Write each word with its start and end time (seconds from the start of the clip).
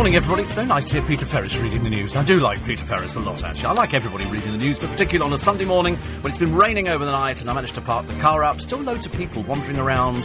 Morning, 0.00 0.16
everybody. 0.16 0.44
It's 0.44 0.54
very 0.54 0.66
nice 0.66 0.86
to 0.86 0.94
hear 0.94 1.02
Peter 1.02 1.26
Ferris 1.26 1.58
reading 1.58 1.82
the 1.82 1.90
news. 1.90 2.16
I 2.16 2.24
do 2.24 2.40
like 2.40 2.64
Peter 2.64 2.86
Ferris 2.86 3.16
a 3.16 3.20
lot, 3.20 3.44
actually. 3.44 3.66
I 3.66 3.72
like 3.72 3.92
everybody 3.92 4.24
reading 4.30 4.50
the 4.52 4.56
news, 4.56 4.78
but 4.78 4.88
particularly 4.88 5.30
on 5.30 5.34
a 5.34 5.38
Sunday 5.38 5.66
morning 5.66 5.96
when 6.22 6.30
it's 6.30 6.38
been 6.38 6.54
raining 6.54 6.88
over 6.88 7.04
the 7.04 7.10
night 7.10 7.42
and 7.42 7.50
I 7.50 7.52
managed 7.52 7.74
to 7.74 7.82
park 7.82 8.06
the 8.06 8.18
car 8.18 8.42
up. 8.42 8.62
Still 8.62 8.78
loads 8.78 9.04
of 9.04 9.12
people 9.12 9.42
wandering 9.42 9.76
around 9.76 10.24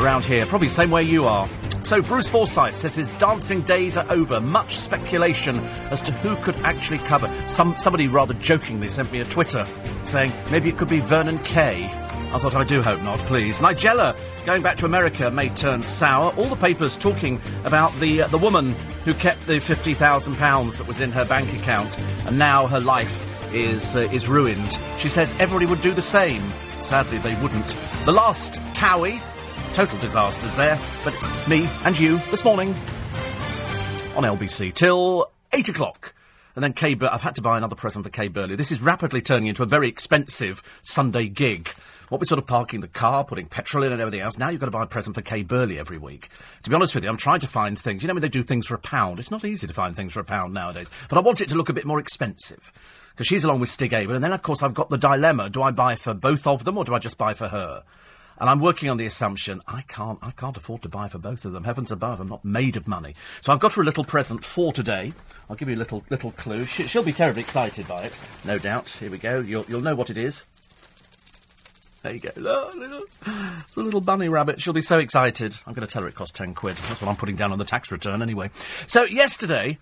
around 0.00 0.24
here, 0.24 0.44
probably 0.44 0.66
the 0.66 0.74
same 0.74 0.90
way 0.90 1.04
you 1.04 1.24
are. 1.24 1.48
So 1.82 2.02
Bruce 2.02 2.28
Forsyth 2.28 2.74
says 2.74 2.96
his 2.96 3.10
dancing 3.10 3.62
days 3.62 3.96
are 3.96 4.10
over. 4.10 4.40
Much 4.40 4.74
speculation 4.74 5.60
as 5.92 6.02
to 6.02 6.12
who 6.14 6.34
could 6.42 6.56
actually 6.64 6.98
cover. 6.98 7.32
Some 7.46 7.76
somebody 7.76 8.08
rather 8.08 8.34
jokingly 8.34 8.88
sent 8.88 9.12
me 9.12 9.20
a 9.20 9.24
Twitter 9.24 9.68
saying 10.02 10.32
maybe 10.50 10.68
it 10.68 10.76
could 10.76 10.88
be 10.88 10.98
Vernon 10.98 11.38
Kay. 11.44 12.01
I 12.32 12.38
thought 12.38 12.54
I 12.54 12.64
do 12.64 12.80
hope 12.80 13.02
not, 13.02 13.18
please. 13.20 13.58
Nigella 13.58 14.16
going 14.46 14.62
back 14.62 14.78
to 14.78 14.86
America 14.86 15.30
may 15.30 15.50
turn 15.50 15.82
sour. 15.82 16.32
All 16.36 16.46
the 16.46 16.56
papers 16.56 16.96
talking 16.96 17.38
about 17.64 17.94
the 18.00 18.22
uh, 18.22 18.28
the 18.28 18.38
woman 18.38 18.72
who 19.04 19.12
kept 19.12 19.46
the 19.46 19.60
fifty 19.60 19.92
thousand 19.92 20.36
pounds 20.36 20.78
that 20.78 20.86
was 20.86 21.00
in 21.00 21.12
her 21.12 21.26
bank 21.26 21.52
account, 21.52 21.98
and 22.26 22.38
now 22.38 22.66
her 22.66 22.80
life 22.80 23.22
is 23.54 23.94
uh, 23.96 24.00
is 24.12 24.28
ruined. 24.28 24.78
She 24.96 25.10
says 25.10 25.34
everybody 25.38 25.66
would 25.66 25.82
do 25.82 25.92
the 25.92 26.00
same. 26.00 26.42
Sadly, 26.80 27.18
they 27.18 27.34
wouldn't. 27.42 27.76
The 28.06 28.12
last 28.12 28.54
Towie, 28.72 29.20
total 29.74 29.98
disasters 29.98 30.56
there, 30.56 30.80
but 31.04 31.14
it's 31.14 31.48
me 31.48 31.68
and 31.84 31.98
you 31.98 32.16
this 32.30 32.46
morning 32.46 32.74
on 34.16 34.24
LBC 34.24 34.72
till 34.72 35.30
eight 35.52 35.68
o'clock. 35.68 36.14
And 36.54 36.62
then 36.62 36.72
Bur- 36.98 37.08
I've 37.10 37.22
had 37.22 37.34
to 37.36 37.42
buy 37.42 37.56
another 37.56 37.76
present 37.76 38.04
for 38.04 38.10
Kay 38.10 38.28
Burley. 38.28 38.56
This 38.56 38.72
is 38.72 38.82
rapidly 38.82 39.22
turning 39.22 39.48
into 39.48 39.62
a 39.62 39.66
very 39.66 39.88
expensive 39.88 40.62
Sunday 40.82 41.28
gig. 41.28 41.70
What 42.12 42.20
we're 42.20 42.26
sort 42.26 42.40
of 42.40 42.46
parking 42.46 42.82
the 42.82 42.88
car, 42.88 43.24
putting 43.24 43.46
petrol 43.46 43.84
in 43.84 43.90
and 43.90 43.98
everything 43.98 44.20
else. 44.20 44.36
Now 44.36 44.50
you've 44.50 44.60
got 44.60 44.66
to 44.66 44.70
buy 44.70 44.82
a 44.82 44.86
present 44.86 45.16
for 45.16 45.22
Kay 45.22 45.42
Burley 45.44 45.78
every 45.78 45.96
week. 45.96 46.28
To 46.62 46.68
be 46.68 46.76
honest 46.76 46.94
with 46.94 47.04
you, 47.04 47.08
I'm 47.08 47.16
trying 47.16 47.40
to 47.40 47.48
find 47.48 47.78
things. 47.78 48.02
You 48.02 48.08
know 48.08 48.12
when 48.12 48.20
they 48.20 48.28
do 48.28 48.42
things 48.42 48.66
for 48.66 48.74
a 48.74 48.78
pound? 48.78 49.18
It's 49.18 49.30
not 49.30 49.46
easy 49.46 49.66
to 49.66 49.72
find 49.72 49.96
things 49.96 50.12
for 50.12 50.20
a 50.20 50.24
pound 50.24 50.52
nowadays. 50.52 50.90
But 51.08 51.16
I 51.16 51.22
want 51.22 51.40
it 51.40 51.48
to 51.48 51.54
look 51.54 51.70
a 51.70 51.72
bit 51.72 51.86
more 51.86 51.98
expensive. 51.98 52.70
Because 53.12 53.28
she's 53.28 53.44
along 53.44 53.60
with 53.60 53.70
Stig 53.70 53.94
Abell. 53.94 54.14
And 54.14 54.22
then, 54.22 54.34
of 54.34 54.42
course, 54.42 54.62
I've 54.62 54.74
got 54.74 54.90
the 54.90 54.98
dilemma. 54.98 55.48
Do 55.48 55.62
I 55.62 55.70
buy 55.70 55.94
for 55.94 56.12
both 56.12 56.46
of 56.46 56.64
them 56.64 56.76
or 56.76 56.84
do 56.84 56.94
I 56.94 56.98
just 56.98 57.16
buy 57.16 57.32
for 57.32 57.48
her? 57.48 57.82
And 58.38 58.50
I'm 58.50 58.60
working 58.60 58.90
on 58.90 58.98
the 58.98 59.06
assumption 59.06 59.62
I 59.66 59.80
can't, 59.80 60.18
I 60.20 60.32
can't 60.32 60.58
afford 60.58 60.82
to 60.82 60.90
buy 60.90 61.08
for 61.08 61.16
both 61.16 61.46
of 61.46 61.52
them. 61.52 61.64
Heavens 61.64 61.92
above, 61.92 62.20
I'm 62.20 62.28
not 62.28 62.44
made 62.44 62.76
of 62.76 62.86
money. 62.86 63.14
So 63.40 63.54
I've 63.54 63.60
got 63.60 63.72
her 63.74 63.80
a 63.80 63.86
little 63.86 64.04
present 64.04 64.44
for 64.44 64.74
today. 64.74 65.14
I'll 65.48 65.56
give 65.56 65.70
you 65.70 65.76
a 65.76 65.78
little, 65.78 66.04
little 66.10 66.32
clue. 66.32 66.66
She, 66.66 66.86
she'll 66.88 67.04
be 67.04 67.12
terribly 67.12 67.40
excited 67.40 67.88
by 67.88 68.02
it, 68.02 68.18
no 68.44 68.58
doubt. 68.58 68.90
Here 68.90 69.10
we 69.10 69.16
go. 69.16 69.40
You'll, 69.40 69.64
you'll 69.66 69.80
know 69.80 69.94
what 69.94 70.10
it 70.10 70.18
is. 70.18 70.61
There 72.02 72.12
you 72.12 72.20
go. 72.20 72.30
A 72.36 73.80
little 73.80 74.00
bunny 74.00 74.28
rabbit. 74.28 74.60
She'll 74.60 74.72
be 74.72 74.82
so 74.82 74.98
excited. 74.98 75.56
I'm 75.66 75.72
going 75.72 75.86
to 75.86 75.92
tell 75.92 76.02
her 76.02 76.08
it 76.08 76.16
cost 76.16 76.34
10 76.34 76.54
quid. 76.54 76.76
That's 76.76 77.00
what 77.00 77.08
I'm 77.08 77.16
putting 77.16 77.36
down 77.36 77.52
on 77.52 77.58
the 77.58 77.64
tax 77.64 77.92
return 77.92 78.22
anyway. 78.22 78.50
So, 78.86 79.04
yesterday, 79.04 79.78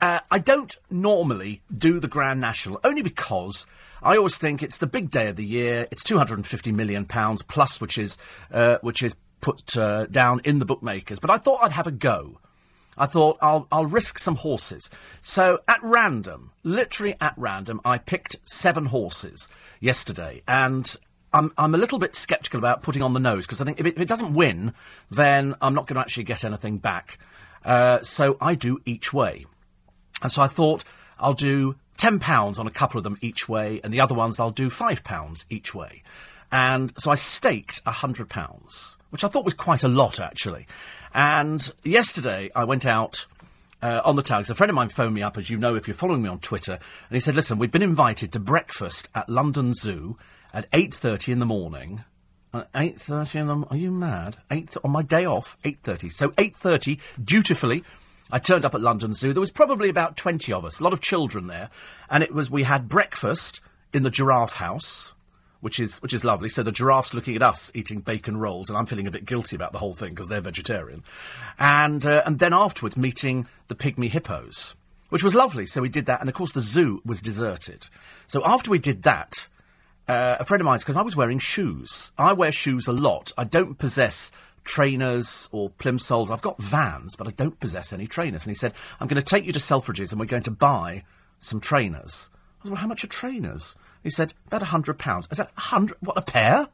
uh, 0.00 0.20
I 0.30 0.38
don't 0.38 0.74
normally 0.90 1.60
do 1.76 2.00
the 2.00 2.08
Grand 2.08 2.40
National, 2.40 2.80
only 2.82 3.02
because 3.02 3.66
I 4.02 4.16
always 4.16 4.38
think 4.38 4.62
it's 4.62 4.78
the 4.78 4.86
big 4.86 5.10
day 5.10 5.28
of 5.28 5.36
the 5.36 5.44
year. 5.44 5.86
It's 5.90 6.02
250 6.02 6.72
million 6.72 7.04
pounds 7.04 7.42
plus, 7.42 7.80
which 7.80 7.98
is, 7.98 8.16
uh, 8.50 8.78
which 8.80 9.02
is 9.02 9.14
put 9.42 9.76
uh, 9.76 10.06
down 10.06 10.40
in 10.44 10.60
the 10.60 10.64
bookmakers. 10.64 11.18
But 11.18 11.30
I 11.30 11.36
thought 11.36 11.60
I'd 11.62 11.72
have 11.72 11.86
a 11.86 11.92
go. 11.92 12.38
I 12.96 13.06
thought 13.06 13.38
I'll, 13.42 13.66
I'll 13.72 13.86
risk 13.86 14.18
some 14.18 14.36
horses. 14.36 14.88
So 15.20 15.58
at 15.66 15.80
random, 15.82 16.52
literally 16.62 17.16
at 17.20 17.34
random, 17.36 17.80
I 17.84 17.98
picked 17.98 18.36
seven 18.44 18.86
horses 18.86 19.48
yesterday, 19.80 20.42
and 20.46 20.96
I'm, 21.34 21.52
I'm 21.58 21.74
a 21.74 21.78
little 21.78 21.98
bit 21.98 22.14
sceptical 22.14 22.58
about 22.58 22.82
putting 22.82 23.02
on 23.02 23.12
the 23.12 23.20
nose 23.20 23.44
because 23.44 23.60
I 23.60 23.64
think 23.64 23.80
if 23.80 23.86
it, 23.86 23.96
if 23.96 24.00
it 24.00 24.08
doesn't 24.08 24.34
win, 24.34 24.72
then 25.10 25.56
I'm 25.60 25.74
not 25.74 25.88
going 25.88 25.96
to 25.96 26.00
actually 26.00 26.24
get 26.24 26.44
anything 26.44 26.78
back. 26.78 27.18
Uh, 27.64 28.00
so 28.02 28.36
I 28.40 28.54
do 28.54 28.80
each 28.86 29.12
way. 29.12 29.44
And 30.22 30.30
so 30.30 30.42
I 30.42 30.46
thought 30.46 30.84
I'll 31.18 31.34
do 31.34 31.74
£10 31.98 32.58
on 32.58 32.66
a 32.66 32.70
couple 32.70 32.98
of 32.98 33.04
them 33.04 33.16
each 33.20 33.48
way, 33.48 33.80
and 33.82 33.92
the 33.92 34.00
other 34.00 34.14
ones 34.14 34.38
I'll 34.38 34.50
do 34.50 34.68
£5 34.68 35.46
each 35.50 35.74
way. 35.74 36.02
And 36.52 36.92
so 36.98 37.10
I 37.10 37.16
staked 37.16 37.84
£100, 37.84 38.96
which 39.10 39.24
I 39.24 39.28
thought 39.28 39.44
was 39.44 39.54
quite 39.54 39.82
a 39.82 39.88
lot, 39.88 40.20
actually. 40.20 40.66
And 41.12 41.68
yesterday 41.82 42.50
I 42.54 42.62
went 42.62 42.86
out 42.86 43.26
uh, 43.82 44.02
on 44.04 44.14
the 44.14 44.22
tags. 44.22 44.50
A 44.50 44.54
friend 44.54 44.70
of 44.70 44.76
mine 44.76 44.88
phoned 44.88 45.14
me 45.14 45.22
up, 45.22 45.36
as 45.36 45.50
you 45.50 45.58
know, 45.58 45.74
if 45.74 45.88
you're 45.88 45.96
following 45.96 46.22
me 46.22 46.28
on 46.28 46.38
Twitter, 46.38 46.72
and 46.72 47.10
he 47.10 47.20
said, 47.20 47.34
"Listen, 47.34 47.58
we've 47.58 47.72
been 47.72 47.82
invited 47.82 48.32
to 48.32 48.40
breakfast 48.40 49.08
at 49.14 49.28
London 49.28 49.74
Zoo 49.74 50.16
at 50.54 50.66
eight 50.72 50.94
thirty 50.94 51.32
in 51.32 51.38
the 51.38 51.46
morning." 51.46 52.04
At 52.54 52.68
eight 52.74 53.00
thirty 53.00 53.38
in 53.38 53.48
the 53.48 53.54
m- 53.54 53.66
are 53.68 53.76
you 53.76 53.90
mad? 53.90 54.36
Eight 54.50 54.74
on 54.82 54.92
my 54.92 55.02
day 55.02 55.26
off, 55.26 55.58
eight 55.64 55.80
thirty. 55.82 56.08
So 56.08 56.32
eight 56.38 56.56
thirty, 56.56 56.98
dutifully, 57.22 57.84
I 58.30 58.38
turned 58.38 58.64
up 58.64 58.74
at 58.74 58.80
London 58.80 59.12
Zoo. 59.12 59.32
There 59.32 59.40
was 59.40 59.50
probably 59.50 59.88
about 59.88 60.16
twenty 60.16 60.52
of 60.52 60.64
us, 60.64 60.80
a 60.80 60.84
lot 60.84 60.92
of 60.92 61.00
children 61.00 61.48
there, 61.48 61.68
and 62.08 62.22
it 62.22 62.32
was 62.32 62.50
we 62.50 62.62
had 62.62 62.88
breakfast 62.88 63.60
in 63.92 64.04
the 64.04 64.10
giraffe 64.10 64.54
house 64.54 65.14
which 65.64 65.80
is 65.80 65.96
which 66.02 66.12
is 66.12 66.26
lovely. 66.26 66.50
So 66.50 66.62
the 66.62 66.70
giraffe's 66.70 67.14
looking 67.14 67.36
at 67.36 67.42
us 67.42 67.72
eating 67.74 68.00
bacon 68.00 68.36
rolls, 68.36 68.68
and 68.68 68.76
I'm 68.76 68.84
feeling 68.84 69.06
a 69.06 69.10
bit 69.10 69.24
guilty 69.24 69.56
about 69.56 69.72
the 69.72 69.78
whole 69.78 69.94
thing 69.94 70.10
because 70.10 70.28
they're 70.28 70.42
vegetarian. 70.42 71.02
And 71.58 72.04
uh, 72.04 72.22
and 72.26 72.38
then 72.38 72.52
afterwards 72.52 72.98
meeting 72.98 73.48
the 73.68 73.74
pygmy 73.74 74.10
hippos, 74.10 74.74
which 75.08 75.24
was 75.24 75.34
lovely. 75.34 75.64
So 75.64 75.80
we 75.80 75.88
did 75.88 76.04
that, 76.04 76.20
and 76.20 76.28
of 76.28 76.34
course 76.34 76.52
the 76.52 76.60
zoo 76.60 77.00
was 77.06 77.22
deserted. 77.22 77.86
So 78.26 78.44
after 78.44 78.70
we 78.70 78.78
did 78.78 79.04
that, 79.04 79.48
uh, 80.08 80.36
a 80.40 80.44
friend 80.44 80.60
of 80.60 80.66
mine's 80.66 80.82
because 80.82 80.96
I 80.96 81.02
was 81.02 81.16
wearing 81.16 81.38
shoes. 81.38 82.12
I 82.18 82.32
wear 82.32 82.52
shoes 82.52 82.86
a 82.86 82.92
lot. 82.92 83.32
I 83.36 83.44
don't 83.44 83.78
possess 83.78 84.30
trainers 84.64 85.48
or 85.52 85.70
plimsolls. 85.70 86.30
I've 86.30 86.42
got 86.42 86.58
vans, 86.58 87.16
but 87.16 87.26
I 87.26 87.30
don't 87.30 87.60
possess 87.60 87.92
any 87.92 88.06
trainers. 88.06 88.44
And 88.46 88.50
he 88.50 88.58
said, 88.58 88.72
"I'm 89.00 89.08
going 89.08 89.20
to 89.20 89.26
take 89.26 89.44
you 89.44 89.52
to 89.52 89.60
Selfridges, 89.60 90.10
and 90.10 90.20
we're 90.20 90.26
going 90.26 90.42
to 90.42 90.50
buy 90.50 91.04
some 91.38 91.60
trainers." 91.60 92.30
I 92.60 92.64
said, 92.64 92.72
"Well, 92.72 92.80
how 92.80 92.88
much 92.88 93.04
are 93.04 93.08
trainers?" 93.08 93.76
He 94.02 94.10
said, 94.10 94.34
about 94.46 94.60
a 94.60 94.66
hundred 94.66 94.98
pounds. 94.98 95.26
I 95.32 95.34
said, 95.34 95.48
a 95.56 95.60
hundred, 95.60 95.96
what, 96.00 96.18
a 96.18 96.20
pair? 96.20 96.68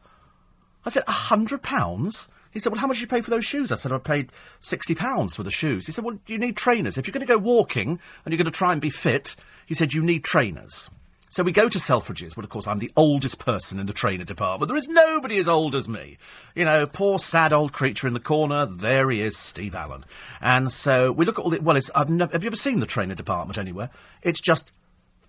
I 0.84 0.90
said, 0.90 1.04
a 1.06 1.12
hundred 1.12 1.62
pounds? 1.62 2.28
He 2.50 2.58
said, 2.58 2.72
well, 2.72 2.80
how 2.80 2.88
much 2.88 2.96
did 2.96 3.02
you 3.02 3.06
pay 3.06 3.20
for 3.20 3.30
those 3.30 3.44
shoes? 3.44 3.70
I 3.70 3.76
said, 3.76 3.92
I 3.92 3.98
paid 3.98 4.32
sixty 4.58 4.96
pounds 4.96 5.36
for 5.36 5.44
the 5.44 5.50
shoes. 5.52 5.86
He 5.86 5.92
said, 5.92 6.04
well, 6.04 6.18
you 6.26 6.38
need 6.38 6.56
trainers. 6.56 6.98
If 6.98 7.06
you're 7.06 7.12
going 7.12 7.24
to 7.24 7.32
go 7.32 7.38
walking 7.38 8.00
and 8.24 8.32
you're 8.32 8.36
going 8.36 8.46
to 8.46 8.50
try 8.50 8.72
and 8.72 8.80
be 8.80 8.90
fit, 8.90 9.36
he 9.64 9.74
said, 9.74 9.94
you 9.94 10.02
need 10.02 10.24
trainers. 10.24 10.90
So 11.32 11.44
we 11.44 11.52
go 11.52 11.68
to 11.68 11.78
Selfridges, 11.78 12.34
but 12.34 12.42
of 12.42 12.50
course 12.50 12.66
I'm 12.66 12.78
the 12.78 12.90
oldest 12.96 13.38
person 13.38 13.78
in 13.78 13.86
the 13.86 13.92
trainer 13.92 14.24
department. 14.24 14.68
There 14.68 14.76
is 14.76 14.88
nobody 14.88 15.38
as 15.38 15.46
old 15.46 15.76
as 15.76 15.88
me. 15.88 16.18
You 16.56 16.64
know, 16.64 16.86
poor 16.86 17.20
sad 17.20 17.52
old 17.52 17.72
creature 17.72 18.08
in 18.08 18.14
the 18.14 18.18
corner. 18.20 18.66
There 18.66 19.08
he 19.10 19.22
is, 19.22 19.36
Steve 19.36 19.76
Allen. 19.76 20.04
And 20.40 20.72
so 20.72 21.12
we 21.12 21.24
look 21.24 21.38
at 21.38 21.44
all 21.44 21.50
the, 21.50 21.60
well, 21.60 21.76
it's, 21.76 21.88
I've 21.94 22.10
never, 22.10 22.32
have 22.32 22.42
you 22.42 22.48
ever 22.48 22.56
seen 22.56 22.80
the 22.80 22.86
trainer 22.86 23.14
department 23.14 23.58
anywhere? 23.58 23.90
It's 24.22 24.40
just 24.40 24.72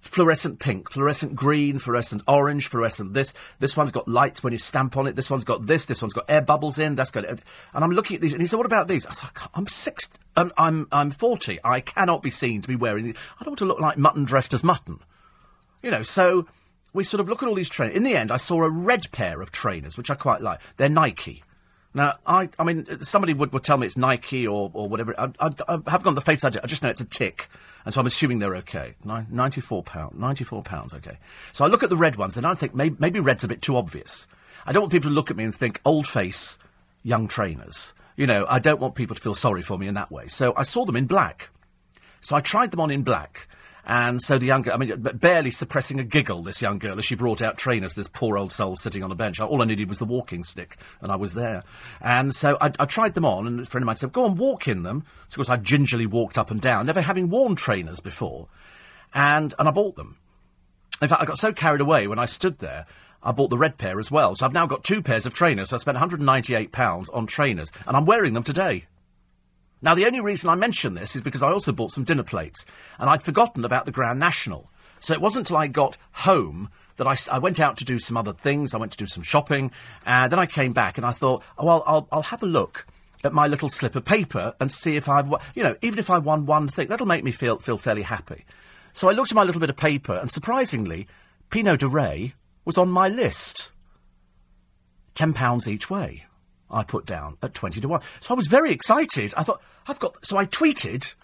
fluorescent 0.02 0.58
pink, 0.58 0.90
fluorescent 0.90 1.36
green, 1.36 1.78
fluorescent 1.78 2.24
orange, 2.28 2.66
fluorescent 2.66 3.14
this. 3.14 3.36
This 3.60 3.78
one's 3.78 3.92
got 3.92 4.08
lights 4.08 4.44
when 4.44 4.54
you 4.54 4.58
stamp 4.58 4.98
on 4.98 5.06
it. 5.06 5.16
This 5.16 5.30
one's 5.30 5.44
got 5.44 5.68
this. 5.68 5.86
This 5.86 6.02
one's 6.02 6.14
got 6.14 6.26
air 6.28 6.42
bubbles 6.42 6.80
in. 6.80 6.96
That's 6.96 7.12
got. 7.12 7.26
And 7.26 7.44
I'm 7.76 7.92
looking 7.92 8.16
at 8.16 8.22
these, 8.22 8.34
and 8.34 8.42
he 8.42 8.48
said, 8.48 8.58
"What 8.58 8.66
about 8.66 8.88
these?" 8.88 9.06
I 9.06 9.12
said, 9.12 9.30
"I'm 9.54 9.68
six. 9.68 10.10
Um, 10.36 10.52
I'm 10.58 10.88
I'm 10.92 11.12
forty. 11.12 11.60
I 11.64 11.80
cannot 11.80 12.24
be 12.24 12.32
seen 12.32 12.64
to 12.64 12.68
be 12.68 12.76
wearing. 12.76 13.06
These. 13.06 13.16
I 13.40 13.44
don't 13.44 13.52
want 13.52 13.60
to 13.60 13.66
look 13.66 13.80
like 13.80 14.00
mutton 14.00 14.24
dressed 14.24 14.56
as 14.56 14.64
mutton." 14.64 15.00
You 15.82 15.92
know, 15.92 16.04
so 16.04 16.48
we 16.94 17.04
sort 17.04 17.22
of 17.22 17.30
look 17.30 17.42
at 17.42 17.50
all 17.50 17.56
these 17.56 17.70
trainers. 17.70 17.96
In 17.96 18.04
the 18.04 18.16
end, 18.16 18.32
I 18.32 18.38
saw 18.38 18.64
a 18.64 18.70
red 18.70 19.12
pair 19.12 19.42
of 19.42 19.52
trainers, 19.52 19.98
which 19.98 20.10
I 20.10 20.16
quite 20.16 20.42
like. 20.42 20.60
They're 20.78 20.90
Nike. 20.90 21.44
Now, 21.94 22.16
I, 22.26 22.50
I 22.58 22.64
mean, 22.64 23.02
somebody 23.02 23.34
would, 23.34 23.52
would 23.52 23.64
tell 23.64 23.78
me 23.78 23.86
it's 23.86 23.98
Nike 23.98 24.48
or, 24.48 24.72
or 24.74 24.88
whatever. 24.88 25.14
I, 25.20 25.32
I, 25.40 25.50
I 25.68 25.80
haven't 25.88 26.04
got 26.04 26.16
the 26.16 26.22
face 26.22 26.46
idea. 26.46 26.62
I 26.64 26.68
just 26.68 26.84
know 26.84 26.90
it's 26.90 27.02
a 27.02 27.06
tick. 27.06 27.50
And 27.84 27.94
so 27.94 28.00
I'm 28.00 28.08
assuming 28.08 28.40
they're 28.40 28.56
okay. 28.58 28.96
Nin- 29.04 29.28
94 29.30 29.84
pounds. 29.84 30.18
94 30.18 30.64
pounds, 30.64 30.94
okay. 30.94 31.18
So 31.52 31.66
I 31.66 31.68
look 31.68 31.84
at 31.84 31.90
the 31.90 31.98
red 31.98 32.16
ones 32.16 32.38
and 32.38 32.46
I 32.46 32.54
think 32.54 32.74
maybe, 32.74 32.96
maybe 33.00 33.20
red's 33.20 33.44
a 33.44 33.48
bit 33.48 33.62
too 33.62 33.76
obvious. 33.76 34.28
I 34.66 34.72
don't 34.72 34.84
want 34.84 34.94
people 34.94 35.10
to 35.10 35.16
look 35.16 35.32
at 35.32 35.38
me 35.38 35.44
and 35.44 35.54
think 35.54 35.82
old 35.84 36.08
face, 36.08 36.58
young 37.04 37.28
trainers. 37.28 37.94
You 38.16 38.28
know, 38.28 38.46
I 38.48 38.60
don't 38.60 38.80
want 38.80 38.96
people 38.96 39.16
to 39.16 39.22
feel 39.22 39.34
sorry 39.34 39.62
for 39.62 39.78
me 39.78 39.88
in 39.88 39.96
that 39.96 40.12
way. 40.12 40.28
So 40.28 40.54
I 40.56 40.64
saw 40.64 40.86
them 40.86 40.96
in 40.96 41.08
black. 41.08 41.50
So 42.22 42.36
I 42.36 42.40
tried 42.40 42.72
them 42.72 42.80
on 42.80 42.92
in 42.92 43.02
black. 43.04 43.48
And 43.92 44.22
so 44.22 44.38
the 44.38 44.46
young 44.46 44.62
girl, 44.62 44.76
I 44.76 44.78
mean, 44.78 45.02
barely 45.02 45.52
suppressing 45.52 46.00
a 46.00 46.06
giggle, 46.06 46.44
this 46.44 46.62
young 46.62 46.80
girl, 46.80 46.98
as 46.98 47.04
she 47.04 47.14
brought 47.14 47.42
out 47.42 47.58
trainers, 47.58 47.94
this 47.94 48.08
poor 48.08 48.38
old 48.38 48.54
soul 48.54 48.78
sitting 48.78 49.04
on 49.04 49.12
a 49.12 49.16
bench. 49.16 49.42
All 49.42 49.62
I 49.62 49.66
needed 49.66 49.90
was 49.90 50.00
the 50.00 50.06
walking 50.06 50.46
stick, 50.46 50.78
and 51.02 51.12
I 51.12 51.18
was 51.18 51.34
there. 51.34 51.66
And 52.00 52.34
so 52.34 52.58
I, 52.62 52.72
I 52.80 52.86
tried 52.86 53.16
them 53.16 53.26
on, 53.26 53.46
and 53.46 53.60
a 53.60 53.66
friend 53.66 53.84
of 53.84 53.88
mine 53.88 53.98
said, 53.98 54.14
go 54.14 54.24
on, 54.24 54.38
walk 54.38 54.66
in 54.70 54.84
them. 54.84 55.04
So, 55.28 55.34
of 55.34 55.36
course, 55.36 55.50
I 55.50 55.58
gingerly 55.58 56.06
walked 56.06 56.38
up 56.38 56.50
and 56.50 56.62
down, 56.62 56.86
never 56.86 57.02
having 57.02 57.30
worn 57.30 57.58
trainers 57.58 58.00
before. 58.00 58.48
And, 59.14 59.54
and 59.60 59.68
I 59.68 59.72
bought 59.72 59.98
them. 59.98 60.16
In 61.02 61.10
fact, 61.10 61.22
I 61.22 61.26
got 61.26 61.38
so 61.38 61.52
carried 61.52 61.82
away 61.82 62.08
when 62.08 62.18
I 62.18 62.28
stood 62.28 62.60
there, 62.60 62.86
I 63.22 63.34
bought 63.34 63.50
the 63.50 63.58
red 63.58 63.78
pair 63.78 64.00
as 64.00 64.10
well. 64.10 64.36
So 64.36 64.46
I've 64.46 64.54
now 64.54 64.68
got 64.68 64.86
two 64.86 65.02
pairs 65.02 65.26
of 65.26 65.34
trainers. 65.34 65.72
So 65.72 65.76
I 65.76 65.80
spent 65.80 65.98
£198 65.98 67.10
on 67.14 67.28
trainers, 67.28 67.74
and 67.86 67.98
I'm 67.98 68.06
wearing 68.06 68.36
them 68.36 68.44
today. 68.44 68.86
Now, 69.82 69.96
the 69.96 70.06
only 70.06 70.22
reason 70.22 70.50
I 70.50 70.56
mention 70.56 70.94
this 70.94 71.16
is 71.16 71.22
because 71.22 71.42
I 71.42 71.52
also 71.52 71.72
bought 71.72 71.92
some 71.92 72.04
dinner 72.04 72.24
plates, 72.24 72.66
and 73.00 73.10
I'd 73.10 73.24
forgotten 73.24 73.66
about 73.66 73.86
the 73.86 73.92
Grand 73.92 74.20
National. 74.20 74.70
So 75.00 75.14
it 75.14 75.22
wasn't 75.22 75.48
until 75.48 75.58
I 75.58 75.68
got 75.68 75.98
home 76.12 76.70
that 76.98 77.08
I, 77.08 77.16
I 77.36 77.40
went 77.40 77.60
out 77.60 77.78
to 77.78 77.86
do 77.86 77.98
some 77.98 78.16
other 78.16 78.34
things. 78.34 78.76
I 78.76 78.78
went 78.78 78.92
to 78.92 78.98
do 78.98 79.08
some 79.08 79.24
shopping, 79.24 79.72
and 80.06 80.32
then 80.32 80.38
I 80.38 80.46
came 80.46 80.74
back 80.74 80.98
and 80.98 81.06
I 81.06 81.12
thought, 81.12 81.42
oh, 81.58 81.66
well, 81.66 81.84
I'll, 81.88 82.08
I'll 82.12 82.22
have 82.22 82.44
a 82.44 82.48
look 82.48 82.86
at 83.24 83.34
my 83.34 83.48
little 83.48 83.70
slip 83.70 83.96
of 83.96 84.06
paper 84.06 84.54
and 84.60 84.72
see 84.72 84.96
if 84.96 85.10
I've, 85.10 85.34
you 85.56 85.64
know, 85.64 85.76
even 85.82 86.00
if 86.00 86.10
I 86.10 86.20
won 86.20 86.46
one 86.46 86.68
thing, 86.68 86.88
that'll 86.88 87.08
make 87.08 87.24
me 87.24 87.32
feel 87.32 87.58
feel 87.60 87.78
fairly 87.78 88.04
happy. 88.04 88.46
So 88.94 89.10
I 89.10 89.14
looked 89.14 89.32
at 89.32 89.36
my 89.36 89.44
little 89.44 89.62
bit 89.62 89.70
of 89.70 89.78
paper, 89.78 90.14
and 90.14 90.32
surprisingly, 90.32 91.08
Pineau 91.50 91.76
de 91.76 91.88
Re 91.88 92.34
was 92.66 92.78
on 92.78 92.92
my 92.92 93.08
list. 93.08 93.72
Ten 95.14 95.34
pounds 95.34 95.68
each 95.68 95.90
way. 95.90 96.26
I 96.72 96.84
put 96.84 97.06
down 97.06 97.38
at 97.42 97.54
twenty 97.54 97.82
to 97.82 97.88
one. 97.88 98.02
So 98.22 98.34
I 98.34 98.38
was 98.38 98.48
very 98.48 98.72
excited. 98.72 99.34
I 99.36 99.44
thought 99.44 99.62
I've 99.88 100.00
got. 100.00 100.26
So 100.26 100.38
I 100.38 100.46
tweeted 100.46 101.16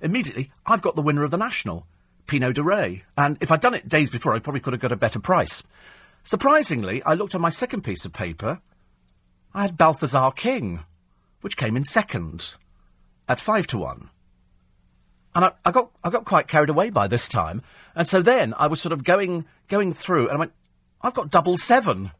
immediately. 0.00 0.50
I've 0.66 0.82
got 0.82 0.96
the 0.96 1.02
winner 1.02 1.24
of 1.24 1.30
the 1.30 1.38
national, 1.38 1.86
Pineau 2.26 2.52
de 2.52 2.62
Re. 2.62 3.04
And 3.16 3.38
if 3.40 3.50
I'd 3.52 3.60
done 3.60 3.74
it 3.74 3.88
days 3.88 4.10
before, 4.10 4.34
I 4.34 4.40
probably 4.40 4.60
could 4.60 4.72
have 4.72 4.82
got 4.82 4.92
a 4.92 4.96
better 4.96 5.20
price. 5.20 5.62
Surprisingly, 6.24 7.02
I 7.04 7.14
looked 7.14 7.34
on 7.34 7.40
my 7.40 7.50
second 7.50 7.82
piece 7.82 8.04
of 8.04 8.12
paper. 8.12 8.60
I 9.54 9.62
had 9.62 9.78
Balthazar 9.78 10.32
King, 10.32 10.84
which 11.40 11.56
came 11.56 11.76
in 11.76 11.84
second, 11.84 12.56
at 13.28 13.40
five 13.40 13.66
to 13.68 13.78
one. 13.78 14.10
And 15.34 15.44
I, 15.44 15.52
I 15.64 15.70
got 15.70 15.90
I 16.02 16.10
got 16.10 16.24
quite 16.24 16.48
carried 16.48 16.70
away 16.70 16.90
by 16.90 17.06
this 17.06 17.28
time, 17.28 17.62
and 17.94 18.08
so 18.08 18.22
then 18.22 18.54
I 18.58 18.66
was 18.66 18.80
sort 18.80 18.92
of 18.92 19.04
going 19.04 19.44
going 19.68 19.92
through, 19.92 20.28
and 20.28 20.36
I 20.36 20.40
went, 20.40 20.52
I've 21.02 21.14
got 21.14 21.30
double 21.30 21.56
seven. 21.58 22.10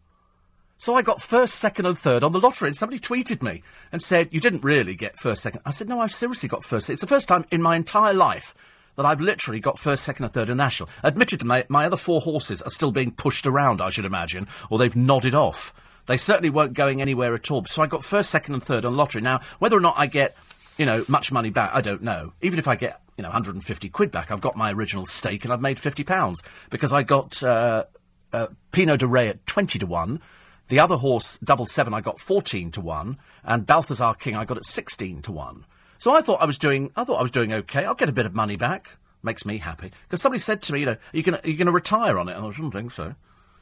So 0.78 0.94
I 0.94 1.02
got 1.02 1.22
first, 1.22 1.54
second, 1.54 1.86
and 1.86 1.98
third 1.98 2.22
on 2.22 2.32
the 2.32 2.40
lottery, 2.40 2.68
and 2.68 2.76
somebody 2.76 3.00
tweeted 3.00 3.42
me 3.42 3.62
and 3.90 4.02
said, 4.02 4.28
"You 4.30 4.40
didn't 4.40 4.62
really 4.62 4.94
get 4.94 5.18
first, 5.18 5.42
second." 5.42 5.62
I 5.64 5.70
said, 5.70 5.88
"No, 5.88 6.00
I've 6.00 6.12
seriously 6.12 6.48
got 6.48 6.64
first. 6.64 6.90
It's 6.90 7.00
the 7.00 7.06
first 7.06 7.28
time 7.28 7.46
in 7.50 7.62
my 7.62 7.76
entire 7.76 8.12
life 8.12 8.54
that 8.96 9.06
I've 9.06 9.20
literally 9.20 9.60
got 9.60 9.78
first, 9.78 10.04
second, 10.04 10.24
and 10.24 10.34
third 10.34 10.50
in 10.50 10.56
national. 10.58 10.88
Admitted, 11.02 11.44
my 11.44 11.64
my 11.68 11.86
other 11.86 11.96
four 11.96 12.20
horses 12.20 12.60
are 12.62 12.70
still 12.70 12.92
being 12.92 13.10
pushed 13.10 13.46
around, 13.46 13.80
I 13.80 13.90
should 13.90 14.04
imagine, 14.04 14.48
or 14.68 14.78
they've 14.78 14.96
nodded 14.96 15.34
off. 15.34 15.72
They 16.06 16.16
certainly 16.16 16.50
weren't 16.50 16.74
going 16.74 17.00
anywhere 17.00 17.34
at 17.34 17.50
all. 17.50 17.64
So 17.64 17.82
I 17.82 17.86
got 17.86 18.04
first, 18.04 18.30
second, 18.30 18.54
and 18.54 18.62
third 18.62 18.84
on 18.84 18.96
lottery. 18.96 19.22
Now, 19.22 19.40
whether 19.58 19.76
or 19.76 19.80
not 19.80 19.94
I 19.96 20.06
get, 20.06 20.36
you 20.78 20.86
know, 20.86 21.04
much 21.08 21.32
money 21.32 21.50
back, 21.50 21.70
I 21.74 21.80
don't 21.80 22.02
know. 22.02 22.32
Even 22.42 22.58
if 22.58 22.68
I 22.68 22.76
get, 22.76 23.00
you 23.16 23.22
know, 23.22 23.28
150 23.28 23.88
quid 23.88 24.12
back, 24.12 24.30
I've 24.30 24.40
got 24.40 24.56
my 24.56 24.72
original 24.72 25.04
stake 25.04 25.44
and 25.44 25.52
I've 25.52 25.60
made 25.60 25.80
50 25.80 26.04
pounds 26.04 26.42
because 26.70 26.92
I 26.92 27.02
got 27.02 27.42
uh, 27.42 27.84
uh, 28.32 28.48
Pineau 28.70 28.96
de 28.96 29.06
Re 29.06 29.28
at 29.28 29.46
20 29.46 29.78
to 29.78 29.86
one." 29.86 30.20
The 30.68 30.80
other 30.80 30.96
horse, 30.96 31.38
Double 31.38 31.66
Seven, 31.66 31.94
I 31.94 32.00
got 32.00 32.18
14 32.18 32.70
to 32.72 32.80
1, 32.80 33.18
and 33.44 33.66
Balthazar 33.66 34.14
King 34.14 34.36
I 34.36 34.44
got 34.44 34.56
at 34.56 34.64
16 34.64 35.22
to 35.22 35.32
1. 35.32 35.64
So 35.98 36.12
I 36.12 36.20
thought 36.20 36.42
I 36.42 36.46
was 36.46 36.58
doing, 36.58 36.90
I 36.96 37.04
thought 37.04 37.18
I 37.18 37.22
was 37.22 37.30
doing 37.30 37.52
okay. 37.52 37.84
I'll 37.84 37.94
get 37.94 38.08
a 38.08 38.12
bit 38.12 38.26
of 38.26 38.34
money 38.34 38.56
back. 38.56 38.96
Makes 39.22 39.46
me 39.46 39.58
happy. 39.58 39.90
Because 40.04 40.20
somebody 40.20 40.40
said 40.40 40.62
to 40.62 40.72
me, 40.72 40.80
you 40.80 40.86
know, 40.86 40.92
are 40.92 41.08
you 41.12 41.22
going 41.22 41.66
to 41.66 41.72
retire 41.72 42.18
on 42.18 42.28
it? 42.28 42.36
I 42.36 42.50
shouldn't 42.52 42.74
think 42.74 42.92
so. 42.92 43.14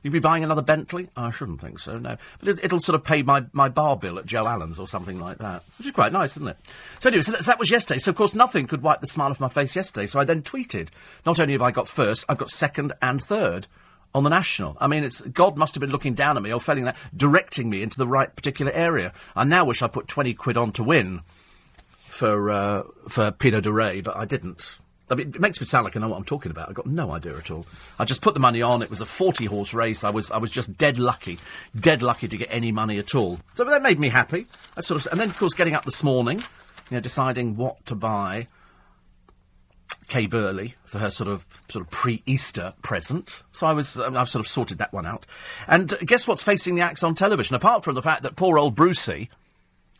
You'd 0.02 0.12
be 0.12 0.18
buying 0.18 0.44
another 0.44 0.60
Bentley? 0.60 1.08
I 1.16 1.30
shouldn't 1.30 1.62
think 1.62 1.78
so, 1.78 1.98
no. 1.98 2.18
But 2.38 2.62
it, 2.62 2.70
will 2.70 2.78
sort 2.78 2.94
of 2.94 3.04
pay 3.04 3.22
my, 3.22 3.46
my 3.54 3.70
bar 3.70 3.96
bill 3.96 4.18
at 4.18 4.26
Joe 4.26 4.46
Allen's 4.46 4.78
or 4.78 4.86
something 4.86 5.18
like 5.18 5.38
that, 5.38 5.62
which 5.78 5.86
is 5.86 5.94
quite 5.94 6.12
nice, 6.12 6.32
isn't 6.36 6.48
it? 6.48 6.58
So 7.00 7.08
anyway, 7.08 7.22
so 7.22 7.32
that, 7.32 7.44
so 7.44 7.52
that 7.52 7.58
was 7.58 7.70
yesterday. 7.70 7.98
So, 7.98 8.10
of 8.10 8.16
course, 8.16 8.34
nothing 8.34 8.66
could 8.66 8.82
wipe 8.82 9.00
the 9.00 9.06
smile 9.06 9.30
off 9.30 9.40
my 9.40 9.48
face 9.48 9.74
yesterday. 9.74 10.06
So 10.06 10.20
I 10.20 10.24
then 10.24 10.42
tweeted, 10.42 10.88
not 11.24 11.40
only 11.40 11.54
have 11.54 11.62
I 11.62 11.70
got 11.70 11.88
first, 11.88 12.26
I've 12.28 12.36
got 12.36 12.50
second 12.50 12.92
and 13.00 13.22
third 13.22 13.66
on 14.14 14.22
the 14.22 14.31
national. 14.31 14.76
I 14.81 14.87
mean, 14.87 15.05
it's 15.05 15.20
God 15.22 15.56
must 15.56 15.75
have 15.75 15.81
been 15.81 15.90
looking 15.90 16.14
down 16.14 16.37
at 16.37 16.43
me 16.43 16.52
or 16.52 16.61
failing 16.61 16.84
that, 16.84 16.96
directing 17.16 17.69
me 17.69 17.82
into 17.82 17.99
the 17.99 18.06
right 18.06 18.34
particular 18.34 18.72
area. 18.72 19.12
I 19.34 19.44
now 19.44 19.64
wish 19.64 19.82
I 19.82 19.88
put 19.88 20.08
twenty 20.08 20.34
quid 20.34 20.56
on 20.56 20.72
to 20.72 20.84
win 20.84 21.22
for 22.14 22.50
uh, 22.50 22.82
for 23.08 23.32
Pineau 23.32 23.61
de 23.61 23.72
Re, 23.72 24.00
but 24.00 24.16
I 24.16 24.25
didn't. 24.25 24.78
I 25.11 25.16
mean, 25.16 25.28
it 25.34 25.40
makes 25.40 25.61
me 25.61 25.66
sound 25.66 25.84
like 25.84 25.96
I 25.96 26.00
know 26.00 26.08
what 26.08 26.16
I'm 26.16 26.25
talking 26.25 26.50
about. 26.50 26.70
I've 26.70 26.75
got 26.75 26.87
no 26.87 27.11
idea 27.11 27.37
at 27.37 27.50
all. 27.50 27.66
I 27.99 28.06
just 28.06 28.22
put 28.22 28.32
the 28.32 28.40
money 28.40 28.62
on. 28.62 28.81
It 28.81 28.88
was 28.88 29.02
a 29.02 29.06
40 29.06 29.44
horse 29.44 29.75
race. 29.75 30.02
I 30.02 30.11
was 30.11 30.31
I 30.31 30.38
was 30.38 30.50
just 30.50 30.78
dead 30.78 30.99
lucky, 30.99 31.38
dead 31.78 32.02
lucky 32.02 32.28
to 32.28 32.37
get 32.37 32.49
any 32.50 32.72
money 32.72 32.99
at 32.99 33.14
all. 33.14 33.40
So 33.55 33.64
that 33.64 33.82
made 33.82 33.99
me 33.99 34.08
happy. 34.08 34.46
I 34.76 34.81
sort 34.81 35.05
of, 35.05 35.12
and 35.12 35.20
then 35.20 35.28
of 35.28 35.37
course 35.37 35.55
getting 35.55 35.75
up 35.75 35.84
this 35.84 36.02
morning, 36.02 36.38
you 36.38 36.96
know, 36.96 37.00
deciding 37.00 37.56
what 37.56 37.84
to 37.87 37.94
buy. 37.94 38.46
Kay 40.08 40.26
Burley 40.26 40.74
for 40.84 40.98
her 40.98 41.10
sort 41.10 41.28
of 41.28 41.46
sort 41.68 41.84
of 41.84 41.90
pre-Easter 41.90 42.74
present. 42.82 43.42
So 43.52 43.66
I 43.66 43.72
was 43.72 43.98
um, 43.98 44.16
I've 44.16 44.28
sort 44.28 44.44
of 44.44 44.48
sorted 44.48 44.78
that 44.78 44.92
one 44.92 45.06
out. 45.06 45.26
And 45.66 45.92
uh, 45.92 45.98
guess 46.04 46.26
what's 46.26 46.42
facing 46.42 46.74
the 46.74 46.82
axe 46.82 47.02
on 47.02 47.14
television? 47.14 47.56
Apart 47.56 47.84
from 47.84 47.94
the 47.94 48.02
fact 48.02 48.22
that 48.22 48.36
poor 48.36 48.58
old 48.58 48.74
Brucey, 48.74 49.30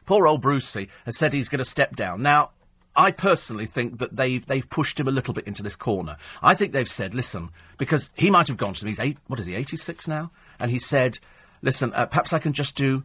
poor 0.06 0.26
old 0.26 0.40
Brucey 0.40 0.88
has 1.04 1.16
said 1.16 1.32
he's 1.32 1.48
going 1.48 1.58
to 1.58 1.64
step 1.64 1.96
down. 1.96 2.22
Now, 2.22 2.50
I 2.96 3.10
personally 3.10 3.66
think 3.66 3.98
that 3.98 4.16
they've 4.16 4.44
they've 4.44 4.68
pushed 4.68 5.00
him 5.00 5.08
a 5.08 5.12
little 5.12 5.34
bit 5.34 5.46
into 5.46 5.62
this 5.62 5.76
corner. 5.76 6.16
I 6.42 6.54
think 6.54 6.72
they've 6.72 6.88
said, 6.88 7.14
listen, 7.14 7.50
because 7.78 8.10
he 8.14 8.30
might 8.30 8.48
have 8.48 8.56
gone 8.56 8.74
to 8.74 8.80
them. 8.80 8.88
He's 8.88 9.00
eight. 9.00 9.18
What 9.26 9.40
is 9.40 9.46
he? 9.46 9.54
Eighty 9.54 9.76
six 9.76 10.06
now, 10.06 10.30
and 10.58 10.70
he 10.70 10.78
said, 10.78 11.18
listen, 11.62 11.92
uh, 11.94 12.06
perhaps 12.06 12.32
I 12.32 12.38
can 12.38 12.52
just 12.52 12.76
do 12.76 13.04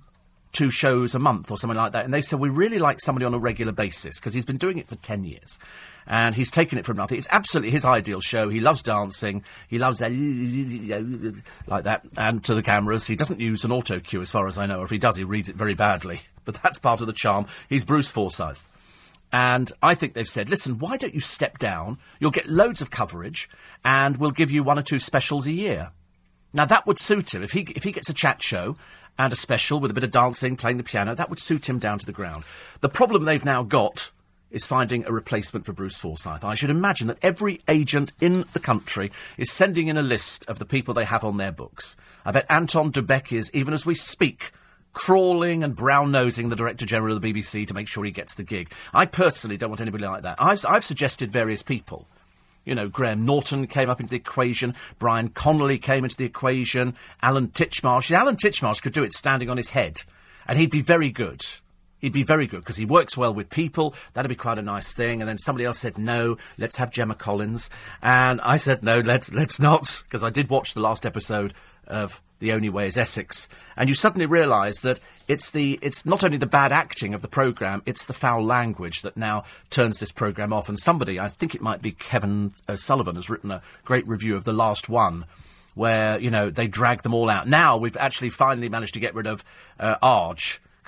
two 0.51 0.71
shows 0.71 1.13
a 1.13 1.19
month 1.19 1.51
or 1.51 1.57
something 1.57 1.77
like 1.77 1.91
that. 1.91 2.05
And 2.05 2.13
they 2.13 2.21
said, 2.21 2.39
we 2.39 2.49
really 2.49 2.79
like 2.79 2.99
somebody 2.99 3.25
on 3.25 3.33
a 3.33 3.39
regular 3.39 3.71
basis 3.71 4.19
because 4.19 4.33
he's 4.33 4.45
been 4.45 4.57
doing 4.57 4.77
it 4.77 4.87
for 4.87 4.95
10 4.95 5.23
years 5.23 5.59
and 6.09 6.33
he's 6.33 6.49
taken 6.49 6.79
it 6.79 6.85
from 6.85 6.97
nothing. 6.97 7.19
It's 7.19 7.27
absolutely 7.29 7.69
his 7.69 7.85
ideal 7.85 8.19
show. 8.19 8.49
He 8.49 8.59
loves 8.59 8.81
dancing. 8.81 9.43
He 9.67 9.77
loves 9.77 9.99
that 9.99 10.11
like 11.67 11.83
that, 11.83 12.05
and 12.17 12.43
to 12.45 12.55
the 12.55 12.63
cameras. 12.63 13.05
He 13.05 13.15
doesn't 13.15 13.39
use 13.39 13.63
an 13.63 13.71
auto 13.71 13.99
cue, 13.99 14.19
as 14.19 14.31
far 14.31 14.47
as 14.47 14.57
I 14.57 14.65
know, 14.65 14.79
or 14.79 14.85
if 14.85 14.89
he 14.89 14.97
does, 14.97 15.15
he 15.15 15.23
reads 15.23 15.47
it 15.47 15.55
very 15.55 15.75
badly. 15.75 16.21
But 16.45 16.63
that's 16.63 16.79
part 16.79 16.99
of 16.99 17.05
the 17.05 17.13
charm. 17.13 17.45
He's 17.67 17.85
Bruce 17.85 18.09
Forsyth. 18.09 18.67
And 19.31 19.71
I 19.83 19.93
think 19.93 20.13
they've 20.13 20.27
said, 20.27 20.49
listen, 20.49 20.79
why 20.79 20.97
don't 20.97 21.13
you 21.13 21.19
step 21.19 21.59
down? 21.59 21.99
You'll 22.19 22.31
get 22.31 22.49
loads 22.49 22.81
of 22.81 22.89
coverage, 22.89 23.47
and 23.85 24.17
we'll 24.17 24.31
give 24.31 24.49
you 24.49 24.63
one 24.63 24.79
or 24.79 24.81
two 24.81 24.97
specials 24.97 25.45
a 25.45 25.51
year. 25.51 25.91
Now 26.51 26.65
that 26.65 26.87
would 26.87 26.97
suit 26.97 27.35
him 27.35 27.43
if 27.43 27.51
he 27.51 27.67
if 27.75 27.83
he 27.83 27.91
gets 27.91 28.09
a 28.09 28.15
chat 28.15 28.41
show 28.41 28.77
and 29.19 29.31
a 29.31 29.35
special 29.35 29.79
with 29.79 29.91
a 29.91 29.93
bit 29.93 30.03
of 30.03 30.09
dancing, 30.09 30.55
playing 30.55 30.77
the 30.77 30.83
piano. 30.83 31.13
That 31.13 31.29
would 31.29 31.39
suit 31.39 31.69
him 31.69 31.77
down 31.77 31.99
to 31.99 32.05
the 32.07 32.11
ground. 32.13 32.45
The 32.81 32.89
problem 32.89 33.25
they've 33.25 33.45
now 33.45 33.61
got 33.61 34.11
is 34.51 34.65
finding 34.65 35.05
a 35.05 35.11
replacement 35.11 35.65
for 35.65 35.73
Bruce 35.73 35.99
Forsyth. 35.99 36.43
I 36.43 36.55
should 36.55 36.69
imagine 36.69 37.07
that 37.07 37.19
every 37.21 37.61
agent 37.67 38.11
in 38.19 38.45
the 38.53 38.59
country 38.59 39.11
is 39.37 39.51
sending 39.51 39.87
in 39.87 39.97
a 39.97 40.01
list 40.01 40.47
of 40.49 40.59
the 40.59 40.65
people 40.65 40.93
they 40.93 41.05
have 41.05 41.23
on 41.23 41.37
their 41.37 41.51
books. 41.51 41.95
I 42.25 42.31
bet 42.31 42.45
Anton 42.49 42.91
du 42.91 43.01
Beke 43.01 43.33
is, 43.33 43.51
even 43.53 43.73
as 43.73 43.85
we 43.85 43.95
speak, 43.95 44.51
crawling 44.93 45.63
and 45.63 45.75
brown 45.75 46.11
nosing 46.11 46.49
the 46.49 46.55
Director 46.55 46.85
General 46.85 47.15
of 47.15 47.21
the 47.21 47.33
BBC 47.33 47.67
to 47.67 47.73
make 47.73 47.87
sure 47.87 48.03
he 48.03 48.11
gets 48.11 48.35
the 48.35 48.43
gig. 48.43 48.71
I 48.93 49.05
personally 49.05 49.57
don't 49.57 49.69
want 49.69 49.81
anybody 49.81 50.05
like 50.05 50.23
that. 50.23 50.37
I've, 50.39 50.65
I've 50.67 50.83
suggested 50.83 51.31
various 51.31 51.63
people. 51.63 52.07
You 52.65 52.75
know, 52.75 52.89
Graham 52.89 53.25
Norton 53.25 53.67
came 53.67 53.89
up 53.89 53.99
into 53.99 54.09
the 54.11 54.17
equation, 54.17 54.75
Brian 54.99 55.29
Conley 55.29 55.77
came 55.77 56.03
into 56.03 56.17
the 56.17 56.25
equation, 56.25 56.95
Alan 57.21 57.47
Titchmarsh. 57.47 58.11
Alan 58.11 58.35
Titchmarsh 58.35 58.81
could 58.81 58.93
do 58.93 59.03
it 59.03 59.13
standing 59.13 59.49
on 59.49 59.57
his 59.57 59.69
head, 59.69 60.01
and 60.45 60.59
he'd 60.59 60.69
be 60.69 60.81
very 60.81 61.09
good. 61.09 61.41
He'd 61.99 62.13
be 62.13 62.23
very 62.23 62.47
good 62.47 62.61
because 62.61 62.77
he 62.77 62.85
works 62.85 63.17
well 63.17 63.33
with 63.33 63.49
people. 63.49 63.93
That'd 64.13 64.29
be 64.29 64.35
quite 64.35 64.57
a 64.57 64.63
nice 64.63 64.93
thing. 64.93 65.21
And 65.21 65.29
then 65.29 65.37
somebody 65.37 65.65
else 65.65 65.79
said, 65.79 65.97
"No, 65.97 66.37
let's 66.57 66.77
have 66.77 66.91
Gemma 66.91 67.15
Collins," 67.15 67.69
and 68.01 68.39
I 68.41 68.57
said, 68.57 68.83
"No, 68.83 68.99
let's 68.99 69.31
let's 69.33 69.59
not," 69.59 70.03
because 70.05 70.23
I 70.23 70.29
did 70.29 70.49
watch 70.49 70.73
the 70.73 70.81
last 70.81 71.05
episode 71.05 71.53
of 71.87 72.21
The 72.39 72.53
Only 72.53 72.69
Way 72.69 72.87
Is 72.87 72.97
Essex, 72.97 73.49
and 73.75 73.89
you 73.89 73.95
suddenly 73.95 74.25
realise 74.25 74.79
that 74.81 74.99
it's 75.27 75.51
the 75.51 75.77
it's 75.81 76.05
not 76.05 76.23
only 76.23 76.37
the 76.37 76.45
bad 76.45 76.71
acting 76.71 77.13
of 77.13 77.21
the 77.21 77.27
programme, 77.27 77.81
it's 77.85 78.05
the 78.05 78.13
foul 78.13 78.43
language 78.43 79.01
that 79.01 79.17
now 79.17 79.43
turns 79.69 79.99
this 79.99 80.11
programme 80.11 80.53
off. 80.53 80.69
And 80.69 80.79
somebody, 80.79 81.19
I 81.19 81.27
think 81.27 81.53
it 81.53 81.61
might 81.61 81.81
be 81.81 81.91
Kevin 81.91 82.51
O'Sullivan, 82.69 83.15
has 83.15 83.29
written 83.29 83.51
a 83.51 83.61
great 83.83 84.07
review 84.07 84.37
of 84.37 84.45
the 84.45 84.53
last 84.53 84.87
one 84.87 85.25
where 85.75 86.17
you 86.19 86.31
know 86.31 86.49
they 86.49 86.67
drag 86.67 87.03
them 87.03 87.13
all 87.13 87.29
out. 87.29 87.47
Now 87.47 87.75
we've 87.75 87.97
actually 87.97 88.29
finally 88.29 88.69
managed 88.69 88.93
to 88.93 88.99
get 89.01 89.15
rid 89.15 89.27
of 89.27 89.43
uh, 89.79 89.97
Arg 90.01 90.39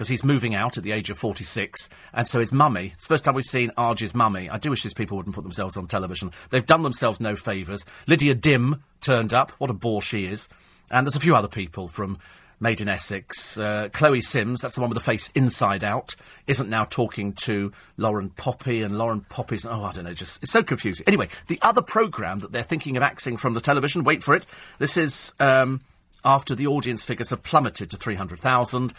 because 0.01 0.09
he's 0.09 0.23
moving 0.23 0.55
out 0.55 0.79
at 0.79 0.83
the 0.83 0.93
age 0.93 1.11
of 1.11 1.17
46, 1.19 1.87
and 2.11 2.27
so 2.27 2.39
his 2.39 2.51
mummy. 2.51 2.93
It's 2.95 3.05
the 3.05 3.13
first 3.13 3.23
time 3.23 3.35
we've 3.35 3.45
seen 3.45 3.69
Arg's 3.77 4.15
mummy. 4.15 4.49
I 4.49 4.57
do 4.57 4.71
wish 4.71 4.81
these 4.81 4.95
people 4.95 5.15
wouldn't 5.15 5.35
put 5.35 5.43
themselves 5.43 5.77
on 5.77 5.85
television. 5.85 6.31
They've 6.49 6.65
done 6.65 6.81
themselves 6.81 7.19
no 7.19 7.35
favours. 7.35 7.85
Lydia 8.07 8.33
Dim 8.33 8.81
turned 8.99 9.31
up. 9.31 9.51
What 9.59 9.69
a 9.69 9.73
bore 9.73 10.01
she 10.01 10.25
is. 10.25 10.49
And 10.89 11.05
there's 11.05 11.15
a 11.15 11.19
few 11.19 11.35
other 11.35 11.47
people 11.47 11.87
from 11.87 12.17
Made 12.59 12.81
in 12.81 12.87
Essex. 12.87 13.59
Uh, 13.59 13.89
Chloe 13.93 14.21
Sims, 14.21 14.61
that's 14.61 14.73
the 14.73 14.81
one 14.81 14.89
with 14.89 14.97
the 14.97 15.03
face 15.03 15.29
inside 15.35 15.83
out, 15.83 16.15
isn't 16.47 16.67
now 16.67 16.85
talking 16.85 17.33
to 17.33 17.71
Lauren 17.97 18.31
Poppy, 18.31 18.81
and 18.81 18.97
Lauren 18.97 19.21
Poppy's, 19.21 19.67
oh, 19.67 19.83
I 19.83 19.93
don't 19.93 20.05
know, 20.05 20.15
just, 20.15 20.41
it's 20.41 20.51
so 20.51 20.63
confusing. 20.63 21.03
Anyway, 21.05 21.29
the 21.45 21.59
other 21.61 21.83
programme 21.83 22.39
that 22.39 22.51
they're 22.51 22.63
thinking 22.63 22.97
of 22.97 23.03
axing 23.03 23.37
from 23.37 23.53
the 23.53 23.61
television, 23.61 24.03
wait 24.03 24.23
for 24.23 24.33
it, 24.33 24.47
this 24.79 24.97
is 24.97 25.35
um, 25.39 25.79
after 26.25 26.55
the 26.55 26.65
audience 26.65 27.05
figures 27.05 27.29
have 27.29 27.43
plummeted 27.43 27.91
to 27.91 27.97
300,000 27.97 28.95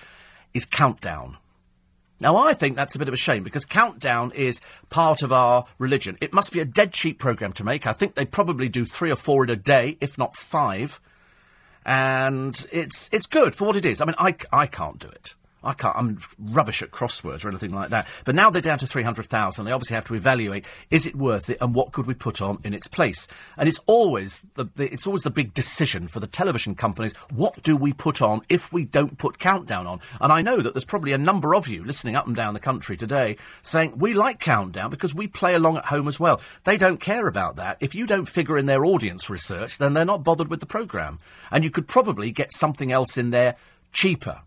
is 0.54 0.66
Countdown. 0.66 1.38
Now, 2.20 2.36
I 2.36 2.54
think 2.54 2.76
that's 2.76 2.94
a 2.94 3.00
bit 3.00 3.08
of 3.08 3.14
a 3.14 3.18
shame 3.18 3.42
because 3.42 3.64
Countdown 3.64 4.30
is 4.32 4.60
part 4.90 5.22
of 5.22 5.32
our 5.32 5.64
religion. 5.78 6.16
It 6.20 6.32
must 6.32 6.52
be 6.52 6.60
a 6.60 6.64
dead 6.64 6.92
cheap 6.92 7.18
programme 7.18 7.52
to 7.54 7.64
make. 7.64 7.84
I 7.84 7.92
think 7.92 8.14
they 8.14 8.24
probably 8.24 8.68
do 8.68 8.84
three 8.84 9.10
or 9.10 9.16
four 9.16 9.42
in 9.42 9.50
a 9.50 9.56
day, 9.56 9.96
if 10.00 10.16
not 10.16 10.36
five. 10.36 11.00
And 11.84 12.64
it's, 12.70 13.10
it's 13.12 13.26
good 13.26 13.56
for 13.56 13.66
what 13.66 13.76
it 13.76 13.84
is. 13.84 14.00
I 14.00 14.04
mean, 14.04 14.14
I, 14.18 14.36
I 14.52 14.68
can't 14.68 15.00
do 15.00 15.08
it. 15.08 15.34
I 15.64 15.72
can't, 15.74 15.96
I'm 15.96 16.20
rubbish 16.38 16.82
at 16.82 16.90
crosswords 16.90 17.44
or 17.44 17.48
anything 17.48 17.72
like 17.72 17.90
that. 17.90 18.06
But 18.24 18.34
now 18.34 18.50
they're 18.50 18.62
down 18.62 18.78
to 18.78 18.86
300,000. 18.86 19.64
They 19.64 19.72
obviously 19.72 19.94
have 19.94 20.04
to 20.06 20.14
evaluate, 20.14 20.64
is 20.90 21.06
it 21.06 21.14
worth 21.14 21.50
it 21.50 21.58
and 21.60 21.74
what 21.74 21.92
could 21.92 22.06
we 22.06 22.14
put 22.14 22.42
on 22.42 22.58
in 22.64 22.74
its 22.74 22.86
place? 22.86 23.28
And 23.56 23.68
it's 23.68 23.80
always 23.86 24.42
the, 24.54 24.66
the, 24.76 24.92
it's 24.92 25.06
always 25.06 25.22
the 25.22 25.30
big 25.30 25.54
decision 25.54 26.08
for 26.08 26.20
the 26.20 26.26
television 26.26 26.74
companies. 26.74 27.14
What 27.30 27.62
do 27.62 27.76
we 27.76 27.92
put 27.92 28.20
on 28.20 28.42
if 28.48 28.72
we 28.72 28.84
don't 28.84 29.18
put 29.18 29.38
Countdown 29.38 29.86
on? 29.86 30.00
And 30.20 30.32
I 30.32 30.42
know 30.42 30.58
that 30.60 30.74
there's 30.74 30.84
probably 30.84 31.12
a 31.12 31.18
number 31.18 31.54
of 31.54 31.68
you 31.68 31.84
listening 31.84 32.16
up 32.16 32.26
and 32.26 32.36
down 32.36 32.54
the 32.54 32.60
country 32.60 32.96
today 32.96 33.36
saying, 33.62 33.98
we 33.98 34.14
like 34.14 34.40
Countdown 34.40 34.90
because 34.90 35.14
we 35.14 35.26
play 35.26 35.54
along 35.54 35.76
at 35.76 35.86
home 35.86 36.08
as 36.08 36.18
well. 36.18 36.40
They 36.64 36.76
don't 36.76 37.00
care 37.00 37.28
about 37.28 37.56
that. 37.56 37.76
If 37.80 37.94
you 37.94 38.06
don't 38.06 38.28
figure 38.28 38.58
in 38.58 38.66
their 38.66 38.84
audience 38.84 39.30
research, 39.30 39.78
then 39.78 39.94
they're 39.94 40.04
not 40.04 40.24
bothered 40.24 40.48
with 40.48 40.60
the 40.60 40.66
programme. 40.66 41.18
And 41.50 41.64
you 41.64 41.70
could 41.70 41.88
probably 41.88 42.30
get 42.30 42.52
something 42.52 42.90
else 42.90 43.16
in 43.16 43.30
there 43.30 43.56
cheaper. 43.92 44.42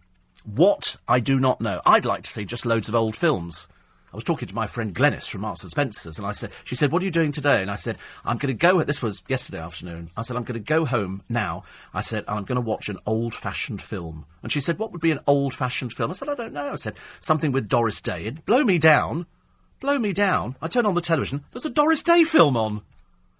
What, 0.45 0.97
I 1.07 1.19
do 1.19 1.39
not 1.39 1.59
know. 1.59 1.81
I'd 1.85 2.05
like 2.05 2.23
to 2.23 2.29
see 2.29 2.45
just 2.45 2.65
loads 2.65 2.87
of 2.87 2.95
old 2.95 3.15
films. 3.15 3.67
I 4.13 4.15
was 4.15 4.23
talking 4.23 4.47
to 4.47 4.55
my 4.55 4.65
friend 4.65 4.95
Glenys 4.95 5.27
from 5.27 5.41
Marks 5.41 5.61
and 5.63 5.71
Spencer's, 5.71 6.17
and 6.17 6.25
I 6.25 6.31
said, 6.31 6.51
she 6.63 6.75
said, 6.75 6.89
"What 6.89 7.01
are 7.01 7.05
you 7.05 7.11
doing 7.11 7.33
today?" 7.33 7.61
And 7.61 7.69
I 7.69 7.75
said, 7.75 7.97
"I'm 8.23 8.37
going 8.37 8.47
to 8.47 8.53
go." 8.53 8.81
This 8.83 9.01
was 9.01 9.23
yesterday 9.27 9.59
afternoon. 9.59 10.09
I 10.15 10.21
said, 10.21 10.37
"I'm 10.37 10.43
going 10.43 10.53
to 10.53 10.59
go 10.61 10.85
home 10.85 11.23
now." 11.27 11.65
I 11.93 11.99
said, 11.99 12.23
"I'm 12.27 12.45
going 12.45 12.55
to 12.55 12.61
watch 12.61 12.87
an 12.87 12.97
old-fashioned 13.05 13.81
film." 13.81 14.25
And 14.41 14.53
she 14.53 14.61
said, 14.61 14.79
"What 14.79 14.93
would 14.93 15.01
be 15.01 15.11
an 15.11 15.19
old-fashioned 15.27 15.91
film?" 15.91 16.11
I 16.11 16.13
said, 16.13 16.29
"I 16.29 16.35
don't 16.35 16.53
know." 16.53 16.71
I 16.71 16.75
said, 16.75 16.95
"Something 17.19 17.51
with 17.51 17.67
Doris 17.67 17.99
Day." 17.99 18.21
It'd 18.21 18.45
blow 18.45 18.63
me 18.63 18.77
down, 18.77 19.25
blow 19.81 19.99
me 19.99 20.13
down. 20.13 20.55
I 20.61 20.69
turn 20.69 20.85
on 20.85 20.93
the 20.93 21.01
television. 21.01 21.43
There's 21.51 21.65
a 21.65 21.69
Doris 21.69 22.01
Day 22.01 22.23
film 22.23 22.55
on 22.55 22.83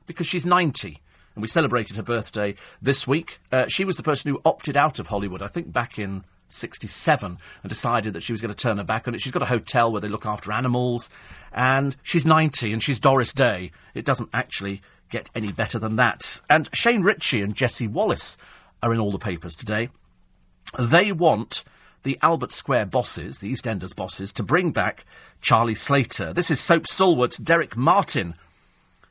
because 0.07 0.27
she's 0.27 0.45
ninety 0.45 0.99
and 1.35 1.41
we 1.41 1.47
celebrated 1.47 1.95
her 1.97 2.03
birthday 2.03 2.55
this 2.81 3.07
week. 3.07 3.39
Uh, 3.51 3.67
she 3.67 3.85
was 3.85 3.95
the 3.95 4.03
person 4.03 4.31
who 4.31 4.41
opted 4.43 4.75
out 4.75 4.99
of 4.99 5.07
Hollywood, 5.07 5.41
I 5.41 5.47
think, 5.47 5.71
back 5.71 5.99
in 5.99 6.23
67 6.47 7.37
and 7.63 7.69
decided 7.69 8.13
that 8.13 8.23
she 8.23 8.33
was 8.33 8.41
going 8.41 8.53
to 8.53 8.57
turn 8.57 8.77
her 8.77 8.83
back 8.83 9.07
on 9.07 9.15
it. 9.15 9.21
She's 9.21 9.31
got 9.31 9.41
a 9.41 9.47
hotel 9.47 9.91
where 9.91 10.01
they 10.01 10.07
look 10.07 10.25
after 10.25 10.51
animals, 10.51 11.09
and 11.51 11.95
she's 12.03 12.25
90 12.25 12.73
and 12.73 12.83
she's 12.83 12.99
Doris 12.99 13.33
Day. 13.33 13.71
It 13.93 14.05
doesn't 14.05 14.29
actually 14.33 14.81
get 15.09 15.29
any 15.35 15.51
better 15.51 15.79
than 15.79 15.95
that. 15.97 16.41
And 16.49 16.69
Shane 16.73 17.01
Richie 17.01 17.41
and 17.41 17.55
Jessie 17.55 17.87
Wallace 17.87 18.37
are 18.81 18.93
in 18.93 18.99
all 18.99 19.11
the 19.11 19.19
papers 19.19 19.55
today. 19.55 19.89
They 20.79 21.11
want 21.11 21.63
the 22.03 22.17
Albert 22.21 22.51
Square 22.51 22.87
bosses, 22.87 23.39
the 23.39 23.51
EastEnders 23.51 23.95
bosses, 23.95 24.31
to 24.33 24.43
bring 24.43 24.71
back 24.71 25.05
Charlie 25.41 25.75
Slater. 25.75 26.33
This 26.33 26.51
is 26.51 26.59
soap 26.59 26.87
stalwart 26.87 27.37
Derek 27.41 27.75
Martin 27.75 28.35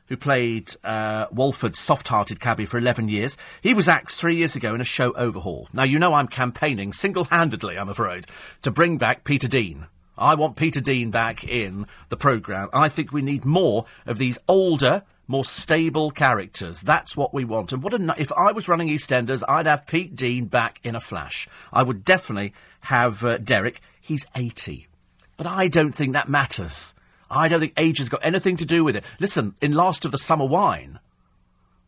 who 0.07 0.17
played 0.17 0.71
uh, 0.83 1.25
Walford's 1.31 1.79
soft-hearted 1.79 2.39
cabbie 2.39 2.65
for 2.65 2.77
11 2.77 3.09
years. 3.09 3.37
He 3.61 3.73
was 3.73 3.89
axed 3.89 4.19
three 4.19 4.35
years 4.35 4.55
ago 4.55 4.75
in 4.75 4.81
a 4.81 4.85
show 4.85 5.13
overhaul. 5.13 5.67
Now, 5.73 5.83
you 5.83 5.99
know 5.99 6.13
I'm 6.13 6.27
campaigning 6.27 6.93
single-handedly, 6.93 7.77
I'm 7.77 7.89
afraid, 7.89 8.27
to 8.61 8.71
bring 8.71 8.97
back 8.97 9.23
Peter 9.23 9.47
Dean. 9.47 9.87
I 10.17 10.35
want 10.35 10.55
Peter 10.55 10.79
Dean 10.79 11.11
back 11.11 11.43
in 11.43 11.87
the 12.09 12.17
programme. 12.17 12.69
I 12.71 12.89
think 12.89 13.11
we 13.11 13.21
need 13.21 13.43
more 13.43 13.85
of 14.05 14.17
these 14.17 14.37
older, 14.47 15.03
more 15.27 15.43
stable 15.43 16.11
characters. 16.11 16.81
That's 16.81 17.17
what 17.17 17.33
we 17.33 17.43
want. 17.43 17.73
And 17.73 17.83
what 17.83 17.93
a, 17.93 18.15
if 18.17 18.31
I 18.33 18.51
was 18.51 18.69
running 18.69 18.87
EastEnders, 18.87 19.43
I'd 19.47 19.65
have 19.65 19.87
Pete 19.87 20.15
Dean 20.15 20.45
back 20.45 20.79
in 20.83 20.95
a 20.95 21.01
flash. 21.01 21.49
I 21.73 21.83
would 21.83 22.05
definitely 22.05 22.53
have 22.81 23.25
uh, 23.25 23.37
Derek. 23.39 23.81
He's 23.99 24.25
80. 24.35 24.87
But 25.35 25.47
I 25.47 25.67
don't 25.67 25.93
think 25.93 26.13
that 26.13 26.29
matters. 26.29 26.94
I 27.29 27.47
don't 27.47 27.59
think 27.59 27.73
age 27.77 27.97
has 27.99 28.09
got 28.09 28.21
anything 28.23 28.57
to 28.57 28.65
do 28.65 28.83
with 28.83 28.95
it. 28.95 29.03
Listen, 29.19 29.55
in 29.61 29.73
Last 29.73 30.05
of 30.05 30.11
the 30.11 30.17
Summer 30.17 30.45
Wine, 30.45 30.99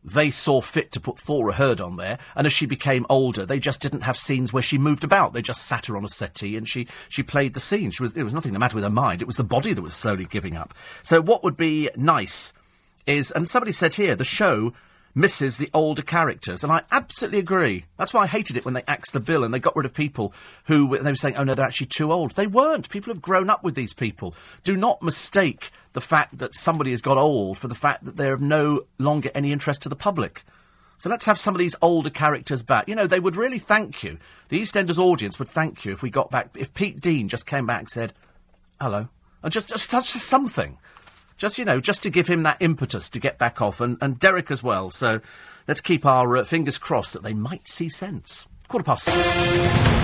they 0.03 0.29
saw 0.29 0.61
fit 0.61 0.91
to 0.93 0.99
put 0.99 1.19
Thora 1.19 1.53
Hird 1.53 1.81
on 1.81 1.97
there, 1.97 2.17
and 2.35 2.47
as 2.47 2.53
she 2.53 2.65
became 2.65 3.05
older, 3.09 3.45
they 3.45 3.59
just 3.59 3.81
didn't 3.81 4.01
have 4.01 4.17
scenes 4.17 4.53
where 4.53 4.63
she 4.63 4.77
moved 4.77 5.03
about. 5.03 5.33
They 5.33 5.41
just 5.41 5.65
sat 5.65 5.87
her 5.87 5.97
on 5.97 6.05
a 6.05 6.09
settee 6.09 6.55
and 6.55 6.67
she, 6.67 6.87
she 7.09 7.23
played 7.23 7.53
the 7.53 7.59
scene. 7.59 7.91
She 7.91 8.03
was, 8.03 8.13
there 8.13 8.23
was 8.23 8.33
nothing 8.33 8.53
the 8.53 8.59
matter 8.59 8.75
with 8.75 8.85
her 8.85 8.89
mind. 8.89 9.21
It 9.21 9.27
was 9.27 9.35
the 9.35 9.43
body 9.43 9.73
that 9.73 9.81
was 9.81 9.93
slowly 9.93 10.25
giving 10.25 10.55
up. 10.55 10.73
So 11.03 11.21
what 11.21 11.43
would 11.43 11.57
be 11.57 11.89
nice 11.95 12.53
is, 13.05 13.31
and 13.31 13.49
somebody 13.49 13.71
said 13.71 13.95
here, 13.95 14.15
the 14.15 14.23
show 14.23 14.73
misses 15.17 15.57
the 15.57 15.69
older 15.73 16.03
characters, 16.03 16.63
and 16.63 16.71
I 16.71 16.83
absolutely 16.91 17.39
agree. 17.39 17.85
That's 17.97 18.13
why 18.13 18.21
I 18.21 18.27
hated 18.27 18.55
it 18.55 18.63
when 18.63 18.75
they 18.75 18.83
axed 18.87 19.13
the 19.13 19.19
bill 19.19 19.43
and 19.43 19.51
they 19.51 19.59
got 19.59 19.75
rid 19.75 19.85
of 19.85 19.93
people 19.93 20.31
who 20.65 20.95
they 20.99 21.11
were 21.11 21.15
saying, 21.15 21.35
"Oh 21.35 21.43
no, 21.43 21.55
they're 21.55 21.65
actually 21.65 21.87
too 21.87 22.13
old." 22.13 22.31
They 22.31 22.45
weren't. 22.45 22.89
People 22.89 23.11
have 23.11 23.21
grown 23.21 23.49
up 23.49 23.63
with 23.63 23.73
these 23.73 23.93
people. 23.93 24.35
Do 24.63 24.77
not 24.77 25.01
mistake 25.01 25.71
the 25.93 26.01
fact 26.01 26.37
that 26.37 26.55
somebody 26.55 26.91
has 26.91 27.01
got 27.01 27.17
old 27.17 27.57
for 27.57 27.67
the 27.67 27.75
fact 27.75 28.05
that 28.05 28.15
they're 28.15 28.35
of 28.35 28.41
no 28.41 28.81
longer 28.99 29.31
any 29.33 29.51
interest 29.51 29.81
to 29.81 29.89
the 29.89 29.95
public. 29.95 30.43
So 30.97 31.09
let's 31.09 31.25
have 31.25 31.39
some 31.39 31.55
of 31.55 31.59
these 31.59 31.75
older 31.81 32.09
characters 32.11 32.61
back. 32.61 32.87
You 32.87 32.95
know, 32.95 33.07
they 33.07 33.19
would 33.19 33.35
really 33.35 33.59
thank 33.59 34.03
you. 34.03 34.19
The 34.49 34.61
EastEnders 34.61 34.99
audience 34.99 35.39
would 35.39 35.49
thank 35.49 35.83
you 35.83 35.93
if 35.93 36.01
we 36.03 36.09
got 36.11 36.29
back. 36.29 36.49
If 36.55 36.73
Pete 36.73 37.01
Dean 37.01 37.27
just 37.27 37.45
came 37.47 37.65
back 37.65 37.79
and 37.79 37.89
said, 37.89 38.13
"Hello," 38.79 39.09
and 39.41 39.51
just 39.51 39.69
just, 39.69 39.89
just 39.89 40.13
something. 40.13 40.77
Just, 41.37 41.57
you 41.57 41.65
know, 41.65 41.79
just 41.79 42.03
to 42.03 42.09
give 42.09 42.27
him 42.27 42.43
that 42.43 42.57
impetus 42.59 43.09
to 43.11 43.19
get 43.19 43.37
back 43.37 43.61
off, 43.61 43.79
and, 43.79 43.97
and 44.01 44.19
Derek 44.19 44.49
as 44.51 44.63
well. 44.63 44.89
So 44.89 45.21
let's 45.67 45.81
keep 45.81 46.05
our 46.05 46.37
uh, 46.37 46.43
fingers 46.43 46.77
crossed 46.77 47.13
that 47.13 47.23
they 47.23 47.33
might 47.33 47.67
see 47.67 47.89
sense. 47.89 48.47
Quarter 48.67 48.83
past 48.83 49.03
seven. 49.05 49.97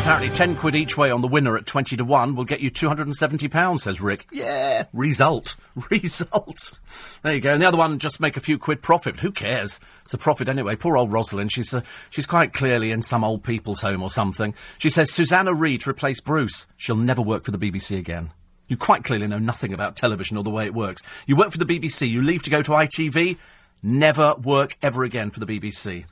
Apparently, 0.00 0.30
10 0.30 0.56
quid 0.56 0.74
each 0.74 0.96
way 0.96 1.10
on 1.10 1.20
the 1.20 1.28
winner 1.28 1.58
at 1.58 1.66
20 1.66 1.96
to 1.98 2.04
1 2.04 2.34
will 2.34 2.46
get 2.46 2.60
you 2.60 2.70
£270, 2.70 3.80
says 3.80 4.00
Rick. 4.00 4.26
Yeah, 4.32 4.84
result. 4.94 5.56
Result. 5.90 6.80
There 7.22 7.34
you 7.34 7.40
go. 7.40 7.52
And 7.52 7.62
the 7.62 7.66
other 7.66 7.76
one, 7.76 8.00
just 8.00 8.18
make 8.18 8.36
a 8.36 8.40
few 8.40 8.58
quid 8.58 8.82
profit. 8.82 9.20
Who 9.20 9.30
cares? 9.30 9.78
It's 10.02 10.12
a 10.12 10.18
profit 10.18 10.48
anyway. 10.48 10.74
Poor 10.74 10.96
old 10.96 11.12
Rosalind. 11.12 11.52
She's, 11.52 11.72
uh, 11.72 11.82
she's 12.10 12.26
quite 12.26 12.52
clearly 12.52 12.90
in 12.90 13.02
some 13.02 13.22
old 13.22 13.44
people's 13.44 13.82
home 13.82 14.02
or 14.02 14.10
something. 14.10 14.52
She 14.78 14.90
says 14.90 15.12
Susanna 15.12 15.54
Reid 15.54 15.82
to 15.82 15.90
replace 15.90 16.20
Bruce. 16.20 16.66
She'll 16.76 16.96
never 16.96 17.22
work 17.22 17.44
for 17.44 17.52
the 17.52 17.58
BBC 17.58 17.96
again. 17.96 18.32
You 18.70 18.76
quite 18.76 19.02
clearly 19.02 19.26
know 19.26 19.40
nothing 19.40 19.72
about 19.72 19.96
television 19.96 20.36
or 20.36 20.44
the 20.44 20.50
way 20.50 20.64
it 20.64 20.72
works. 20.72 21.02
You 21.26 21.34
work 21.34 21.50
for 21.50 21.58
the 21.58 21.66
BBC, 21.66 22.08
you 22.08 22.22
leave 22.22 22.44
to 22.44 22.50
go 22.50 22.62
to 22.62 22.70
ITV, 22.70 23.36
never 23.82 24.34
work 24.36 24.76
ever 24.80 25.02
again 25.02 25.30
for 25.30 25.40
the 25.40 25.46
BBC. 25.46 26.04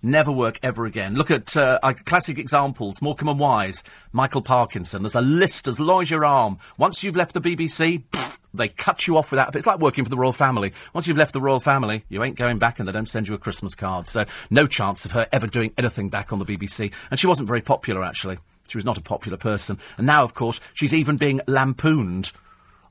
Never 0.00 0.30
work 0.30 0.60
ever 0.62 0.86
again. 0.86 1.16
Look 1.16 1.32
at 1.32 1.56
uh, 1.56 1.80
classic 2.04 2.38
examples 2.38 3.02
Morecambe 3.02 3.30
and 3.30 3.40
Wise, 3.40 3.82
Michael 4.12 4.42
Parkinson. 4.42 5.02
There's 5.02 5.16
a 5.16 5.20
list 5.20 5.66
as 5.66 5.80
long 5.80 6.02
as 6.02 6.10
your 6.12 6.24
arm. 6.24 6.58
Once 6.78 7.02
you've 7.02 7.16
left 7.16 7.34
the 7.34 7.40
BBC, 7.40 8.04
pff, 8.12 8.38
they 8.52 8.68
cut 8.68 9.08
you 9.08 9.16
off 9.16 9.32
with 9.32 9.38
that. 9.38 9.56
It's 9.56 9.66
like 9.66 9.80
working 9.80 10.04
for 10.04 10.10
the 10.10 10.16
royal 10.16 10.32
family. 10.32 10.72
Once 10.92 11.08
you've 11.08 11.16
left 11.16 11.32
the 11.32 11.40
royal 11.40 11.58
family, 11.58 12.04
you 12.08 12.22
ain't 12.22 12.36
going 12.36 12.60
back 12.60 12.78
and 12.78 12.86
they 12.86 12.92
don't 12.92 13.08
send 13.08 13.26
you 13.26 13.34
a 13.34 13.38
Christmas 13.38 13.74
card. 13.74 14.06
So, 14.06 14.24
no 14.50 14.68
chance 14.68 15.04
of 15.04 15.12
her 15.12 15.26
ever 15.32 15.48
doing 15.48 15.72
anything 15.76 16.10
back 16.10 16.32
on 16.32 16.38
the 16.38 16.44
BBC. 16.44 16.92
And 17.10 17.18
she 17.18 17.26
wasn't 17.26 17.48
very 17.48 17.62
popular, 17.62 18.04
actually. 18.04 18.38
She 18.68 18.78
was 18.78 18.84
not 18.84 18.98
a 18.98 19.02
popular 19.02 19.38
person. 19.38 19.78
And 19.98 20.06
now, 20.06 20.24
of 20.24 20.34
course, 20.34 20.60
she's 20.72 20.94
even 20.94 21.16
being 21.16 21.40
lampooned 21.46 22.32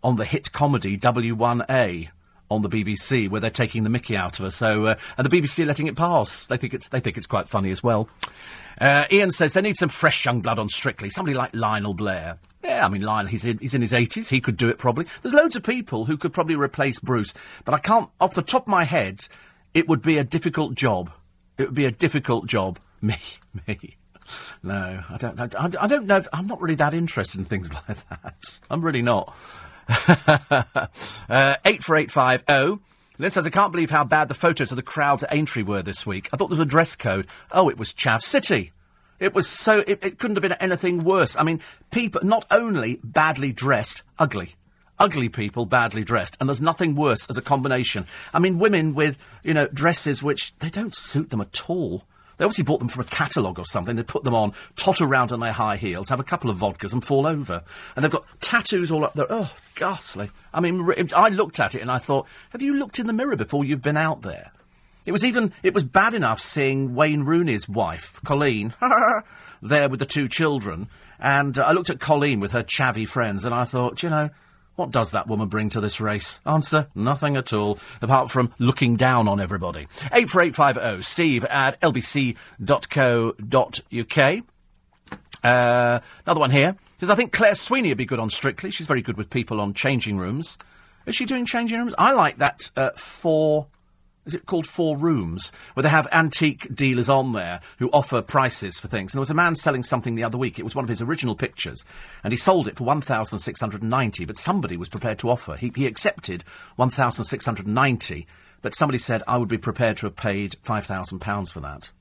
on 0.04 0.18
the 0.18 0.26
hit 0.26 0.52
comedy 0.52 0.98
W1A 0.98 2.10
on 2.52 2.62
the 2.62 2.70
BBC, 2.70 3.30
where 3.30 3.42
they're 3.42 3.50
taking 3.50 3.84
the 3.84 3.90
mickey 3.90 4.16
out 4.16 4.40
of 4.40 4.44
her. 4.44 4.50
So, 4.50 4.86
uh, 4.86 4.96
and 5.18 5.26
the 5.26 5.42
BBC 5.42 5.64
are 5.64 5.66
letting 5.66 5.88
it 5.88 5.96
pass. 5.96 6.44
They 6.44 6.58
think 6.58 6.74
it's, 6.74 6.90
they 6.90 7.00
think 7.00 7.18
it's 7.18 7.28
quite 7.28 7.48
funny 7.48 7.72
as 7.72 7.82
well. 7.82 8.10
Uh, 8.80 9.06
Ian 9.12 9.32
says 9.32 9.54
they 9.54 9.62
need 9.62 9.78
some 9.78 9.90
fresh 9.90 10.26
young 10.26 10.42
blood 10.42 10.60
on 10.60 10.70
Strictly. 10.70 11.10
Somebody 11.10 11.36
like 11.36 11.56
Lionel 11.56 11.94
Blair. 11.94 12.38
Yeah, 12.64 12.86
I 12.86 12.90
mean, 12.90 13.02
Lionel, 13.02 13.30
he's 13.30 13.46
in, 13.46 13.58
he's 13.60 13.74
in 13.74 13.82
his 13.82 13.92
80s. 13.92 14.30
He 14.30 14.42
could 14.42 14.58
do 14.58 14.70
it 14.70 14.78
probably. 14.78 15.06
There's 15.22 15.34
loads 15.34 15.56
of 15.56 15.64
people 15.64 16.06
who 16.06 16.18
could 16.18 16.34
probably 16.34 16.56
replace 16.56 17.00
Bruce. 17.00 17.34
But 17.66 17.74
I 17.74 17.80
can't, 17.80 18.10
off 18.20 18.36
the 18.36 18.42
top 18.42 18.64
of 18.64 18.68
my 18.68 18.84
head, 18.84 19.28
it 19.74 19.88
would 19.88 20.02
be 20.02 20.18
a 20.18 20.24
difficult 20.24 20.76
job. 20.76 21.12
It 21.58 21.66
would 21.66 21.76
be 21.76 21.86
a 21.86 21.92
difficult 21.92 22.48
job. 22.48 22.80
Me, 23.04 23.16
me. 23.68 23.98
No, 24.62 25.04
I 25.10 25.18
don't. 25.18 25.40
I, 25.40 25.70
I 25.82 25.88
don't 25.88 26.08
know. 26.08 26.18
If, 26.18 26.28
I'm 26.34 26.48
not 26.48 26.62
really 26.62 26.76
that 26.76 26.94
interested 26.94 27.40
in 27.40 27.46
things 27.46 27.72
like 27.90 28.08
that. 28.10 28.60
I'm 28.70 28.82
really 28.82 29.02
not. 29.02 29.36
uh, 31.30 31.56
eight 31.66 31.84
four 31.84 31.96
eight 31.98 32.12
five 32.12 32.44
zero. 32.48 32.80
Oh. 32.80 32.80
Lynn 33.20 33.30
says, 33.30 33.46
I 33.46 33.52
can't 33.52 33.72
believe 33.72 33.92
how 33.92 34.04
bad 34.04 34.28
the 34.28 34.34
photos 34.34 34.72
of 34.72 34.76
the 34.76 34.82
crowds 34.82 35.24
at 35.24 35.32
Aintree 35.32 35.62
were 35.62 35.84
this 35.84 36.04
week. 36.04 36.30
I 36.34 36.38
thought 36.38 36.48
there 36.48 36.58
was 36.58 36.60
a 36.60 36.66
dress 36.66 36.96
code. 36.96 37.28
Oh, 37.52 37.70
it 37.70 37.78
was 37.78 37.94
Chav 37.94 38.24
City. 38.24 38.72
It 39.20 39.36
was 39.36 39.48
so. 39.48 39.84
It, 39.86 40.00
it 40.04 40.20
couldn't 40.20 40.36
have 40.36 40.42
been 40.42 40.54
anything 40.54 41.04
worse. 41.04 41.38
I 41.38 41.44
mean, 41.44 41.62
people 41.92 42.22
not 42.24 42.46
only 42.50 43.00
badly 43.04 43.52
dressed, 43.52 44.02
ugly 44.18 44.56
ugly 45.00 45.28
people 45.30 45.66
badly 45.66 46.04
dressed, 46.04 46.38
and 46.40 46.48
there's 46.48 46.62
nothing 46.62 46.96
worse 46.96 47.28
as 47.30 47.38
a 47.38 47.42
combination. 47.42 48.06
I 48.34 48.40
mean, 48.40 48.60
women 48.60 48.94
with, 48.94 49.18
you 49.44 49.54
know, 49.54 49.68
dresses 49.68 50.24
which 50.24 50.56
they 50.60 50.70
don't 50.70 50.96
suit 50.96 51.30
them 51.30 51.42
at 51.42 51.70
all. 51.70 52.06
They 52.38 52.46
obviously 52.46 52.64
bought 52.64 52.80
them 52.80 52.88
from 52.88 53.02
a 53.02 53.08
catalogue 53.08 53.60
or 53.60 53.66
something. 53.66 53.96
They 53.96 54.04
put 54.04 54.24
them 54.24 54.36
on, 54.36 54.54
totter 54.76 55.06
around 55.06 55.32
on 55.32 55.40
their 55.40 55.52
high 55.52 55.78
heels, 55.78 56.10
have 56.10 56.20
a 56.20 56.24
couple 56.24 56.50
of 56.50 56.58
vodkas 56.58 56.94
and 56.94 57.04
fall 57.04 57.28
over. 57.28 57.64
And 57.96 58.04
they've 58.04 58.12
got 58.12 58.26
tattoos 58.42 58.92
all 58.92 59.04
up 59.04 59.14
there. 59.14 59.28
Oh, 59.30 59.52
ghastly. 59.76 60.30
I 60.54 60.60
mean, 60.60 60.88
I 61.16 61.30
looked 61.30 61.60
at 61.60 61.76
it 61.76 61.82
and 61.82 61.92
I 61.92 62.00
thought, 62.00 62.28
have 62.52 62.62
you 62.62 62.76
looked 62.76 63.00
in 63.00 63.08
the 63.08 63.14
mirror 63.14 63.36
before 63.36 63.64
you've 63.64 63.82
been 63.82 63.98
out 63.98 64.22
there? 64.22 64.52
It 65.06 65.12
was 65.12 65.26
even, 65.26 65.52
it 65.64 65.74
was 65.74 65.84
bad 65.84 66.14
enough 66.14 66.40
seeing 66.40 66.96
Wayne 66.96 67.24
Rooney's 67.24 67.68
wife, 67.68 68.22
Colleen, 68.24 68.74
there 69.62 69.90
with 69.90 70.00
the 70.00 70.06
two 70.06 70.30
children. 70.30 70.88
And 71.20 71.60
uh, 71.60 71.64
I 71.64 71.72
looked 71.74 71.90
at 71.90 72.00
Colleen 72.00 72.40
with 72.40 72.54
her 72.54 72.64
chavvy 72.64 73.08
friends 73.08 73.44
and 73.44 73.54
I 73.54 73.66
thought, 73.66 74.02
you 74.02 74.10
know, 74.10 74.30
what 74.76 74.92
does 74.92 75.12
that 75.12 75.28
woman 75.28 75.48
bring 75.48 75.70
to 75.72 75.82
this 75.82 76.02
race? 76.02 76.40
Answer, 76.46 76.88
nothing 76.96 77.36
at 77.36 77.54
all, 77.54 77.78
apart 78.02 78.32
from 78.32 78.54
looking 78.58 78.96
down 78.96 79.28
on 79.28 79.40
everybody. 79.40 79.88
84850 80.12 81.04
steve 81.04 81.46
at 81.46 81.80
lbc.co.uk. 81.82 82.34
Uh, 85.44 86.00
another 86.26 86.40
one 86.40 86.52
here, 86.52 86.76
because 86.96 87.10
I 87.10 87.16
think 87.16 87.34
Claire 87.34 87.56
Sweeney 87.56 87.90
would 87.90 87.98
be 87.98 88.06
good 88.06 88.20
on 88.20 88.30
Strictly. 88.30 88.72
She's 88.72 88.88
very 88.88 89.02
good 89.02 89.18
with 89.18 89.30
people 89.30 89.60
on 89.60 89.74
changing 89.74 90.18
rooms. 90.18 90.58
Is 91.06 91.16
she 91.16 91.26
doing 91.26 91.46
changing 91.46 91.80
rooms? 91.80 91.94
I 91.98 92.14
like 92.14 92.38
that 92.38 92.72
uh, 92.78 92.92
four. 92.96 93.68
Is 94.26 94.36
it 94.36 94.46
called 94.46 94.66
Four 94.66 94.98
Rooms? 94.98 95.52
Where 95.74 95.84
they 95.84 95.90
have 95.90 96.08
antique 96.12 96.74
dealers 96.74 97.10
on 97.10 97.34
there 97.34 97.60
who 97.80 97.90
offer 97.92 98.22
prices 98.22 98.80
for 98.80 98.88
things. 98.88 99.14
And 99.14 99.18
there 99.18 99.22
was 99.22 99.30
a 99.30 99.36
man 99.36 99.56
selling 99.56 99.84
something 99.84 100.16
the 100.16 100.24
other 100.24 100.38
week. 100.38 100.58
It 100.58 100.64
was 100.64 100.76
one 100.76 100.86
of 100.86 100.90
his 100.90 101.02
original 101.02 101.36
pictures. 101.36 101.84
And 102.24 102.32
he 102.32 102.38
sold 102.38 102.68
it 102.68 102.78
for 102.78 102.86
1,690, 102.86 104.26
but 104.26 104.38
somebody 104.38 104.78
was 104.78 104.90
prepared 104.90 105.20
to 105.20 105.30
offer. 105.30 105.56
He, 105.56 105.72
he 105.76 105.88
accepted 105.88 106.46
1,690, 106.78 108.28
but 108.62 108.74
somebody 108.74 108.98
said, 108.98 109.24
I 109.28 109.38
would 109.38 109.50
be 109.50 109.58
prepared 109.58 109.98
to 109.98 110.06
have 110.06 110.16
paid 110.16 110.56
£5,000 110.64 111.52
for 111.52 111.60
that. 111.60 111.92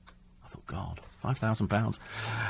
I 0.45 0.47
thought, 0.47 0.65
God. 0.65 1.01
Five 1.23 1.37
thousand 1.37 1.69
pounds. 1.69 2.01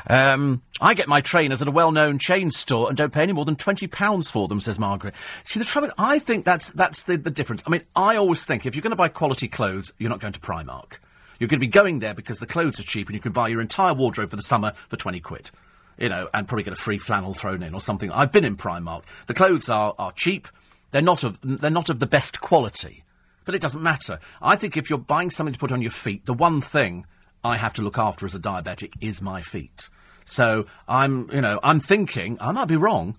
Um, 0.09 0.63
I 0.81 0.95
get 0.95 1.07
my 1.07 1.21
trainers 1.21 1.61
at 1.61 1.67
a 1.67 1.71
well-known 1.71 2.17
chain 2.17 2.49
store 2.49 2.87
and 2.87 2.97
don't 2.97 3.13
pay 3.13 3.21
any 3.21 3.31
more 3.31 3.45
than 3.45 3.55
twenty 3.55 3.85
pounds 3.85 4.31
for 4.31 4.47
them," 4.47 4.59
says 4.59 4.79
Margaret. 4.79 5.13
See, 5.43 5.59
the 5.59 5.65
trouble. 5.65 5.91
I 5.95 6.17
think 6.17 6.43
that's 6.43 6.71
that's 6.71 7.03
the, 7.03 7.15
the 7.15 7.29
difference. 7.29 7.61
I 7.67 7.69
mean, 7.69 7.83
I 7.95 8.15
always 8.15 8.45
think 8.45 8.65
if 8.65 8.73
you're 8.73 8.81
going 8.81 8.89
to 8.89 8.95
buy 8.95 9.09
quality 9.09 9.47
clothes, 9.47 9.93
you're 9.99 10.09
not 10.09 10.19
going 10.19 10.33
to 10.33 10.39
Primark. 10.39 10.97
You're 11.37 11.49
going 11.49 11.59
to 11.59 11.67
be 11.67 11.67
going 11.67 11.99
there 11.99 12.15
because 12.15 12.39
the 12.39 12.47
clothes 12.47 12.79
are 12.79 12.83
cheap 12.83 13.09
and 13.09 13.13
you 13.13 13.21
can 13.21 13.31
buy 13.31 13.47
your 13.47 13.61
entire 13.61 13.93
wardrobe 13.93 14.31
for 14.31 14.37
the 14.37 14.41
summer 14.41 14.73
for 14.89 14.97
twenty 14.97 15.19
quid. 15.19 15.51
You 15.99 16.09
know, 16.09 16.27
and 16.33 16.47
probably 16.47 16.63
get 16.63 16.73
a 16.73 16.75
free 16.75 16.97
flannel 16.97 17.35
thrown 17.35 17.61
in 17.61 17.75
or 17.75 17.79
something. 17.79 18.11
I've 18.11 18.31
been 18.31 18.43
in 18.43 18.57
Primark. 18.57 19.03
The 19.27 19.35
clothes 19.35 19.69
are, 19.69 19.93
are 19.99 20.11
cheap. 20.13 20.47
They're 20.89 21.03
not 21.03 21.23
of 21.23 21.37
they're 21.43 21.69
not 21.69 21.91
of 21.91 21.99
the 21.99 22.07
best 22.07 22.41
quality. 22.41 23.03
But 23.45 23.53
it 23.53 23.61
doesn't 23.61 23.83
matter. 23.83 24.17
I 24.41 24.55
think 24.55 24.77
if 24.77 24.89
you're 24.89 24.97
buying 24.97 25.29
something 25.29 25.53
to 25.53 25.59
put 25.59 25.71
on 25.71 25.83
your 25.83 25.91
feet, 25.91 26.25
the 26.25 26.33
one 26.33 26.59
thing 26.59 27.05
I 27.43 27.57
have 27.57 27.73
to 27.73 27.81
look 27.81 27.97
after 27.97 28.25
as 28.25 28.35
a 28.35 28.39
diabetic 28.39 28.93
is 29.01 29.21
my 29.21 29.41
feet. 29.41 29.89
So 30.25 30.65
I'm, 30.87 31.29
you 31.31 31.41
know, 31.41 31.59
I'm 31.63 31.79
thinking, 31.79 32.37
I 32.39 32.51
might 32.51 32.67
be 32.67 32.75
wrong, 32.75 33.17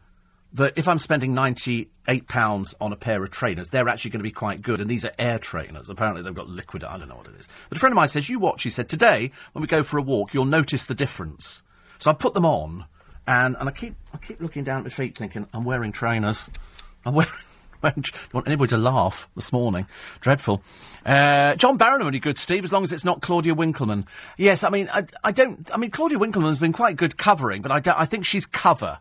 that 0.54 0.72
if 0.76 0.86
I'm 0.86 0.98
spending 0.98 1.34
£98 1.34 2.74
on 2.80 2.92
a 2.92 2.96
pair 2.96 3.22
of 3.22 3.30
trainers, 3.30 3.68
they're 3.68 3.88
actually 3.88 4.12
going 4.12 4.20
to 4.20 4.24
be 4.24 4.30
quite 4.30 4.62
good. 4.62 4.80
And 4.80 4.88
these 4.88 5.04
are 5.04 5.12
air 5.18 5.38
trainers. 5.38 5.90
Apparently 5.90 6.22
they've 6.22 6.34
got 6.34 6.48
liquid, 6.48 6.84
I 6.84 6.96
don't 6.96 7.08
know 7.08 7.16
what 7.16 7.26
it 7.26 7.34
is. 7.38 7.48
But 7.68 7.76
a 7.76 7.80
friend 7.80 7.92
of 7.92 7.96
mine 7.96 8.08
says, 8.08 8.28
you 8.28 8.38
watch, 8.38 8.62
he 8.62 8.70
said, 8.70 8.88
today, 8.88 9.32
when 9.52 9.62
we 9.62 9.68
go 9.68 9.82
for 9.82 9.98
a 9.98 10.02
walk, 10.02 10.32
you'll 10.32 10.44
notice 10.44 10.86
the 10.86 10.94
difference. 10.94 11.62
So 11.98 12.10
I 12.10 12.14
put 12.14 12.34
them 12.34 12.46
on, 12.46 12.84
and, 13.26 13.56
and 13.58 13.68
I 13.68 13.72
keep 13.72 13.94
I 14.12 14.18
keep 14.18 14.40
looking 14.40 14.64
down 14.64 14.78
at 14.78 14.84
my 14.84 14.90
feet 14.90 15.16
thinking, 15.16 15.46
I'm 15.52 15.64
wearing 15.64 15.92
trainers. 15.92 16.48
I'm 17.04 17.14
wearing 17.14 17.32
don't 17.90 18.34
want 18.34 18.46
anybody 18.46 18.70
to 18.70 18.78
laugh 18.78 19.28
this 19.36 19.52
morning. 19.52 19.86
Dreadful. 20.20 20.62
Uh, 21.04 21.54
John 21.56 21.76
Barron, 21.76 22.04
really 22.04 22.18
good, 22.18 22.38
Steve, 22.38 22.64
as 22.64 22.72
long 22.72 22.84
as 22.84 22.92
it's 22.92 23.04
not 23.04 23.22
Claudia 23.22 23.54
Winkleman. 23.54 24.06
Yes, 24.36 24.64
I 24.64 24.70
mean, 24.70 24.88
I, 24.92 25.04
I 25.22 25.32
don't. 25.32 25.70
I 25.72 25.76
mean, 25.76 25.90
Claudia 25.90 26.18
Winkleman's 26.18 26.58
been 26.58 26.72
quite 26.72 26.96
good 26.96 27.16
covering, 27.16 27.62
but 27.62 27.72
I, 27.72 27.80
don't, 27.80 27.98
I 27.98 28.04
think 28.04 28.24
she's 28.24 28.46
cover. 28.46 28.98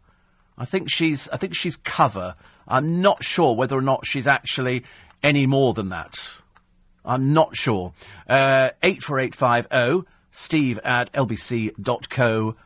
I 0.57 0.65
think 0.65 0.89
she's. 0.89 1.29
I 1.29 1.37
think 1.37 1.55
she's 1.55 1.77
cover. 1.77 2.35
I'm 2.67 3.01
not 3.01 3.23
sure 3.23 3.55
whether 3.55 3.77
or 3.77 3.81
not 3.81 4.05
she's 4.05 4.27
actually 4.27 4.83
any 5.21 5.45
more 5.45 5.73
than 5.73 5.89
that. 5.89 6.37
I'm 7.05 7.33
not 7.33 7.55
sure. 7.55 7.93
Uh, 8.27 8.69
eight 8.81 9.03
four 9.03 9.19
eight 9.19 9.35
five 9.35 9.67
zero. 9.71 9.83
Oh, 9.83 10.05
Steve 10.31 10.79
at 10.83 11.11
lbc.co.uk. 11.13 12.57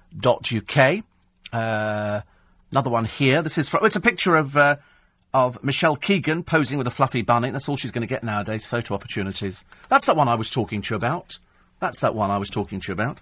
Uh, 1.53 2.21
another 2.71 2.89
one 2.89 3.05
here. 3.05 3.41
This 3.41 3.57
is 3.57 3.67
from, 3.67 3.85
it's 3.85 3.95
a 3.95 4.01
picture 4.01 4.35
of 4.35 4.55
uh, 4.55 4.77
of 5.33 5.63
Michelle 5.63 5.95
Keegan 5.95 6.43
posing 6.43 6.77
with 6.77 6.87
a 6.87 6.91
fluffy 6.91 7.21
bunny. 7.21 7.49
That's 7.49 7.67
all 7.69 7.77
she's 7.77 7.91
going 7.91 8.01
to 8.01 8.07
get 8.07 8.23
nowadays, 8.23 8.65
photo 8.65 8.93
opportunities. 8.93 9.65
That's 9.89 10.05
that 10.05 10.15
one 10.15 10.27
I 10.27 10.35
was 10.35 10.49
talking 10.49 10.81
to 10.81 10.93
you 10.93 10.95
about. 10.95 11.39
That's 11.79 11.99
that 11.99 12.15
one 12.15 12.31
I 12.31 12.37
was 12.37 12.49
talking 12.49 12.79
to 12.79 12.87
you 12.87 12.93
about. 12.93 13.19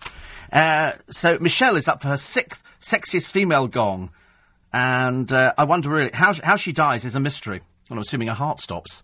Uh, 0.52 0.94
so 1.10 1.38
Michelle 1.40 1.76
is 1.76 1.88
up 1.88 2.02
for 2.02 2.08
her 2.10 2.18
sixth 2.18 2.64
sexiest 2.80 3.32
female 3.32 3.68
gong. 3.68 4.12
And 4.72 5.32
uh, 5.32 5.54
I 5.58 5.64
wonder 5.64 5.90
really, 5.90 6.12
how, 6.14 6.34
how 6.44 6.56
she 6.56 6.72
dies 6.72 7.06
is 7.06 7.16
a 7.16 7.20
mystery. 7.20 7.62
Well, 7.90 7.98
I'm 7.98 8.02
assuming 8.02 8.30
her 8.30 8.34
heart 8.34 8.62
stops. 8.62 9.04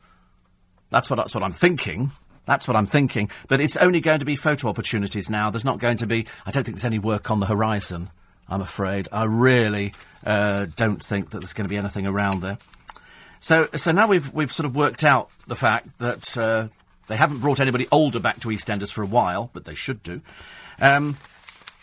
That's 0.90 1.10
what, 1.10 1.16
that's 1.16 1.34
what 1.34 1.44
I'm 1.44 1.52
thinking. 1.52 2.12
That's 2.46 2.68
what 2.68 2.76
I'm 2.76 2.86
thinking. 2.86 3.30
But 3.48 3.62
it's 3.62 3.78
only 3.78 4.02
going 4.02 4.20
to 4.20 4.26
be 4.26 4.36
photo 4.36 4.68
opportunities 4.68 5.30
now. 5.30 5.50
There's 5.50 5.66
not 5.66 5.80
going 5.80 5.98
to 5.98 6.08
be, 6.08 6.26
I 6.46 6.52
don't 6.52 6.64
think 6.64 6.78
there's 6.78 6.86
any 6.86 7.00
work 7.00 7.32
on 7.32 7.40
the 7.40 7.46
horizon, 7.46 8.10
I'm 8.50 8.62
afraid. 8.62 9.08
I 9.12 9.24
really 9.24 9.94
uh, 10.26 10.68
don't 10.76 11.02
think 11.02 11.30
that 11.30 11.40
there's 11.40 11.54
going 11.54 11.66
to 11.66 11.70
be 11.70 11.78
anything 11.78 12.06
around 12.06 12.42
there. 12.42 12.58
So, 13.42 13.68
so 13.76 13.92
now 13.92 14.06
we've 14.06 14.32
we've 14.32 14.52
sort 14.52 14.68
of 14.68 14.76
worked 14.76 15.04
out 15.04 15.32
the 15.48 15.56
fact 15.56 15.98
that 15.98 16.38
uh, 16.38 16.68
they 17.08 17.18
haven't 17.18 17.40
brought 17.40 17.60
anybody 17.60 17.88
older 17.92 18.20
back 18.20 18.40
to 18.42 18.50
EastEnders 18.50 18.94
for 18.94 19.02
a 19.02 19.08
while, 19.08 19.50
but 19.52 19.66
they 19.66 19.74
should 19.74 20.04
do. 20.04 20.22
Um, 20.80 21.18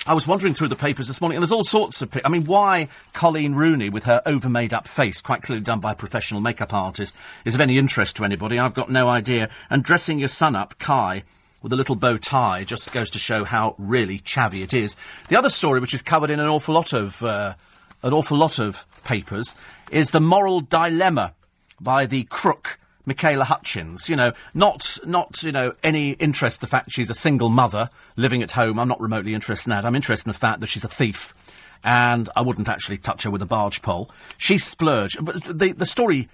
I 0.07 0.15
was 0.15 0.25
wandering 0.25 0.55
through 0.55 0.69
the 0.69 0.77
papers 0.77 1.09
this 1.09 1.21
morning, 1.21 1.37
and 1.37 1.43
there's 1.43 1.51
all 1.51 1.65
sorts 1.65 2.01
of. 2.01 2.17
I 2.25 2.29
mean, 2.29 2.45
why 2.45 2.87
Colleen 3.13 3.57
Rooney, 3.57 3.91
with 3.91 4.05
her 4.05 4.23
over 4.25 4.49
made 4.49 4.73
up 4.73 4.87
face, 4.87 5.21
quite 5.21 5.43
clearly 5.43 5.65
done 5.65 5.81
by 5.81 5.93
a 5.93 5.97
professional 5.97 6.41
makeup 6.41 6.73
artist, 6.73 7.17
is 7.45 7.57
of 7.57 7.61
any 7.61 7.77
interest 7.77 8.15
to 8.17 8.25
anybody, 8.25 8.57
I've 8.57 8.73
got 8.73 8.89
no 8.89 9.09
idea. 9.09 9.51
And 9.69 9.83
dressing 9.83 10.21
your 10.21 10.29
son 10.29 10.55
up, 10.55 10.79
Kai, 10.79 11.25
with 11.61 11.73
a 11.73 11.77
little 11.77 11.97
bow 11.97 12.19
tie, 12.19 12.63
just 12.63 12.93
goes 12.93 13.11
to 13.11 13.19
show 13.19 13.45
how 13.45 13.75
really 13.79 14.21
chavvy 14.21 14.63
it 14.63 14.73
is. 14.73 14.97
The 15.29 15.37
other 15.37 15.51
story, 15.51 15.81
which 15.81 15.93
is 15.93 16.03
covered 16.03 16.31
in 16.31 16.39
an 16.39 16.47
awful 16.47 16.77
lot 16.77 16.93
of. 16.93 17.21
Uh, 17.21 17.55
an 18.05 18.13
awful 18.13 18.39
lot 18.39 18.61
of 18.61 18.87
papers, 19.03 19.57
is 19.91 20.13
the 20.13 20.21
moral 20.21 20.61
dilemma 20.61 21.35
by 21.81 22.07
the 22.07 22.25
crook 22.25 22.79
Michaela 23.09 23.45
Hutchins. 23.45 24.09
You 24.09 24.17
know, 24.17 24.33
not 24.55 24.99
not 25.05 25.43
you 25.43 25.51
know 25.51 25.75
any 25.83 26.13
interest 26.13 26.61
in 26.61 26.67
the 26.67 26.71
fact 26.71 26.93
she's 26.93 27.11
a 27.11 27.15
single 27.15 27.49
mother 27.49 27.91
living 28.17 28.43
at 28.43 28.53
home. 28.53 28.79
I'm 28.79 28.89
not 28.89 29.01
remotely 29.01 29.35
interested 29.35 29.69
in 29.69 29.71
that. 29.71 29.85
I'm 29.85 29.97
interested 29.97 30.29
in 30.29 30.33
the 30.33 30.39
fact 30.39 30.61
that 30.61 30.69
she's 30.69 30.85
a 30.85 30.89
thief, 30.89 31.33
and 31.83 32.29
I 32.37 32.43
wouldn't 32.43 32.69
actually 32.69 32.99
touch 32.99 33.25
her 33.25 33.31
with 33.31 33.43
a 33.43 33.47
barge 33.47 33.83
pole. 33.83 34.11
She 34.37 34.59
splurged. 34.59 35.25
But 35.25 35.59
the 35.59 35.73
the 35.73 35.87
story. 35.87 36.29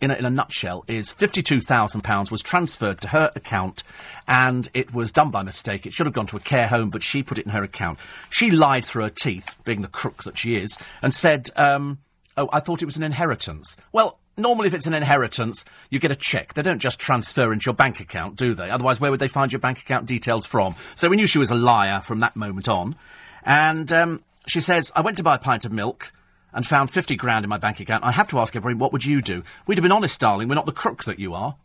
In 0.00 0.10
a, 0.10 0.14
in 0.14 0.24
a 0.24 0.30
nutshell, 0.30 0.84
is 0.88 1.12
£52,000 1.14 2.32
was 2.32 2.42
transferred 2.42 3.00
to 3.02 3.08
her 3.10 3.30
account 3.36 3.84
and 4.26 4.68
it 4.74 4.92
was 4.92 5.12
done 5.12 5.30
by 5.30 5.44
mistake. 5.44 5.86
It 5.86 5.92
should 5.92 6.06
have 6.06 6.12
gone 6.12 6.26
to 6.26 6.36
a 6.36 6.40
care 6.40 6.66
home, 6.66 6.90
but 6.90 7.04
she 7.04 7.22
put 7.22 7.38
it 7.38 7.46
in 7.46 7.52
her 7.52 7.62
account. 7.62 8.00
She 8.28 8.50
lied 8.50 8.84
through 8.84 9.04
her 9.04 9.10
teeth, 9.10 9.54
being 9.64 9.80
the 9.80 9.86
crook 9.86 10.24
that 10.24 10.36
she 10.36 10.56
is, 10.56 10.76
and 11.02 11.14
said, 11.14 11.50
um, 11.54 11.98
Oh, 12.36 12.48
I 12.52 12.60
thought 12.60 12.82
it 12.82 12.86
was 12.86 12.96
an 12.96 13.02
inheritance. 13.02 13.76
Well, 13.92 14.18
normally 14.36 14.68
if 14.68 14.74
it's 14.74 14.86
an 14.86 14.94
inheritance, 14.94 15.64
you 15.90 15.98
get 15.98 16.10
a 16.10 16.16
cheque. 16.16 16.54
They 16.54 16.62
don't 16.62 16.78
just 16.78 16.98
transfer 16.98 17.52
into 17.52 17.66
your 17.66 17.74
bank 17.74 18.00
account, 18.00 18.36
do 18.36 18.54
they? 18.54 18.70
Otherwise, 18.70 19.00
where 19.00 19.10
would 19.10 19.20
they 19.20 19.28
find 19.28 19.52
your 19.52 19.60
bank 19.60 19.80
account 19.80 20.06
details 20.06 20.46
from? 20.46 20.74
So 20.94 21.08
we 21.08 21.16
knew 21.16 21.26
she 21.26 21.38
was 21.38 21.50
a 21.50 21.56
liar 21.56 22.00
from 22.00 22.20
that 22.20 22.36
moment 22.36 22.68
on. 22.68 22.96
And 23.44 23.92
um, 23.92 24.22
she 24.46 24.60
says, 24.60 24.92
I 24.94 25.00
went 25.00 25.16
to 25.18 25.22
buy 25.22 25.36
a 25.36 25.38
pint 25.38 25.64
of 25.64 25.72
milk 25.72 26.12
and 26.52 26.66
found 26.66 26.90
50 26.90 27.16
grand 27.16 27.44
in 27.44 27.48
my 27.48 27.58
bank 27.58 27.80
account. 27.80 28.04
I 28.04 28.12
have 28.12 28.28
to 28.28 28.38
ask 28.38 28.54
everybody, 28.54 28.78
what 28.78 28.92
would 28.92 29.04
you 29.04 29.22
do? 29.22 29.42
We'd 29.66 29.78
have 29.78 29.82
been 29.82 29.92
honest, 29.92 30.20
darling. 30.20 30.48
We're 30.48 30.54
not 30.54 30.66
the 30.66 30.72
crook 30.72 31.04
that 31.04 31.18
you 31.18 31.34
are. 31.34 31.56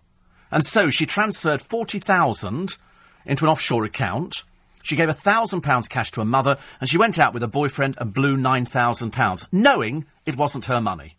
And 0.49 0.65
so 0.65 0.89
she 0.89 1.06
transferred 1.06 1.62
40,000 1.62 2.77
into 3.25 3.45
an 3.45 3.51
offshore 3.51 3.84
account. 3.84 4.43
She 4.82 4.95
gave 4.95 5.10
a 5.10 5.13
thousand 5.13 5.62
pounds 5.62 5.89
cash 5.89 6.12
to 6.12 6.21
her 6.21 6.25
mother, 6.25 6.58
and 6.80 6.89
she 6.89 6.97
went 6.97 7.19
out 7.19 7.34
with 7.34 7.41
her 7.41 7.47
boyfriend 7.47 7.97
and 7.97 8.13
blew 8.13 8.38
nine 8.38 8.63
thousand 8.63 9.12
pounds, 9.12 9.45
knowing 9.51 10.06
it 10.25 10.38
wasn't 10.38 10.65
her 10.65 10.80
money. 10.80 11.16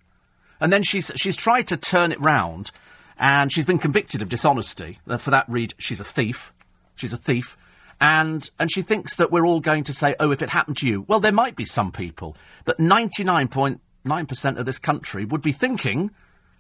And 0.61 0.73
then 0.73 0.83
she's, 0.83 1.11
she's 1.17 1.37
tried 1.37 1.67
to 1.69 1.77
turn 1.77 2.13
it 2.13 2.21
round, 2.21 2.71
and 3.19 3.53
she's 3.53 3.67
been 3.67 3.79
convicted 3.79 4.23
of 4.23 4.29
dishonesty. 4.29 4.99
Uh, 5.09 5.17
for 5.17 5.31
that 5.31 5.49
read, 5.49 5.75
she's 5.79 6.01
a 6.01 6.05
thief. 6.05 6.53
She's 6.95 7.13
a 7.13 7.19
thief. 7.19 7.57
And, 8.01 8.49
and 8.59 8.71
she 8.71 8.83
thinks 8.83 9.17
that 9.17 9.33
we're 9.33 9.47
all 9.47 9.61
going 9.61 9.85
to 9.85 9.93
say, 9.93 10.15
oh, 10.21 10.31
if 10.31 10.43
it 10.43 10.51
happened 10.51 10.77
to 10.79 10.89
you. 10.89 11.05
Well, 11.09 11.21
there 11.21 11.33
might 11.33 11.57
be 11.57 11.65
some 11.65 11.91
people, 11.91 12.37
but 12.65 12.79
99.9% 12.79 14.59
of 14.59 14.67
this 14.67 14.79
country 14.79 15.25
would 15.25 15.43
be 15.43 15.53
thinking, 15.53 16.13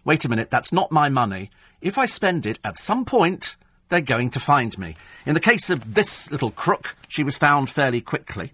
wait 0.05 0.25
a 0.25 0.29
minute, 0.29 0.51
that's 0.51 0.73
not 0.73 0.91
my 0.91 1.09
money. 1.09 1.51
If 1.81 1.97
I 1.97 2.07
spend 2.07 2.45
it, 2.45 2.59
at 2.65 2.77
some 2.77 3.05
point, 3.05 3.57
they're 3.89 4.01
going 4.01 4.31
to 4.31 4.41
find 4.41 4.77
me. 4.79 4.97
In 5.27 5.35
the 5.35 5.41
case 5.41 5.71
of 5.71 5.95
this 5.95 6.31
little 6.31 6.51
crook, 6.51 6.97
she 7.07 7.23
was 7.23 7.39
found 7.39 7.71
fairly 7.71 8.01
quickly. 8.01 8.53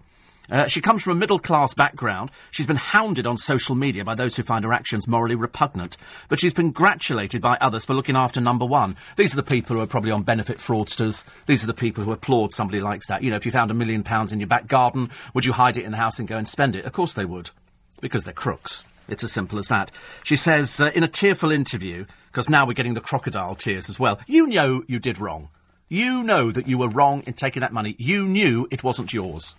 Uh, 0.49 0.67
she 0.67 0.81
comes 0.81 1.03
from 1.03 1.13
a 1.13 1.19
middle 1.19 1.39
class 1.39 1.73
background. 1.73 2.31
She's 2.51 2.67
been 2.67 2.75
hounded 2.75 3.25
on 3.25 3.37
social 3.37 3.75
media 3.75 4.03
by 4.03 4.15
those 4.15 4.35
who 4.35 4.43
find 4.43 4.63
her 4.63 4.73
actions 4.73 5.07
morally 5.07 5.35
repugnant. 5.35 5.97
But 6.29 6.39
she's 6.39 6.53
been 6.53 6.73
congratulated 6.73 7.41
by 7.41 7.57
others 7.61 7.85
for 7.85 7.93
looking 7.93 8.15
after 8.15 8.41
number 8.41 8.65
one. 8.65 8.95
These 9.15 9.33
are 9.33 9.37
the 9.37 9.43
people 9.43 9.75
who 9.75 9.81
are 9.81 9.87
probably 9.87 10.11
on 10.11 10.23
benefit 10.23 10.57
fraudsters. 10.57 11.25
These 11.45 11.63
are 11.63 11.67
the 11.67 11.73
people 11.73 12.03
who 12.03 12.11
applaud 12.11 12.51
somebody 12.51 12.79
likes 12.79 13.07
that. 13.07 13.23
You 13.23 13.29
know, 13.29 13.37
if 13.37 13.45
you 13.45 13.51
found 13.51 13.71
a 13.71 13.75
million 13.75 14.03
pounds 14.03 14.31
in 14.31 14.39
your 14.39 14.47
back 14.47 14.67
garden, 14.67 15.09
would 15.33 15.45
you 15.45 15.53
hide 15.53 15.77
it 15.77 15.85
in 15.85 15.91
the 15.91 15.97
house 15.97 16.19
and 16.19 16.27
go 16.27 16.37
and 16.37 16.47
spend 16.47 16.75
it? 16.75 16.85
Of 16.85 16.93
course 16.93 17.13
they 17.13 17.25
would. 17.25 17.51
Because 18.01 18.23
they're 18.23 18.33
crooks. 18.33 18.83
It's 19.07 19.23
as 19.23 19.31
simple 19.31 19.59
as 19.59 19.67
that. 19.67 19.91
She 20.23 20.35
says 20.35 20.81
uh, 20.81 20.91
in 20.95 21.03
a 21.03 21.07
tearful 21.07 21.51
interview, 21.51 22.05
because 22.31 22.49
now 22.49 22.65
we're 22.65 22.73
getting 22.73 22.95
the 22.95 23.01
crocodile 23.01 23.55
tears 23.55 23.89
as 23.89 23.99
well, 23.99 24.19
you 24.27 24.47
know 24.47 24.83
you 24.87 24.99
did 24.99 25.19
wrong. 25.19 25.49
You 25.87 26.23
know 26.23 26.51
that 26.51 26.67
you 26.67 26.79
were 26.79 26.89
wrong 26.89 27.21
in 27.27 27.33
taking 27.33 27.61
that 27.61 27.71
money. 27.71 27.95
You 27.99 28.27
knew 28.27 28.67
it 28.71 28.83
wasn't 28.83 29.13
yours. 29.13 29.55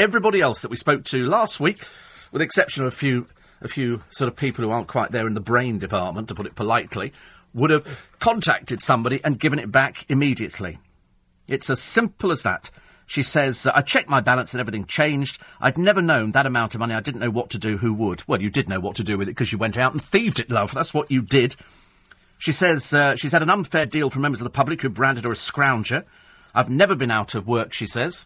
Everybody 0.00 0.40
else 0.40 0.62
that 0.62 0.70
we 0.70 0.78
spoke 0.78 1.04
to 1.04 1.26
last 1.26 1.60
week, 1.60 1.84
with 2.32 2.40
exception 2.40 2.84
of 2.84 2.88
a 2.88 2.96
few, 2.96 3.26
a 3.60 3.68
few 3.68 4.02
sort 4.08 4.28
of 4.28 4.34
people 4.34 4.64
who 4.64 4.70
aren't 4.70 4.88
quite 4.88 5.10
there 5.10 5.26
in 5.26 5.34
the 5.34 5.42
brain 5.42 5.78
department, 5.78 6.28
to 6.28 6.34
put 6.34 6.46
it 6.46 6.54
politely, 6.54 7.12
would 7.52 7.68
have 7.68 8.08
contacted 8.18 8.80
somebody 8.80 9.20
and 9.22 9.38
given 9.38 9.58
it 9.58 9.70
back 9.70 10.06
immediately. 10.08 10.78
It's 11.48 11.68
as 11.68 11.82
simple 11.82 12.30
as 12.30 12.42
that. 12.44 12.70
She 13.04 13.22
says, 13.22 13.66
uh, 13.66 13.72
I 13.74 13.82
checked 13.82 14.08
my 14.08 14.22
balance 14.22 14.54
and 14.54 14.60
everything 14.62 14.86
changed. 14.86 15.38
I'd 15.60 15.76
never 15.76 16.00
known 16.00 16.32
that 16.32 16.46
amount 16.46 16.74
of 16.74 16.78
money. 16.78 16.94
I 16.94 17.00
didn't 17.00 17.20
know 17.20 17.28
what 17.28 17.50
to 17.50 17.58
do. 17.58 17.76
Who 17.76 17.92
would? 17.92 18.26
Well, 18.26 18.40
you 18.40 18.48
did 18.48 18.70
know 18.70 18.80
what 18.80 18.96
to 18.96 19.04
do 19.04 19.18
with 19.18 19.28
it 19.28 19.32
because 19.32 19.52
you 19.52 19.58
went 19.58 19.76
out 19.76 19.92
and 19.92 20.00
thieved 20.00 20.40
it, 20.40 20.48
love. 20.48 20.72
That's 20.72 20.94
what 20.94 21.10
you 21.10 21.20
did. 21.20 21.56
She 22.38 22.52
says 22.52 22.94
uh, 22.94 23.16
she's 23.16 23.32
had 23.32 23.42
an 23.42 23.50
unfair 23.50 23.84
deal 23.84 24.08
from 24.08 24.22
members 24.22 24.40
of 24.40 24.44
the 24.44 24.50
public 24.50 24.80
who 24.80 24.88
branded 24.88 25.24
her 25.24 25.32
a 25.32 25.34
scrounger. 25.34 26.04
I've 26.54 26.70
never 26.70 26.94
been 26.94 27.10
out 27.10 27.34
of 27.34 27.46
work, 27.46 27.74
she 27.74 27.84
says. 27.84 28.24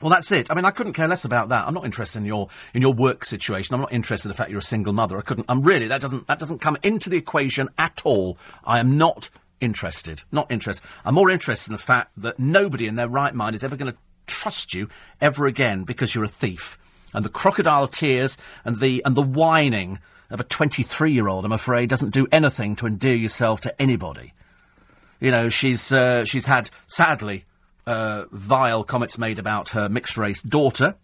Well, 0.00 0.10
that's 0.10 0.30
it. 0.30 0.50
I 0.50 0.54
mean, 0.54 0.66
I 0.66 0.70
couldn't 0.70 0.92
care 0.92 1.08
less 1.08 1.24
about 1.24 1.48
that. 1.48 1.66
I'm 1.66 1.72
not 1.72 1.86
interested 1.86 2.18
in 2.18 2.26
your 2.26 2.48
in 2.74 2.82
your 2.82 2.92
work 2.92 3.24
situation. 3.24 3.74
I'm 3.74 3.80
not 3.80 3.92
interested 3.92 4.28
in 4.28 4.30
the 4.30 4.36
fact 4.36 4.50
you're 4.50 4.58
a 4.58 4.62
single 4.62 4.92
mother. 4.92 5.16
I 5.16 5.22
couldn't. 5.22 5.46
I'm 5.48 5.62
really 5.62 5.88
that 5.88 6.02
doesn't 6.02 6.26
that 6.26 6.38
doesn't 6.38 6.60
come 6.60 6.76
into 6.82 7.08
the 7.08 7.16
equation 7.16 7.68
at 7.78 8.02
all. 8.04 8.36
I 8.64 8.78
am 8.78 8.98
not 8.98 9.30
interested. 9.60 10.22
Not 10.30 10.50
interested. 10.50 10.86
I'm 11.04 11.14
more 11.14 11.30
interested 11.30 11.70
in 11.70 11.76
the 11.76 11.82
fact 11.82 12.12
that 12.18 12.38
nobody 12.38 12.86
in 12.86 12.96
their 12.96 13.08
right 13.08 13.34
mind 13.34 13.56
is 13.56 13.64
ever 13.64 13.76
going 13.76 13.90
to 13.90 13.98
trust 14.26 14.74
you 14.74 14.88
ever 15.20 15.46
again 15.46 15.84
because 15.84 16.14
you're 16.14 16.24
a 16.24 16.28
thief. 16.28 16.76
And 17.14 17.24
the 17.24 17.30
crocodile 17.30 17.88
tears 17.88 18.36
and 18.66 18.76
the 18.76 19.02
and 19.06 19.14
the 19.14 19.22
whining 19.22 19.98
of 20.28 20.40
a 20.40 20.44
23 20.44 21.12
year 21.12 21.28
old, 21.28 21.46
I'm 21.46 21.52
afraid, 21.52 21.88
doesn't 21.88 22.12
do 22.12 22.26
anything 22.30 22.76
to 22.76 22.86
endear 22.86 23.14
yourself 23.14 23.62
to 23.62 23.80
anybody. 23.80 24.34
You 25.20 25.30
know, 25.30 25.48
she's 25.48 25.90
uh, 25.90 26.26
she's 26.26 26.44
had 26.44 26.68
sadly 26.86 27.46
uh, 27.86 28.24
vile 28.30 28.84
comments 28.84 29.18
made 29.18 29.38
about 29.38 29.70
her 29.70 29.88
mixed 29.88 30.16
race 30.16 30.42
daughter, 30.42 30.94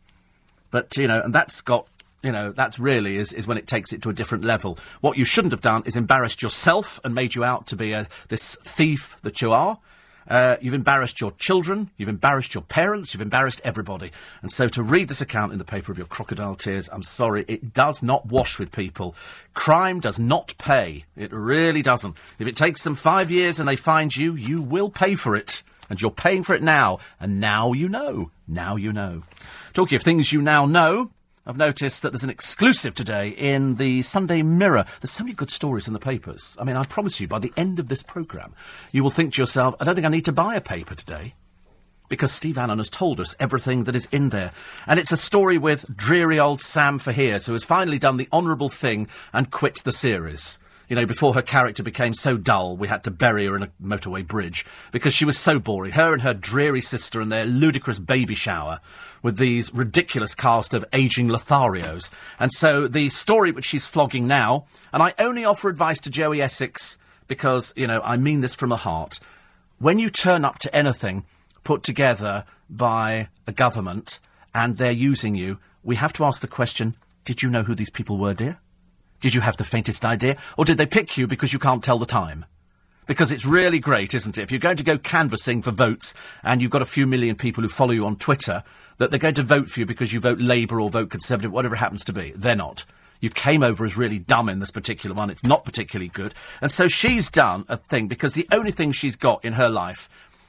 but 0.70 0.96
you 0.96 1.06
know, 1.06 1.20
and 1.20 1.34
that's 1.34 1.60
got 1.60 1.86
you 2.22 2.30
know, 2.30 2.52
that's 2.52 2.78
really 2.78 3.16
is, 3.16 3.32
is 3.32 3.46
when 3.46 3.58
it 3.58 3.66
takes 3.66 3.92
it 3.92 4.02
to 4.02 4.10
a 4.10 4.12
different 4.12 4.44
level. 4.44 4.78
What 5.00 5.18
you 5.18 5.24
shouldn't 5.24 5.52
have 5.52 5.60
done 5.60 5.82
is 5.86 5.96
embarrassed 5.96 6.40
yourself 6.40 7.00
and 7.04 7.14
made 7.14 7.34
you 7.34 7.44
out 7.44 7.66
to 7.68 7.76
be 7.76 7.92
a, 7.92 8.06
this 8.28 8.54
thief 8.56 9.16
that 9.22 9.42
you 9.42 9.52
are. 9.52 9.78
Uh, 10.28 10.56
you've 10.60 10.72
embarrassed 10.72 11.20
your 11.20 11.32
children, 11.32 11.90
you've 11.96 12.08
embarrassed 12.08 12.54
your 12.54 12.62
parents, 12.62 13.12
you've 13.12 13.20
embarrassed 13.20 13.60
everybody. 13.64 14.12
And 14.40 14.52
so 14.52 14.68
to 14.68 14.80
read 14.80 15.08
this 15.08 15.20
account 15.20 15.50
in 15.52 15.58
the 15.58 15.64
paper 15.64 15.90
of 15.90 15.98
your 15.98 16.06
crocodile 16.06 16.54
tears, 16.54 16.88
I'm 16.92 17.02
sorry, 17.02 17.44
it 17.48 17.74
does 17.74 18.04
not 18.04 18.26
wash 18.26 18.56
with 18.58 18.70
people. 18.70 19.16
Crime 19.54 19.98
does 19.98 20.20
not 20.20 20.54
pay. 20.58 21.04
It 21.16 21.32
really 21.32 21.82
doesn't. 21.82 22.16
If 22.38 22.46
it 22.46 22.56
takes 22.56 22.84
them 22.84 22.94
five 22.94 23.32
years 23.32 23.58
and 23.58 23.68
they 23.68 23.74
find 23.74 24.16
you, 24.16 24.36
you 24.36 24.62
will 24.62 24.90
pay 24.90 25.16
for 25.16 25.34
it. 25.34 25.64
And 25.90 26.00
you're 26.00 26.10
paying 26.10 26.42
for 26.42 26.54
it 26.54 26.62
now. 26.62 26.98
And 27.20 27.40
now 27.40 27.72
you 27.72 27.88
know. 27.88 28.30
Now 28.46 28.76
you 28.76 28.92
know. 28.92 29.22
Talking 29.74 29.96
of 29.96 30.02
things 30.02 30.32
you 30.32 30.42
now 30.42 30.66
know, 30.66 31.10
I've 31.44 31.56
noticed 31.56 32.02
that 32.02 32.12
there's 32.12 32.22
an 32.22 32.30
exclusive 32.30 32.94
today 32.94 33.30
in 33.30 33.74
the 33.74 34.02
Sunday 34.02 34.42
Mirror. 34.42 34.84
There's 35.00 35.10
so 35.10 35.24
many 35.24 35.34
good 35.34 35.50
stories 35.50 35.88
in 35.88 35.92
the 35.92 35.98
papers. 35.98 36.56
I 36.60 36.64
mean, 36.64 36.76
I 36.76 36.84
promise 36.84 37.20
you, 37.20 37.26
by 37.26 37.40
the 37.40 37.52
end 37.56 37.80
of 37.80 37.88
this 37.88 38.02
programme, 38.02 38.54
you 38.92 39.02
will 39.02 39.10
think 39.10 39.34
to 39.34 39.42
yourself, 39.42 39.74
I 39.80 39.84
don't 39.84 39.96
think 39.96 40.06
I 40.06 40.10
need 40.10 40.24
to 40.26 40.32
buy 40.32 40.54
a 40.54 40.60
paper 40.60 40.94
today. 40.94 41.34
Because 42.08 42.30
Steve 42.30 42.58
Allen 42.58 42.78
has 42.78 42.90
told 42.90 43.18
us 43.18 43.34
everything 43.40 43.84
that 43.84 43.96
is 43.96 44.06
in 44.12 44.28
there. 44.28 44.52
And 44.86 45.00
it's 45.00 45.10
a 45.10 45.16
story 45.16 45.58
with 45.58 45.96
dreary 45.96 46.38
old 46.38 46.60
Sam 46.60 47.00
Faiers, 47.00 47.46
who 47.46 47.54
has 47.54 47.64
finally 47.64 47.98
done 47.98 48.18
the 48.18 48.28
honourable 48.32 48.68
thing 48.68 49.08
and 49.32 49.50
quit 49.50 49.82
the 49.82 49.92
series 49.92 50.60
you 50.92 50.96
know, 50.96 51.06
before 51.06 51.32
her 51.32 51.40
character 51.40 51.82
became 51.82 52.12
so 52.12 52.36
dull, 52.36 52.76
we 52.76 52.86
had 52.86 53.02
to 53.04 53.10
bury 53.10 53.46
her 53.46 53.56
in 53.56 53.62
a 53.62 53.70
motorway 53.82 54.28
bridge 54.28 54.66
because 54.90 55.14
she 55.14 55.24
was 55.24 55.38
so 55.38 55.58
boring. 55.58 55.92
Her 55.92 56.12
and 56.12 56.20
her 56.20 56.34
dreary 56.34 56.82
sister 56.82 57.18
and 57.22 57.32
their 57.32 57.46
ludicrous 57.46 57.98
baby 57.98 58.34
shower 58.34 58.78
with 59.22 59.38
these 59.38 59.72
ridiculous 59.72 60.34
cast 60.34 60.74
of 60.74 60.84
aging 60.92 61.28
Lotharios. 61.28 62.10
And 62.38 62.52
so 62.52 62.88
the 62.88 63.08
story 63.08 63.52
which 63.52 63.64
she's 63.64 63.86
flogging 63.86 64.26
now, 64.26 64.66
and 64.92 65.02
I 65.02 65.14
only 65.18 65.46
offer 65.46 65.70
advice 65.70 65.98
to 66.02 66.10
Joey 66.10 66.42
Essex 66.42 66.98
because, 67.26 67.72
you 67.74 67.86
know, 67.86 68.02
I 68.04 68.18
mean 68.18 68.42
this 68.42 68.54
from 68.54 68.68
the 68.68 68.76
heart. 68.76 69.18
When 69.78 69.98
you 69.98 70.10
turn 70.10 70.44
up 70.44 70.58
to 70.58 70.76
anything 70.76 71.24
put 71.64 71.84
together 71.84 72.44
by 72.68 73.28
a 73.46 73.52
government 73.52 74.20
and 74.54 74.76
they're 74.76 74.92
using 74.92 75.36
you, 75.36 75.58
we 75.82 75.96
have 75.96 76.12
to 76.12 76.24
ask 76.24 76.42
the 76.42 76.48
question, 76.48 76.96
did 77.24 77.42
you 77.42 77.48
know 77.48 77.62
who 77.62 77.74
these 77.74 77.88
people 77.88 78.18
were, 78.18 78.34
dear? 78.34 78.58
Did 79.22 79.34
you 79.34 79.40
have 79.40 79.56
the 79.56 79.64
faintest 79.64 80.04
idea? 80.04 80.36
Or 80.58 80.64
did 80.64 80.78
they 80.78 80.84
pick 80.84 81.16
you 81.16 81.28
because 81.28 81.52
you 81.52 81.60
can't 81.60 81.82
tell 81.82 81.96
the 81.96 82.04
time? 82.04 82.44
Because 83.06 83.30
it's 83.30 83.46
really 83.46 83.78
great, 83.78 84.14
isn't 84.14 84.36
it? 84.36 84.42
If 84.42 84.50
you're 84.50 84.58
going 84.58 84.76
to 84.76 84.84
go 84.84 84.98
canvassing 84.98 85.62
for 85.62 85.70
votes 85.70 86.12
and 86.42 86.60
you've 86.60 86.72
got 86.72 86.82
a 86.82 86.86
few 86.86 87.06
million 87.06 87.36
people 87.36 87.62
who 87.62 87.68
follow 87.68 87.92
you 87.92 88.04
on 88.04 88.16
Twitter, 88.16 88.64
that 88.98 89.10
they're 89.10 89.20
going 89.20 89.34
to 89.34 89.44
vote 89.44 89.68
for 89.68 89.78
you 89.78 89.86
because 89.86 90.12
you 90.12 90.18
vote 90.18 90.40
Labour 90.40 90.80
or 90.80 90.90
vote 90.90 91.10
Conservative, 91.10 91.52
whatever 91.52 91.76
it 91.76 91.78
happens 91.78 92.04
to 92.06 92.12
be. 92.12 92.32
They're 92.34 92.56
not. 92.56 92.84
You 93.20 93.30
came 93.30 93.62
over 93.62 93.84
as 93.84 93.96
really 93.96 94.18
dumb 94.18 94.48
in 94.48 94.58
this 94.58 94.72
particular 94.72 95.14
one. 95.14 95.30
It's 95.30 95.44
not 95.44 95.64
particularly 95.64 96.08
good. 96.08 96.34
And 96.60 96.72
so 96.72 96.88
she's 96.88 97.30
done 97.30 97.64
a 97.68 97.76
thing 97.76 98.08
because 98.08 98.32
the 98.32 98.48
only 98.50 98.72
thing 98.72 98.90
she's 98.90 99.14
got 99.14 99.44
in 99.44 99.52
her 99.52 99.68
life 99.68 100.08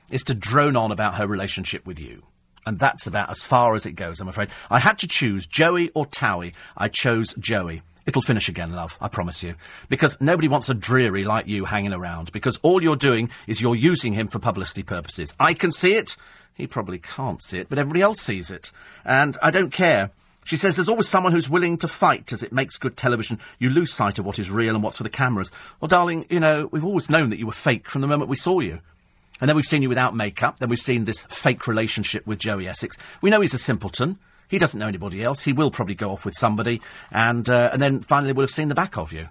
is 0.10 0.24
to 0.24 0.34
drone 0.34 0.76
on 0.76 0.92
about 0.92 1.16
her 1.16 1.28
relationship 1.28 1.86
with 1.86 2.00
you. 2.00 2.24
And 2.66 2.80
that's 2.80 3.06
about 3.06 3.30
as 3.30 3.44
far 3.44 3.76
as 3.76 3.86
it 3.86 3.92
goes, 3.92 4.20
I'm 4.20 4.28
afraid. 4.28 4.50
I 4.72 4.80
had 4.80 4.98
to 5.00 5.08
choose 5.08 5.46
Joey 5.46 5.92
or 5.92 6.08
Towie. 6.08 6.54
I 6.76 6.88
chose 6.88 7.36
Joey. 7.36 7.84
It'll 8.06 8.22
finish 8.22 8.50
again, 8.50 8.74
love, 8.74 8.98
I 9.00 9.08
promise 9.08 9.44
you. 9.44 9.56
Because 9.88 10.20
nobody 10.20 10.48
wants 10.48 10.70
a 10.70 10.74
dreary 10.74 11.24
like 11.24 11.48
you 11.48 11.66
hanging 11.66 11.94
around, 11.94 12.32
because 12.32 12.60
all 12.62 12.84
you're 12.84 12.96
doing 12.96 13.30
is 13.48 13.62
you're 13.62 13.76
using 13.76 14.14
him 14.14 14.28
for 14.28 14.40
publicity 14.40 14.84
purposes. 14.84 15.34
I 15.40 15.54
can 15.54 15.72
see 15.72 15.94
it. 15.94 16.18
He 16.54 16.68
probably 16.68 17.00
can't 17.00 17.42
see 17.42 17.60
it, 17.60 17.70
but 17.70 17.80
everybody 17.80 18.02
else 18.02 18.22
sees 18.22 18.52
it. 18.52 18.72
And 19.06 19.38
I 19.42 19.52
don't 19.52 19.72
care. 19.72 20.12
She 20.44 20.58
says 20.58 20.76
there's 20.76 20.90
always 20.90 21.08
someone 21.08 21.32
who's 21.32 21.50
willing 21.50 21.78
to 21.78 21.88
fight 21.88 22.34
as 22.34 22.44
it 22.44 22.52
makes 22.52 22.78
good 22.78 22.98
television. 22.98 23.40
You 23.60 23.70
lose 23.70 23.94
sight 23.94 24.20
of 24.20 24.26
what 24.26 24.38
is 24.38 24.52
real 24.52 24.76
and 24.76 24.84
what's 24.84 24.98
for 24.98 25.04
the 25.04 25.10
cameras. 25.10 25.52
Well, 25.80 25.88
darling, 25.88 26.26
you 26.30 26.42
know, 26.42 26.68
we've 26.72 26.84
always 26.84 27.10
known 27.10 27.30
that 27.30 27.40
you 27.40 27.46
were 27.46 27.54
fake 27.54 27.90
from 27.90 28.02
the 28.02 28.08
moment 28.08 28.30
we 28.30 28.36
saw 28.36 28.60
you. 28.60 28.80
And 29.40 29.50
then 29.50 29.56
we've 29.56 29.66
seen 29.66 29.82
you 29.82 29.90
without 29.90 30.16
makeup. 30.16 30.60
Then 30.60 30.70
we've 30.70 30.80
seen 30.80 31.06
this 31.06 31.24
fake 31.24 31.68
relationship 31.68 32.28
with 32.28 32.40
Joey 32.40 32.68
Essex. 32.68 32.98
We 33.22 33.30
know 33.30 33.42
he's 33.42 33.54
a 33.54 33.58
simpleton. 33.58 34.20
He 34.54 34.60
doesn't 34.60 34.80
know 34.80 34.88
anybody 34.88 35.24
else. 35.24 35.42
He 35.42 35.52
will 35.52 35.72
probably 35.72 35.96
go 35.96 36.12
off 36.12 36.26
with 36.26 36.36
somebody, 36.36 36.80
and 37.10 37.50
uh, 37.50 37.72
and 37.74 37.82
then 37.82 38.02
finally 38.02 38.34
we'll 38.34 38.44
have 38.44 38.52
seen 38.52 38.68
the 38.68 38.76
back 38.76 39.00
of 39.00 39.12
you. 39.12 39.30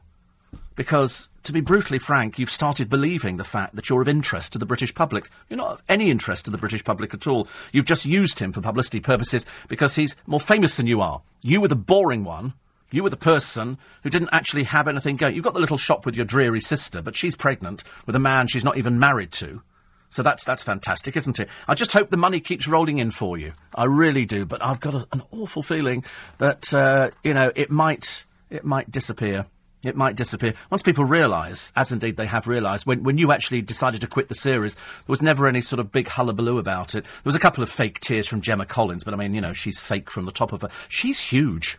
Because, 0.75 1.31
to 1.45 1.53
be 1.53 1.61
brutally 1.61 2.01
frank, 2.01 2.41
you've 2.41 2.51
started 2.51 2.91
believing 2.91 3.37
the 3.37 3.45
fact 3.45 3.77
that 3.77 3.89
you're 3.89 4.03
of 4.03 4.09
interest 4.09 4.53
to 4.55 4.59
the 4.59 4.67
British 4.67 4.93
public. 4.93 5.31
You're 5.49 5.59
not 5.59 5.75
of 5.75 5.83
any 5.89 6.11
interest 6.11 6.47
to 6.47 6.51
the 6.51 6.59
British 6.59 6.83
public 6.83 7.15
at 7.15 7.29
all. 7.29 7.47
You've 7.73 7.85
just 7.85 8.05
used 8.05 8.41
him 8.41 8.53
for 8.53 8.61
publicity 8.61 8.99
purposes 8.99 9.47
because 9.69 9.95
he's 9.95 10.17
more 10.27 10.41
famous 10.41 10.77
than 10.77 10.89
you 10.89 11.01
are. 11.01 11.23
You 11.41 11.61
were 11.61 11.69
the 11.69 11.77
boring 11.77 12.25
one. 12.25 12.55
You 12.91 13.05
were 13.05 13.11
the 13.11 13.17
person 13.17 13.79
who 14.03 14.11
didn't 14.11 14.31
actually 14.33 14.65
have 14.65 14.89
anything 14.89 15.15
going. 15.15 15.37
You've 15.37 15.45
got 15.45 15.55
the 15.55 15.61
little 15.61 15.79
shop 15.79 16.05
with 16.05 16.17
your 16.17 16.27
dreary 16.27 16.61
sister, 16.61 17.01
but 17.01 17.15
she's 17.15 17.37
pregnant 17.37 17.85
with 18.07 18.17
a 18.17 18.19
man 18.19 18.49
she's 18.49 18.65
not 18.65 18.77
even 18.77 18.99
married 18.99 19.31
to. 19.35 19.63
So 20.12 20.22
that's 20.22 20.44
that's 20.44 20.62
fantastic, 20.62 21.16
isn't 21.16 21.40
it? 21.40 21.48
I 21.66 21.75
just 21.75 21.94
hope 21.94 22.11
the 22.11 22.18
money 22.18 22.38
keeps 22.38 22.68
rolling 22.68 22.98
in 22.98 23.12
for 23.12 23.38
you. 23.38 23.53
I 23.75 23.85
really 23.85 24.27
do. 24.27 24.44
But 24.44 24.62
I've 24.62 24.79
got 24.79 24.94
a, 24.94 25.09
an 25.11 25.22
awful 25.31 25.62
feeling 25.62 26.05
that 26.37 26.72
uh, 26.75 27.11
you 27.25 27.33
know 27.33 27.51
it 27.57 27.70
might 27.70 28.27
it 28.51 28.62
might 28.62 28.90
disappear. 28.90 29.46
It 29.83 29.96
might 29.96 30.14
disappear 30.14 30.53
once 30.70 30.83
people 30.83 31.07
realise, 31.07 31.72
as 31.75 31.90
indeed 31.90 32.16
they 32.16 32.27
have 32.27 32.46
realised, 32.46 32.87
when, 32.87 33.03
when 33.03 33.18
you 33.18 33.33
actually 33.33 33.62
decided 33.62 34.03
to 34.03 34.07
quit 34.07 34.29
the 34.29 34.35
series, 34.35 34.77
there 34.77 34.83
was 35.09 35.22
never 35.22 35.48
any 35.48 35.61
sort 35.61 35.81
of 35.81 35.90
big 35.90 36.07
hullabaloo 36.07 36.59
about 36.59 36.94
it. 36.94 37.03
There 37.03 37.22
was 37.25 37.35
a 37.35 37.40
couple 37.40 37.64
of 37.64 37.70
fake 37.70 37.98
tears 37.98 38.29
from 38.29 38.42
Gemma 38.42 38.64
Collins, 38.64 39.03
but 39.03 39.12
I 39.12 39.16
mean, 39.16 39.35
you 39.35 39.40
know, 39.40 39.53
she's 39.55 39.81
fake 39.81 40.09
from 40.09 40.25
the 40.25 40.31
top 40.31 40.53
of 40.53 40.62
her. 40.62 40.68
She's 40.88 41.18
huge. 41.18 41.79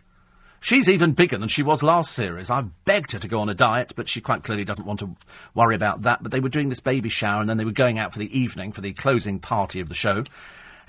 She's 0.64 0.88
even 0.88 1.12
bigger 1.12 1.36
than 1.36 1.50
she 1.50 1.62
was 1.62 1.82
last 1.82 2.14
series. 2.14 2.48
I've 2.48 2.84
begged 2.86 3.12
her 3.12 3.18
to 3.18 3.28
go 3.28 3.40
on 3.40 3.50
a 3.50 3.54
diet, 3.54 3.92
but 3.94 4.08
she 4.08 4.22
quite 4.22 4.44
clearly 4.44 4.64
doesn't 4.64 4.86
want 4.86 5.00
to 5.00 5.14
worry 5.52 5.74
about 5.74 6.00
that. 6.04 6.22
But 6.22 6.32
they 6.32 6.40
were 6.40 6.48
doing 6.48 6.70
this 6.70 6.80
baby 6.80 7.10
shower, 7.10 7.42
and 7.42 7.50
then 7.50 7.58
they 7.58 7.66
were 7.66 7.70
going 7.70 7.98
out 7.98 8.14
for 8.14 8.18
the 8.18 8.34
evening 8.38 8.72
for 8.72 8.80
the 8.80 8.94
closing 8.94 9.38
party 9.38 9.80
of 9.80 9.90
the 9.90 9.94
show. 9.94 10.24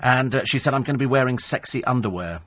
And 0.00 0.34
uh, 0.34 0.44
she 0.46 0.56
said, 0.58 0.72
I'm 0.72 0.82
going 0.82 0.94
to 0.94 0.98
be 0.98 1.04
wearing 1.04 1.38
sexy 1.38 1.84
underwear. 1.84 2.40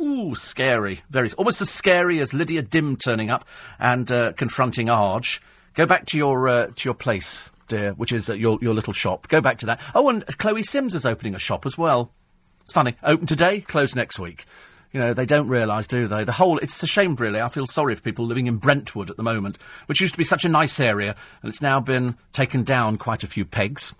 Ooh, 0.00 0.34
scary. 0.34 1.02
Very. 1.10 1.30
Almost 1.32 1.60
as 1.60 1.68
scary 1.68 2.20
as 2.20 2.32
Lydia 2.32 2.62
Dim 2.62 2.96
turning 2.96 3.28
up 3.28 3.46
and 3.78 4.10
uh, 4.10 4.32
confronting 4.32 4.88
Arg. 4.88 5.26
Go 5.74 5.84
back 5.84 6.06
to 6.06 6.16
your, 6.16 6.48
uh, 6.48 6.66
to 6.68 6.88
your 6.88 6.94
place, 6.94 7.50
dear, 7.68 7.92
which 7.92 8.12
is 8.12 8.30
uh, 8.30 8.32
your, 8.32 8.58
your 8.62 8.72
little 8.72 8.94
shop. 8.94 9.28
Go 9.28 9.42
back 9.42 9.58
to 9.58 9.66
that. 9.66 9.80
Oh, 9.94 10.08
and 10.08 10.26
Chloe 10.38 10.62
Sims 10.62 10.94
is 10.94 11.04
opening 11.04 11.34
a 11.34 11.38
shop 11.38 11.66
as 11.66 11.76
well. 11.76 12.14
It's 12.62 12.72
funny. 12.72 12.94
Open 13.02 13.26
today, 13.26 13.60
close 13.60 13.94
next 13.94 14.18
week. 14.18 14.46
You 14.92 15.00
know, 15.00 15.14
they 15.14 15.24
don't 15.24 15.48
realise, 15.48 15.86
do 15.86 16.06
they? 16.06 16.24
The 16.24 16.32
whole, 16.32 16.58
it's 16.58 16.82
a 16.82 16.86
shame, 16.86 17.14
really. 17.16 17.40
I 17.40 17.48
feel 17.48 17.66
sorry 17.66 17.94
for 17.94 18.02
people 18.02 18.26
living 18.26 18.46
in 18.46 18.58
Brentwood 18.58 19.10
at 19.10 19.16
the 19.16 19.22
moment, 19.22 19.56
which 19.86 20.00
used 20.00 20.14
to 20.14 20.18
be 20.18 20.24
such 20.24 20.44
a 20.44 20.50
nice 20.50 20.78
area, 20.78 21.16
and 21.42 21.48
it's 21.48 21.62
now 21.62 21.80
been 21.80 22.16
taken 22.32 22.62
down 22.62 22.98
quite 22.98 23.24
a 23.24 23.26
few 23.26 23.46
pegs. 23.46 23.94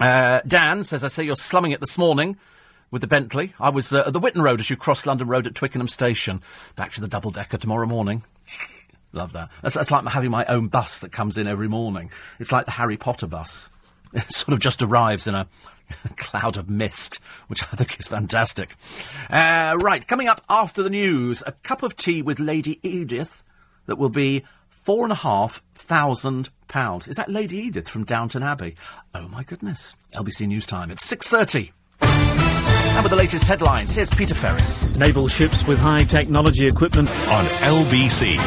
Uh, 0.00 0.40
Dan 0.46 0.82
says, 0.82 1.04
I 1.04 1.08
say 1.08 1.22
you're 1.22 1.36
slumming 1.36 1.72
it 1.72 1.80
this 1.80 1.96
morning 1.96 2.36
with 2.90 3.02
the 3.02 3.06
Bentley. 3.06 3.52
I 3.60 3.70
was 3.70 3.92
uh, 3.92 4.04
at 4.06 4.12
the 4.12 4.18
Whitton 4.18 4.42
Road 4.42 4.60
as 4.60 4.70
you 4.70 4.76
cross 4.76 5.06
London 5.06 5.28
Road 5.28 5.46
at 5.46 5.54
Twickenham 5.54 5.88
Station. 5.88 6.42
Back 6.74 6.92
to 6.92 7.00
the 7.00 7.08
double 7.08 7.30
decker 7.30 7.58
tomorrow 7.58 7.86
morning. 7.86 8.24
Love 9.12 9.32
that. 9.32 9.50
That's, 9.62 9.74
that's 9.74 9.92
like 9.92 10.04
having 10.06 10.30
my 10.30 10.44
own 10.46 10.66
bus 10.66 10.98
that 11.00 11.12
comes 11.12 11.38
in 11.38 11.46
every 11.46 11.68
morning. 11.68 12.10
It's 12.40 12.50
like 12.50 12.64
the 12.64 12.72
Harry 12.72 12.96
Potter 12.96 13.26
bus. 13.26 13.70
It 14.14 14.32
sort 14.32 14.52
of 14.52 14.60
just 14.60 14.80
arrives 14.80 15.26
in 15.26 15.34
a 15.34 15.48
cloud 16.16 16.56
of 16.56 16.68
mist, 16.68 17.20
which 17.48 17.62
I 17.62 17.66
think 17.76 17.98
is 17.98 18.08
fantastic. 18.08 18.74
Uh, 19.30 19.76
right, 19.80 20.06
coming 20.06 20.28
up 20.28 20.42
after 20.48 20.82
the 20.82 20.90
news, 20.90 21.42
a 21.46 21.52
cup 21.52 21.82
of 21.82 21.96
tea 21.96 22.22
with 22.22 22.38
Lady 22.38 22.80
Edith 22.82 23.44
that 23.86 23.96
will 23.96 24.08
be 24.08 24.44
four 24.68 25.04
and 25.04 25.12
a 25.12 25.16
half 25.16 25.62
thousand 25.74 26.50
pounds. 26.68 27.08
Is 27.08 27.16
that 27.16 27.30
Lady 27.30 27.58
Edith 27.58 27.88
from 27.88 28.04
Downton 28.04 28.42
Abbey? 28.42 28.76
Oh 29.14 29.28
my 29.28 29.42
goodness! 29.42 29.96
LBC 30.12 30.46
News 30.46 30.66
Time. 30.66 30.90
It's 30.90 31.04
six 31.04 31.28
thirty. 31.28 31.72
And 32.00 33.02
with 33.02 33.10
the 33.10 33.16
latest 33.16 33.46
headlines, 33.48 33.92
here's 33.92 34.10
Peter 34.10 34.34
Ferris. 34.34 34.94
Naval 34.96 35.26
ships 35.26 35.66
with 35.66 35.80
high 35.80 36.04
technology 36.04 36.68
equipment 36.68 37.08
on 37.10 37.44
LBC. 37.46 38.38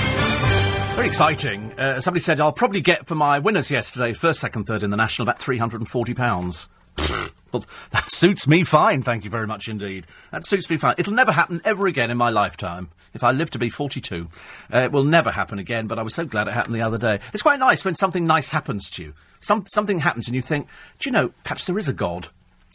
Very 0.96 1.08
exciting. 1.08 1.74
Uh, 1.74 2.00
somebody 2.00 2.22
said 2.22 2.40
I'll 2.40 2.54
probably 2.54 2.82
get 2.82 3.08
for 3.08 3.16
my 3.16 3.40
winners 3.40 3.70
yesterday, 3.70 4.14
first, 4.14 4.40
second, 4.40 4.64
third 4.64 4.84
in 4.84 4.90
the 4.90 4.98
national, 4.98 5.26
about 5.28 5.40
three 5.40 5.58
hundred 5.58 5.82
and 5.82 5.88
forty 5.88 6.14
pounds. 6.14 6.70
well, 7.52 7.66
that 7.92 8.10
suits 8.10 8.48
me 8.48 8.64
fine, 8.64 9.02
thank 9.02 9.24
you 9.24 9.30
very 9.30 9.48
much 9.48 9.68
indeed. 9.68 10.06
That 10.32 10.46
suits 10.46 10.70
me 10.70 10.78
fine. 10.78 10.96
It'll 10.98 11.14
never 11.14 11.32
happen 11.32 11.62
ever 11.64 11.88
again 11.88 12.12
in 12.12 12.18
my 12.18 12.30
lifetime. 12.30 12.90
If 13.14 13.24
I 13.24 13.32
live 13.32 13.50
to 13.52 13.60
be 13.60 13.70
42, 13.70 14.28
uh, 14.74 14.78
it 14.80 14.92
will 14.92 15.04
never 15.04 15.32
happen 15.32 15.60
again, 15.60 15.88
but 15.88 15.98
I 15.98 16.04
was 16.04 16.14
so 16.14 16.26
glad 16.26 16.48
it 16.48 16.54
happened 16.54 16.76
the 16.76 16.82
other 16.82 16.98
day. 16.98 17.20
It's 17.34 17.44
quite 17.44 17.60
nice 17.60 17.84
when 17.84 17.96
something 17.96 18.28
nice 18.28 18.52
happens 18.52 18.90
to 18.92 19.04
you. 19.04 19.14
Some, 19.40 19.66
something 19.68 20.00
happens 20.00 20.28
and 20.28 20.36
you 20.36 20.42
think, 20.42 20.68
do 21.00 21.10
you 21.10 21.14
know, 21.14 21.32
perhaps 21.44 21.66
there 21.66 21.78
is 21.78 21.90
a 21.90 21.94
God. 21.94 22.28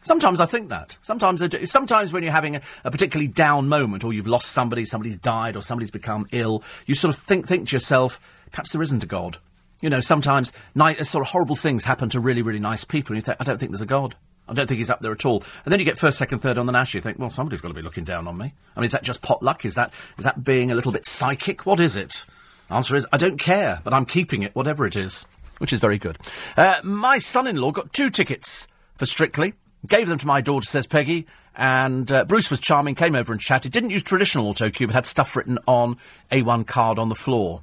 Sometimes 0.02 0.40
I 0.40 0.46
think 0.46 0.68
that. 0.70 0.98
Sometimes, 1.02 1.44
sometimes 1.70 2.12
when 2.12 2.22
you're 2.24 2.32
having 2.32 2.56
a, 2.56 2.62
a, 2.85 2.90
particularly 2.90 3.28
down 3.28 3.68
moment, 3.68 4.02
or 4.02 4.12
you've 4.12 4.26
lost 4.26 4.50
somebody, 4.50 4.85
somebody's 4.85 5.16
died, 5.16 5.54
or 5.54 5.62
somebody's 5.62 5.92
become 5.92 6.26
ill, 6.32 6.64
you 6.87 6.96
sort 6.96 7.14
of 7.14 7.22
think 7.22 7.46
think 7.46 7.68
to 7.68 7.76
yourself, 7.76 8.20
perhaps 8.50 8.72
there 8.72 8.82
isn't 8.82 9.04
a 9.04 9.06
God. 9.06 9.38
You 9.83 9.90
know, 9.90 10.01
sometimes 10.01 10.53
ni- 10.75 11.03
sort 11.03 11.27
of 11.27 11.33
horrible 11.33 11.57
things 11.57 11.85
happen 11.85 12.09
to 12.11 12.21
really, 12.21 12.40
really 12.40 12.59
nice 12.59 12.85
people, 12.85 13.14
and 13.14 13.18
you 13.18 13.27
think, 13.27 13.37
I 13.40 13.45
don't 13.45 13.59
think 13.59 13.73
there's 13.73 13.83
a 13.83 13.87
God. 13.87 14.14
I 14.49 14.55
don't 14.55 14.66
think 14.66 14.79
he's 14.79 14.90
up 14.90 15.01
there 15.01 15.12
at 15.12 15.25
all. 15.25 15.42
And 15.64 15.73
then 15.73 15.79
you 15.79 15.85
get 15.85 15.99
first, 15.99 16.18
second, 16.18 16.38
third 16.38 16.59
on 16.59 16.66
the 16.66 16.73
Nash. 16.73 16.95
You 16.95 17.01
think, 17.01 17.18
well, 17.18 17.31
somebody's 17.31 17.61
got 17.61 17.68
to 17.68 17.75
be 17.75 17.83
looking 17.83 18.05
down 18.05 18.27
on 18.27 18.37
me. 18.37 18.55
I 18.77 18.81
mean, 18.81 18.87
is 18.87 18.92
that 18.92 19.03
just 19.03 19.23
pot 19.23 19.42
luck? 19.42 19.64
Is 19.64 19.75
that 19.75 19.92
is 20.18 20.25
that 20.25 20.42
being 20.42 20.71
a 20.71 20.75
little 20.75 20.92
bit 20.92 21.07
psychic? 21.07 21.66
What 21.66 21.81
is 21.81 21.97
it? 21.97 22.25
Answer 22.71 22.97
is, 22.97 23.07
I 23.12 23.18
don't 23.18 23.38
care, 23.38 23.81
but 23.85 23.92
I'm 23.92 24.05
keeping 24.07 24.42
it, 24.42 24.55
whatever 24.55 24.87
it 24.87 24.97
is, 24.97 25.27
which 25.59 25.73
is 25.73 25.81
very 25.81 25.99
good. 25.99 26.16
Uh, 26.57 26.77
my 26.83 27.18
son-in-law 27.18 27.73
got 27.73 27.92
two 27.92 28.09
tickets 28.09 28.66
for 28.97 29.07
Strictly. 29.07 29.55
Gave 29.87 30.09
them 30.09 30.18
to 30.18 30.27
my 30.27 30.40
daughter, 30.40 30.66
says 30.66 30.87
Peggy. 30.87 31.27
And 31.55 32.11
uh, 32.11 32.25
Bruce 32.25 32.51
was 32.51 32.61
charming, 32.61 32.95
came 32.95 33.14
over 33.14 33.33
and 33.33 33.40
chatted. 33.40 33.73
Didn't 33.73 33.90
use 33.90 34.03
traditional 34.03 34.53
autocue, 34.53 34.87
but 34.87 34.95
had 34.95 35.07
stuff 35.07 35.37
written 35.37 35.59
on 35.66 35.99
A1 36.31 36.66
card 36.66 36.99
on 36.99 37.09
the 37.09 37.14
floor. 37.14 37.62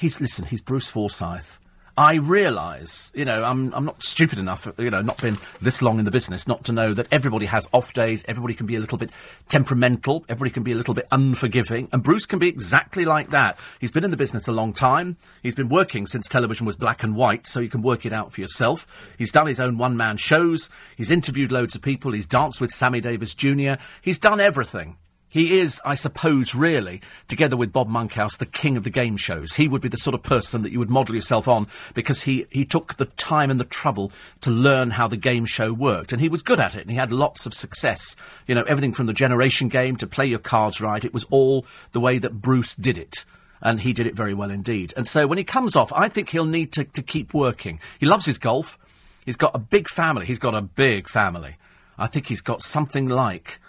He's, 0.00 0.18
listen, 0.18 0.46
he's 0.46 0.62
Bruce 0.62 0.88
Forsyth. 0.88 1.60
I 1.94 2.14
realise, 2.14 3.12
you 3.14 3.26
know, 3.26 3.44
I'm, 3.44 3.74
I'm 3.74 3.84
not 3.84 4.02
stupid 4.02 4.38
enough, 4.38 4.66
you 4.78 4.88
know, 4.88 5.02
not 5.02 5.20
been 5.20 5.36
this 5.60 5.82
long 5.82 5.98
in 5.98 6.06
the 6.06 6.10
business, 6.10 6.48
not 6.48 6.64
to 6.64 6.72
know 6.72 6.94
that 6.94 7.06
everybody 7.12 7.44
has 7.44 7.68
off 7.70 7.92
days, 7.92 8.24
everybody 8.26 8.54
can 8.54 8.64
be 8.64 8.76
a 8.76 8.80
little 8.80 8.96
bit 8.96 9.10
temperamental, 9.48 10.24
everybody 10.26 10.52
can 10.52 10.62
be 10.62 10.72
a 10.72 10.74
little 10.74 10.94
bit 10.94 11.06
unforgiving, 11.12 11.90
and 11.92 12.02
Bruce 12.02 12.24
can 12.24 12.38
be 12.38 12.48
exactly 12.48 13.04
like 13.04 13.28
that. 13.28 13.58
He's 13.78 13.90
been 13.90 14.04
in 14.04 14.10
the 14.10 14.16
business 14.16 14.48
a 14.48 14.52
long 14.52 14.72
time, 14.72 15.18
he's 15.42 15.54
been 15.54 15.68
working 15.68 16.06
since 16.06 16.26
television 16.30 16.64
was 16.64 16.78
black 16.78 17.02
and 17.02 17.14
white, 17.14 17.46
so 17.46 17.60
you 17.60 17.68
can 17.68 17.82
work 17.82 18.06
it 18.06 18.12
out 18.14 18.32
for 18.32 18.40
yourself. 18.40 18.86
He's 19.18 19.32
done 19.32 19.48
his 19.48 19.60
own 19.60 19.76
one 19.76 19.98
man 19.98 20.16
shows, 20.16 20.70
he's 20.96 21.10
interviewed 21.10 21.52
loads 21.52 21.74
of 21.74 21.82
people, 21.82 22.12
he's 22.12 22.26
danced 22.26 22.58
with 22.58 22.70
Sammy 22.70 23.02
Davis 23.02 23.34
Jr., 23.34 23.74
he's 24.00 24.18
done 24.18 24.40
everything. 24.40 24.96
He 25.30 25.60
is, 25.60 25.80
I 25.84 25.94
suppose, 25.94 26.56
really, 26.56 27.00
together 27.28 27.56
with 27.56 27.72
Bob 27.72 27.86
Monkhouse, 27.86 28.36
the 28.36 28.44
king 28.44 28.76
of 28.76 28.82
the 28.82 28.90
game 28.90 29.16
shows. 29.16 29.54
He 29.54 29.68
would 29.68 29.80
be 29.80 29.88
the 29.88 29.96
sort 29.96 30.14
of 30.14 30.24
person 30.24 30.62
that 30.62 30.72
you 30.72 30.80
would 30.80 30.90
model 30.90 31.14
yourself 31.14 31.46
on 31.46 31.68
because 31.94 32.22
he, 32.22 32.46
he 32.50 32.64
took 32.64 32.96
the 32.96 33.04
time 33.04 33.48
and 33.48 33.60
the 33.60 33.64
trouble 33.64 34.10
to 34.40 34.50
learn 34.50 34.90
how 34.90 35.06
the 35.06 35.16
game 35.16 35.44
show 35.44 35.72
worked. 35.72 36.12
And 36.12 36.20
he 36.20 36.28
was 36.28 36.42
good 36.42 36.58
at 36.58 36.74
it 36.74 36.82
and 36.82 36.90
he 36.90 36.96
had 36.96 37.12
lots 37.12 37.46
of 37.46 37.54
success. 37.54 38.16
You 38.48 38.56
know, 38.56 38.64
everything 38.64 38.92
from 38.92 39.06
the 39.06 39.12
generation 39.12 39.68
game 39.68 39.96
to 39.98 40.06
play 40.08 40.26
your 40.26 40.40
cards 40.40 40.80
right. 40.80 41.04
It 41.04 41.14
was 41.14 41.24
all 41.30 41.64
the 41.92 42.00
way 42.00 42.18
that 42.18 42.42
Bruce 42.42 42.74
did 42.74 42.98
it. 42.98 43.24
And 43.62 43.82
he 43.82 43.92
did 43.92 44.08
it 44.08 44.16
very 44.16 44.34
well 44.34 44.50
indeed. 44.50 44.92
And 44.96 45.06
so 45.06 45.28
when 45.28 45.38
he 45.38 45.44
comes 45.44 45.76
off, 45.76 45.92
I 45.92 46.08
think 46.08 46.30
he'll 46.30 46.44
need 46.44 46.72
to, 46.72 46.82
to 46.84 47.02
keep 47.02 47.32
working. 47.32 47.78
He 48.00 48.06
loves 48.06 48.26
his 48.26 48.38
golf. 48.38 48.78
He's 49.24 49.36
got 49.36 49.54
a 49.54 49.58
big 49.58 49.88
family. 49.88 50.26
He's 50.26 50.40
got 50.40 50.56
a 50.56 50.62
big 50.62 51.08
family. 51.08 51.56
I 51.96 52.08
think 52.08 52.26
he's 52.26 52.40
got 52.40 52.62
something 52.62 53.08
like 53.08 53.60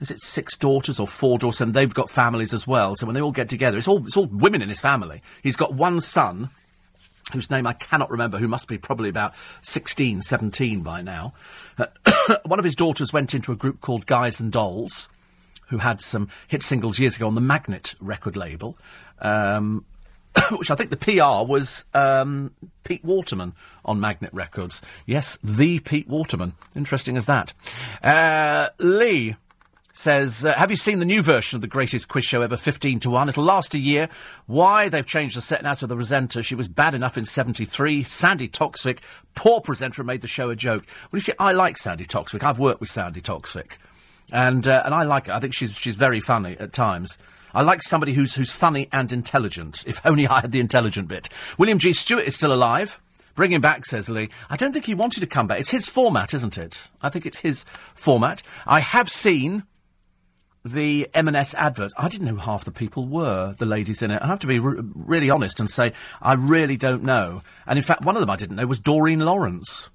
is 0.00 0.10
it 0.10 0.20
six 0.20 0.56
daughters 0.56 1.00
or 1.00 1.06
four 1.06 1.38
daughters, 1.38 1.60
and 1.60 1.74
they've 1.74 1.92
got 1.92 2.10
families 2.10 2.54
as 2.54 2.66
well. 2.66 2.94
So 2.96 3.06
when 3.06 3.14
they 3.14 3.20
all 3.20 3.32
get 3.32 3.48
together, 3.48 3.78
it's 3.78 3.88
all 3.88 4.04
it's 4.04 4.16
all 4.16 4.26
women 4.26 4.62
in 4.62 4.68
his 4.68 4.80
family. 4.80 5.22
He's 5.42 5.56
got 5.56 5.74
one 5.74 6.00
son, 6.00 6.50
whose 7.32 7.50
name 7.50 7.66
I 7.66 7.72
cannot 7.72 8.10
remember, 8.10 8.38
who 8.38 8.48
must 8.48 8.68
be 8.68 8.78
probably 8.78 9.08
about 9.08 9.34
16, 9.60 10.22
17 10.22 10.82
by 10.82 11.02
now. 11.02 11.34
Uh, 11.76 11.86
one 12.46 12.58
of 12.58 12.64
his 12.64 12.74
daughters 12.74 13.12
went 13.12 13.34
into 13.34 13.52
a 13.52 13.56
group 13.56 13.80
called 13.80 14.06
Guys 14.06 14.40
and 14.40 14.52
Dolls, 14.52 15.08
who 15.68 15.78
had 15.78 16.00
some 16.00 16.28
hit 16.46 16.62
singles 16.62 16.98
years 16.98 17.16
ago 17.16 17.26
on 17.26 17.34
the 17.34 17.40
Magnet 17.40 17.94
record 18.00 18.36
label. 18.36 18.78
Um, 19.20 19.84
which 20.52 20.70
I 20.70 20.74
think 20.74 20.90
the 20.90 20.96
PR 20.96 21.50
was 21.50 21.84
um, 21.94 22.52
Pete 22.84 23.04
Waterman 23.04 23.54
on 23.84 24.00
Magnet 24.00 24.30
Records. 24.32 24.82
Yes, 25.06 25.38
the 25.42 25.80
Pete 25.80 26.08
Waterman. 26.08 26.54
Interesting 26.76 27.16
as 27.16 27.26
that. 27.26 27.52
Uh, 28.02 28.68
Lee 28.78 29.36
says, 29.98 30.44
uh, 30.44 30.54
Have 30.56 30.70
you 30.70 30.76
seen 30.76 31.00
the 31.00 31.04
new 31.04 31.22
version 31.22 31.56
of 31.56 31.60
the 31.60 31.66
greatest 31.66 32.08
quiz 32.08 32.24
show 32.24 32.40
ever, 32.42 32.56
15 32.56 33.00
to 33.00 33.10
1? 33.10 33.28
It'll 33.30 33.42
last 33.42 33.74
a 33.74 33.78
year. 33.78 34.08
Why? 34.46 34.88
They've 34.88 35.04
changed 35.04 35.36
the 35.36 35.40
set 35.40 35.62
now 35.62 35.72
to 35.74 35.86
the 35.86 35.96
presenter. 35.96 36.42
She 36.42 36.54
was 36.54 36.68
bad 36.68 36.94
enough 36.94 37.18
in 37.18 37.24
73. 37.24 38.04
Sandi 38.04 38.46
Toksvig, 38.48 39.00
poor 39.34 39.60
presenter, 39.60 40.04
made 40.04 40.20
the 40.20 40.28
show 40.28 40.50
a 40.50 40.56
joke. 40.56 40.84
Well, 41.10 41.18
you 41.18 41.20
see, 41.20 41.32
I 41.38 41.52
like 41.52 41.76
Sandi 41.76 42.04
Toksvig. 42.04 42.44
I've 42.44 42.60
worked 42.60 42.80
with 42.80 42.90
Sandi 42.90 43.20
Toksvig. 43.20 43.72
And, 44.30 44.68
uh, 44.68 44.82
and 44.84 44.94
I 44.94 45.02
like 45.02 45.26
her. 45.26 45.32
I 45.32 45.40
think 45.40 45.52
she's, 45.52 45.74
she's 45.74 45.96
very 45.96 46.20
funny 46.20 46.56
at 46.60 46.72
times. 46.72 47.18
I 47.52 47.62
like 47.62 47.82
somebody 47.82 48.12
who's, 48.12 48.36
who's 48.36 48.52
funny 48.52 48.88
and 48.92 49.12
intelligent. 49.12 49.84
If 49.86 50.00
only 50.06 50.28
I 50.28 50.42
had 50.42 50.52
the 50.52 50.60
intelligent 50.60 51.08
bit. 51.08 51.28
William 51.58 51.78
G. 51.78 51.92
Stewart 51.92 52.24
is 52.24 52.36
still 52.36 52.52
alive. 52.52 53.00
Bring 53.34 53.52
him 53.52 53.60
back, 53.60 53.84
says 53.86 54.08
Lee. 54.08 54.30
I 54.50 54.56
don't 54.56 54.72
think 54.72 54.86
he 54.86 54.94
wanted 54.94 55.20
to 55.20 55.26
come 55.26 55.46
back. 55.46 55.60
It's 55.60 55.70
his 55.70 55.88
format, 55.88 56.34
isn't 56.34 56.58
it? 56.58 56.88
I 57.00 57.08
think 57.08 57.24
it's 57.24 57.38
his 57.38 57.64
format. 57.94 58.42
I 58.66 58.80
have 58.80 59.08
seen 59.08 59.62
the 60.64 61.08
M&S 61.14 61.54
adverts, 61.54 61.94
I 61.96 62.08
didn't 62.08 62.26
know 62.26 62.36
half 62.36 62.64
the 62.64 62.70
people 62.70 63.06
were, 63.06 63.54
the 63.58 63.66
ladies 63.66 64.02
in 64.02 64.10
it. 64.10 64.22
I 64.22 64.26
have 64.26 64.40
to 64.40 64.46
be 64.46 64.58
really 64.58 65.30
honest 65.30 65.60
and 65.60 65.70
say, 65.70 65.92
I 66.20 66.34
really 66.34 66.76
don't 66.76 67.02
know. 67.02 67.42
And 67.66 67.78
in 67.78 67.82
fact, 67.82 68.04
one 68.04 68.16
of 68.16 68.20
them 68.20 68.30
I 68.30 68.36
didn't 68.36 68.56
know 68.56 68.66
was 68.66 68.78
Doreen 68.78 69.20
Lawrence. 69.20 69.90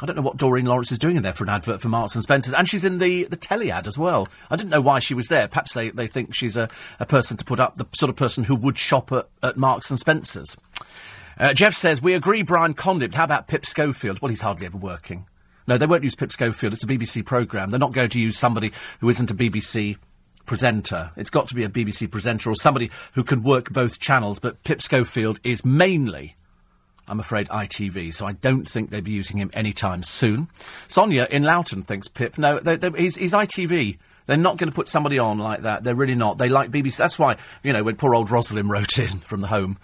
I 0.00 0.06
don't 0.06 0.16
know 0.16 0.22
what 0.22 0.36
Doreen 0.36 0.66
Lawrence 0.66 0.90
is 0.90 0.98
doing 0.98 1.16
in 1.16 1.22
there 1.22 1.32
for 1.32 1.44
an 1.44 1.50
advert 1.50 1.80
for 1.80 1.88
Marks 1.88 2.14
and 2.14 2.24
Spencer's. 2.24 2.54
And 2.54 2.68
she's 2.68 2.84
in 2.84 2.98
the, 2.98 3.24
the 3.24 3.36
telly 3.36 3.70
ad 3.70 3.86
as 3.86 3.96
well. 3.96 4.26
I 4.50 4.56
didn't 4.56 4.70
know 4.70 4.80
why 4.80 4.98
she 4.98 5.14
was 5.14 5.28
there. 5.28 5.46
Perhaps 5.46 5.74
they, 5.74 5.90
they 5.90 6.08
think 6.08 6.34
she's 6.34 6.56
a, 6.56 6.68
a 6.98 7.06
person 7.06 7.36
to 7.36 7.44
put 7.44 7.60
up, 7.60 7.76
the 7.76 7.86
sort 7.94 8.10
of 8.10 8.16
person 8.16 8.44
who 8.44 8.56
would 8.56 8.78
shop 8.78 9.12
at, 9.12 9.28
at 9.42 9.56
Marks 9.56 9.90
and 9.90 10.00
Spencer's. 10.00 10.56
Uh, 11.38 11.54
Jeff 11.54 11.74
says, 11.74 12.02
we 12.02 12.14
agree 12.14 12.42
Brian 12.42 12.74
Conley. 12.74 13.08
How 13.12 13.24
about 13.24 13.46
Pip 13.46 13.64
Schofield? 13.64 14.20
Well, 14.20 14.28
he's 14.30 14.40
hardly 14.40 14.66
ever 14.66 14.78
working. 14.78 15.26
No, 15.66 15.78
they 15.78 15.86
won't 15.86 16.04
use 16.04 16.14
Pip 16.14 16.32
Schofield. 16.32 16.72
It's 16.72 16.84
a 16.84 16.86
BBC 16.86 17.24
programme. 17.24 17.70
They're 17.70 17.80
not 17.80 17.92
going 17.92 18.10
to 18.10 18.20
use 18.20 18.38
somebody 18.38 18.72
who 19.00 19.08
isn't 19.08 19.30
a 19.30 19.34
BBC 19.34 19.96
presenter. 20.46 21.12
It's 21.16 21.30
got 21.30 21.48
to 21.48 21.54
be 21.54 21.64
a 21.64 21.68
BBC 21.68 22.10
presenter 22.10 22.50
or 22.50 22.56
somebody 22.56 22.90
who 23.14 23.24
can 23.24 23.42
work 23.42 23.70
both 23.70 24.00
channels. 24.00 24.38
But 24.38 24.62
Pip 24.64 24.82
Schofield 24.82 25.38
is 25.44 25.64
mainly, 25.64 26.34
I'm 27.08 27.20
afraid, 27.20 27.48
ITV, 27.48 28.12
so 28.12 28.26
I 28.26 28.32
don't 28.32 28.68
think 28.68 28.90
they'll 28.90 29.00
be 29.00 29.12
using 29.12 29.38
him 29.38 29.50
anytime 29.52 30.02
soon. 30.02 30.48
Sonia 30.88 31.28
in 31.30 31.44
Loughton 31.44 31.82
thinks 31.82 32.08
Pip. 32.08 32.38
No, 32.38 32.58
they're, 32.58 32.76
they're, 32.76 32.96
he's, 32.96 33.16
he's 33.16 33.32
ITV. 33.32 33.98
They're 34.26 34.36
not 34.36 34.56
going 34.56 34.70
to 34.70 34.74
put 34.74 34.88
somebody 34.88 35.18
on 35.18 35.38
like 35.38 35.62
that. 35.62 35.84
They're 35.84 35.94
really 35.94 36.14
not. 36.14 36.38
They 36.38 36.48
like 36.48 36.70
BBC. 36.70 36.96
That's 36.96 37.18
why, 37.18 37.36
you 37.62 37.72
know, 37.72 37.82
when 37.82 37.96
poor 37.96 38.14
old 38.14 38.30
Rosalind 38.30 38.70
wrote 38.70 38.98
in 38.98 39.18
from 39.20 39.40
the 39.40 39.48
home 39.48 39.78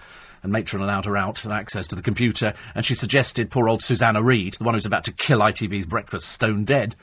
and 0.49 0.53
matron 0.55 0.83
allowed 0.83 1.05
her 1.05 1.17
out 1.17 1.45
and 1.45 1.53
access 1.53 1.87
to 1.89 1.95
the 1.95 2.01
computer, 2.01 2.55
and 2.75 2.87
she 2.87 2.95
suggested 2.95 3.51
poor 3.51 3.69
old 3.69 3.83
Susanna 3.83 4.23
Reid, 4.23 4.55
the 4.55 4.65
one 4.65 4.73
who's 4.73 4.87
about 4.87 5.05
to 5.05 5.13
kill 5.13 5.41
ITV's 5.41 5.85
breakfast 5.85 6.31
stone 6.31 6.65
dead. 6.65 6.97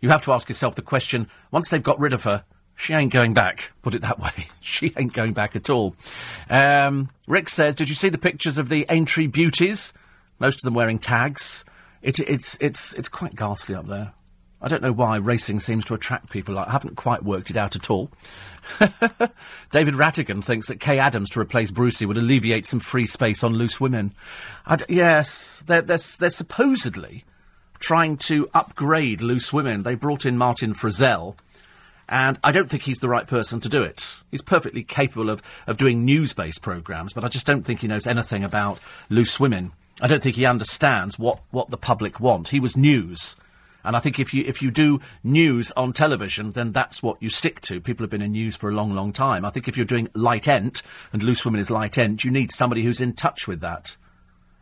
You 0.00 0.08
have 0.08 0.24
to 0.24 0.32
ask 0.32 0.48
yourself 0.48 0.74
the 0.74 0.82
question 0.82 1.28
once 1.52 1.70
they've 1.70 1.82
got 1.82 2.00
rid 2.00 2.12
of 2.12 2.24
her, 2.24 2.44
she 2.74 2.92
ain't 2.92 3.12
going 3.12 3.34
back, 3.34 3.70
put 3.82 3.94
it 3.94 4.02
that 4.02 4.18
way. 4.18 4.32
she 4.60 4.92
ain't 4.96 5.12
going 5.12 5.32
back 5.32 5.54
at 5.54 5.70
all. 5.70 5.94
Um, 6.50 7.10
Rick 7.28 7.48
says, 7.48 7.76
Did 7.76 7.88
you 7.88 7.94
see 7.94 8.08
the 8.08 8.18
pictures 8.18 8.58
of 8.58 8.68
the 8.68 8.84
Aintree 8.88 9.28
beauties? 9.28 9.92
Most 10.40 10.56
of 10.56 10.62
them 10.62 10.74
wearing 10.74 10.98
tags. 10.98 11.64
It, 12.02 12.18
it's, 12.18 12.58
it's, 12.60 12.94
it's 12.94 13.08
quite 13.08 13.36
ghastly 13.36 13.76
up 13.76 13.86
there. 13.86 14.12
I 14.62 14.68
don't 14.68 14.82
know 14.82 14.92
why 14.92 15.16
racing 15.16 15.58
seems 15.60 15.84
to 15.86 15.94
attract 15.94 16.30
people. 16.30 16.58
I 16.58 16.70
haven't 16.70 16.96
quite 16.96 17.24
worked 17.24 17.50
it 17.50 17.56
out 17.56 17.74
at 17.74 17.90
all. 17.90 18.10
David 19.72 19.94
Rattigan 19.94 20.42
thinks 20.42 20.68
that 20.68 20.78
Kaye 20.78 21.00
Adams 21.00 21.30
to 21.30 21.40
replace 21.40 21.72
Brucey 21.72 22.06
would 22.06 22.16
alleviate 22.16 22.64
some 22.64 22.78
free 22.78 23.06
space 23.06 23.42
on 23.42 23.54
loose 23.54 23.80
women. 23.80 24.14
yes, 24.88 25.64
they're, 25.66 25.82
they're, 25.82 25.98
they're 26.18 26.30
supposedly 26.30 27.24
trying 27.80 28.16
to 28.16 28.48
upgrade 28.54 29.20
loose 29.20 29.52
women. 29.52 29.82
They 29.82 29.96
brought 29.96 30.24
in 30.24 30.38
Martin 30.38 30.74
Frizell, 30.74 31.34
and 32.08 32.38
I 32.44 32.52
don't 32.52 32.70
think 32.70 32.84
he's 32.84 33.00
the 33.00 33.08
right 33.08 33.26
person 33.26 33.58
to 33.60 33.68
do 33.68 33.82
it. 33.82 34.20
He's 34.30 34.42
perfectly 34.42 34.84
capable 34.84 35.28
of, 35.28 35.42
of 35.66 35.76
doing 35.76 36.04
news 36.04 36.32
based 36.34 36.62
programmes, 36.62 37.12
but 37.12 37.24
I 37.24 37.28
just 37.28 37.46
don't 37.46 37.64
think 37.64 37.80
he 37.80 37.88
knows 37.88 38.06
anything 38.06 38.44
about 38.44 38.78
loose 39.10 39.40
women. 39.40 39.72
I 40.00 40.06
don't 40.06 40.22
think 40.22 40.36
he 40.36 40.46
understands 40.46 41.18
what, 41.18 41.40
what 41.50 41.70
the 41.70 41.76
public 41.76 42.20
want. 42.20 42.48
He 42.48 42.60
was 42.60 42.76
news. 42.76 43.36
And 43.84 43.96
I 43.96 43.98
think 43.98 44.18
if 44.18 44.32
you 44.32 44.44
if 44.46 44.62
you 44.62 44.70
do 44.70 45.00
news 45.24 45.72
on 45.72 45.92
television, 45.92 46.52
then 46.52 46.72
that's 46.72 47.02
what 47.02 47.22
you 47.22 47.28
stick 47.28 47.60
to. 47.62 47.80
People 47.80 48.04
have 48.04 48.10
been 48.10 48.22
in 48.22 48.32
news 48.32 48.56
for 48.56 48.70
a 48.70 48.74
long, 48.74 48.94
long 48.94 49.12
time. 49.12 49.44
I 49.44 49.50
think 49.50 49.68
if 49.68 49.76
you're 49.76 49.86
doing 49.86 50.08
light 50.14 50.48
ent, 50.48 50.82
and 51.12 51.22
Loose 51.22 51.44
Women 51.44 51.60
is 51.60 51.70
light 51.70 51.98
ent, 51.98 52.24
you 52.24 52.30
need 52.30 52.52
somebody 52.52 52.82
who's 52.82 53.00
in 53.00 53.12
touch 53.12 53.48
with 53.48 53.60
that. 53.60 53.96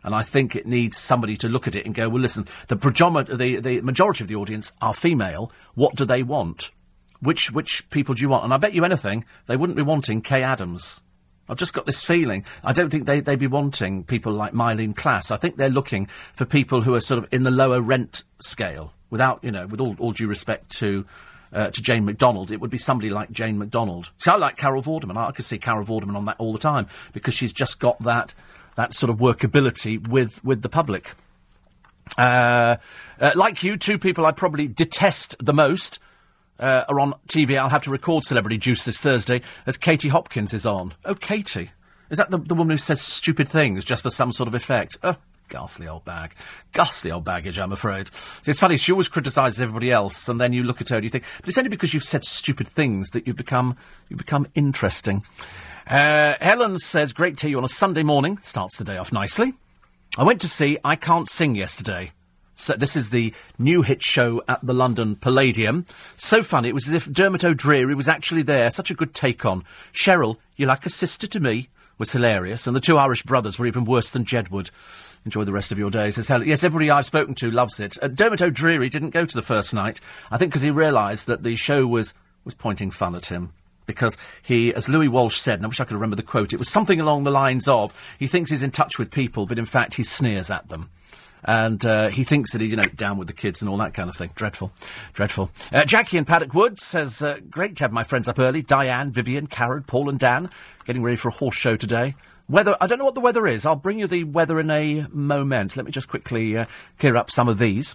And 0.02 0.14
I 0.14 0.22
think 0.22 0.56
it 0.56 0.66
needs 0.66 0.96
somebody 0.96 1.36
to 1.38 1.48
look 1.48 1.68
at 1.68 1.76
it 1.76 1.84
and 1.84 1.94
go, 1.94 2.08
well, 2.08 2.22
listen, 2.22 2.46
the, 2.68 2.76
the, 2.76 3.60
the 3.60 3.80
majority 3.82 4.24
of 4.24 4.28
the 4.28 4.36
audience 4.36 4.72
are 4.80 4.94
female. 4.94 5.52
What 5.74 5.94
do 5.94 6.06
they 6.06 6.22
want? 6.22 6.70
Which, 7.20 7.52
which 7.52 7.88
people 7.90 8.14
do 8.14 8.22
you 8.22 8.30
want? 8.30 8.44
And 8.44 8.54
I 8.54 8.56
bet 8.56 8.72
you 8.72 8.84
anything, 8.84 9.26
they 9.44 9.56
wouldn't 9.56 9.76
be 9.76 9.82
wanting 9.82 10.22
Kaye 10.22 10.42
Adams. 10.42 11.02
I've 11.50 11.58
just 11.58 11.74
got 11.74 11.84
this 11.84 12.04
feeling. 12.04 12.44
I 12.64 12.72
don't 12.72 12.90
think 12.90 13.04
they, 13.04 13.20
they'd 13.20 13.38
be 13.38 13.46
wanting 13.46 14.04
people 14.04 14.32
like 14.32 14.52
Mylene 14.52 14.94
Klass. 14.94 15.30
I 15.30 15.36
think 15.36 15.56
they're 15.56 15.68
looking 15.68 16.06
for 16.32 16.46
people 16.46 16.82
who 16.82 16.94
are 16.94 17.00
sort 17.00 17.22
of 17.22 17.28
in 17.32 17.42
the 17.42 17.50
lower 17.50 17.82
rent 17.82 18.22
scale. 18.38 18.94
Without, 19.10 19.42
you 19.42 19.50
know, 19.50 19.66
with 19.66 19.80
all, 19.80 19.96
all 19.98 20.12
due 20.12 20.28
respect 20.28 20.70
to 20.78 21.04
uh, 21.52 21.70
to 21.70 21.82
Jane 21.82 22.04
McDonald, 22.04 22.50
it 22.50 22.60
would 22.60 22.70
be 22.70 22.78
somebody 22.78 23.10
like 23.10 23.30
Jane 23.30 23.58
McDonald. 23.58 24.12
See, 24.18 24.30
I 24.30 24.36
like 24.36 24.56
Carol 24.56 24.82
Vorderman. 24.82 25.16
I, 25.16 25.32
could 25.32 25.44
see 25.44 25.58
Carol 25.58 25.84
Vorderman 25.84 26.14
on 26.14 26.24
that 26.26 26.36
all 26.38 26.52
the 26.52 26.58
time 26.58 26.86
because 27.12 27.34
she's 27.34 27.52
just 27.52 27.80
got 27.80 28.00
that 28.02 28.34
that 28.76 28.94
sort 28.94 29.10
of 29.10 29.16
workability 29.16 30.06
with 30.08 30.42
with 30.44 30.62
the 30.62 30.68
public. 30.68 31.12
Uh, 32.16 32.76
uh, 33.20 33.32
like 33.34 33.62
you, 33.62 33.76
two 33.76 33.98
people 33.98 34.26
I 34.26 34.32
probably 34.32 34.68
detest 34.68 35.36
the 35.40 35.52
most 35.52 35.98
uh, 36.58 36.84
are 36.88 37.00
on 37.00 37.14
TV. 37.28 37.58
I'll 37.58 37.68
have 37.68 37.82
to 37.82 37.90
record 37.90 38.24
Celebrity 38.24 38.58
Juice 38.58 38.84
this 38.84 38.98
Thursday 38.98 39.42
as 39.66 39.76
Katie 39.76 40.08
Hopkins 40.08 40.54
is 40.54 40.66
on. 40.66 40.94
Oh, 41.04 41.14
Katie. 41.14 41.70
Is 42.10 42.18
that 42.18 42.30
the, 42.30 42.38
the 42.38 42.54
woman 42.54 42.72
who 42.72 42.78
says 42.78 43.00
stupid 43.00 43.48
things 43.48 43.84
just 43.84 44.02
for 44.02 44.10
some 44.10 44.32
sort 44.32 44.48
of 44.48 44.54
effect? 44.54 44.98
Ghastly 45.50 45.86
old 45.86 46.04
bag. 46.06 46.34
Ghastly 46.72 47.10
old 47.10 47.24
baggage, 47.24 47.58
I'm 47.58 47.72
afraid. 47.72 48.08
It's 48.46 48.60
funny, 48.60 48.78
she 48.78 48.92
always 48.92 49.08
criticises 49.08 49.60
everybody 49.60 49.92
else, 49.92 50.28
and 50.28 50.40
then 50.40 50.54
you 50.54 50.62
look 50.62 50.80
at 50.80 50.88
her 50.88 50.96
and 50.96 51.04
you 51.04 51.10
think, 51.10 51.24
but 51.40 51.48
it's 51.48 51.58
only 51.58 51.68
because 51.68 51.92
you've 51.92 52.04
said 52.04 52.24
stupid 52.24 52.68
things 52.68 53.10
that 53.10 53.26
you 53.26 53.34
become, 53.34 53.76
you 54.08 54.16
become 54.16 54.46
interesting. 54.54 55.24
Uh, 55.86 56.34
Helen 56.40 56.78
says, 56.78 57.12
great 57.12 57.36
to 57.38 57.50
you 57.50 57.58
on 57.58 57.64
a 57.64 57.68
Sunday 57.68 58.04
morning. 58.04 58.38
Starts 58.42 58.78
the 58.78 58.84
day 58.84 58.96
off 58.96 59.12
nicely. 59.12 59.52
I 60.16 60.22
went 60.22 60.40
to 60.40 60.48
see 60.48 60.78
I 60.84 60.96
Can't 60.96 61.28
Sing 61.28 61.54
yesterday. 61.56 62.12
So 62.54 62.74
this 62.74 62.94
is 62.94 63.10
the 63.10 63.32
new 63.58 63.82
hit 63.82 64.02
show 64.02 64.42
at 64.46 64.64
the 64.64 64.74
London 64.74 65.16
Palladium. 65.16 65.86
So 66.16 66.42
funny, 66.42 66.68
it 66.68 66.74
was 66.74 66.86
as 66.86 66.94
if 66.94 67.10
Dermot 67.10 67.44
O'Dreary 67.44 67.94
was 67.94 68.06
actually 68.06 68.42
there. 68.42 68.70
Such 68.70 68.90
a 68.90 68.94
good 68.94 69.14
take 69.14 69.44
on. 69.44 69.64
Cheryl, 69.92 70.36
you're 70.56 70.68
like 70.68 70.84
a 70.84 70.90
sister 70.90 71.26
to 71.26 71.40
me, 71.40 71.70
was 71.96 72.12
hilarious. 72.12 72.66
And 72.66 72.76
the 72.76 72.80
two 72.80 72.98
Irish 72.98 73.22
brothers 73.22 73.58
were 73.58 73.66
even 73.66 73.84
worse 73.84 74.10
than 74.10 74.24
Jedward. 74.24 74.70
Enjoy 75.24 75.44
the 75.44 75.52
rest 75.52 75.70
of 75.70 75.78
your 75.78 75.90
day. 75.90 76.10
Says 76.10 76.28
Helen. 76.28 76.48
Yes, 76.48 76.64
everybody 76.64 76.90
I've 76.90 77.06
spoken 77.06 77.34
to 77.36 77.50
loves 77.50 77.78
it. 77.78 77.98
Uh, 78.02 78.08
Dermot 78.08 78.40
O'Dreary 78.40 78.88
didn't 78.88 79.10
go 79.10 79.26
to 79.26 79.34
the 79.34 79.42
first 79.42 79.74
night. 79.74 80.00
I 80.30 80.38
think 80.38 80.50
because 80.50 80.62
he 80.62 80.70
realised 80.70 81.26
that 81.26 81.42
the 81.42 81.56
show 81.56 81.86
was, 81.86 82.14
was 82.44 82.54
pointing 82.54 82.90
fun 82.90 83.14
at 83.14 83.26
him 83.26 83.52
because 83.86 84.16
he, 84.42 84.72
as 84.74 84.88
Louis 84.88 85.08
Walsh 85.08 85.36
said, 85.36 85.58
and 85.58 85.66
I 85.66 85.68
wish 85.68 85.80
I 85.80 85.84
could 85.84 85.94
remember 85.94 86.16
the 86.16 86.22
quote, 86.22 86.52
it 86.52 86.58
was 86.58 86.68
something 86.68 87.00
along 87.00 87.24
the 87.24 87.30
lines 87.30 87.68
of, 87.68 87.96
he 88.18 88.26
thinks 88.26 88.50
he's 88.50 88.62
in 88.62 88.70
touch 88.70 88.98
with 88.98 89.10
people, 89.10 89.46
but 89.46 89.58
in 89.58 89.66
fact 89.66 89.94
he 89.94 90.02
sneers 90.04 90.50
at 90.50 90.68
them. 90.68 90.88
And 91.42 91.84
uh, 91.84 92.08
he 92.08 92.22
thinks 92.22 92.52
that 92.52 92.60
he, 92.60 92.68
you 92.68 92.76
know, 92.76 92.82
down 92.82 93.18
with 93.18 93.26
the 93.26 93.34
kids 93.34 93.62
and 93.62 93.68
all 93.68 93.78
that 93.78 93.94
kind 93.94 94.08
of 94.08 94.16
thing. 94.16 94.30
Dreadful. 94.34 94.72
Dreadful. 95.14 95.50
Uh, 95.72 95.84
Jackie 95.84 96.18
in 96.18 96.24
Paddock 96.24 96.54
Wood 96.54 96.78
says, 96.78 97.22
uh, 97.22 97.40
great 97.50 97.76
to 97.76 97.84
have 97.84 97.92
my 97.92 98.04
friends 98.04 98.28
up 98.28 98.38
early. 98.38 98.62
Diane, 98.62 99.10
Vivian, 99.10 99.46
Karen, 99.46 99.82
Paul 99.82 100.08
and 100.08 100.18
Dan 100.18 100.50
getting 100.84 101.02
ready 101.02 101.16
for 101.16 101.28
a 101.28 101.32
horse 101.32 101.56
show 101.56 101.76
today. 101.76 102.14
Weather, 102.50 102.76
I 102.80 102.88
don't 102.88 102.98
know 102.98 103.04
what 103.04 103.14
the 103.14 103.20
weather 103.20 103.46
is. 103.46 103.64
I'll 103.64 103.76
bring 103.76 104.00
you 104.00 104.08
the 104.08 104.24
weather 104.24 104.58
in 104.58 104.70
a 104.70 105.06
moment. 105.12 105.76
Let 105.76 105.86
me 105.86 105.92
just 105.92 106.08
quickly 106.08 106.56
uh, 106.56 106.64
clear 106.98 107.16
up 107.16 107.30
some 107.30 107.48
of 107.48 107.58
these. 107.58 107.94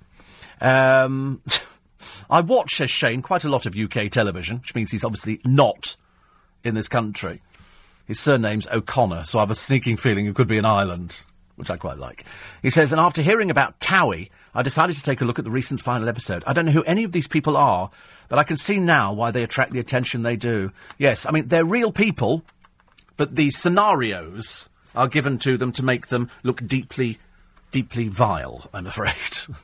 Um, 0.62 1.42
I 2.30 2.40
watch, 2.40 2.76
says 2.76 2.90
Shane, 2.90 3.22
quite 3.22 3.44
a 3.44 3.50
lot 3.50 3.66
of 3.66 3.76
UK 3.76 4.10
television, 4.10 4.60
which 4.60 4.74
means 4.74 4.92
he's 4.92 5.04
obviously 5.04 5.42
not 5.44 5.98
in 6.64 6.74
this 6.74 6.88
country. 6.88 7.42
His 8.06 8.18
surname's 8.18 8.66
O'Connor, 8.68 9.26
so 9.26 9.40
I 9.40 9.42
have 9.42 9.52
a 9.52 9.56
sneaking 9.56 9.98
feeling 9.98 10.26
it 10.26 10.36
could 10.36 10.48
be 10.48 10.58
an 10.58 10.66
island 10.66 11.26
which 11.56 11.72
I 11.72 11.78
quite 11.78 11.98
like. 11.98 12.26
He 12.62 12.70
says, 12.70 12.92
and 12.92 13.00
after 13.00 13.22
hearing 13.22 13.50
about 13.50 13.80
Towie, 13.80 14.30
I 14.54 14.62
decided 14.62 14.96
to 14.96 15.04
take 15.04 15.22
a 15.22 15.26
look 15.26 15.40
at 15.40 15.46
the 15.46 15.52
recent 15.52 15.82
final 15.82 16.10
episode. 16.10 16.44
I 16.46 16.54
don't 16.54 16.66
know 16.66 16.72
who 16.72 16.84
any 16.84 17.04
of 17.04 17.12
these 17.12 17.28
people 17.28 17.58
are, 17.58 17.90
but 18.30 18.40
I 18.40 18.44
can 18.44 18.58
see 18.58 18.80
now 18.80 19.14
why 19.14 19.32
they 19.32 19.44
attract 19.44 19.72
the 19.72 19.80
attention 19.80 20.24
they 20.24 20.36
do. 20.36 20.72
Yes, 20.98 21.26
I 21.26 21.32
mean, 21.32 21.48
they're 21.48 21.66
real 21.66 21.92
people, 21.92 22.44
but 23.18 23.36
the 23.36 23.50
scenarios 23.50 24.70
are 24.94 25.08
given 25.08 25.38
to 25.40 25.58
them 25.58 25.72
to 25.74 25.84
make 25.84 26.08
them 26.08 26.30
look 26.44 26.66
deeply, 26.66 27.20
deeply 27.72 28.08
vile, 28.08 28.70
I'm 28.74 28.88
afraid. 28.88 29.14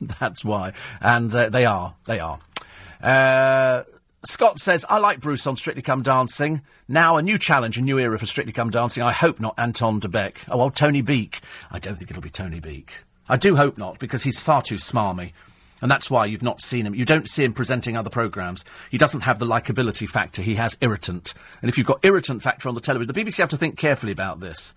That's 0.20 0.44
why. 0.44 0.72
And 1.00 1.34
uh, 1.34 1.48
they 1.48 1.64
are. 1.64 1.94
They 2.04 2.20
are. 2.20 2.38
Uh, 3.02 3.82
Scott 4.24 4.60
says, 4.60 4.84
I 4.88 4.98
like 4.98 5.20
Bruce 5.20 5.46
on 5.46 5.56
Strictly 5.56 5.82
Come 5.82 6.02
Dancing. 6.02 6.62
Now 6.86 7.16
a 7.16 7.22
new 7.22 7.38
challenge, 7.38 7.76
a 7.76 7.82
new 7.82 7.98
era 7.98 8.18
for 8.18 8.26
Strictly 8.26 8.52
Come 8.52 8.70
Dancing. 8.70 9.02
I 9.02 9.12
hope 9.12 9.40
not 9.40 9.54
Anton 9.58 9.98
du 9.98 10.08
Beke. 10.08 10.42
Oh, 10.48 10.58
well, 10.58 10.70
Tony 10.70 11.02
Beak. 11.02 11.40
I 11.70 11.78
don't 11.78 11.96
think 11.96 12.10
it'll 12.10 12.22
be 12.22 12.30
Tony 12.30 12.60
Beak. 12.60 13.00
I 13.28 13.36
do 13.36 13.56
hope 13.56 13.78
not, 13.78 13.98
because 13.98 14.22
he's 14.22 14.38
far 14.38 14.62
too 14.62 14.76
smarmy. 14.76 15.32
And 15.82 15.90
that's 15.90 16.10
why 16.10 16.24
you've 16.26 16.42
not 16.42 16.60
seen 16.60 16.86
him. 16.86 16.94
You 16.94 17.04
don't 17.04 17.28
see 17.28 17.44
him 17.44 17.52
presenting 17.52 17.96
other 17.96 18.08
programmes. 18.08 18.64
He 18.90 18.98
doesn't 18.98 19.22
have 19.22 19.38
the 19.38 19.46
likability 19.46 20.08
factor. 20.08 20.40
He 20.40 20.54
has 20.54 20.78
irritant. 20.80 21.34
And 21.60 21.68
if 21.68 21.76
you've 21.76 21.86
got 21.86 21.98
irritant 22.04 22.40
factor 22.40 22.68
on 22.68 22.74
the 22.74 22.80
television, 22.80 23.12
the 23.12 23.20
BBC 23.20 23.38
have 23.38 23.50
to 23.50 23.56
think 23.56 23.76
carefully 23.76 24.12
about 24.12 24.40
this. 24.40 24.74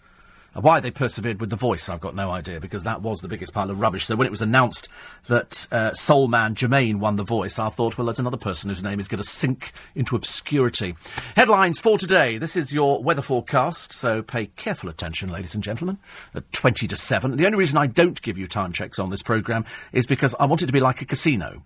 Why 0.55 0.79
they 0.79 0.89
persevered 0.89 1.41
with 1.41 1.49
The 1.49 1.57
Voice, 1.57 1.89
I've 1.89 1.99
got 1.99 2.15
no 2.15 2.31
idea, 2.31 2.61
because 2.61 2.85
that 2.85 3.01
was 3.01 3.19
the 3.19 3.27
biggest 3.27 3.51
pile 3.53 3.69
of 3.69 3.81
rubbish. 3.81 4.05
So 4.05 4.15
when 4.15 4.25
it 4.25 4.31
was 4.31 4.41
announced 4.41 4.87
that 5.27 5.67
uh, 5.69 5.91
Soul 5.91 6.29
Man 6.29 6.55
Jermaine 6.55 6.99
won 6.99 7.17
The 7.17 7.23
Voice, 7.23 7.59
I 7.59 7.67
thought, 7.67 7.97
well, 7.97 8.05
there's 8.05 8.19
another 8.19 8.37
person 8.37 8.69
whose 8.69 8.81
name 8.81 9.01
is 9.01 9.09
going 9.09 9.21
to 9.21 9.27
sink 9.27 9.73
into 9.95 10.15
obscurity. 10.15 10.95
Headlines 11.35 11.81
for 11.81 11.97
today. 11.97 12.37
This 12.37 12.55
is 12.55 12.73
your 12.73 13.03
weather 13.03 13.21
forecast, 13.21 13.91
so 13.91 14.21
pay 14.21 14.45
careful 14.45 14.89
attention, 14.89 15.29
ladies 15.29 15.55
and 15.55 15.63
gentlemen, 15.63 15.97
at 16.33 16.49
20 16.53 16.87
to 16.87 16.95
7. 16.95 17.35
The 17.35 17.45
only 17.45 17.57
reason 17.57 17.77
I 17.77 17.87
don't 17.87 18.21
give 18.21 18.37
you 18.37 18.47
time 18.47 18.71
checks 18.71 18.97
on 18.97 19.09
this 19.09 19.21
programme 19.21 19.65
is 19.91 20.05
because 20.05 20.35
I 20.39 20.45
want 20.45 20.61
it 20.61 20.67
to 20.67 20.73
be 20.73 20.79
like 20.79 21.01
a 21.01 21.05
casino. 21.05 21.63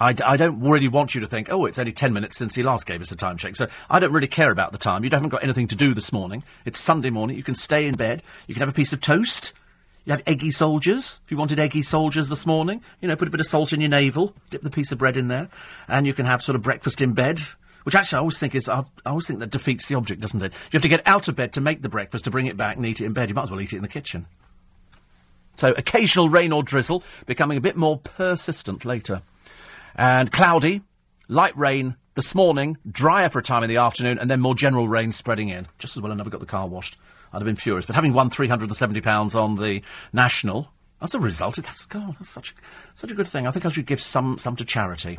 I 0.00 0.12
d- 0.12 0.24
I 0.24 0.36
don't 0.36 0.60
really 0.60 0.86
want 0.88 1.14
you 1.14 1.20
to 1.20 1.26
think, 1.26 1.50
oh, 1.50 1.66
it's 1.66 1.78
only 1.78 1.92
10 1.92 2.12
minutes 2.12 2.36
since 2.36 2.54
he 2.54 2.62
last 2.62 2.86
gave 2.86 3.00
us 3.00 3.10
a 3.10 3.16
time 3.16 3.36
check. 3.36 3.56
So 3.56 3.66
I 3.90 3.98
don't 3.98 4.12
really 4.12 4.28
care 4.28 4.52
about 4.52 4.72
the 4.72 4.78
time. 4.78 5.02
You 5.02 5.10
haven't 5.10 5.30
got 5.30 5.42
anything 5.42 5.66
to 5.68 5.76
do 5.76 5.92
this 5.92 6.12
morning. 6.12 6.44
It's 6.64 6.78
Sunday 6.78 7.10
morning. 7.10 7.36
You 7.36 7.42
can 7.42 7.56
stay 7.56 7.86
in 7.86 7.96
bed. 7.96 8.22
You 8.46 8.54
can 8.54 8.60
have 8.60 8.68
a 8.68 8.72
piece 8.72 8.92
of 8.92 9.00
toast. 9.00 9.52
You 10.04 10.12
have 10.12 10.22
eggy 10.26 10.52
soldiers. 10.52 11.20
If 11.24 11.30
you 11.30 11.36
wanted 11.36 11.58
eggy 11.58 11.82
soldiers 11.82 12.28
this 12.28 12.46
morning, 12.46 12.80
you 13.00 13.08
know, 13.08 13.16
put 13.16 13.28
a 13.28 13.30
bit 13.30 13.40
of 13.40 13.46
salt 13.46 13.72
in 13.72 13.80
your 13.80 13.90
navel, 13.90 14.34
dip 14.50 14.62
the 14.62 14.70
piece 14.70 14.92
of 14.92 14.98
bread 14.98 15.16
in 15.16 15.28
there, 15.28 15.48
and 15.88 16.06
you 16.06 16.14
can 16.14 16.26
have 16.26 16.42
sort 16.42 16.56
of 16.56 16.62
breakfast 16.62 17.02
in 17.02 17.12
bed. 17.12 17.40
Which 17.82 17.94
actually 17.94 18.16
I 18.16 18.20
always 18.20 18.38
think 18.38 18.54
is, 18.54 18.68
I 18.68 18.84
always 19.04 19.26
think 19.26 19.40
that 19.40 19.50
defeats 19.50 19.86
the 19.86 19.94
object, 19.96 20.20
doesn't 20.20 20.42
it? 20.42 20.52
You 20.52 20.76
have 20.76 20.82
to 20.82 20.88
get 20.88 21.06
out 21.06 21.28
of 21.28 21.36
bed 21.36 21.52
to 21.54 21.60
make 21.60 21.82
the 21.82 21.88
breakfast, 21.88 22.24
to 22.24 22.30
bring 22.30 22.46
it 22.46 22.56
back 22.56 22.76
and 22.76 22.86
eat 22.86 23.00
it 23.00 23.06
in 23.06 23.12
bed. 23.14 23.30
You 23.30 23.34
might 23.34 23.44
as 23.44 23.50
well 23.50 23.60
eat 23.60 23.72
it 23.72 23.76
in 23.76 23.82
the 23.82 23.88
kitchen. 23.88 24.26
So 25.56 25.72
occasional 25.72 26.28
rain 26.28 26.52
or 26.52 26.62
drizzle, 26.62 27.02
becoming 27.26 27.58
a 27.58 27.60
bit 27.62 27.76
more 27.76 27.98
persistent 27.98 28.84
later. 28.84 29.22
And 29.98 30.30
cloudy, 30.30 30.82
light 31.26 31.58
rain 31.58 31.96
this 32.14 32.32
morning, 32.32 32.78
drier 32.88 33.28
for 33.28 33.40
a 33.40 33.42
time 33.42 33.64
in 33.64 33.68
the 33.68 33.78
afternoon, 33.78 34.20
and 34.20 34.30
then 34.30 34.38
more 34.40 34.54
general 34.54 34.86
rain 34.86 35.10
spreading 35.10 35.48
in. 35.48 35.66
Just 35.80 35.96
as 35.96 36.02
well 36.02 36.12
I 36.12 36.14
never 36.14 36.30
got 36.30 36.38
the 36.38 36.46
car 36.46 36.68
washed. 36.68 36.96
I'd 37.32 37.38
have 37.38 37.44
been 37.44 37.56
furious. 37.56 37.84
But 37.84 37.96
having 37.96 38.12
won 38.12 38.30
£370 38.30 39.34
on 39.34 39.56
the 39.56 39.82
National, 40.12 40.72
that's 41.00 41.14
a 41.14 41.18
result. 41.18 41.56
That's, 41.56 41.84
God, 41.84 42.14
that's 42.16 42.30
such, 42.30 42.54
such 42.94 43.10
a 43.10 43.14
good 43.14 43.26
thing. 43.26 43.48
I 43.48 43.50
think 43.50 43.66
I 43.66 43.70
should 43.70 43.86
give 43.86 44.00
some, 44.00 44.38
some 44.38 44.54
to 44.54 44.64
charity. 44.64 45.18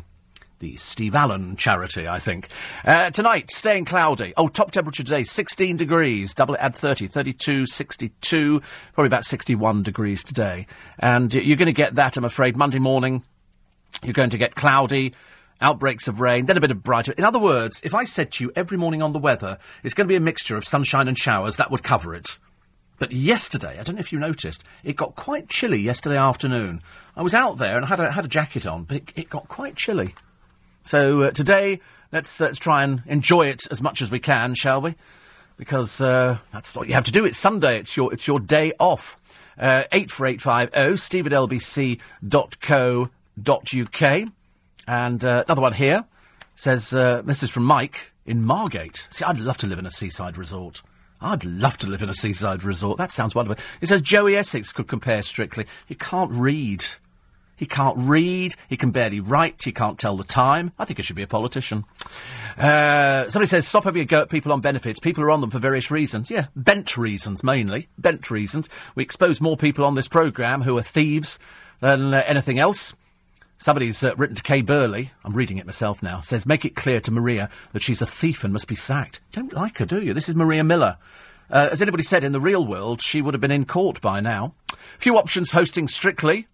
The 0.60 0.76
Steve 0.76 1.14
Allen 1.14 1.56
charity, 1.56 2.08
I 2.08 2.18
think. 2.18 2.48
Uh, 2.82 3.10
tonight, 3.10 3.50
staying 3.50 3.84
cloudy. 3.84 4.32
Oh, 4.38 4.48
top 4.48 4.70
temperature 4.70 5.02
today, 5.02 5.24
16 5.24 5.76
degrees. 5.76 6.32
Double 6.32 6.54
it, 6.54 6.60
add 6.60 6.74
30. 6.74 7.06
32, 7.06 7.66
62, 7.66 8.62
probably 8.94 9.06
about 9.06 9.24
61 9.24 9.82
degrees 9.82 10.24
today. 10.24 10.66
And 10.98 11.34
you're 11.34 11.58
going 11.58 11.66
to 11.66 11.72
get 11.74 11.96
that, 11.96 12.16
I'm 12.16 12.24
afraid, 12.24 12.56
Monday 12.56 12.78
morning. 12.78 13.24
You're 14.02 14.12
going 14.12 14.30
to 14.30 14.38
get 14.38 14.54
cloudy, 14.54 15.14
outbreaks 15.60 16.08
of 16.08 16.20
rain, 16.20 16.46
then 16.46 16.56
a 16.56 16.60
bit 16.60 16.70
of 16.70 16.82
brighter. 16.82 17.12
In 17.12 17.24
other 17.24 17.38
words, 17.38 17.80
if 17.84 17.94
I 17.94 18.04
said 18.04 18.32
to 18.32 18.44
you 18.44 18.52
every 18.56 18.78
morning 18.78 19.02
on 19.02 19.12
the 19.12 19.18
weather, 19.18 19.58
it's 19.82 19.94
going 19.94 20.06
to 20.06 20.12
be 20.12 20.16
a 20.16 20.20
mixture 20.20 20.56
of 20.56 20.64
sunshine 20.64 21.08
and 21.08 21.18
showers, 21.18 21.56
that 21.56 21.70
would 21.70 21.82
cover 21.82 22.14
it. 22.14 22.38
But 22.98 23.12
yesterday, 23.12 23.78
I 23.78 23.82
don't 23.82 23.96
know 23.96 24.00
if 24.00 24.12
you 24.12 24.18
noticed, 24.18 24.62
it 24.84 24.96
got 24.96 25.16
quite 25.16 25.48
chilly 25.48 25.80
yesterday 25.80 26.18
afternoon. 26.18 26.82
I 27.16 27.22
was 27.22 27.34
out 27.34 27.58
there 27.58 27.76
and 27.76 27.84
I 27.84 27.88
had 27.88 28.00
a, 28.00 28.10
had 28.12 28.24
a 28.24 28.28
jacket 28.28 28.66
on, 28.66 28.84
but 28.84 28.98
it, 28.98 29.12
it 29.16 29.30
got 29.30 29.48
quite 29.48 29.74
chilly. 29.74 30.14
So 30.82 31.22
uh, 31.22 31.30
today, 31.30 31.80
let's, 32.12 32.40
uh, 32.40 32.46
let's 32.46 32.58
try 32.58 32.82
and 32.82 33.02
enjoy 33.06 33.46
it 33.46 33.62
as 33.70 33.80
much 33.82 34.02
as 34.02 34.10
we 34.10 34.18
can, 34.18 34.54
shall 34.54 34.80
we? 34.80 34.96
Because 35.56 36.00
uh, 36.00 36.38
that's 36.52 36.76
what 36.76 36.88
you 36.88 36.94
have 36.94 37.04
to 37.04 37.12
do. 37.12 37.24
It's 37.24 37.38
Sunday. 37.38 37.78
It's 37.78 37.94
your 37.94 38.14
it's 38.14 38.26
your 38.26 38.40
day 38.40 38.72
off. 38.80 39.18
Uh, 39.58 39.84
eight 39.92 40.10
four 40.10 40.26
eight 40.26 40.40
five 40.40 40.70
zero. 40.72 40.96
Steve 40.96 41.26
at 41.26 41.32
lbc.co 41.32 43.10
uk. 43.48 44.28
And 44.86 45.24
uh, 45.24 45.44
another 45.46 45.62
one 45.62 45.72
here 45.72 46.04
says, 46.56 46.92
uh, 46.92 47.22
this 47.22 47.42
is 47.42 47.50
from 47.50 47.64
Mike 47.64 48.12
in 48.26 48.44
Margate. 48.44 49.08
See, 49.10 49.24
I'd 49.24 49.38
love 49.38 49.56
to 49.58 49.66
live 49.66 49.78
in 49.78 49.86
a 49.86 49.90
seaside 49.90 50.36
resort. 50.36 50.82
I'd 51.20 51.44
love 51.44 51.76
to 51.78 51.86
live 51.86 52.02
in 52.02 52.08
a 52.08 52.14
seaside 52.14 52.62
resort. 52.62 52.96
That 52.96 53.12
sounds 53.12 53.34
wonderful. 53.34 53.62
It 53.80 53.88
says 53.88 54.00
Joey 54.00 54.36
Essex 54.36 54.72
could 54.72 54.88
compare 54.88 55.22
strictly. 55.22 55.66
He 55.86 55.94
can't 55.94 56.30
read. 56.30 56.84
He 57.56 57.66
can't 57.66 57.98
read. 57.98 58.54
He 58.68 58.78
can 58.78 58.90
barely 58.90 59.20
write. 59.20 59.62
He 59.62 59.72
can't 59.72 59.98
tell 59.98 60.16
the 60.16 60.24
time. 60.24 60.72
I 60.78 60.86
think 60.86 60.96
he 60.96 61.02
should 61.02 61.16
be 61.16 61.22
a 61.22 61.26
politician. 61.26 61.84
Uh, 62.56 63.28
somebody 63.28 63.48
says, 63.48 63.68
stop 63.68 63.84
having 63.84 64.00
a 64.00 64.06
go 64.06 64.22
at 64.22 64.30
people 64.30 64.50
on 64.52 64.62
benefits. 64.62 64.98
People 64.98 65.22
are 65.24 65.30
on 65.30 65.42
them 65.42 65.50
for 65.50 65.58
various 65.58 65.90
reasons. 65.90 66.30
Yeah, 66.30 66.46
bent 66.56 66.96
reasons 66.96 67.44
mainly. 67.44 67.88
Bent 67.98 68.30
reasons. 68.30 68.70
We 68.94 69.02
expose 69.02 69.42
more 69.42 69.58
people 69.58 69.84
on 69.84 69.94
this 69.94 70.08
programme 70.08 70.62
who 70.62 70.78
are 70.78 70.82
thieves 70.82 71.38
than 71.80 72.14
uh, 72.14 72.22
anything 72.26 72.58
else. 72.58 72.94
Somebody's 73.60 74.02
uh, 74.02 74.14
written 74.16 74.36
to 74.36 74.42
Kay 74.42 74.62
Burley, 74.62 75.10
I'm 75.22 75.34
reading 75.34 75.58
it 75.58 75.66
myself 75.66 76.02
now, 76.02 76.22
says, 76.22 76.46
make 76.46 76.64
it 76.64 76.74
clear 76.74 76.98
to 77.00 77.10
Maria 77.10 77.50
that 77.74 77.82
she's 77.82 78.00
a 78.00 78.06
thief 78.06 78.42
and 78.42 78.54
must 78.54 78.66
be 78.66 78.74
sacked. 78.74 79.20
Don't 79.32 79.52
like 79.52 79.76
her, 79.76 79.84
do 79.84 80.00
you? 80.00 80.14
This 80.14 80.30
is 80.30 80.34
Maria 80.34 80.64
Miller. 80.64 80.96
Uh, 81.50 81.68
as 81.70 81.82
anybody 81.82 82.02
said, 82.02 82.24
in 82.24 82.32
the 82.32 82.40
real 82.40 82.64
world, 82.64 83.02
she 83.02 83.20
would 83.20 83.34
have 83.34 83.40
been 83.42 83.50
in 83.50 83.66
court 83.66 84.00
by 84.00 84.18
now. 84.18 84.54
Few 84.96 85.18
options 85.18 85.50
hosting 85.50 85.88
Strictly, 85.88 86.48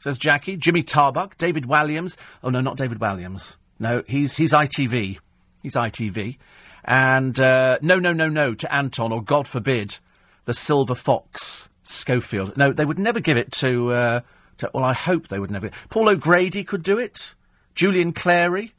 says 0.00 0.18
Jackie. 0.18 0.56
Jimmy 0.56 0.82
Tarbuck, 0.82 1.36
David 1.36 1.66
Walliams. 1.66 2.16
Oh, 2.42 2.50
no, 2.50 2.60
not 2.60 2.76
David 2.76 2.98
Walliams. 2.98 3.56
No, 3.78 4.02
he's, 4.08 4.36
he's 4.36 4.52
ITV. 4.52 5.18
He's 5.62 5.76
ITV. 5.76 6.36
And 6.84 7.38
uh, 7.38 7.78
no, 7.80 8.00
no, 8.00 8.12
no, 8.12 8.28
no 8.28 8.54
to 8.54 8.74
Anton, 8.74 9.12
or 9.12 9.22
God 9.22 9.46
forbid, 9.46 10.00
the 10.46 10.54
Silver 10.54 10.96
Fox, 10.96 11.68
Schofield. 11.84 12.56
No, 12.56 12.72
they 12.72 12.84
would 12.84 12.98
never 12.98 13.20
give 13.20 13.36
it 13.36 13.52
to. 13.52 14.24
Well, 14.72 14.84
I 14.84 14.92
hope 14.92 15.28
they 15.28 15.38
would 15.38 15.50
never. 15.50 15.70
Paul 15.88 16.08
O'Grady 16.08 16.64
could 16.64 16.82
do 16.82 16.98
it. 16.98 17.34
Julian 17.74 18.12
Clary. 18.12 18.72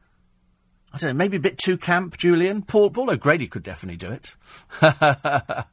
I 0.93 0.97
don't 0.97 1.11
know, 1.11 1.17
maybe 1.17 1.37
a 1.37 1.41
bit 1.41 1.57
too 1.57 1.77
camp, 1.77 2.17
Julian. 2.17 2.63
Paul, 2.63 2.89
Paul 2.89 3.11
O'Grady 3.11 3.47
could 3.47 3.63
definitely 3.63 3.97
do 3.97 4.11
it. 4.11 4.35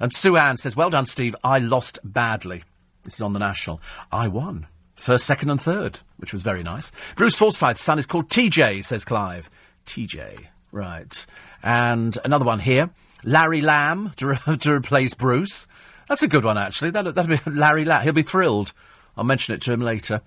and 0.00 0.12
Sue 0.12 0.36
Ann 0.36 0.58
says, 0.58 0.76
Well 0.76 0.90
done, 0.90 1.06
Steve. 1.06 1.34
I 1.42 1.58
lost 1.58 1.98
badly. 2.04 2.62
This 3.02 3.14
is 3.14 3.22
on 3.22 3.32
the 3.32 3.38
National. 3.38 3.80
I 4.12 4.28
won. 4.28 4.66
First, 4.94 5.26
second, 5.26 5.50
and 5.50 5.60
third, 5.60 6.00
which 6.16 6.32
was 6.32 6.42
very 6.42 6.62
nice. 6.62 6.90
Bruce 7.16 7.38
Forsyth's 7.38 7.82
son 7.82 7.98
is 7.98 8.06
called 8.06 8.28
TJ, 8.28 8.84
says 8.84 9.04
Clive. 9.04 9.48
TJ. 9.86 10.46
Right. 10.72 11.26
And 11.62 12.18
another 12.24 12.44
one 12.44 12.58
here. 12.58 12.90
Larry 13.24 13.60
Lamb 13.60 14.12
to, 14.16 14.26
re- 14.26 14.56
to 14.58 14.72
replace 14.72 15.14
Bruce. 15.14 15.68
That's 16.08 16.22
a 16.22 16.28
good 16.28 16.44
one, 16.44 16.58
actually. 16.58 16.90
That'll, 16.90 17.12
that'll 17.12 17.36
be 17.36 17.50
Larry 17.50 17.84
Lamb. 17.84 18.02
He'll 18.02 18.12
be 18.12 18.22
thrilled. 18.22 18.72
I'll 19.16 19.24
mention 19.24 19.54
it 19.54 19.62
to 19.62 19.72
him 19.72 19.80
later. 19.80 20.22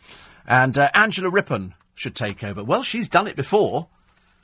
And 0.47 0.77
uh, 0.77 0.89
Angela 0.93 1.29
Rippon 1.29 1.75
should 1.95 2.15
take 2.15 2.43
over. 2.43 2.63
Well, 2.63 2.83
she's 2.83 3.09
done 3.09 3.27
it 3.27 3.35
before. 3.35 3.87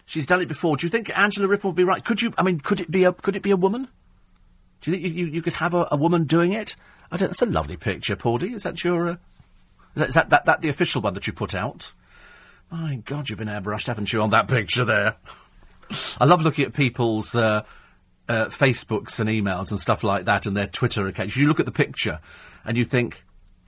She's 0.06 0.28
done 0.28 0.42
it 0.42 0.48
before. 0.48 0.78
Do 0.78 0.86
you 0.86 0.92
think 0.92 1.18
Angela 1.18 1.48
Rippon 1.48 1.70
would 1.70 1.76
be 1.76 1.84
right? 1.84 2.04
Could 2.04 2.22
you? 2.22 2.34
I 2.38 2.44
mean, 2.44 2.60
could 2.60 2.80
it 2.80 2.92
be 2.92 3.04
a? 3.04 3.14
Could 3.14 3.36
it 3.36 3.42
be 3.42 3.52
a 3.52 3.58
woman? 3.58 3.88
Do 4.82 4.92
you 4.92 4.98
think 4.98 5.16
you, 5.16 5.26
you, 5.26 5.32
you 5.32 5.42
could 5.42 5.54
have 5.54 5.74
a, 5.74 5.88
a, 5.92 5.98
woman 5.98 6.26
doing 6.26 6.52
it? 6.52 6.76
I 7.12 7.18
don't. 7.18 7.30
That's 7.30 7.42
a 7.42 7.48
lovely 7.48 7.76
picture, 7.76 8.16
Paudie. 8.16 8.54
Is 8.54 8.64
that 8.64 8.84
your? 8.84 9.08
Uh, 9.10 9.16
is, 9.96 10.00
that, 10.02 10.08
is 10.10 10.14
that, 10.14 10.30
that 10.30 10.46
that 10.46 10.62
the 10.62 10.70
official 10.70 11.02
one 11.02 11.16
that 11.16 11.26
you 11.26 11.34
put 11.34 11.56
out? 11.56 11.94
My 12.70 13.02
God, 13.06 13.30
you've 13.30 13.40
been 13.40 13.48
airbrushed, 13.48 13.88
haven't 13.88 14.14
you, 14.14 14.22
on 14.22 14.30
that 14.32 14.48
picture 14.48 14.86
there? 14.86 15.16
I 16.20 16.26
love 16.26 16.44
looking 16.44 16.66
at 16.66 16.74
people's 16.74 17.36
uh, 17.36 17.64
uh, 18.28 18.46
Facebooks 18.46 19.20
and 19.20 19.30
emails 19.30 19.72
and 19.72 19.80
stuff 19.80 20.04
like 20.04 20.26
that 20.26 20.46
and 20.46 20.58
their 20.58 20.68
Twitter 20.68 21.08
accounts. 21.08 21.38
You 21.38 21.48
look 21.48 21.60
at 21.60 21.66
the 21.66 21.72
picture 21.72 22.20
and 22.64 22.78
you 22.78 22.84
think, 22.84 23.24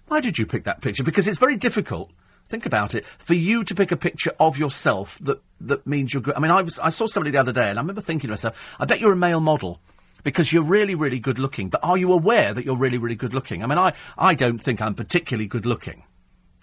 why 0.07 0.21
did 0.21 0.37
you 0.37 0.45
pick 0.45 0.63
that 0.63 0.81
picture? 0.81 1.03
Because 1.03 1.27
it's 1.27 1.39
very 1.39 1.57
difficult. 1.57 2.11
Think 2.47 2.65
about 2.65 2.95
it. 2.95 3.05
For 3.17 3.33
you 3.33 3.63
to 3.65 3.75
pick 3.75 3.91
a 3.91 3.97
picture 3.97 4.31
of 4.39 4.57
yourself 4.57 5.19
that, 5.19 5.41
that 5.59 5.85
means 5.85 6.13
you're 6.13 6.23
good. 6.23 6.35
I 6.35 6.39
mean, 6.39 6.51
I, 6.51 6.61
was, 6.61 6.79
I 6.79 6.89
saw 6.89 7.05
somebody 7.05 7.31
the 7.31 7.39
other 7.39 7.51
day 7.51 7.69
and 7.69 7.77
I 7.77 7.81
remember 7.81 8.01
thinking 8.01 8.29
to 8.29 8.31
myself, 8.31 8.75
I 8.79 8.85
bet 8.85 9.01
you're 9.01 9.11
a 9.11 9.17
male 9.17 9.41
model 9.41 9.81
because 10.23 10.53
you're 10.53 10.63
really, 10.63 10.95
really 10.95 11.19
good 11.19 11.39
looking. 11.39 11.69
But 11.69 11.83
are 11.83 11.97
you 11.97 12.13
aware 12.13 12.53
that 12.53 12.63
you're 12.63 12.77
really, 12.77 12.97
really 12.97 13.15
good 13.15 13.33
looking? 13.33 13.63
I 13.63 13.67
mean, 13.67 13.77
I, 13.77 13.93
I 14.17 14.33
don't 14.33 14.59
think 14.59 14.81
I'm 14.81 14.95
particularly 14.95 15.47
good 15.47 15.65
looking. 15.65 16.03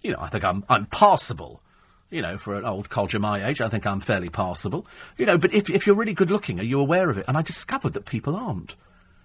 You 0.03 0.13
know, 0.13 0.19
I 0.21 0.29
think 0.29 0.45
I'm, 0.45 0.65
I'm 0.69 0.87
passable. 0.87 1.63
You 2.11 2.23
know, 2.23 2.39
for 2.39 2.55
an 2.55 2.65
old 2.65 2.89
codger 2.89 3.19
my 3.19 3.47
age, 3.47 3.61
I 3.61 3.69
think 3.69 3.87
I'm 3.87 4.01
fairly 4.01 4.31
passable. 4.31 4.87
You 5.19 5.27
know, 5.27 5.37
but 5.37 5.53
if, 5.53 5.69
if 5.69 5.87
you're 5.87 5.97
really 5.97 6.15
good 6.15 6.31
looking, 6.31 6.61
are 6.61 6.65
you 6.65 6.81
aware 6.81 7.11
of 7.11 7.19
it? 7.19 7.25
And 7.29 7.37
I 7.37 7.43
discovered 7.43 7.93
that 7.95 8.07
people 8.07 8.37
aren't. 8.37 8.75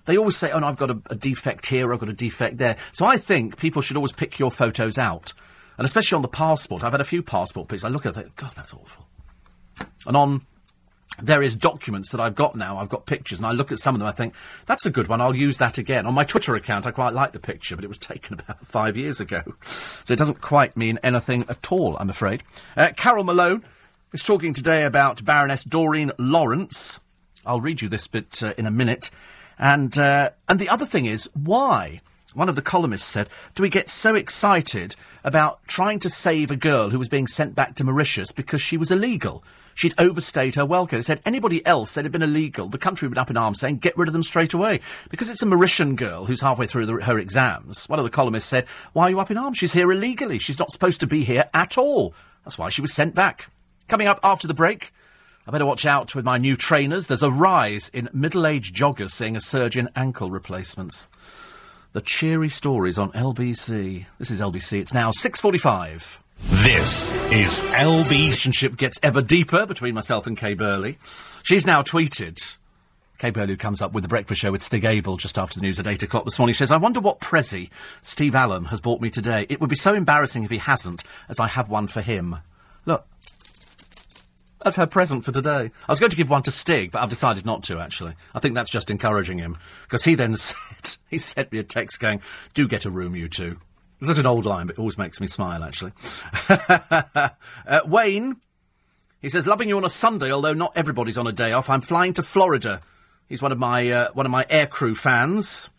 They 0.09 0.17
always 0.17 0.37
say, 0.37 0.49
oh, 0.49 0.57
no, 0.57 0.65
I've 0.65 0.75
got 0.75 0.89
a, 0.89 0.99
a 1.11 1.15
defect 1.15 1.67
here, 1.67 1.93
I've 1.93 1.99
got 1.99 2.09
a 2.09 2.13
defect 2.13 2.57
there. 2.57 2.77
So 2.93 3.05
I 3.05 3.17
think 3.17 3.57
people 3.57 3.83
should 3.83 3.95
always 3.95 4.11
pick 4.11 4.39
your 4.39 4.49
photos 4.49 4.97
out. 4.97 5.33
And 5.77 5.85
especially 5.85 6.15
on 6.15 6.23
the 6.23 6.27
passport. 6.27 6.83
I've 6.83 6.93
had 6.93 6.99
a 6.99 7.05
few 7.05 7.21
passport 7.21 7.67
pictures. 7.67 7.83
I 7.83 7.89
look 7.89 8.07
at 8.07 8.13
it 8.13 8.15
and 8.15 8.25
think, 8.25 8.35
God, 8.35 8.53
that's 8.55 8.73
awful. 8.73 9.07
And 10.07 10.17
on 10.17 10.41
various 11.19 11.53
documents 11.55 12.09
that 12.09 12.19
I've 12.19 12.33
got 12.33 12.55
now, 12.55 12.79
I've 12.79 12.89
got 12.89 13.05
pictures, 13.05 13.37
and 13.37 13.45
I 13.45 13.51
look 13.51 13.71
at 13.71 13.77
some 13.77 13.93
of 13.93 13.99
them, 13.99 14.07
I 14.07 14.11
think, 14.11 14.33
that's 14.65 14.87
a 14.87 14.89
good 14.89 15.09
one, 15.09 15.21
I'll 15.21 15.35
use 15.35 15.59
that 15.59 15.77
again. 15.77 16.07
On 16.07 16.13
my 16.15 16.23
Twitter 16.23 16.55
account, 16.55 16.87
I 16.87 16.91
quite 16.91 17.13
like 17.13 17.33
the 17.33 17.39
picture, 17.39 17.75
but 17.75 17.85
it 17.85 17.89
was 17.89 17.99
taken 17.99 18.33
about 18.33 18.65
five 18.65 18.97
years 18.97 19.19
ago. 19.19 19.43
So 19.61 20.11
it 20.11 20.17
doesn't 20.17 20.41
quite 20.41 20.75
mean 20.75 20.97
anything 21.03 21.45
at 21.49 21.71
all, 21.71 21.95
I'm 21.99 22.09
afraid. 22.09 22.41
Uh, 22.75 22.93
Carole 22.97 23.23
Malone 23.23 23.63
is 24.11 24.23
talking 24.23 24.55
today 24.55 24.85
about 24.85 25.23
Baroness 25.23 25.63
Doreen 25.63 26.11
Lawrence. 26.17 26.99
I'll 27.45 27.61
read 27.61 27.83
you 27.83 27.89
this 27.89 28.07
bit 28.07 28.41
uh, 28.41 28.55
in 28.57 28.65
a 28.65 28.71
minute. 28.71 29.11
And, 29.59 29.97
uh, 29.99 30.31
and 30.47 30.57
the 30.57 30.69
other 30.69 30.85
thing 30.85 31.05
is, 31.05 31.29
why? 31.33 32.01
One 32.33 32.47
of 32.47 32.55
the 32.55 32.61
columnists 32.61 33.07
said, 33.07 33.27
Do 33.55 33.63
we 33.63 33.69
get 33.69 33.89
so 33.89 34.15
excited 34.15 34.95
about 35.23 35.59
trying 35.67 35.99
to 35.99 36.09
save 36.09 36.51
a 36.51 36.55
girl 36.55 36.89
who 36.89 36.99
was 36.99 37.09
being 37.09 37.27
sent 37.27 37.55
back 37.55 37.75
to 37.75 37.83
Mauritius 37.83 38.31
because 38.31 38.61
she 38.61 38.77
was 38.77 38.91
illegal? 38.91 39.43
She'd 39.73 39.95
overstayed 39.97 40.55
her 40.55 40.65
welcome. 40.65 40.99
They 40.99 41.03
said 41.03 41.21
anybody 41.25 41.65
else 41.65 41.97
it 41.97 42.05
had 42.05 42.11
been 42.11 42.21
illegal, 42.21 42.67
the 42.67 42.77
country 42.77 43.07
would 43.07 43.17
up 43.17 43.29
in 43.29 43.37
arms 43.37 43.59
saying 43.59 43.77
get 43.77 43.97
rid 43.97 44.07
of 44.07 44.13
them 44.13 44.23
straight 44.23 44.53
away. 44.53 44.81
Because 45.09 45.29
it's 45.29 45.41
a 45.41 45.45
Mauritian 45.45 45.95
girl 45.95 46.25
who's 46.25 46.41
halfway 46.41 46.67
through 46.67 46.85
the, 46.85 47.05
her 47.05 47.17
exams, 47.17 47.87
one 47.89 47.97
of 47.97 48.05
the 48.05 48.11
columnists 48.11 48.49
said, 48.49 48.67
Why 48.93 49.03
are 49.03 49.09
you 49.09 49.19
up 49.19 49.31
in 49.31 49.37
arms? 49.37 49.57
She's 49.57 49.73
here 49.73 49.91
illegally. 49.91 50.37
She's 50.37 50.59
not 50.59 50.71
supposed 50.71 50.99
to 51.01 51.07
be 51.07 51.23
here 51.23 51.49
at 51.53 51.77
all. 51.77 52.13
That's 52.43 52.57
why 52.57 52.69
she 52.69 52.81
was 52.81 52.93
sent 52.93 53.15
back. 53.15 53.49
Coming 53.87 54.07
up 54.07 54.19
after 54.23 54.47
the 54.47 54.53
break, 54.53 54.93
I 55.49 55.51
better 55.51 55.65
watch 55.65 55.83
out 55.83 56.13
with 56.13 56.25
my 56.25 56.37
new 56.37 56.55
trainers. 56.55 57.07
There's 57.07 57.23
a 57.23 57.31
rise 57.31 57.89
in 57.91 58.07
middle 58.13 58.45
aged 58.45 58.75
joggers 58.75 59.09
seeing 59.09 59.35
a 59.35 59.39
surge 59.39 59.75
in 59.77 59.89
ankle 59.95 60.29
replacements. 60.29 61.07
The 61.93 62.01
cheery 62.01 62.49
stories 62.49 62.99
on 62.99 63.11
LBC. 63.13 64.05
This 64.19 64.29
is 64.29 64.41
LBC. 64.41 64.79
It's 64.79 64.93
now 64.93 65.09
6.45. 65.09 66.19
This 66.63 67.11
is 67.31 67.63
LB. 67.71 68.11
Relationship 68.11 68.77
gets 68.77 68.99
ever 69.01 69.23
deeper 69.23 69.65
between 69.65 69.95
myself 69.95 70.27
and 70.27 70.37
Kay 70.37 70.53
Burley. 70.53 70.99
She's 71.41 71.65
now 71.65 71.81
tweeted. 71.81 72.57
Kay 73.17 73.31
Burley, 73.31 73.53
who 73.53 73.57
comes 73.57 73.81
up 73.81 73.91
with 73.91 74.03
the 74.03 74.07
breakfast 74.07 74.41
show 74.41 74.51
with 74.51 74.61
Stig 74.61 74.85
Abell 74.85 75.17
just 75.17 75.39
after 75.39 75.59
the 75.59 75.65
news 75.65 75.79
at 75.79 75.87
8 75.87 76.03
o'clock 76.03 76.25
this 76.25 76.37
morning, 76.37 76.53
She 76.53 76.59
says, 76.59 76.71
I 76.71 76.77
wonder 76.77 76.99
what 76.99 77.21
Prezi 77.21 77.71
Steve 78.03 78.35
Allen 78.35 78.65
has 78.65 78.81
bought 78.81 79.01
me 79.01 79.09
today. 79.09 79.47
It 79.49 79.59
would 79.59 79.69
be 79.71 79.75
so 79.75 79.95
embarrassing 79.95 80.43
if 80.43 80.51
he 80.51 80.59
hasn't, 80.59 81.03
as 81.27 81.39
I 81.39 81.47
have 81.47 81.69
one 81.69 81.87
for 81.87 82.01
him. 82.01 82.35
Look. 82.85 83.07
That's 84.63 84.75
her 84.75 84.87
present 84.87 85.23
for 85.23 85.31
today. 85.31 85.71
I 85.87 85.91
was 85.91 85.99
going 85.99 86.09
to 86.09 86.17
give 86.17 86.29
one 86.29 86.43
to 86.43 86.51
Stig, 86.51 86.91
but 86.91 87.01
I've 87.01 87.09
decided 87.09 87.45
not 87.45 87.63
to, 87.63 87.79
actually. 87.79 88.13
I 88.35 88.39
think 88.39 88.55
that's 88.55 88.71
just 88.71 88.91
encouraging 88.91 89.37
him. 89.37 89.57
Because 89.83 90.03
he 90.03 90.15
then 90.15 90.35
said, 90.37 90.97
he 91.09 91.17
sent 91.17 91.51
me 91.51 91.59
a 91.59 91.63
text 91.63 91.99
going, 91.99 92.21
do 92.53 92.67
get 92.67 92.85
a 92.85 92.89
room, 92.89 93.15
you 93.15 93.29
two. 93.29 93.59
Is 94.01 94.07
that 94.07 94.17
an 94.17 94.25
old 94.25 94.45
line, 94.45 94.67
but 94.67 94.75
it 94.75 94.79
always 94.79 94.97
makes 94.97 95.19
me 95.19 95.27
smile, 95.27 95.63
actually. 95.63 95.91
uh, 96.49 97.81
Wayne, 97.85 98.37
he 99.21 99.29
says, 99.29 99.45
loving 99.45 99.67
you 99.67 99.77
on 99.77 99.85
a 99.85 99.89
Sunday, 99.89 100.31
although 100.31 100.53
not 100.53 100.73
everybody's 100.75 101.17
on 101.17 101.27
a 101.27 101.33
day 101.33 101.51
off. 101.51 101.69
I'm 101.69 101.81
flying 101.81 102.13
to 102.13 102.23
Florida. 102.23 102.81
He's 103.27 103.41
one 103.41 103.51
of 103.51 103.59
my, 103.59 103.89
uh, 103.89 104.11
one 104.13 104.25
of 104.25 104.31
my 104.31 104.45
aircrew 104.45 104.95
fans. 104.95 105.69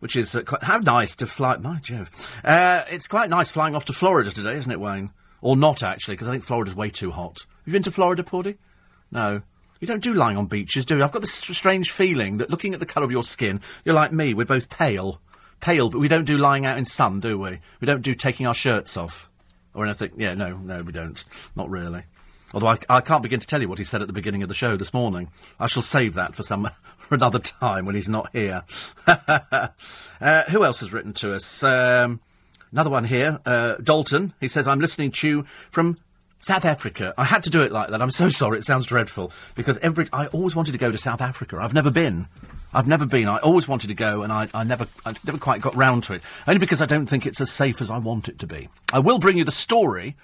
Which 0.00 0.14
is 0.14 0.36
uh, 0.36 0.42
quite, 0.42 0.62
how 0.62 0.78
nice 0.78 1.16
to 1.16 1.26
fly. 1.26 1.56
My 1.56 1.80
Jove. 1.80 2.08
Uh, 2.44 2.84
it's 2.88 3.08
quite 3.08 3.30
nice 3.30 3.50
flying 3.50 3.74
off 3.74 3.84
to 3.86 3.92
Florida 3.92 4.30
today, 4.30 4.54
isn't 4.54 4.70
it, 4.70 4.78
Wayne? 4.78 5.10
Or 5.40 5.56
not, 5.56 5.82
actually, 5.82 6.14
because 6.14 6.28
I 6.28 6.32
think 6.32 6.44
Florida's 6.44 6.76
way 6.76 6.88
too 6.88 7.10
hot. 7.10 7.46
You 7.68 7.72
been 7.72 7.82
to 7.82 7.90
Florida, 7.90 8.22
Paudie? 8.22 8.56
No. 9.10 9.42
You 9.78 9.86
don't 9.86 10.02
do 10.02 10.14
lying 10.14 10.38
on 10.38 10.46
beaches, 10.46 10.86
do 10.86 10.96
you? 10.96 11.04
I've 11.04 11.12
got 11.12 11.20
this 11.20 11.34
strange 11.34 11.90
feeling 11.90 12.38
that 12.38 12.48
looking 12.48 12.72
at 12.72 12.80
the 12.80 12.86
colour 12.86 13.04
of 13.04 13.12
your 13.12 13.22
skin, 13.22 13.60
you're 13.84 13.94
like 13.94 14.10
me, 14.10 14.32
we're 14.32 14.46
both 14.46 14.70
pale. 14.70 15.20
Pale, 15.60 15.90
but 15.90 15.98
we 15.98 16.08
don't 16.08 16.24
do 16.24 16.38
lying 16.38 16.64
out 16.64 16.78
in 16.78 16.86
sun, 16.86 17.20
do 17.20 17.38
we? 17.38 17.58
We 17.82 17.84
don't 17.84 18.00
do 18.00 18.14
taking 18.14 18.46
our 18.46 18.54
shirts 18.54 18.96
off. 18.96 19.28
Or 19.74 19.84
anything. 19.84 20.12
Yeah, 20.16 20.32
no, 20.32 20.56
no, 20.56 20.80
we 20.80 20.92
don't. 20.92 21.22
Not 21.54 21.68
really. 21.68 22.04
Although 22.54 22.68
I, 22.68 22.78
I 22.88 23.00
can't 23.02 23.22
begin 23.22 23.38
to 23.38 23.46
tell 23.46 23.60
you 23.60 23.68
what 23.68 23.76
he 23.76 23.84
said 23.84 24.00
at 24.00 24.06
the 24.06 24.14
beginning 24.14 24.42
of 24.42 24.48
the 24.48 24.54
show 24.54 24.78
this 24.78 24.94
morning. 24.94 25.28
I 25.60 25.66
shall 25.66 25.82
save 25.82 26.14
that 26.14 26.34
for 26.34 26.44
some 26.44 26.70
for 26.96 27.16
another 27.16 27.38
time 27.38 27.84
when 27.84 27.96
he's 27.96 28.08
not 28.08 28.30
here. 28.32 28.64
uh, 29.06 29.68
who 30.48 30.64
else 30.64 30.80
has 30.80 30.90
written 30.90 31.12
to 31.12 31.34
us? 31.34 31.62
Um, 31.62 32.22
another 32.72 32.88
one 32.88 33.04
here, 33.04 33.40
uh, 33.44 33.74
Dalton. 33.74 34.32
He 34.40 34.48
says, 34.48 34.66
"I'm 34.66 34.80
listening 34.80 35.10
to 35.10 35.28
you 35.28 35.44
from 35.70 35.98
South 36.38 36.64
Africa. 36.64 37.14
I 37.18 37.24
had 37.24 37.42
to 37.44 37.50
do 37.50 37.62
it 37.62 37.72
like 37.72 37.90
that. 37.90 38.00
I'm 38.00 38.10
so 38.10 38.28
sorry. 38.28 38.58
It 38.58 38.64
sounds 38.64 38.86
dreadful 38.86 39.32
because 39.54 39.78
every 39.78 40.06
I 40.12 40.26
always 40.28 40.54
wanted 40.54 40.72
to 40.72 40.78
go 40.78 40.90
to 40.90 40.98
South 40.98 41.20
Africa. 41.20 41.58
I've 41.60 41.74
never 41.74 41.90
been. 41.90 42.26
I've 42.72 42.86
never 42.86 43.06
been. 43.06 43.28
I 43.28 43.38
always 43.38 43.66
wanted 43.66 43.88
to 43.88 43.94
go, 43.94 44.22
and 44.22 44.32
I, 44.32 44.48
I 44.52 44.62
never, 44.62 44.86
I 45.06 45.14
never 45.24 45.38
quite 45.38 45.62
got 45.62 45.74
round 45.74 46.02
to 46.04 46.12
it. 46.12 46.22
Only 46.46 46.58
because 46.58 46.82
I 46.82 46.86
don't 46.86 47.06
think 47.06 47.26
it's 47.26 47.40
as 47.40 47.50
safe 47.50 47.80
as 47.80 47.90
I 47.90 47.96
want 47.96 48.28
it 48.28 48.38
to 48.40 48.46
be. 48.46 48.68
I 48.92 48.98
will 48.98 49.18
bring 49.18 49.38
you 49.38 49.44
the 49.44 49.50
story 49.50 50.16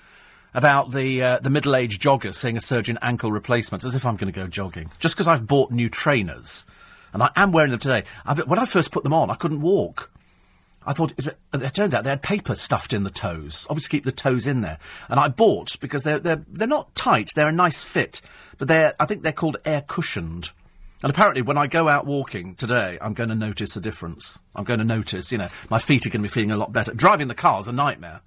about 0.53 0.93
the 0.93 1.23
uh, 1.23 1.39
the 1.39 1.51
middle-aged 1.51 2.01
jogger 2.01 2.35
seeing 2.35 2.57
a 2.57 2.61
surgeon 2.61 2.99
ankle 3.01 3.33
replacements, 3.33 3.87
as 3.87 3.95
if 3.95 4.05
I'm 4.05 4.17
going 4.17 4.33
to 4.33 4.39
go 4.39 4.47
jogging, 4.47 4.91
just 4.99 5.15
because 5.15 5.27
I've 5.27 5.47
bought 5.47 5.71
new 5.71 5.89
trainers, 5.89 6.67
and 7.15 7.23
I 7.23 7.31
am 7.35 7.51
wearing 7.51 7.71
them 7.71 7.81
today. 7.81 8.05
I've, 8.27 8.47
when 8.47 8.59
I 8.59 8.67
first 8.67 8.93
put 8.93 9.05
them 9.05 9.15
on, 9.15 9.31
I 9.31 9.35
couldn't 9.35 9.63
walk. 9.63 10.11
I 10.87 10.93
thought 10.93 11.13
it, 11.17 11.37
it 11.53 11.75
turns 11.75 11.95
out 11.95 12.05
they 12.05 12.11
had 12.11 12.23
paper 12.23 12.55
stuffed 12.55 12.93
in 12.93 13.05
the 13.05 13.11
toes, 13.11 13.67
obviously 13.71 13.99
keep 13.99 14.05
the 14.05 14.13
toes 14.13 14.47
in 14.47 14.61
there. 14.61 14.79
And 15.09 15.19
I 15.19 15.29
bought 15.29 15.79
because 15.81 16.03
they're 16.03 16.19
they're 16.19 16.45
they're 16.49 16.69
not 16.69 16.95
tight, 16.95 17.31
they're 17.35 17.49
a 17.49 17.53
nice 17.53 17.83
fit, 17.83 18.21
but 18.59 18.69
they're 18.69 18.95
I 19.01 19.07
think 19.07 19.23
they're 19.23 19.33
called 19.33 19.57
air 19.65 19.83
cushioned. 19.87 20.51
And 21.03 21.11
apparently, 21.11 21.43
when 21.43 21.59
I 21.59 21.67
go 21.67 21.87
out 21.87 22.07
walking 22.07 22.55
today, 22.55 22.97
I'm 22.99 23.13
going 23.13 23.29
to 23.29 23.35
notice 23.35 23.77
a 23.77 23.81
difference. 23.81 24.39
I'm 24.57 24.65
going 24.65 24.79
to 24.79 24.87
notice, 24.87 25.31
you 25.31 25.37
know, 25.37 25.49
my 25.69 25.79
feet 25.79 26.07
are 26.07 26.09
going 26.09 26.23
to 26.23 26.29
be 26.29 26.33
feeling 26.33 26.51
a 26.51 26.57
lot 26.57 26.73
better. 26.73 26.95
Driving 26.95 27.29
the 27.29 27.35
car 27.35 27.61
is 27.61 27.69
a 27.69 27.73
nightmare. 27.73 28.23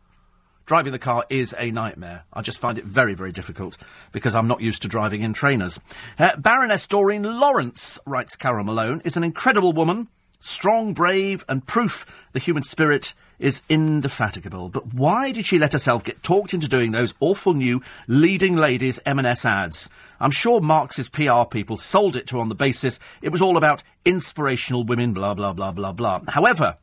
Driving 0.67 0.91
the 0.91 0.99
car 0.99 1.25
is 1.27 1.55
a 1.57 1.71
nightmare. 1.71 2.25
I 2.31 2.43
just 2.43 2.59
find 2.59 2.77
it 2.77 2.83
very, 2.83 3.15
very 3.15 3.31
difficult 3.31 3.77
because 4.11 4.35
I'm 4.35 4.47
not 4.47 4.61
used 4.61 4.83
to 4.83 4.87
driving 4.87 5.21
in 5.21 5.33
trainers. 5.33 5.79
Uh, 6.19 6.35
Baroness 6.37 6.85
Doreen 6.85 7.23
Lawrence, 7.23 7.99
writes 8.05 8.35
Carole 8.35 8.65
Malone, 8.65 9.01
is 9.03 9.17
an 9.17 9.23
incredible 9.23 9.73
woman, 9.73 10.09
strong, 10.39 10.93
brave, 10.93 11.43
and 11.47 11.65
proof 11.65 12.05
the 12.33 12.39
human 12.39 12.63
spirit 12.63 13.13
is 13.39 13.61
indefatigable. 13.69 14.69
But 14.69 14.93
why 14.93 15.31
did 15.31 15.45
she 15.45 15.59
let 15.59 15.73
herself 15.73 16.03
get 16.03 16.23
talked 16.23 16.53
into 16.53 16.67
doing 16.67 16.91
those 16.91 17.13
awful 17.19 17.53
new 17.53 17.81
leading 18.07 18.55
ladies 18.55 18.99
M&S 19.05 19.45
ads? 19.45 19.89
I'm 20.19 20.31
sure 20.31 20.59
Marks's 20.59 21.09
PR 21.09 21.43
people 21.49 21.77
sold 21.77 22.15
it 22.15 22.27
to 22.27 22.37
her 22.37 22.41
on 22.41 22.49
the 22.49 22.55
basis 22.55 22.99
it 23.21 23.29
was 23.29 23.41
all 23.41 23.57
about 23.57 23.83
inspirational 24.05 24.83
women, 24.83 25.13
blah, 25.13 25.33
blah, 25.33 25.53
blah, 25.53 25.71
blah, 25.71 25.91
blah. 25.91 26.21
However, 26.27 26.77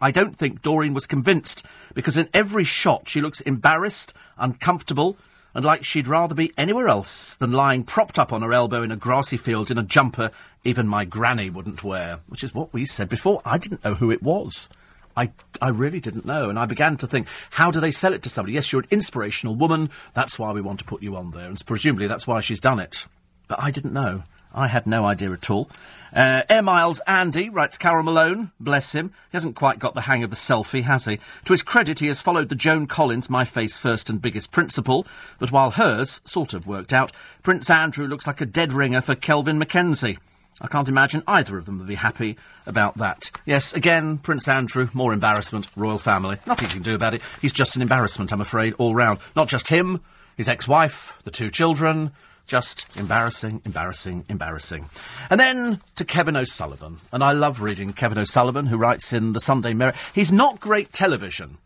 I 0.00 0.10
don't 0.10 0.36
think 0.36 0.62
Doreen 0.62 0.94
was 0.94 1.06
convinced, 1.06 1.64
because 1.94 2.16
in 2.16 2.28
every 2.34 2.64
shot 2.64 3.08
she 3.08 3.20
looks 3.20 3.40
embarrassed, 3.40 4.12
uncomfortable, 4.36 5.16
and 5.54 5.64
like 5.64 5.84
she'd 5.84 6.06
rather 6.06 6.34
be 6.34 6.52
anywhere 6.56 6.88
else 6.88 7.34
than 7.34 7.52
lying 7.52 7.84
propped 7.84 8.18
up 8.18 8.32
on 8.32 8.42
her 8.42 8.52
elbow 8.52 8.82
in 8.82 8.92
a 8.92 8.96
grassy 8.96 9.36
field 9.36 9.70
in 9.70 9.78
a 9.78 9.82
jumper 9.82 10.30
even 10.64 10.86
my 10.86 11.04
granny 11.04 11.50
wouldn't 11.50 11.82
wear, 11.82 12.20
which 12.28 12.44
is 12.44 12.54
what 12.54 12.72
we 12.72 12.84
said 12.84 13.08
before. 13.08 13.42
I 13.44 13.58
didn't 13.58 13.84
know 13.84 13.94
who 13.94 14.10
it 14.10 14.22
was. 14.22 14.68
I, 15.16 15.32
I 15.60 15.68
really 15.68 16.00
didn't 16.00 16.24
know. 16.24 16.48
And 16.48 16.58
I 16.58 16.66
began 16.66 16.96
to 16.98 17.06
think, 17.06 17.26
how 17.50 17.70
do 17.70 17.80
they 17.80 17.90
sell 17.90 18.12
it 18.12 18.22
to 18.22 18.30
somebody? 18.30 18.54
Yes, 18.54 18.72
you're 18.72 18.82
an 18.82 18.88
inspirational 18.90 19.54
woman. 19.54 19.90
That's 20.14 20.38
why 20.38 20.52
we 20.52 20.60
want 20.60 20.78
to 20.78 20.84
put 20.84 21.02
you 21.02 21.16
on 21.16 21.32
there. 21.32 21.48
And 21.48 21.66
presumably 21.66 22.06
that's 22.06 22.26
why 22.26 22.40
she's 22.40 22.60
done 22.60 22.78
it. 22.78 23.06
But 23.48 23.60
I 23.60 23.70
didn't 23.70 23.92
know. 23.92 24.22
I 24.54 24.68
had 24.68 24.86
no 24.86 25.04
idea 25.04 25.32
at 25.32 25.50
all. 25.50 25.68
Uh, 26.14 26.42
Air 26.50 26.60
Miles 26.60 27.00
Andy 27.06 27.48
writes 27.48 27.78
Carole 27.78 28.02
Malone, 28.02 28.50
bless 28.60 28.94
him. 28.94 29.08
He 29.30 29.36
hasn't 29.36 29.56
quite 29.56 29.78
got 29.78 29.94
the 29.94 30.02
hang 30.02 30.22
of 30.22 30.28
the 30.28 30.36
selfie, 30.36 30.82
has 30.82 31.06
he? 31.06 31.18
To 31.46 31.52
his 31.54 31.62
credit, 31.62 32.00
he 32.00 32.08
has 32.08 32.20
followed 32.20 32.50
the 32.50 32.54
Joan 32.54 32.86
Collins 32.86 33.30
My 33.30 33.46
Face 33.46 33.78
First 33.78 34.10
and 34.10 34.20
Biggest 34.20 34.52
principle, 34.52 35.06
but 35.38 35.50
while 35.50 35.70
hers 35.70 36.20
sort 36.24 36.52
of 36.52 36.66
worked 36.66 36.92
out, 36.92 37.12
Prince 37.42 37.70
Andrew 37.70 38.06
looks 38.06 38.26
like 38.26 38.42
a 38.42 38.46
dead 38.46 38.74
ringer 38.74 39.00
for 39.00 39.14
Kelvin 39.14 39.58
Mackenzie. 39.58 40.18
I 40.60 40.68
can't 40.68 40.88
imagine 40.88 41.22
either 41.26 41.56
of 41.56 41.64
them 41.64 41.78
would 41.78 41.88
be 41.88 41.94
happy 41.94 42.36
about 42.66 42.98
that. 42.98 43.30
Yes, 43.46 43.72
again, 43.72 44.18
Prince 44.18 44.46
Andrew, 44.46 44.88
more 44.92 45.14
embarrassment, 45.14 45.66
royal 45.74 45.98
family. 45.98 46.36
Nothing 46.46 46.68
you 46.68 46.74
can 46.74 46.82
do 46.82 46.94
about 46.94 47.14
it. 47.14 47.22
He's 47.40 47.52
just 47.52 47.74
an 47.74 47.82
embarrassment, 47.82 48.32
I'm 48.32 48.40
afraid, 48.42 48.74
all 48.74 48.94
round. 48.94 49.18
Not 49.34 49.48
just 49.48 49.68
him, 49.68 50.02
his 50.36 50.48
ex-wife, 50.48 51.14
the 51.24 51.30
two 51.30 51.50
children, 51.50 52.12
just 52.52 52.86
embarrassing, 52.98 53.62
embarrassing, 53.64 54.26
embarrassing. 54.28 54.90
And 55.30 55.40
then 55.40 55.80
to 55.96 56.04
Kevin 56.04 56.36
O'Sullivan. 56.36 56.98
And 57.10 57.24
I 57.24 57.32
love 57.32 57.62
reading 57.62 57.94
Kevin 57.94 58.18
O'Sullivan, 58.18 58.66
who 58.66 58.76
writes 58.76 59.14
in 59.14 59.32
the 59.32 59.40
Sunday 59.40 59.72
Mirror. 59.72 59.94
He's 60.14 60.30
not 60.30 60.60
great 60.60 60.92
television. 60.92 61.56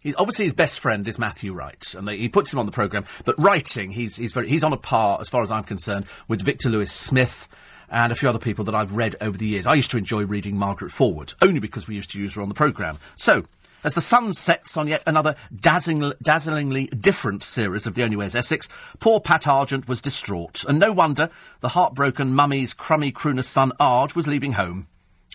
He's, 0.00 0.14
obviously, 0.18 0.44
his 0.44 0.52
best 0.52 0.80
friend 0.80 1.08
is 1.08 1.18
Matthew 1.18 1.54
Wright, 1.54 1.94
and 1.94 2.06
they, 2.06 2.18
he 2.18 2.28
puts 2.28 2.52
him 2.52 2.58
on 2.58 2.66
the 2.66 2.72
programme. 2.72 3.06
But 3.24 3.40
writing, 3.40 3.92
he's, 3.92 4.16
he's, 4.16 4.34
very, 4.34 4.50
he's 4.50 4.62
on 4.62 4.74
a 4.74 4.76
par, 4.76 5.16
as 5.18 5.30
far 5.30 5.42
as 5.42 5.50
I'm 5.50 5.64
concerned, 5.64 6.04
with 6.28 6.42
Victor 6.42 6.68
Lewis 6.68 6.92
Smith 6.92 7.48
and 7.88 8.12
a 8.12 8.14
few 8.14 8.28
other 8.28 8.38
people 8.38 8.66
that 8.66 8.74
I've 8.74 8.94
read 8.94 9.16
over 9.22 9.38
the 9.38 9.46
years. 9.46 9.66
I 9.66 9.72
used 9.72 9.92
to 9.92 9.96
enjoy 9.96 10.26
reading 10.26 10.58
Margaret 10.58 10.92
Forwood, 10.92 11.32
only 11.40 11.58
because 11.58 11.88
we 11.88 11.94
used 11.94 12.10
to 12.10 12.20
use 12.20 12.34
her 12.34 12.42
on 12.42 12.50
the 12.50 12.54
programme. 12.54 12.98
So, 13.16 13.44
as 13.84 13.94
the 13.94 14.00
sun 14.00 14.32
sets 14.32 14.76
on 14.76 14.88
yet 14.88 15.02
another 15.06 15.34
dazzling, 15.54 16.12
dazzlingly 16.22 16.86
different 17.00 17.42
series 17.42 17.86
of 17.86 17.94
The 17.94 18.02
Only 18.02 18.16
Way 18.16 18.26
is 18.26 18.36
Essex, 18.36 18.68
poor 19.00 19.20
Pat 19.20 19.46
Argent 19.46 19.88
was 19.88 20.02
distraught, 20.02 20.64
and 20.64 20.78
no 20.78 20.92
wonder 20.92 21.30
the 21.60 21.70
heartbroken 21.70 22.34
mummy's 22.34 22.74
crummy 22.74 23.12
crooner 23.12 23.44
son 23.44 23.72
Arg 23.80 24.12
was 24.12 24.26
leaving 24.26 24.52
home. 24.52 24.86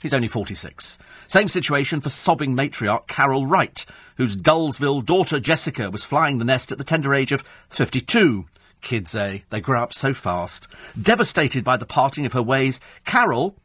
He's 0.02 0.14
only 0.14 0.28
46. 0.28 1.00
Same 1.26 1.48
situation 1.48 2.02
for 2.02 2.10
sobbing 2.10 2.56
matriarch 2.56 3.08
Carol 3.08 3.48
Wright, 3.48 3.84
whose 4.18 4.38
Dullsville 4.38 5.04
daughter 5.04 5.40
Jessica 5.40 5.90
was 5.90 6.06
flying 6.06 6.38
the 6.38 6.46
nest 6.46 6.72
at 6.72 6.78
the 6.78 6.84
tender 6.84 7.16
age 7.16 7.32
of 7.32 7.44
52. 7.70 8.46
Kids, 8.82 9.16
eh? 9.16 9.40
They 9.50 9.60
grow 9.60 9.82
up 9.82 9.94
so 9.94 10.14
fast. 10.14 10.68
Devastated 11.02 11.64
by 11.64 11.78
the 11.78 11.86
parting 11.86 12.28
of 12.28 12.34
her 12.34 12.44
ways, 12.44 12.80
Carol, 13.06 13.56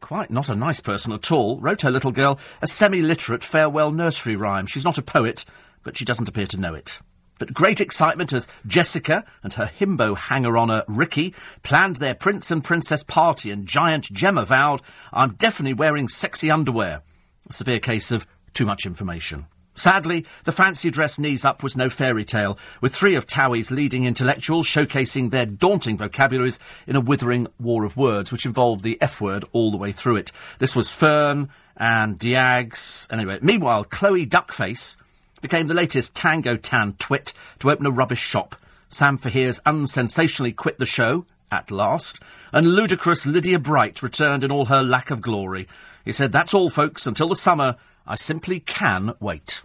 quite 0.00 0.30
not 0.30 0.48
a 0.48 0.54
nice 0.54 0.80
person 0.80 1.12
at 1.12 1.30
all, 1.32 1.58
wrote 1.60 1.82
her 1.82 1.90
little 1.90 2.12
girl 2.12 2.38
a 2.62 2.66
semi-literate 2.66 3.44
farewell 3.44 3.90
nursery 3.92 4.36
rhyme. 4.36 4.66
She's 4.66 4.84
not 4.84 4.98
a 4.98 5.02
poet, 5.02 5.44
but 5.82 5.96
she 5.96 6.04
doesn't 6.04 6.28
appear 6.28 6.46
to 6.46 6.60
know 6.60 6.74
it. 6.74 7.00
But 7.38 7.54
great 7.54 7.80
excitement 7.80 8.32
as 8.32 8.48
Jessica 8.66 9.24
and 9.42 9.54
her 9.54 9.70
himbo 9.78 10.16
hanger-oner 10.16 10.82
Ricky 10.88 11.34
planned 11.62 11.96
their 11.96 12.14
prince 12.14 12.50
and 12.50 12.64
princess 12.64 13.04
party 13.04 13.50
and 13.50 13.66
giant 13.66 14.12
Gemma 14.12 14.44
vowed, 14.44 14.82
I'm 15.12 15.34
definitely 15.34 15.74
wearing 15.74 16.08
sexy 16.08 16.50
underwear. 16.50 17.02
A 17.48 17.52
severe 17.52 17.80
case 17.80 18.10
of 18.10 18.26
too 18.54 18.66
much 18.66 18.86
information. 18.86 19.46
Sadly, 19.78 20.26
the 20.42 20.50
fancy 20.50 20.90
dress 20.90 21.20
knees 21.20 21.44
up 21.44 21.62
was 21.62 21.76
no 21.76 21.88
fairy 21.88 22.24
tale, 22.24 22.58
with 22.80 22.94
three 22.94 23.14
of 23.14 23.28
Towie's 23.28 23.70
leading 23.70 24.04
intellectuals 24.04 24.66
showcasing 24.66 25.30
their 25.30 25.46
daunting 25.46 25.96
vocabularies 25.96 26.58
in 26.88 26.96
a 26.96 27.00
withering 27.00 27.46
war 27.60 27.84
of 27.84 27.96
words, 27.96 28.32
which 28.32 28.44
involved 28.44 28.82
the 28.82 29.00
F 29.00 29.20
word 29.20 29.44
all 29.52 29.70
the 29.70 29.76
way 29.76 29.92
through 29.92 30.16
it. 30.16 30.32
This 30.58 30.74
was 30.74 30.92
Ferne 30.92 31.48
and 31.76 32.18
Diags. 32.18 33.06
Anyway, 33.12 33.38
meanwhile, 33.40 33.84
Chloe 33.84 34.26
Duckface 34.26 34.96
became 35.40 35.68
the 35.68 35.74
latest 35.74 36.16
Tango 36.16 36.56
Tan 36.56 36.94
twit 36.98 37.32
to 37.60 37.70
open 37.70 37.86
a 37.86 37.90
rubbish 37.90 38.20
shop. 38.20 38.56
Sam 38.88 39.16
Faiers 39.16 39.60
unsensationally 39.62 40.56
quit 40.56 40.78
the 40.78 40.86
show, 40.86 41.24
at 41.50 41.70
last, 41.70 42.20
and 42.52 42.74
ludicrous 42.74 43.26
Lydia 43.26 43.58
Bright 43.58 44.02
returned 44.02 44.44
in 44.44 44.50
all 44.50 44.66
her 44.66 44.82
lack 44.82 45.10
of 45.10 45.22
glory. 45.22 45.68
He 46.04 46.12
said, 46.12 46.32
That's 46.32 46.52
all, 46.52 46.68
folks, 46.68 47.06
until 47.06 47.28
the 47.28 47.36
summer. 47.36 47.76
I 48.06 48.14
simply 48.14 48.60
can 48.60 49.14
wait. 49.20 49.62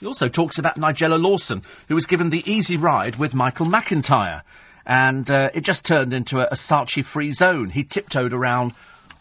He 0.00 0.06
also 0.06 0.28
talks 0.28 0.58
about 0.58 0.76
Nigella 0.76 1.22
Lawson, 1.22 1.62
who 1.88 1.94
was 1.94 2.06
given 2.06 2.30
the 2.30 2.50
easy 2.50 2.76
ride 2.76 3.16
with 3.16 3.34
Michael 3.34 3.66
McIntyre. 3.66 4.42
And 4.86 5.30
uh, 5.30 5.50
it 5.52 5.60
just 5.60 5.84
turned 5.84 6.14
into 6.14 6.40
a, 6.40 6.46
a 6.46 6.54
Saatchi 6.54 7.04
free 7.04 7.32
zone. 7.32 7.68
He 7.68 7.84
tiptoed 7.84 8.32
around 8.32 8.72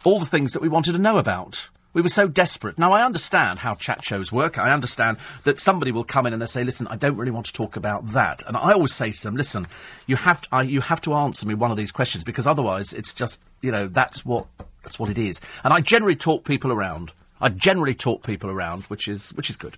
all 0.05 0.19
the 0.19 0.25
things 0.25 0.53
that 0.53 0.61
we 0.61 0.69
wanted 0.69 0.93
to 0.93 0.97
know 0.97 1.17
about. 1.17 1.69
We 1.91 2.01
were 2.01 2.07
so 2.07 2.29
desperate. 2.29 2.77
Now, 2.77 2.93
I 2.93 3.03
understand 3.03 3.59
how 3.59 3.75
chat 3.75 4.05
shows 4.05 4.31
work. 4.31 4.57
I 4.57 4.71
understand 4.71 5.17
that 5.43 5.59
somebody 5.59 5.91
will 5.91 6.05
come 6.05 6.25
in 6.25 6.31
and 6.31 6.41
they 6.41 6.45
say, 6.45 6.63
listen, 6.63 6.87
I 6.87 6.95
don't 6.95 7.17
really 7.17 7.31
want 7.31 7.47
to 7.47 7.53
talk 7.53 7.75
about 7.75 8.07
that. 8.07 8.41
And 8.47 8.55
I 8.55 8.71
always 8.71 8.93
say 8.93 9.11
to 9.11 9.23
them, 9.23 9.35
listen, 9.35 9.67
you 10.07 10.15
have 10.15 10.41
to, 10.41 10.47
I, 10.51 10.61
you 10.61 10.81
have 10.81 11.01
to 11.01 11.13
answer 11.13 11.45
me 11.45 11.55
one 11.55 11.71
of 11.71 11.77
these 11.77 11.91
questions 11.91 12.23
because 12.23 12.47
otherwise 12.47 12.93
it's 12.93 13.13
just, 13.13 13.41
you 13.61 13.71
know, 13.71 13.87
that's 13.87 14.23
what, 14.23 14.45
that's 14.83 14.97
what 14.97 15.09
it 15.09 15.17
is. 15.17 15.41
And 15.63 15.73
I 15.73 15.81
generally 15.81 16.15
talk 16.15 16.45
people 16.45 16.71
around. 16.71 17.11
I 17.41 17.49
generally 17.49 17.93
talk 17.93 18.23
people 18.23 18.49
around, 18.49 18.83
which 18.83 19.07
is 19.07 19.31
which 19.31 19.49
is 19.49 19.55
good. 19.55 19.77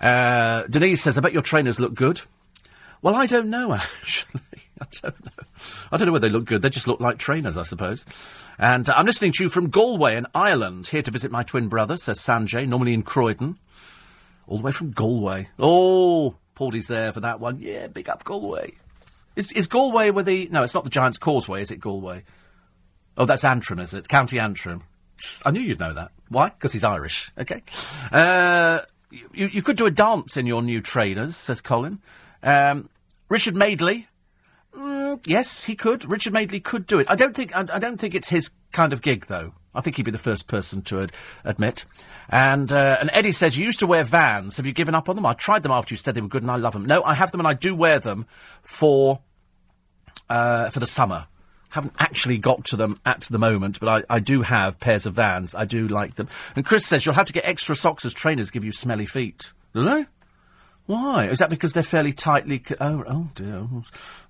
Uh, 0.00 0.64
Denise 0.64 1.02
says, 1.02 1.16
"I 1.16 1.20
bet 1.20 1.32
your 1.32 1.42
trainers 1.42 1.78
look 1.78 1.94
good." 1.94 2.20
Well, 3.00 3.14
I 3.14 3.26
don't 3.26 3.50
know 3.50 3.72
actually. 4.00 4.40
I 4.80 4.86
don't 5.02 5.24
know. 5.24 5.44
I 5.90 5.96
don't 5.96 6.06
know 6.06 6.12
whether 6.12 6.28
they 6.28 6.32
look 6.32 6.44
good. 6.44 6.62
They 6.62 6.70
just 6.70 6.88
look 6.88 7.00
like 7.00 7.18
trainers, 7.18 7.58
I 7.58 7.62
suppose. 7.62 8.06
And 8.58 8.88
uh, 8.88 8.94
I'm 8.96 9.06
listening 9.06 9.32
to 9.32 9.44
you 9.44 9.50
from 9.50 9.70
Galway 9.70 10.16
in 10.16 10.26
Ireland. 10.34 10.88
Here 10.88 11.02
to 11.02 11.10
visit 11.10 11.30
my 11.30 11.42
twin 11.42 11.68
brother, 11.68 11.96
says 11.96 12.20
Sanjay, 12.20 12.66
normally 12.66 12.94
in 12.94 13.02
Croydon. 13.02 13.58
All 14.46 14.58
the 14.58 14.64
way 14.64 14.72
from 14.72 14.92
Galway. 14.92 15.48
Oh, 15.58 16.36
Paudie's 16.54 16.88
there 16.88 17.12
for 17.12 17.20
that 17.20 17.40
one. 17.40 17.58
Yeah, 17.60 17.88
big 17.88 18.08
up 18.08 18.24
Galway. 18.24 18.74
Is, 19.36 19.52
is 19.52 19.66
Galway 19.66 20.10
where 20.10 20.24
the... 20.24 20.48
No, 20.50 20.62
it's 20.62 20.74
not 20.74 20.84
the 20.84 20.90
Giant's 20.90 21.18
Causeway, 21.18 21.60
is 21.60 21.70
it, 21.70 21.80
Galway? 21.80 22.24
Oh, 23.16 23.24
that's 23.24 23.44
Antrim, 23.44 23.78
is 23.78 23.94
it? 23.94 24.08
County 24.08 24.38
Antrim. 24.38 24.84
I 25.44 25.50
knew 25.50 25.60
you'd 25.60 25.80
know 25.80 25.94
that. 25.94 26.12
Why? 26.28 26.50
Because 26.50 26.72
he's 26.72 26.84
Irish. 26.84 27.32
Okay. 27.38 27.62
Uh, 28.12 28.80
you, 29.10 29.48
you 29.48 29.62
could 29.62 29.76
do 29.76 29.86
a 29.86 29.90
dance 29.90 30.36
in 30.36 30.46
your 30.46 30.62
new 30.62 30.80
trainers, 30.80 31.36
says 31.36 31.60
Colin. 31.60 32.00
Um, 32.42 32.88
Richard 33.28 33.56
Madeley. 33.56 34.08
Mm, 34.74 35.26
yes, 35.26 35.64
he 35.64 35.74
could. 35.74 36.08
Richard 36.10 36.32
Madeley 36.32 36.60
could 36.60 36.86
do 36.86 36.98
it. 36.98 37.06
I 37.10 37.16
don't 37.16 37.34
think. 37.34 37.56
I, 37.56 37.66
I, 37.72 37.78
don't 37.78 37.98
think 37.98 38.14
it's 38.14 38.28
his 38.28 38.50
kind 38.72 38.92
of 38.92 39.02
gig, 39.02 39.26
though. 39.26 39.54
I 39.74 39.80
think 39.80 39.96
he'd 39.96 40.04
be 40.04 40.10
the 40.10 40.18
first 40.18 40.46
person 40.46 40.82
to 40.82 41.02
ad- 41.02 41.12
admit. 41.44 41.84
And 42.28 42.72
uh, 42.72 42.98
and 43.00 43.10
Eddie 43.12 43.32
says 43.32 43.56
you 43.56 43.64
used 43.64 43.80
to 43.80 43.86
wear 43.86 44.04
Vans. 44.04 44.56
Have 44.58 44.66
you 44.66 44.72
given 44.72 44.94
up 44.94 45.08
on 45.08 45.16
them? 45.16 45.26
I 45.26 45.32
tried 45.34 45.62
them 45.62 45.72
after 45.72 45.94
you 45.94 45.96
said 45.96 46.14
they 46.14 46.20
were 46.20 46.28
good, 46.28 46.42
and 46.42 46.50
I 46.50 46.56
love 46.56 46.74
them. 46.74 46.84
No, 46.84 47.02
I 47.02 47.14
have 47.14 47.30
them, 47.30 47.40
and 47.40 47.48
I 47.48 47.54
do 47.54 47.74
wear 47.74 47.98
them 47.98 48.26
for 48.62 49.20
uh, 50.28 50.70
for 50.70 50.80
the 50.80 50.86
summer 50.86 51.26
haven't 51.70 51.94
actually 51.98 52.38
got 52.38 52.64
to 52.66 52.76
them 52.76 52.98
at 53.04 53.22
the 53.22 53.38
moment, 53.38 53.80
but 53.80 53.88
I, 54.10 54.16
I 54.16 54.20
do 54.20 54.42
have 54.42 54.80
pairs 54.80 55.06
of 55.06 55.14
Vans. 55.14 55.54
I 55.54 55.64
do 55.64 55.86
like 55.86 56.14
them. 56.14 56.28
And 56.56 56.64
Chris 56.64 56.86
says 56.86 57.04
you'll 57.04 57.14
have 57.14 57.26
to 57.26 57.32
get 57.32 57.44
extra 57.44 57.76
socks 57.76 58.04
as 58.04 58.14
trainers 58.14 58.50
give 58.50 58.64
you 58.64 58.72
smelly 58.72 59.06
feet. 59.06 59.52
Do 59.74 59.84
they? 59.84 60.06
Why? 60.86 61.26
Is 61.26 61.40
that 61.40 61.50
because 61.50 61.74
they're 61.74 61.82
fairly 61.82 62.14
tightly? 62.14 62.60
Co- 62.60 62.76
oh, 62.80 63.04
oh 63.06 63.28
dear, 63.34 63.68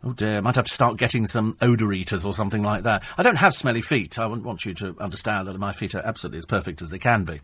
oh 0.03 0.13
dear. 0.13 0.43
Might 0.43 0.57
have 0.57 0.65
to 0.65 0.75
start 0.75 0.97
getting 0.97 1.25
some 1.25 1.57
odour 1.61 1.93
eaters 1.93 2.25
or 2.25 2.33
something 2.33 2.65
like 2.65 2.83
that. 2.83 3.05
I 3.17 3.23
don't 3.23 3.37
have 3.37 3.55
smelly 3.55 3.81
feet. 3.81 4.19
I 4.19 4.27
wouldn't 4.27 4.45
want 4.45 4.65
you 4.65 4.75
to 4.75 4.97
understand 4.99 5.47
that 5.47 5.57
my 5.57 5.73
feet 5.73 5.95
are 5.95 6.03
absolutely 6.05 6.39
as 6.39 6.47
perfect 6.47 6.83
as 6.83 6.91
they 6.91 6.99
can 6.99 7.23
be. 7.23 7.41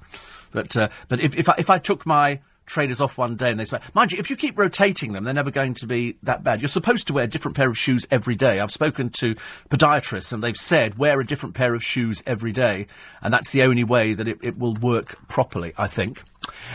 But 0.51 0.76
uh, 0.76 0.88
but 1.09 1.20
if 1.20 1.36
if 1.36 1.49
I, 1.49 1.55
if 1.59 1.70
I 1.70 1.78
took 1.78 2.05
my 2.05 2.40
trainers 2.67 3.01
off 3.01 3.19
one 3.19 3.37
day 3.37 3.51
and 3.51 3.61
they 3.61 3.65
smell. 3.65 3.83
Mind 3.95 4.12
you, 4.12 4.19
if 4.19 4.31
you 4.31 4.37
keep 4.37 4.59
rotating 4.59 5.12
them, 5.12 5.25
they're 5.25 5.35
never 5.35 5.51
going 5.51 5.75
to 5.75 5.87
be 5.87 6.17
that 6.23 6.43
bad. 6.43 6.61
You're 6.61 6.69
supposed 6.69 7.07
to 7.09 7.12
wear 7.12 7.25
a 7.25 7.29
different 7.29 7.57
pair 7.57 7.69
of 7.69 7.79
shoes 7.79 8.07
every 8.11 8.35
day. 8.35 8.61
I've 8.61 8.71
spoken 8.71 9.11
to 9.11 9.35
podiatrists 9.69 10.33
and 10.33 10.43
they've 10.43 10.57
said 10.57 10.99
wear 10.99 11.21
a 11.21 11.27
different 11.27 11.55
pair 11.55 11.75
of 11.75 11.85
shoes 11.85 12.23
every 12.27 12.53
day, 12.53 12.87
and 13.23 13.33
that's 13.33 13.53
the 13.53 13.62
only 13.62 13.85
way 13.85 14.15
that 14.15 14.29
it, 14.29 14.39
it 14.43 14.59
will 14.59 14.75
work 14.75 15.27
properly, 15.29 15.73
I 15.77 15.87
think. 15.87 16.23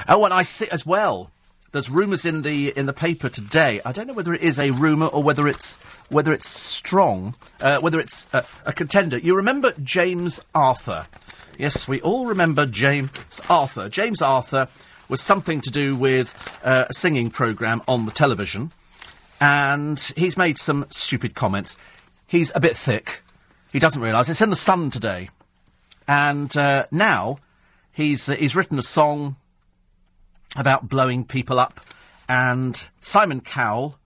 Oh, 0.07 0.25
and 0.25 0.33
I 0.33 0.43
see 0.43 0.67
as 0.69 0.85
well. 0.85 1.31
There's 1.71 1.89
rumours 1.89 2.25
in 2.25 2.41
the 2.41 2.75
in 2.75 2.87
the 2.87 2.93
paper 2.93 3.29
today. 3.29 3.79
I 3.85 3.91
don't 3.91 4.07
know 4.07 4.13
whether 4.13 4.33
it 4.33 4.41
is 4.41 4.57
a 4.57 4.71
rumour 4.71 5.05
or 5.05 5.21
whether 5.21 5.47
it's 5.47 5.77
whether 6.09 6.33
it's 6.33 6.47
strong, 6.47 7.35
uh, 7.61 7.79
whether 7.79 7.99
it's 7.99 8.27
a, 8.33 8.43
a 8.65 8.73
contender. 8.73 9.19
You 9.19 9.35
remember 9.35 9.73
James 9.83 10.41
Arthur? 10.55 11.05
Yes, 11.59 11.87
we 11.87 12.01
all 12.01 12.25
remember 12.25 12.65
James 12.65 13.11
Arthur. 13.49 13.87
James 13.87 14.21
Arthur 14.21 14.67
was 15.09 15.21
something 15.21 15.59
to 15.61 15.71
do 15.71 15.95
with 15.95 16.35
uh, 16.63 16.85
a 16.89 16.93
singing 16.93 17.31
programme 17.31 17.81
on 17.87 18.05
the 18.05 18.11
television, 18.11 18.71
and 19.41 19.99
he's 20.15 20.37
made 20.37 20.57
some 20.57 20.85
stupid 20.89 21.33
comments. 21.33 21.77
He's 22.27 22.51
a 22.53 22.59
bit 22.59 22.77
thick. 22.77 23.23
He 23.73 23.79
doesn't 23.79 24.01
realise 24.01 24.29
it's 24.29 24.41
in 24.41 24.51
the 24.51 24.55
Sun 24.55 24.91
today, 24.91 25.29
and 26.07 26.55
uh, 26.55 26.85
now 26.91 27.39
he's 27.91 28.29
uh, 28.29 28.35
he's 28.35 28.55
written 28.55 28.77
a 28.77 28.83
song 28.83 29.35
about 30.55 30.87
blowing 30.87 31.25
people 31.25 31.59
up, 31.59 31.81
and 32.27 32.87
Simon 32.99 33.41
Cowell 33.41 33.97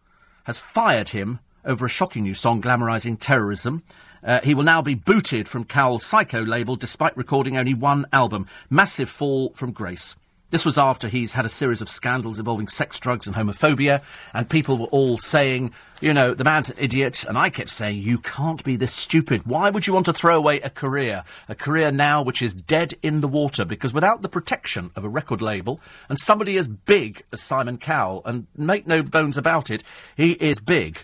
has 0.46 0.60
fired 0.60 1.10
him 1.10 1.40
over 1.66 1.86
a 1.86 1.90
shocking 1.90 2.24
new 2.24 2.34
song 2.34 2.62
glamorising 2.62 3.18
terrorism. 3.20 3.84
Uh, 4.24 4.40
he 4.42 4.54
will 4.54 4.64
now 4.64 4.82
be 4.82 4.96
booted 4.96 5.50
from 5.50 5.66
Cowell's 5.66 6.04
Syco 6.04 6.48
label 6.48 6.78
despite 6.78 7.16
recording 7.18 7.58
only 7.58 7.74
one 7.74 8.06
album. 8.14 8.48
Massive 8.70 9.10
fall 9.10 9.52
from 9.54 9.72
grace. 9.72 10.16
This 10.54 10.66
was 10.66 10.78
after 10.78 11.08
he's 11.08 11.34
had 11.34 11.46
a 11.46 11.50
series 11.50 11.82
of 11.82 11.90
scandals 11.90 12.38
involving 12.38 12.68
sex, 12.68 13.00
drugs, 13.00 13.26
and 13.26 13.36
homophobia, 13.36 14.04
and 14.36 14.48
people 14.48 14.78
were 14.78 14.86
all 14.86 15.18
saying, 15.18 15.74
you 16.00 16.14
know, 16.14 16.36
the 16.36 16.44
man's 16.44 16.70
an 16.70 16.78
idiot, 16.78 17.26
and 17.28 17.40
I 17.40 17.50
kept 17.50 17.72
saying, 17.72 18.04
you 18.04 18.20
can't 18.20 18.64
be 18.64 18.76
this 18.76 18.94
stupid. 18.94 19.48
Why 19.48 19.72
would 19.72 19.88
you 19.88 19.94
want 19.94 20.06
to 20.06 20.14
throw 20.14 20.38
away 20.38 20.62
a 20.62 20.70
career? 20.70 21.24
A 21.50 21.56
career 21.56 21.92
now 21.92 22.22
which 22.22 22.44
is 22.44 22.54
dead 22.54 22.94
in 23.02 23.22
the 23.22 23.28
water, 23.28 23.66
because 23.66 23.96
without 23.96 24.22
the 24.22 24.30
protection 24.30 24.92
of 24.96 25.04
a 25.04 25.10
record 25.10 25.42
label, 25.42 25.80
and 26.08 26.20
somebody 26.20 26.56
as 26.56 26.68
big 26.68 27.24
as 27.32 27.42
Simon 27.42 27.80
Cowell, 27.80 28.22
and 28.24 28.46
make 28.56 28.86
no 28.86 29.02
bones 29.02 29.38
about 29.38 29.72
it, 29.72 29.82
he 30.16 30.34
is 30.34 30.60
big. 30.60 31.04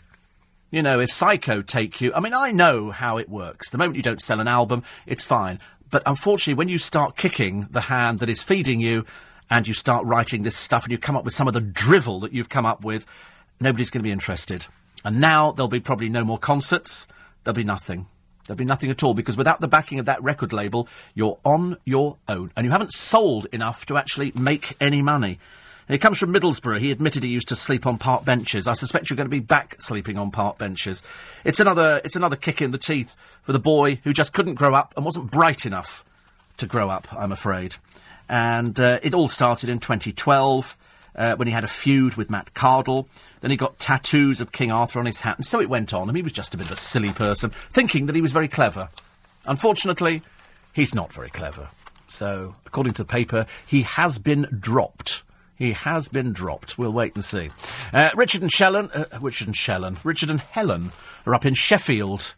You 0.69 0.83
know, 0.83 0.99
if 0.99 1.09
Syco 1.09 1.65
take 1.65 1.99
you, 2.01 2.13
I 2.13 2.19
mean, 2.19 2.35
I 2.35 2.51
know 2.51 2.91
how 2.91 3.17
it 3.17 3.29
works. 3.29 3.71
The 3.71 3.79
moment 3.79 3.97
you 3.97 4.03
don't 4.03 4.21
sell 4.21 4.41
an 4.41 4.47
album, 4.47 4.83
it's 5.07 5.23
fine. 5.23 5.59
But 5.89 6.03
unfortunately, 6.05 6.53
when 6.53 6.69
you 6.69 6.77
start 6.77 7.17
kicking 7.17 7.67
the 7.71 7.81
hand 7.81 8.19
that 8.19 8.29
is 8.29 8.43
feeding 8.43 8.79
you, 8.79 9.07
and 9.49 9.67
you 9.67 9.73
start 9.73 10.05
writing 10.05 10.43
this 10.43 10.55
stuff 10.55 10.83
and 10.83 10.91
you 10.91 10.97
come 10.97 11.15
up 11.15 11.23
with 11.23 11.33
some 11.33 11.47
of 11.47 11.53
the 11.53 11.61
drivel 11.61 12.19
that 12.21 12.33
you've 12.33 12.49
come 12.49 12.65
up 12.65 12.83
with, 12.83 13.05
nobody's 13.59 13.89
going 13.89 14.01
to 14.01 14.07
be 14.07 14.11
interested. 14.11 14.67
And 15.03 15.19
now 15.19 15.51
there'll 15.51 15.67
be 15.67 15.79
probably 15.79 16.09
no 16.09 16.23
more 16.23 16.37
concerts. 16.37 17.07
There'll 17.43 17.55
be 17.55 17.63
nothing. 17.63 18.07
There'll 18.45 18.57
be 18.57 18.65
nothing 18.65 18.89
at 18.89 19.03
all 19.03 19.13
because 19.13 19.37
without 19.37 19.61
the 19.61 19.67
backing 19.67 19.99
of 19.99 20.05
that 20.05 20.21
record 20.23 20.51
label, 20.53 20.87
you're 21.13 21.37
on 21.45 21.77
your 21.85 22.17
own. 22.27 22.51
And 22.55 22.65
you 22.65 22.71
haven't 22.71 22.93
sold 22.93 23.47
enough 23.51 23.85
to 23.87 23.97
actually 23.97 24.31
make 24.35 24.75
any 24.81 25.01
money. 25.01 25.39
He 25.87 25.97
comes 25.97 26.19
from 26.19 26.31
Middlesbrough. 26.31 26.79
He 26.79 26.91
admitted 26.91 27.23
he 27.23 27.29
used 27.29 27.47
to 27.49 27.55
sleep 27.55 27.87
on 27.87 27.97
park 27.97 28.23
benches. 28.23 28.67
I 28.67 28.73
suspect 28.73 29.09
you're 29.09 29.17
going 29.17 29.25
to 29.25 29.31
be 29.31 29.39
back 29.39 29.75
sleeping 29.79 30.19
on 30.19 30.29
park 30.29 30.59
benches. 30.59 31.01
It's 31.43 31.59
another, 31.59 31.99
it's 32.03 32.15
another 32.15 32.35
kick 32.35 32.61
in 32.61 32.69
the 32.69 32.77
teeth 32.77 33.15
for 33.41 33.53
the 33.53 33.59
boy 33.59 33.99
who 34.03 34.13
just 34.13 34.33
couldn't 34.33 34.53
grow 34.53 34.75
up 34.75 34.93
and 34.95 35.03
wasn't 35.03 35.31
bright 35.31 35.65
enough 35.65 36.05
to 36.57 36.67
grow 36.67 36.89
up, 36.89 37.07
I'm 37.11 37.31
afraid. 37.31 37.77
And 38.29 38.79
uh, 38.79 38.99
it 39.01 39.13
all 39.13 39.27
started 39.27 39.69
in 39.69 39.79
2012 39.79 40.77
uh, 41.15 41.35
when 41.35 41.47
he 41.47 41.53
had 41.53 41.63
a 41.63 41.67
feud 41.67 42.15
with 42.15 42.29
Matt 42.29 42.53
Cardle. 42.53 43.07
Then 43.41 43.51
he 43.51 43.57
got 43.57 43.79
tattoos 43.79 44.39
of 44.39 44.51
King 44.51 44.71
Arthur 44.71 44.99
on 44.99 45.05
his 45.05 45.21
hat, 45.21 45.37
and 45.37 45.45
so 45.45 45.59
it 45.59 45.69
went 45.69 45.93
on. 45.93 46.07
And 46.07 46.15
he 46.15 46.23
was 46.23 46.31
just 46.31 46.53
a 46.53 46.57
bit 46.57 46.67
of 46.67 46.71
a 46.71 46.77
silly 46.77 47.11
person, 47.11 47.49
thinking 47.71 48.05
that 48.05 48.15
he 48.15 48.21
was 48.21 48.31
very 48.31 48.47
clever. 48.47 48.89
Unfortunately, 49.45 50.21
he's 50.73 50.93
not 50.93 51.11
very 51.11 51.29
clever. 51.29 51.69
So, 52.07 52.55
according 52.65 52.93
to 52.93 53.03
the 53.03 53.07
paper, 53.07 53.45
he 53.65 53.83
has 53.83 54.17
been 54.17 54.47
dropped. 54.59 55.23
He 55.55 55.73
has 55.73 56.07
been 56.07 56.31
dropped. 56.31 56.77
We'll 56.77 56.93
wait 56.93 57.15
and 57.15 57.23
see. 57.23 57.49
Uh, 57.91 58.09
Richard 58.15 58.41
and 58.41 58.51
Shellen, 58.51 58.89
uh, 58.95 59.19
Richard 59.19 59.47
and 59.47 59.55
Shellen, 59.55 59.97
Richard 60.03 60.29
and 60.29 60.39
Helen 60.39 60.91
are 61.25 61.35
up 61.35 61.45
in 61.45 61.53
Sheffield, 61.53 62.35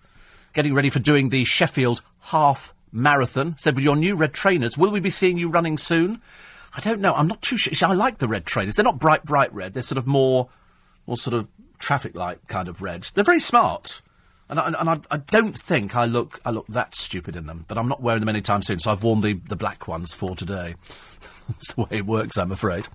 getting 0.54 0.74
ready 0.74 0.90
for 0.90 1.00
doing 1.00 1.30
the 1.30 1.46
Sheffield 1.46 2.02
Half 2.26 2.74
Marathon. 2.92 3.56
Said, 3.58 3.76
with 3.76 3.84
your 3.84 3.96
new 3.96 4.16
red 4.16 4.34
trainers, 4.34 4.78
will 4.78 4.92
we 4.92 5.00
be 5.00 5.10
seeing 5.10 5.38
you 5.38 5.50
running 5.50 5.78
soon? 5.78 6.22
I 6.76 6.80
don't 6.80 7.02
know. 7.02 7.14
I'm 7.14 7.28
not 7.28 7.42
too 7.42 7.58
sure. 7.58 7.74
See, 7.74 7.86
I 7.86 7.94
like 7.94 8.20
the 8.20 8.28
red 8.28 8.46
trainers. 8.46 8.76
They're 8.76 8.84
not 8.86 9.00
bright, 9.00 9.26
bright 9.26 9.54
red. 9.54 9.74
They're 9.74 9.84
sort 9.84 9.98
of 9.98 10.08
more, 10.08 10.50
more 11.06 11.18
sort 11.18 11.34
of 11.34 11.48
traffic 11.80 12.16
light 12.16 12.40
kind 12.48 12.68
of 12.68 12.82
red. 12.82 13.08
They're 13.14 13.24
very 13.24 13.40
smart. 13.40 14.02
And, 14.50 14.60
I, 14.60 14.68
and 14.68 14.90
I, 14.90 15.00
I, 15.10 15.18
don't 15.18 15.58
think 15.58 15.96
I 15.96 16.04
look 16.06 16.42
I 16.44 16.52
look 16.52 16.68
that 16.68 16.94
stupid 16.94 17.38
in 17.38 17.46
them, 17.46 17.64
but 17.70 17.78
I'm 17.78 17.88
not 17.88 18.02
wearing 18.02 18.20
them 18.20 18.28
anytime 18.30 18.62
soon. 18.62 18.80
So 18.80 18.92
I've 18.92 19.02
worn 19.04 19.22
the, 19.22 19.34
the 19.48 19.56
black 19.56 19.88
ones 19.88 20.14
for 20.14 20.36
today. 20.36 20.76
That's 21.48 21.74
the 21.74 21.82
way 21.82 21.88
it 21.92 22.06
works, 22.06 22.38
I'm 22.38 22.52
afraid. 22.52 22.88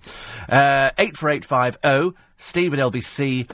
Uh, 0.47 0.91
eight 0.99 1.17
four 1.17 1.29
eight 1.29 1.43
five 1.45 1.77
zero. 1.83 2.13
Oh, 2.13 2.13
Steve 2.37 2.73
at 2.75 2.79
lbc.co.uk. 2.79 3.53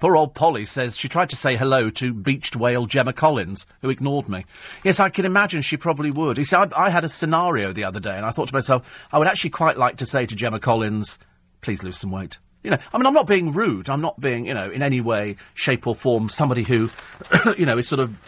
Poor 0.00 0.16
old 0.16 0.34
Polly 0.34 0.64
says 0.64 0.96
she 0.96 1.08
tried 1.08 1.28
to 1.28 1.36
say 1.36 1.56
hello 1.56 1.90
to 1.90 2.14
beached 2.14 2.56
whale 2.56 2.86
Gemma 2.86 3.12
Collins, 3.12 3.66
who 3.82 3.90
ignored 3.90 4.30
me. 4.30 4.46
Yes, 4.82 4.98
I 4.98 5.10
can 5.10 5.26
imagine 5.26 5.60
she 5.60 5.76
probably 5.76 6.10
would. 6.10 6.38
You 6.38 6.44
see, 6.44 6.56
I, 6.56 6.68
I 6.74 6.88
had 6.88 7.04
a 7.04 7.08
scenario 7.08 7.72
the 7.72 7.84
other 7.84 8.00
day, 8.00 8.16
and 8.16 8.24
I 8.24 8.30
thought 8.30 8.48
to 8.48 8.54
myself, 8.54 9.06
I 9.12 9.18
would 9.18 9.28
actually 9.28 9.50
quite 9.50 9.76
like 9.76 9.96
to 9.96 10.06
say 10.06 10.24
to 10.24 10.34
Gemma 10.34 10.58
Collins, 10.58 11.18
please 11.60 11.82
lose 11.82 11.98
some 11.98 12.10
weight. 12.10 12.38
You 12.62 12.70
know, 12.70 12.78
I 12.92 12.96
mean, 12.96 13.06
I'm 13.06 13.14
not 13.14 13.26
being 13.26 13.52
rude. 13.52 13.90
I'm 13.90 14.00
not 14.00 14.18
being, 14.18 14.46
you 14.46 14.54
know, 14.54 14.70
in 14.70 14.82
any 14.82 15.02
way, 15.02 15.36
shape 15.52 15.86
or 15.86 15.94
form 15.94 16.30
somebody 16.30 16.62
who, 16.62 16.88
you 17.58 17.66
know, 17.66 17.76
is 17.76 17.86
sort 17.86 18.00
of, 18.00 18.18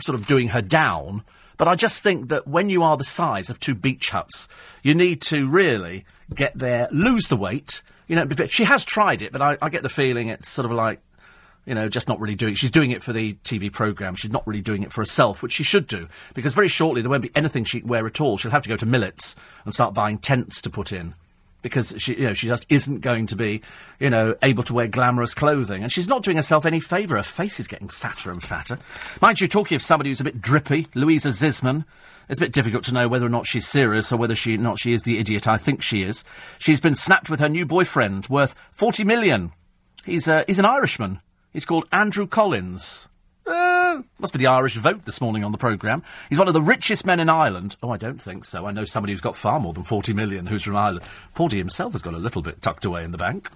sort 0.00 0.18
of 0.18 0.26
doing 0.26 0.48
her 0.48 0.62
down. 0.62 1.22
But 1.58 1.68
I 1.68 1.74
just 1.74 2.02
think 2.02 2.30
that 2.30 2.48
when 2.48 2.70
you 2.70 2.82
are 2.82 2.96
the 2.96 3.04
size 3.04 3.50
of 3.50 3.60
two 3.60 3.74
beach 3.74 4.08
huts, 4.08 4.48
you 4.82 4.94
need 4.94 5.20
to 5.22 5.46
really 5.46 6.06
get 6.34 6.58
there, 6.58 6.88
lose 6.90 7.28
the 7.28 7.36
weight. 7.36 7.82
You 8.06 8.16
know, 8.16 8.26
she 8.48 8.64
has 8.64 8.84
tried 8.86 9.20
it, 9.20 9.32
but 9.32 9.42
I, 9.42 9.58
I 9.60 9.68
get 9.68 9.82
the 9.82 9.90
feeling 9.90 10.28
it's 10.28 10.48
sort 10.48 10.64
of 10.64 10.72
like 10.72 11.00
you 11.66 11.74
know, 11.74 11.88
just 11.88 12.08
not 12.08 12.18
really 12.20 12.34
doing. 12.34 12.54
She's 12.54 12.70
doing 12.70 12.90
it 12.90 13.02
for 13.02 13.12
the 13.12 13.34
TV 13.44 13.72
program. 13.72 14.14
She's 14.14 14.32
not 14.32 14.46
really 14.46 14.62
doing 14.62 14.82
it 14.82 14.92
for 14.92 15.02
herself, 15.02 15.42
which 15.42 15.52
she 15.52 15.62
should 15.62 15.86
do, 15.86 16.08
because 16.34 16.54
very 16.54 16.68
shortly 16.68 17.02
there 17.02 17.10
won't 17.10 17.22
be 17.22 17.30
anything 17.34 17.64
she 17.64 17.80
can 17.80 17.88
wear 17.88 18.06
at 18.06 18.20
all. 18.20 18.38
She'll 18.38 18.50
have 18.50 18.62
to 18.62 18.68
go 18.68 18.76
to 18.76 18.86
Millets 18.86 19.36
and 19.64 19.74
start 19.74 19.94
buying 19.94 20.18
tents 20.18 20.60
to 20.62 20.70
put 20.70 20.92
in. 20.92 21.14
Because 21.62 21.94
she, 21.98 22.14
you 22.14 22.24
know, 22.24 22.32
she 22.32 22.46
just 22.46 22.64
isn't 22.70 23.00
going 23.00 23.26
to 23.26 23.36
be, 23.36 23.60
you 23.98 24.08
know, 24.08 24.34
able 24.40 24.62
to 24.62 24.72
wear 24.72 24.88
glamorous 24.88 25.34
clothing, 25.34 25.82
and 25.82 25.92
she's 25.92 26.08
not 26.08 26.22
doing 26.22 26.38
herself 26.38 26.64
any 26.64 26.80
favour. 26.80 27.16
Her 27.16 27.22
face 27.22 27.60
is 27.60 27.68
getting 27.68 27.88
fatter 27.88 28.30
and 28.30 28.42
fatter. 28.42 28.78
Mind 29.20 29.42
you, 29.42 29.46
talking 29.46 29.76
of 29.76 29.82
somebody 29.82 30.08
who's 30.08 30.20
a 30.20 30.24
bit 30.24 30.40
drippy, 30.40 30.86
Louisa 30.94 31.28
Zissman. 31.28 31.84
It's 32.30 32.38
a 32.38 32.44
bit 32.44 32.52
difficult 32.52 32.84
to 32.84 32.94
know 32.94 33.08
whether 33.08 33.26
or 33.26 33.30
not 33.30 33.46
she's 33.46 33.66
serious 33.66 34.10
or 34.12 34.16
whether 34.16 34.36
she 34.36 34.56
not 34.56 34.78
she 34.78 34.92
is 34.92 35.02
the 35.02 35.18
idiot 35.18 35.48
I 35.48 35.58
think 35.58 35.82
she 35.82 36.02
is. 36.02 36.24
She's 36.58 36.80
been 36.80 36.94
snapped 36.94 37.28
with 37.28 37.40
her 37.40 37.48
new 37.48 37.66
boyfriend, 37.66 38.28
worth 38.28 38.54
forty 38.70 39.04
million. 39.04 39.52
He's 40.06 40.28
uh, 40.28 40.44
he's 40.46 40.60
an 40.60 40.64
Irishman. 40.64 41.20
He's 41.52 41.64
called 41.64 41.86
Andrew 41.92 42.26
Collins. 42.26 43.08
Uh, 43.46 44.02
must 44.20 44.32
be 44.32 44.38
the 44.38 44.46
Irish 44.46 44.76
vote 44.76 45.04
this 45.04 45.20
morning 45.20 45.42
on 45.42 45.50
the 45.50 45.58
programme. 45.58 46.02
He's 46.28 46.38
one 46.38 46.46
of 46.46 46.54
the 46.54 46.62
richest 46.62 47.04
men 47.04 47.18
in 47.18 47.28
Ireland. 47.28 47.76
Oh, 47.82 47.90
I 47.90 47.96
don't 47.96 48.22
think 48.22 48.44
so. 48.44 48.66
I 48.66 48.70
know 48.70 48.84
somebody 48.84 49.12
who's 49.12 49.20
got 49.20 49.34
far 49.34 49.58
more 49.58 49.72
than 49.72 49.82
40 49.82 50.12
million 50.12 50.46
who's 50.46 50.62
from 50.62 50.76
Ireland. 50.76 51.04
Paudie 51.34 51.58
himself 51.58 51.92
has 51.92 52.02
got 52.02 52.14
a 52.14 52.18
little 52.18 52.42
bit 52.42 52.62
tucked 52.62 52.84
away 52.84 53.02
in 53.02 53.10
the 53.10 53.18
bank. 53.18 53.50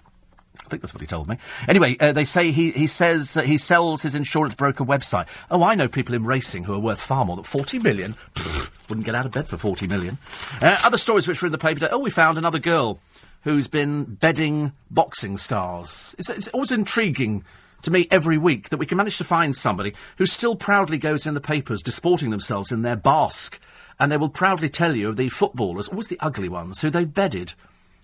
I 0.64 0.68
think 0.68 0.82
that's 0.82 0.94
what 0.94 1.00
he 1.00 1.06
told 1.06 1.28
me. 1.28 1.36
Anyway, 1.68 1.96
uh, 2.00 2.12
they 2.12 2.24
say 2.24 2.50
he, 2.50 2.70
he 2.70 2.86
says 2.86 3.36
uh, 3.36 3.42
he 3.42 3.58
sells 3.58 4.02
his 4.02 4.14
insurance 4.14 4.54
broker 4.54 4.84
website. 4.84 5.26
Oh, 5.50 5.62
I 5.62 5.74
know 5.74 5.88
people 5.88 6.14
in 6.14 6.24
racing 6.24 6.64
who 6.64 6.74
are 6.74 6.78
worth 6.78 7.00
far 7.00 7.24
more 7.24 7.36
than 7.36 7.44
40 7.44 7.78
million. 7.80 8.14
Pfft, 8.34 8.70
wouldn't 8.88 9.06
get 9.06 9.14
out 9.14 9.26
of 9.26 9.32
bed 9.32 9.46
for 9.46 9.56
40 9.56 9.86
million. 9.86 10.18
Uh, 10.60 10.78
other 10.84 10.98
stories 10.98 11.28
which 11.28 11.42
were 11.42 11.46
in 11.46 11.52
the 11.52 11.58
paper 11.58 11.80
today. 11.80 11.92
Oh, 11.92 11.98
we 11.98 12.10
found 12.10 12.38
another 12.38 12.58
girl 12.58 12.98
who's 13.42 13.68
been 13.68 14.04
bedding 14.04 14.72
boxing 14.90 15.36
stars. 15.38 16.14
It's, 16.18 16.30
it's 16.30 16.48
always 16.48 16.72
intriguing 16.72 17.44
to 17.84 17.90
me 17.90 18.08
every 18.10 18.38
week 18.38 18.68
that 18.70 18.76
we 18.76 18.86
can 18.86 18.98
manage 18.98 19.18
to 19.18 19.24
find 19.24 19.54
somebody 19.54 19.94
who 20.18 20.26
still 20.26 20.56
proudly 20.56 20.98
goes 20.98 21.26
in 21.26 21.34
the 21.34 21.40
papers 21.40 21.82
disporting 21.82 22.30
themselves 22.30 22.72
in 22.72 22.82
their 22.82 22.96
basque, 22.96 23.60
and 23.98 24.10
they 24.10 24.16
will 24.16 24.28
proudly 24.28 24.68
tell 24.68 24.96
you 24.96 25.08
of 25.08 25.16
the 25.16 25.28
footballers, 25.28 25.88
always 25.88 26.08
the 26.08 26.18
ugly 26.20 26.48
ones, 26.48 26.80
who 26.80 26.90
they've 26.90 27.12
bedded. 27.12 27.54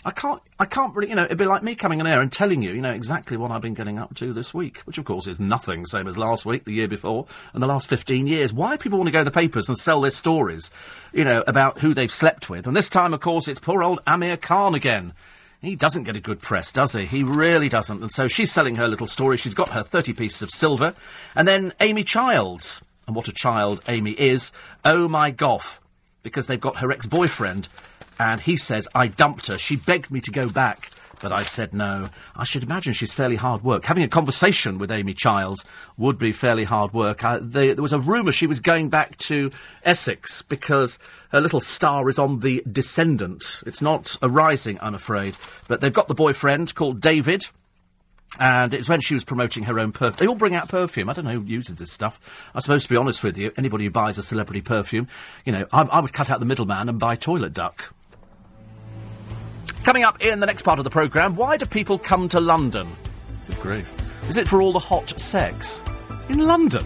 I 0.03 0.13
can't, 0.13 0.41
I 0.59 0.65
can't 0.65 0.95
really, 0.95 1.11
you 1.11 1.15
know, 1.15 1.25
it'd 1.25 1.37
be 1.37 1.45
like 1.45 1.63
me 1.63 1.75
coming 1.75 2.01
on 2.01 2.07
air 2.07 2.23
and 2.23 2.33
telling 2.33 2.63
you, 2.63 2.73
you 2.73 2.81
know, 2.81 2.93
exactly 2.93 3.37
what 3.37 3.51
I've 3.51 3.61
been 3.61 3.75
getting 3.75 3.99
up 3.99 4.15
to 4.15 4.33
this 4.33 4.55
week, 4.55 4.79
which 4.81 4.97
of 4.97 5.05
course 5.05 5.27
is 5.27 5.39
nothing, 5.39 5.85
same 5.85 6.07
as 6.07 6.17
last 6.17 6.47
week, 6.47 6.65
the 6.65 6.73
year 6.73 6.89
before, 6.89 7.27
and 7.53 7.63
the 7.63 7.67
last 7.67 7.87
15 7.87 8.27
years. 8.27 8.51
Why 8.51 8.79
people 8.79 8.99
want 8.99 9.09
to 9.09 9.13
go 9.13 9.21
to 9.21 9.25
the 9.27 9.31
papers 9.31 9.69
and 9.69 9.77
sell 9.77 10.01
their 10.01 10.11
stories, 10.11 10.71
you 11.13 11.25
know, 11.25 11.45
about 11.47 11.81
who 11.81 11.93
they've 11.93 12.11
slept 12.11 12.49
with? 12.49 12.67
And 12.67 12.75
this 12.75 12.89
time, 12.89 13.13
of 13.13 13.21
course, 13.21 13.47
it's 13.47 13.59
poor 13.59 13.83
old 13.83 14.01
Amir 14.07 14.39
Khan 14.39 14.75
again. 14.75 15.13
He 15.63 15.77
doesn't 15.77 16.05
get 16.05 16.17
a 16.17 16.21
good 16.21 16.41
press, 16.41 16.73
does 16.73 16.95
he? 16.95 17.05
He 17.05 17.23
really 17.23 17.69
doesn't. 17.69 18.01
And 18.01 18.11
so 18.11 18.29
she's 18.29 18.51
selling 18.51 18.77
her 18.77 18.89
little 18.89 19.07
story. 19.07 19.37
She's 19.37 19.55
got 19.55 19.71
her 19.71 19.83
30 19.83 20.15
pieces 20.15 20.41
of 20.41 20.51
silver. 20.51 20.95
And 21.35 21.47
then 21.47 21.75
Amy 21.81 22.03
Childs. 22.03 22.81
And 23.07 23.15
what 23.15 23.29
a 23.29 23.33
child 23.33 23.83
Amy 23.87 24.13
is. 24.13 24.53
Oh 24.85 25.07
my 25.07 25.31
goff. 25.31 25.81
Because 26.23 26.47
they've 26.47 26.61
got 26.61 26.79
her 26.79 26.91
ex 26.91 27.07
boyfriend. 27.07 27.69
And 28.19 28.41
he 28.41 28.57
says, 28.57 28.89
I 28.95 29.09
dumped 29.09 29.49
her. 29.49 29.59
She 29.59 29.77
begged 29.77 30.11
me 30.11 30.21
to 30.23 30.31
go 30.31 30.49
back. 30.49 30.91
But 31.21 31.33
I 31.33 31.43
said 31.43 31.75
no. 31.75 32.09
I 32.35 32.45
should 32.45 32.63
imagine 32.63 32.95
she's 32.95 33.13
fairly 33.13 33.37
hard 33.37 33.63
work. 33.63 33.85
Having 33.85 34.05
a 34.05 34.09
conversation 34.09 34.79
with 34.79 34.91
Amy 34.91 35.13
Childs 35.13 35.65
would 35.99 36.19
be 36.19 36.33
fairly 36.33 36.65
hard 36.65 36.95
work. 36.95 37.23
Uh, 37.23 37.29
I, 37.29 37.39
they, 37.39 37.73
there 37.75 37.83
was 37.83 37.93
a 37.93 37.99
rumour 37.99 38.33
she 38.33 38.47
was 38.47 38.59
going 38.59 38.89
back 38.89 39.19
to 39.19 39.51
Essex 39.85 40.43
because 40.43 40.99
her 41.31 41.41
little 41.41 41.61
star 41.61 42.09
is 42.09 42.19
on 42.19 42.41
The 42.41 42.63
Descendant. 42.71 43.63
It's 43.67 43.83
not 43.83 44.17
a 44.23 44.29
rising, 44.29 44.79
I'm 44.81 44.95
afraid. 44.95 45.37
But 45.69 45.81
they've 45.81 45.93
got 45.93 46.09
the 46.09 46.15
boyfriend 46.15 46.75
called 46.75 47.01
David. 47.01 47.47
And 48.39 48.73
it's 48.73 48.89
when 48.89 49.01
she 49.01 49.15
was 49.15 49.25
promoting 49.25 49.65
her 49.65 49.79
own 49.79 49.93
perfume. 49.93 50.17
They 50.17 50.27
all 50.27 50.37
bring 50.37 50.55
out 50.55 50.69
perfume. 50.69 51.09
I 51.09 51.13
don't 51.13 51.25
know 51.25 51.41
who 51.41 51.45
uses 51.45 51.75
this 51.75 51.91
stuff. 51.91 52.21
I 52.55 52.61
suppose, 52.61 52.85
to 52.85 52.89
be 52.89 52.97
honest 52.97 53.25
with 53.25 53.37
you, 53.37 53.53
anybody 53.57 53.85
who 53.85 53.91
buys 53.91 54.19
a 54.19 54.23
celebrity 54.23 54.61
perfume, 54.61 55.09
you 55.45 55.53
know, 55.53 55.67
I, 55.73 55.83
I 55.83 56.01
would 56.01 56.13
cut 56.13 56.31
out 56.31 56.39
the 56.39 56.47
middleman 56.47 56.89
and 56.89 56.99
buy 56.99 57.17
toilet 57.17 57.53
duck. 57.53 57.93
Coming 59.85 60.05
up 60.05 60.21
in 60.21 60.41
the 60.41 60.47
next 60.47 60.63
part 60.63 60.79
of 60.79 60.85
the 60.85 60.91
programme, 60.91 61.37
why 61.37 61.57
do 61.57 61.65
people 61.65 61.99
come 61.99 62.29
to 62.29 62.41
London? 62.41 62.87
Good 63.47 63.61
grief. 63.61 63.95
Is 64.29 64.37
it 64.37 64.49
for 64.49 64.61
all 64.61 64.73
the 64.73 64.79
hot 64.79 65.19
sex? 65.19 65.83
In 66.29 66.39
London? 66.39 66.85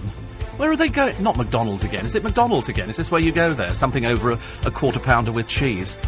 Where 0.57 0.71
are 0.71 0.77
they 0.77 0.89
going? 0.89 1.21
Not 1.21 1.37
McDonald's 1.37 1.83
again. 1.83 2.05
Is 2.05 2.15
it 2.15 2.23
McDonald's 2.23 2.69
again? 2.69 2.89
Is 2.89 2.97
this 2.97 3.11
where 3.11 3.21
you 3.21 3.33
go 3.33 3.53
there? 3.53 3.75
Something 3.75 4.07
over 4.07 4.31
a, 4.31 4.39
a 4.65 4.71
quarter 4.71 5.01
pounder 5.01 5.33
with 5.33 5.49
cheese. 5.49 5.99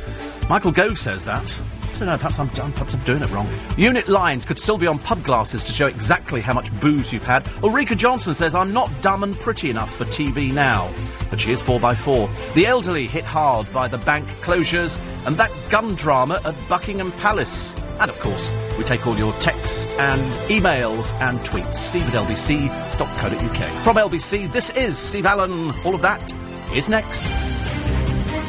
Michael 0.49 0.70
Gove 0.70 0.97
says 0.97 1.24
that. 1.24 1.61
I 1.97 1.99
don't 2.01 2.09
know, 2.09 2.16
perhaps 2.18 2.38
I'm, 2.38 2.51
perhaps 2.51 2.92
I'm 2.92 3.01
doing 3.01 3.22
it 3.22 3.30
wrong. 3.30 3.49
Unit 3.78 4.07
lines 4.07 4.44
could 4.44 4.59
still 4.59 4.76
be 4.76 4.86
on 4.86 4.99
pub 4.99 5.22
glasses 5.24 5.64
to 5.64 5.72
show 5.72 5.86
exactly 5.86 6.42
how 6.42 6.53
much 6.53 6.70
booze 6.78 7.11
you've 7.11 7.24
had. 7.24 7.49
Ulrika 7.62 7.94
Jonsson 7.94 8.34
says, 8.34 8.55
I'm 8.55 8.72
not 8.74 8.90
dumb 9.01 9.22
and 9.22 9.38
pretty 9.38 9.70
enough 9.70 9.94
for 9.94 10.05
TV 10.05 10.53
now. 10.53 10.92
But 11.30 11.40
she 11.40 11.53
is 11.53 11.62
4x4. 11.62 12.53
The 12.53 12.66
elderly 12.66 13.07
hit 13.07 13.24
hard 13.24 13.72
by 13.72 13.88
the 13.88 13.97
bank 13.97 14.28
closures 14.42 15.01
and 15.26 15.38
that 15.38 15.51
gun 15.70 15.94
drama 15.94 16.40
at 16.44 16.55
Buckingham 16.68 17.12
Palace. 17.12 17.74
And 17.99 18.11
of 18.11 18.18
course, 18.20 18.53
we 18.76 18.84
take 18.84 19.07
all 19.07 19.16
your 19.16 19.32
texts 19.34 19.86
and 19.99 20.32
emails 20.51 21.14
and 21.20 21.38
tweets. 21.40 21.76
Steve 21.76 22.07
at 22.09 22.12
lbc.co.uk. 22.12 23.84
From 23.84 23.97
LBC, 23.97 24.53
this 24.53 24.68
is 24.76 24.99
Steve 24.99 25.24
Allen. 25.24 25.72
All 25.86 25.94
of 25.94 26.03
that 26.03 26.32
is 26.74 26.90
next. 26.90 27.24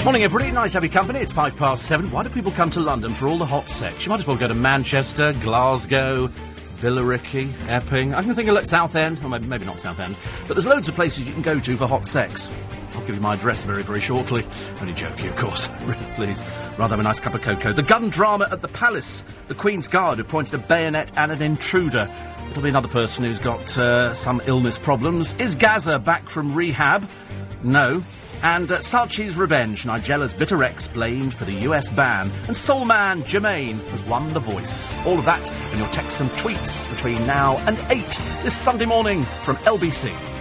Morning, 0.08 0.24
everybody. 0.24 0.52
Nice 0.54 0.72
to 0.72 0.78
have 0.78 0.86
your 0.86 0.94
company. 0.94 1.20
It's 1.20 1.34
five 1.34 1.58
past 1.58 1.84
seven. 1.84 2.10
Why 2.12 2.24
do 2.24 2.30
people 2.30 2.54
come 2.54 2.70
to 2.70 2.80
London 2.80 3.14
for 3.14 3.28
all 3.28 3.38
the 3.38 3.46
hot 3.46 3.68
sex? 3.68 4.06
You 4.06 4.10
might 4.10 4.22
as 4.22 4.26
well 4.26 4.38
go 4.38 4.48
to 4.48 4.56
Manchester, 4.56 5.34
Glasgow, 5.42 6.30
Billericay, 6.78 7.54
Epping. 7.68 8.14
I 8.14 8.24
can 8.24 8.34
think 8.34 8.48
of 8.48 8.56
like 8.56 8.64
Southend, 8.64 9.22
or 9.22 9.28
maybe, 9.28 9.48
maybe 9.48 9.66
not 9.66 9.80
Southend, 9.80 10.16
but 10.48 10.54
there's 10.54 10.66
loads 10.66 10.88
of 10.88 10.96
places 10.96 11.28
you 11.28 11.34
can 11.34 11.42
go 11.42 11.60
to 11.60 11.76
for 11.76 11.88
hot 11.88 12.08
sex. 12.08 12.54
I'll 12.96 13.06
give 13.06 13.16
you 13.16 13.22
my 13.22 13.34
address 13.34 13.66
very, 13.66 13.84
very 13.84 14.00
shortly. 14.00 14.46
Only 14.80 14.94
joking, 14.94 15.28
of 15.28 15.36
course. 15.36 15.70
Really 15.82 16.06
please. 16.16 16.46
Rather 16.78 16.96
have 16.96 17.02
a 17.02 17.04
nice 17.04 17.20
cup 17.20 17.34
of 17.34 17.42
cocoa. 17.42 17.74
The 17.74 17.84
gun 17.84 18.10
drama 18.10 18.48
at 18.50 18.62
the 18.62 18.70
palace. 18.70 19.26
The 19.50 19.56
Queen's 19.56 19.90
Guard 19.90 20.20
who 20.20 20.24
pointed 20.24 20.54
a 20.54 20.60
bayonet 20.60 21.12
at 21.18 21.32
an 21.32 21.42
intruder. 21.42 22.10
It'll 22.52 22.64
be 22.64 22.70
another 22.70 22.88
person 22.88 23.26
who's 23.26 23.40
got 23.40 23.78
uh, 23.78 24.14
some 24.14 24.42
illness 24.46 24.80
problems. 24.80 25.34
Is 25.34 25.58
Gazza 25.58 26.00
back 26.00 26.30
from 26.30 26.56
rehab? 26.56 27.10
No. 27.62 28.06
And 28.44 28.72
uh, 28.72 28.78
Saatchi's 28.78 29.36
revenge, 29.36 29.86
Nigella's 29.86 30.34
bitter 30.34 30.64
ex 30.64 30.88
blamed 30.88 31.34
for 31.34 31.46
the 31.46 31.54
US 31.70 31.90
ban. 31.90 32.32
And 32.48 32.56
soul 32.56 32.86
man 32.86 33.24
Jermaine 33.24 33.84
has 33.90 34.04
won 34.06 34.32
the 34.34 34.40
voice. 34.40 35.04
All 35.06 35.18
of 35.18 35.26
that 35.26 35.52
in 35.74 35.80
your 35.80 35.88
texts 35.90 36.22
and 36.22 36.30
tweets 36.32 36.90
between 36.90 37.26
now 37.26 37.58
and 37.68 37.78
8 37.90 38.04
this 38.44 38.56
Sunday 38.56 38.86
morning 38.86 39.24
from 39.44 39.56
LBC. 39.58 40.37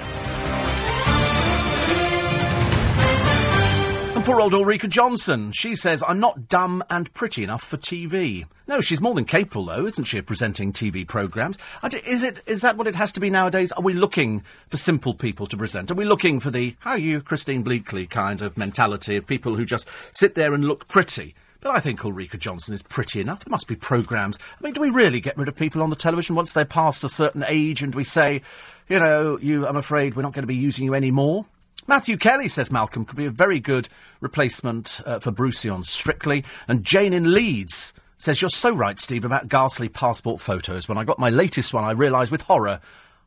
Poor 4.26 4.40
old 4.40 4.54
Ulrika 4.54 4.88
Jonsson. 4.88 5.52
She 5.54 5.76
says, 5.76 6.02
I'm 6.04 6.18
not 6.18 6.48
dumb 6.48 6.82
and 6.90 7.14
pretty 7.14 7.44
enough 7.44 7.62
for 7.62 7.76
TV. 7.76 8.44
No, 8.66 8.80
she's 8.80 9.00
more 9.00 9.14
than 9.14 9.24
capable, 9.24 9.66
though, 9.66 9.86
isn't 9.86 10.02
she, 10.02 10.18
of 10.18 10.26
presenting 10.26 10.72
TV 10.72 11.06
programmes? 11.06 11.56
Is 12.04 12.24
it? 12.24 12.42
Is 12.44 12.62
that 12.62 12.76
what 12.76 12.88
it 12.88 12.96
has 12.96 13.12
to 13.12 13.20
be 13.20 13.30
nowadays? 13.30 13.70
Are 13.70 13.82
we 13.84 13.92
looking 13.92 14.42
for 14.66 14.78
simple 14.78 15.14
people 15.14 15.46
to 15.46 15.56
present? 15.56 15.92
Are 15.92 15.94
we 15.94 16.04
looking 16.04 16.40
for 16.40 16.50
the 16.50 16.74
how 16.80 16.96
you, 16.96 17.20
Christine 17.20 17.62
Bleakley 17.62 18.10
kind 18.10 18.42
of 18.42 18.58
mentality 18.58 19.14
of 19.14 19.28
people 19.28 19.54
who 19.54 19.64
just 19.64 19.88
sit 20.10 20.34
there 20.34 20.52
and 20.54 20.64
look 20.64 20.88
pretty? 20.88 21.36
But 21.60 21.76
I 21.76 21.78
think 21.78 22.04
Ulrika 22.04 22.36
Jonsson 22.36 22.72
is 22.72 22.82
pretty 22.82 23.20
enough. 23.20 23.44
There 23.44 23.52
must 23.52 23.68
be 23.68 23.76
programmes. 23.76 24.40
I 24.58 24.64
mean, 24.64 24.72
do 24.72 24.80
we 24.80 24.90
really 24.90 25.20
get 25.20 25.38
rid 25.38 25.46
of 25.46 25.54
people 25.54 25.82
on 25.82 25.90
the 25.90 25.94
television 25.94 26.34
once 26.34 26.52
they're 26.52 26.64
past 26.64 27.04
a 27.04 27.08
certain 27.08 27.44
age 27.46 27.80
and 27.80 27.94
we 27.94 28.02
say, 28.02 28.42
you 28.88 28.98
know, 28.98 29.38
you, 29.38 29.68
I'm 29.68 29.76
afraid 29.76 30.16
we're 30.16 30.22
not 30.22 30.32
going 30.32 30.42
to 30.42 30.48
be 30.48 30.56
using 30.56 30.84
you 30.84 30.94
anymore? 30.94 31.46
Matthew 31.88 32.16
Kelly 32.16 32.48
says 32.48 32.72
Malcolm 32.72 33.04
could 33.04 33.16
be 33.16 33.26
a 33.26 33.30
very 33.30 33.60
good 33.60 33.88
replacement 34.20 35.00
uh, 35.06 35.20
for 35.20 35.30
Brucey 35.30 35.68
on 35.68 35.84
Strictly. 35.84 36.44
And 36.66 36.82
Jane 36.82 37.12
in 37.12 37.32
Leeds 37.32 37.94
says, 38.18 38.42
You're 38.42 38.50
so 38.50 38.70
right, 38.74 38.98
Steve, 38.98 39.24
about 39.24 39.48
ghastly 39.48 39.88
passport 39.88 40.40
photos. 40.40 40.88
When 40.88 40.98
I 40.98 41.04
got 41.04 41.20
my 41.20 41.30
latest 41.30 41.72
one, 41.72 41.84
I 41.84 41.92
realised 41.92 42.32
with 42.32 42.42
horror 42.42 42.80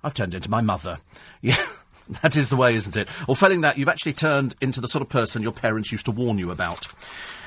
I've 0.04 0.14
turned 0.14 0.36
into 0.36 0.50
my 0.50 0.62
mother. 0.62 1.00
Yeah. 1.42 1.56
That 2.24 2.36
is 2.36 2.50
the 2.50 2.56
way, 2.56 2.74
isn't 2.74 2.98
it? 2.98 3.08
Or 3.28 3.36
failing 3.36 3.62
that, 3.62 3.78
you've 3.78 3.88
actually 3.88 4.14
turned 4.14 4.56
into 4.60 4.82
the 4.82 4.88
sort 4.88 5.04
of 5.04 5.10
person 5.10 5.44
your 5.44 5.52
parents 5.52 5.92
used 5.92 6.06
to 6.06 6.12
warn 6.12 6.40
you 6.40 6.50
about. 6.50 6.88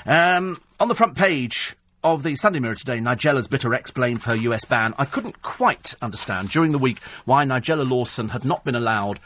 Um, 0.06 0.60
on 0.78 0.86
the 0.86 0.94
front 0.94 1.16
page 1.16 1.74
of 2.04 2.22
the 2.22 2.36
Sunday 2.36 2.60
Mirror 2.60 2.76
today, 2.76 3.00
Nigella's 3.00 3.48
bitter 3.48 3.74
ex 3.74 3.90
blamed 3.90 4.22
for 4.22 4.30
her 4.30 4.36
US 4.36 4.64
ban. 4.64 4.94
I 4.98 5.04
couldn't 5.04 5.42
quite 5.42 5.96
understand 6.00 6.50
during 6.50 6.70
the 6.70 6.78
week 6.78 7.00
why 7.24 7.44
Nigella 7.44 7.90
Lawson 7.90 8.28
had 8.28 8.44
not 8.44 8.64
been 8.64 8.76
allowed 8.76 9.18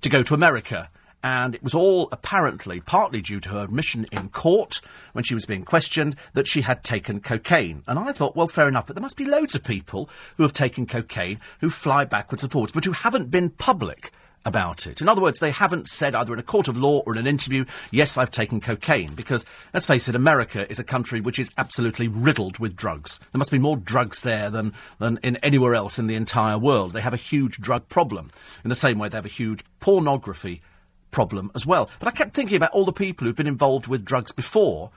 to 0.00 0.08
go 0.08 0.22
to 0.22 0.32
America 0.32 0.88
and 1.22 1.54
it 1.54 1.62
was 1.62 1.74
all 1.74 2.08
apparently 2.12 2.80
partly 2.80 3.20
due 3.20 3.40
to 3.40 3.50
her 3.50 3.64
admission 3.64 4.06
in 4.12 4.28
court 4.28 4.80
when 5.12 5.24
she 5.24 5.34
was 5.34 5.46
being 5.46 5.64
questioned 5.64 6.16
that 6.34 6.46
she 6.46 6.62
had 6.62 6.84
taken 6.84 7.20
cocaine. 7.20 7.82
And 7.86 7.98
I 7.98 8.12
thought, 8.12 8.36
well, 8.36 8.46
fair 8.46 8.68
enough, 8.68 8.86
but 8.86 8.96
there 8.96 9.02
must 9.02 9.16
be 9.16 9.24
loads 9.24 9.54
of 9.54 9.64
people 9.64 10.08
who 10.36 10.42
have 10.44 10.52
taken 10.52 10.86
cocaine 10.86 11.40
who 11.60 11.70
fly 11.70 12.04
backwards 12.04 12.42
and 12.42 12.52
forwards, 12.52 12.72
but 12.72 12.84
who 12.84 12.92
haven't 12.92 13.30
been 13.30 13.50
public 13.50 14.12
about 14.44 14.86
it. 14.86 15.00
In 15.00 15.08
other 15.08 15.20
words, 15.20 15.38
they 15.38 15.50
haven't 15.50 15.88
said 15.88 16.14
either 16.14 16.32
in 16.32 16.38
a 16.38 16.44
court 16.44 16.68
of 16.68 16.76
law 16.76 17.00
or 17.00 17.12
in 17.12 17.18
an 17.18 17.26
interview, 17.26 17.64
yes, 17.90 18.16
I've 18.16 18.30
taken 18.30 18.60
cocaine. 18.60 19.14
Because, 19.14 19.44
let's 19.74 19.86
face 19.86 20.08
it, 20.08 20.14
America 20.14 20.68
is 20.70 20.78
a 20.78 20.84
country 20.84 21.20
which 21.20 21.38
is 21.38 21.50
absolutely 21.58 22.08
riddled 22.08 22.58
with 22.58 22.76
drugs. 22.76 23.18
There 23.32 23.38
must 23.38 23.50
be 23.50 23.58
more 23.58 23.76
drugs 23.76 24.22
there 24.22 24.50
than, 24.50 24.72
than 24.98 25.18
in 25.22 25.36
anywhere 25.36 25.74
else 25.74 25.98
in 25.98 26.06
the 26.06 26.14
entire 26.14 26.58
world. 26.58 26.92
They 26.92 27.00
have 27.00 27.14
a 27.14 27.18
huge 27.18 27.60
drug 27.60 27.88
problem. 27.88 28.30
In 28.64 28.70
the 28.70 28.74
same 28.74 28.98
way, 28.98 29.08
they 29.08 29.18
have 29.18 29.26
a 29.26 29.28
huge 29.28 29.64
pornography 29.80 30.62
problem 31.10 31.50
as 31.54 31.66
well. 31.66 31.90
But 31.98 32.08
I 32.08 32.12
kept 32.12 32.34
thinking 32.34 32.56
about 32.56 32.72
all 32.72 32.84
the 32.84 32.92
people 32.92 33.26
who've 33.26 33.36
been 33.36 33.46
involved 33.46 33.86
with 33.86 34.04
drugs 34.04 34.32
before. 34.32 34.90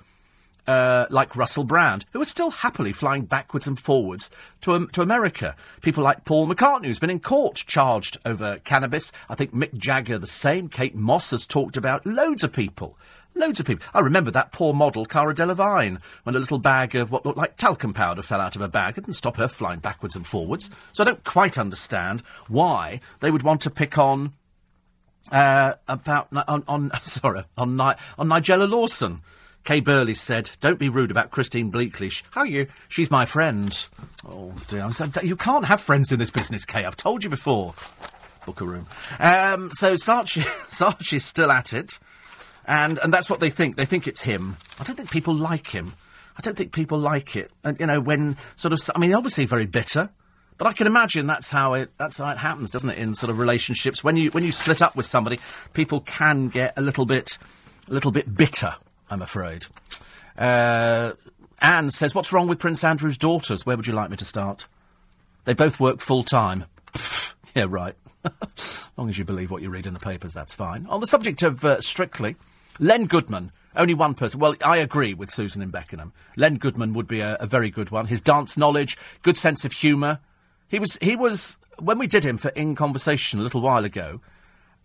Uh, 0.68 1.08
like 1.10 1.36
Russell 1.36 1.64
Brand, 1.64 2.06
who 2.14 2.22
are 2.22 2.26
still 2.26 2.52
happily 2.52 2.92
flying 2.92 3.24
backwards 3.24 3.66
and 3.66 3.80
forwards 3.80 4.30
to, 4.62 4.74
um, 4.74 4.90
to 4.90 5.02
America. 5.02 5.56
People 5.82 6.04
like 6.04 6.24
Paul 6.24 6.48
McCartney, 6.48 6.86
who's 6.86 7.00
been 7.00 7.10
in 7.10 7.20
court 7.20 7.56
charged 7.56 8.20
over 8.26 8.60
cannabis. 8.64 9.12
I 9.28 9.34
think 9.34 9.56
Mick 9.56 9.74
Jagger 9.74 10.20
the 10.20 10.28
same. 10.28 10.70
Kate 10.70 10.94
Moss 10.94 11.32
has 11.32 11.48
talked 11.48 11.78
about 11.78 12.06
loads 12.06 12.44
of 12.44 12.54
people. 12.54 12.96
Loads 13.34 13.60
of 13.60 13.66
people. 13.66 13.86
I 13.94 14.02
remember 14.02 14.30
that 14.32 14.52
poor 14.52 14.74
model, 14.74 15.06
Cara 15.06 15.34
Delevingne, 15.34 16.00
when 16.24 16.36
a 16.36 16.40
little 16.40 16.60
bag 16.60 16.96
of 16.96 17.12
what 17.12 17.26
looked 17.26 17.38
like 17.38 17.58
talcum 17.58 17.94
powder 17.94 18.22
fell 18.22 18.40
out 18.42 18.56
of 18.56 18.62
her 18.62 18.68
bag. 18.68 18.98
It 18.98 19.06
didn't 19.06 19.16
stop 19.16 19.38
her 19.38 19.48
flying 19.48 19.80
backwards 19.80 20.16
and 20.16 20.28
forwards. 20.28 20.70
So 20.92 21.04
I 21.04 21.08
don't 21.08 21.24
quite 21.24 21.58
understand 21.58 22.22
why 22.50 23.00
they 23.20 23.32
would 23.32 23.44
want 23.44 23.62
to 23.62 23.70
pick 23.72 23.98
on 23.98 24.34
uh, 25.32 25.74
about 25.88 26.28
on, 26.48 26.64
on 26.68 26.92
sorry 27.04 27.44
on 27.58 27.80
on 27.80 27.98
Nigella 28.28 28.70
Lawson. 28.70 29.22
Kay 29.64 29.80
Burley 29.80 30.16
said, 30.16 30.52
"Don't 30.60 30.80
be 30.80 30.90
rude 30.90 31.12
about 31.12 31.32
Christine 31.32 31.72
Bleakley. 31.72 32.24
How 32.32 32.42
are 32.42 32.48
you? 32.48 32.68
She's 32.88 33.12
my 33.12 33.26
friend." 33.26 33.88
Oh 34.28 34.54
dear, 34.68 34.90
you 35.24 35.36
can't 35.36 35.66
have 35.66 35.82
friends 35.82 36.12
in 36.12 36.20
this 36.20 36.32
business, 36.32 36.66
Kay. 36.66 36.84
I've 36.84 36.98
told 36.98 37.24
you 37.24 37.30
before. 37.30 37.74
Book 38.46 38.62
a 38.62 38.66
room. 38.66 38.88
Um, 39.20 39.70
so 39.74 39.94
Saatchi, 39.94 40.42
Saatchi's 40.70 41.26
still 41.26 41.52
at 41.52 41.74
it, 41.74 42.00
and 42.66 42.98
and 43.00 43.14
that's 43.14 43.30
what 43.30 43.40
they 43.40 43.52
think. 43.52 43.76
They 43.76 43.86
think 43.86 44.08
it's 44.08 44.22
him. 44.22 44.58
I 44.80 44.84
don't 44.84 44.96
think 44.96 45.12
people 45.12 45.36
like 45.36 45.68
him. 45.68 45.94
I 46.38 46.42
don't 46.42 46.58
think 46.58 46.72
people 46.72 46.98
like 46.98 47.36
it. 47.36 47.52
And 47.64 47.80
you 47.80 47.86
know, 47.86 48.00
when 48.00 48.38
sort 48.56 48.74
of, 48.74 48.80
I 48.96 49.00
mean, 49.00 49.14
obviously 49.14 49.46
very 49.46 49.68
bitter. 49.68 50.10
But 50.62 50.68
I 50.68 50.74
can 50.74 50.86
imagine 50.86 51.26
that's 51.26 51.50
how 51.50 51.74
it 51.74 51.90
that's 51.98 52.20
how 52.20 52.30
it 52.30 52.38
happens, 52.38 52.70
doesn't 52.70 52.92
it? 52.92 53.00
In 53.00 53.16
sort 53.16 53.32
of 53.32 53.40
relationships, 53.40 54.04
when 54.04 54.16
you 54.16 54.30
when 54.30 54.44
you 54.44 54.52
split 54.52 54.80
up 54.84 54.96
with 54.96 55.08
somebody, 55.08 55.40
people 55.74 56.02
can 56.02 56.50
get 56.50 56.78
a 56.78 56.82
little 56.82 57.08
bit 57.08 57.40
a 57.90 57.94
little 57.94 58.12
bit 58.12 58.38
bitter. 58.38 58.76
I'm 59.10 59.24
afraid. 59.24 59.66
Uh, 60.38 61.14
Anne 61.64 61.90
says, 61.90 62.14
"What's 62.14 62.32
wrong 62.32 62.48
with 62.48 62.60
Prince 62.60 62.84
Andrew's 62.84 63.18
daughters? 63.18 63.66
Where 63.66 63.76
would 63.76 63.88
you 63.88 63.94
like 63.94 64.12
me 64.12 64.18
to 64.18 64.24
start? 64.24 64.68
They 65.46 65.56
both 65.56 65.80
work 65.80 66.00
full 66.00 66.24
time. 66.24 66.66
yeah, 67.56 67.66
right. 67.68 67.96
as 68.24 68.88
long 68.98 69.10
as 69.10 69.18
you 69.18 69.26
believe 69.26 69.50
what 69.50 69.64
you 69.64 69.72
read 69.72 69.88
in 69.88 69.96
the 69.96 70.00
papers, 70.00 70.36
that's 70.36 70.54
fine. 70.54 70.86
On 70.92 71.02
the 71.02 71.08
subject 71.08 71.42
of 71.42 71.66
uh, 71.66 71.82
Strictly, 71.82 72.36
Len 72.78 73.06
Goodman 73.06 73.52
Only 73.76 73.96
one 73.96 74.14
person. 74.14 74.40
Well, 74.40 74.54
I 74.64 74.78
agree 74.78 75.16
with 75.16 75.32
Susan 75.32 75.64
in 75.64 75.72
Beckenham. 75.72 76.14
Len 76.38 76.58
Goodman 76.58 76.94
would 76.94 77.08
be 77.08 77.22
a, 77.22 77.36
a 77.40 77.48
very 77.48 77.72
good 77.72 77.90
one. 77.90 78.06
His 78.06 78.22
dance 78.22 78.58
knowledge, 78.58 78.96
good 79.24 79.38
sense 79.38 79.66
of 79.66 79.72
humour. 79.72 80.20
He 80.72 80.80
was, 80.80 80.98
he 81.02 81.18
was, 81.18 81.60
when 81.80 82.00
we 82.00 82.08
did 82.08 82.26
him 82.26 82.38
for 82.38 82.50
In 82.50 82.76
Conversation 82.76 83.40
a 83.40 83.44
little 83.44 83.60
while 83.60 83.84
ago, 83.84 84.22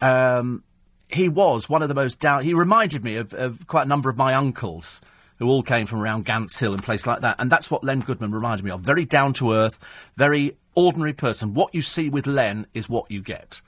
um, 0.00 0.64
he 1.08 1.28
was 1.28 1.68
one 1.68 1.80
of 1.80 1.88
the 1.88 1.94
most 1.94 2.18
down. 2.18 2.42
He 2.42 2.54
reminded 2.54 3.04
me 3.04 3.16
of, 3.16 3.32
of 3.32 3.68
quite 3.68 3.86
a 3.86 3.88
number 3.88 4.10
of 4.10 4.16
my 4.16 4.34
uncles 4.34 5.00
who 5.38 5.46
all 5.46 5.62
came 5.62 5.86
from 5.86 6.00
around 6.00 6.24
Gants 6.24 6.58
Hill 6.58 6.74
and 6.74 6.82
places 6.82 7.06
like 7.06 7.20
that. 7.20 7.36
And 7.38 7.52
that's 7.52 7.70
what 7.70 7.84
Len 7.84 8.00
Goodman 8.00 8.32
reminded 8.32 8.64
me 8.64 8.72
of. 8.72 8.80
Very 8.80 9.04
down 9.04 9.32
to 9.34 9.52
earth, 9.52 9.78
very 10.16 10.56
ordinary 10.74 11.12
person. 11.12 11.54
What 11.54 11.72
you 11.72 11.82
see 11.82 12.08
with 12.08 12.26
Len 12.26 12.66
is 12.74 12.88
what 12.88 13.08
you 13.08 13.22
get. 13.22 13.60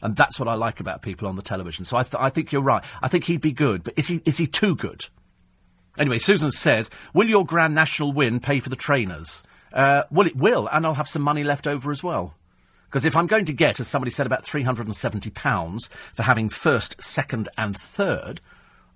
And 0.00 0.16
that's 0.16 0.38
what 0.38 0.48
I 0.48 0.54
like 0.54 0.80
about 0.80 1.02
people 1.02 1.28
on 1.28 1.36
the 1.36 1.42
television. 1.42 1.84
So 1.84 1.98
I, 1.98 2.02
th- 2.02 2.14
I 2.18 2.30
think 2.30 2.50
you're 2.50 2.62
right. 2.62 2.84
I 3.02 3.08
think 3.08 3.24
he'd 3.24 3.40
be 3.42 3.52
good, 3.52 3.82
but 3.82 3.94
is 3.98 4.08
he, 4.08 4.22
is 4.24 4.38
he 4.38 4.46
too 4.46 4.74
good? 4.74 5.06
Anyway, 5.98 6.18
Susan 6.18 6.50
says, 6.52 6.88
Will 7.12 7.28
your 7.28 7.44
Grand 7.44 7.74
National 7.74 8.12
win 8.12 8.38
pay 8.40 8.60
for 8.60 8.70
the 8.70 8.76
trainers? 8.76 9.42
Uh, 9.72 10.04
well, 10.10 10.26
it 10.26 10.36
will, 10.36 10.68
and 10.72 10.86
I'll 10.86 10.94
have 10.94 11.08
some 11.08 11.22
money 11.22 11.44
left 11.44 11.66
over 11.66 11.90
as 11.90 12.02
well. 12.02 12.34
Because 12.86 13.04
if 13.04 13.14
I'm 13.14 13.26
going 13.26 13.44
to 13.44 13.52
get, 13.52 13.80
as 13.80 13.88
somebody 13.88 14.10
said, 14.10 14.26
about 14.26 14.44
£370 14.44 15.88
for 16.14 16.22
having 16.22 16.48
first, 16.48 17.00
second, 17.02 17.48
and 17.58 17.76
third 17.76 18.40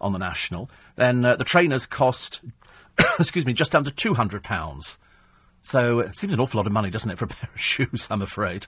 on 0.00 0.12
the 0.12 0.18
national, 0.18 0.70
then 0.96 1.24
uh, 1.24 1.36
the 1.36 1.44
trainers 1.44 1.86
cost, 1.86 2.40
excuse 3.18 3.44
me, 3.44 3.52
just 3.52 3.76
under 3.76 3.90
£200. 3.90 4.98
So 5.60 6.00
it 6.00 6.16
seems 6.16 6.32
an 6.32 6.40
awful 6.40 6.58
lot 6.58 6.66
of 6.66 6.72
money, 6.72 6.90
doesn't 6.90 7.10
it, 7.10 7.18
for 7.18 7.26
a 7.26 7.28
pair 7.28 7.50
of 7.54 7.60
shoes, 7.60 8.08
I'm 8.10 8.22
afraid. 8.22 8.66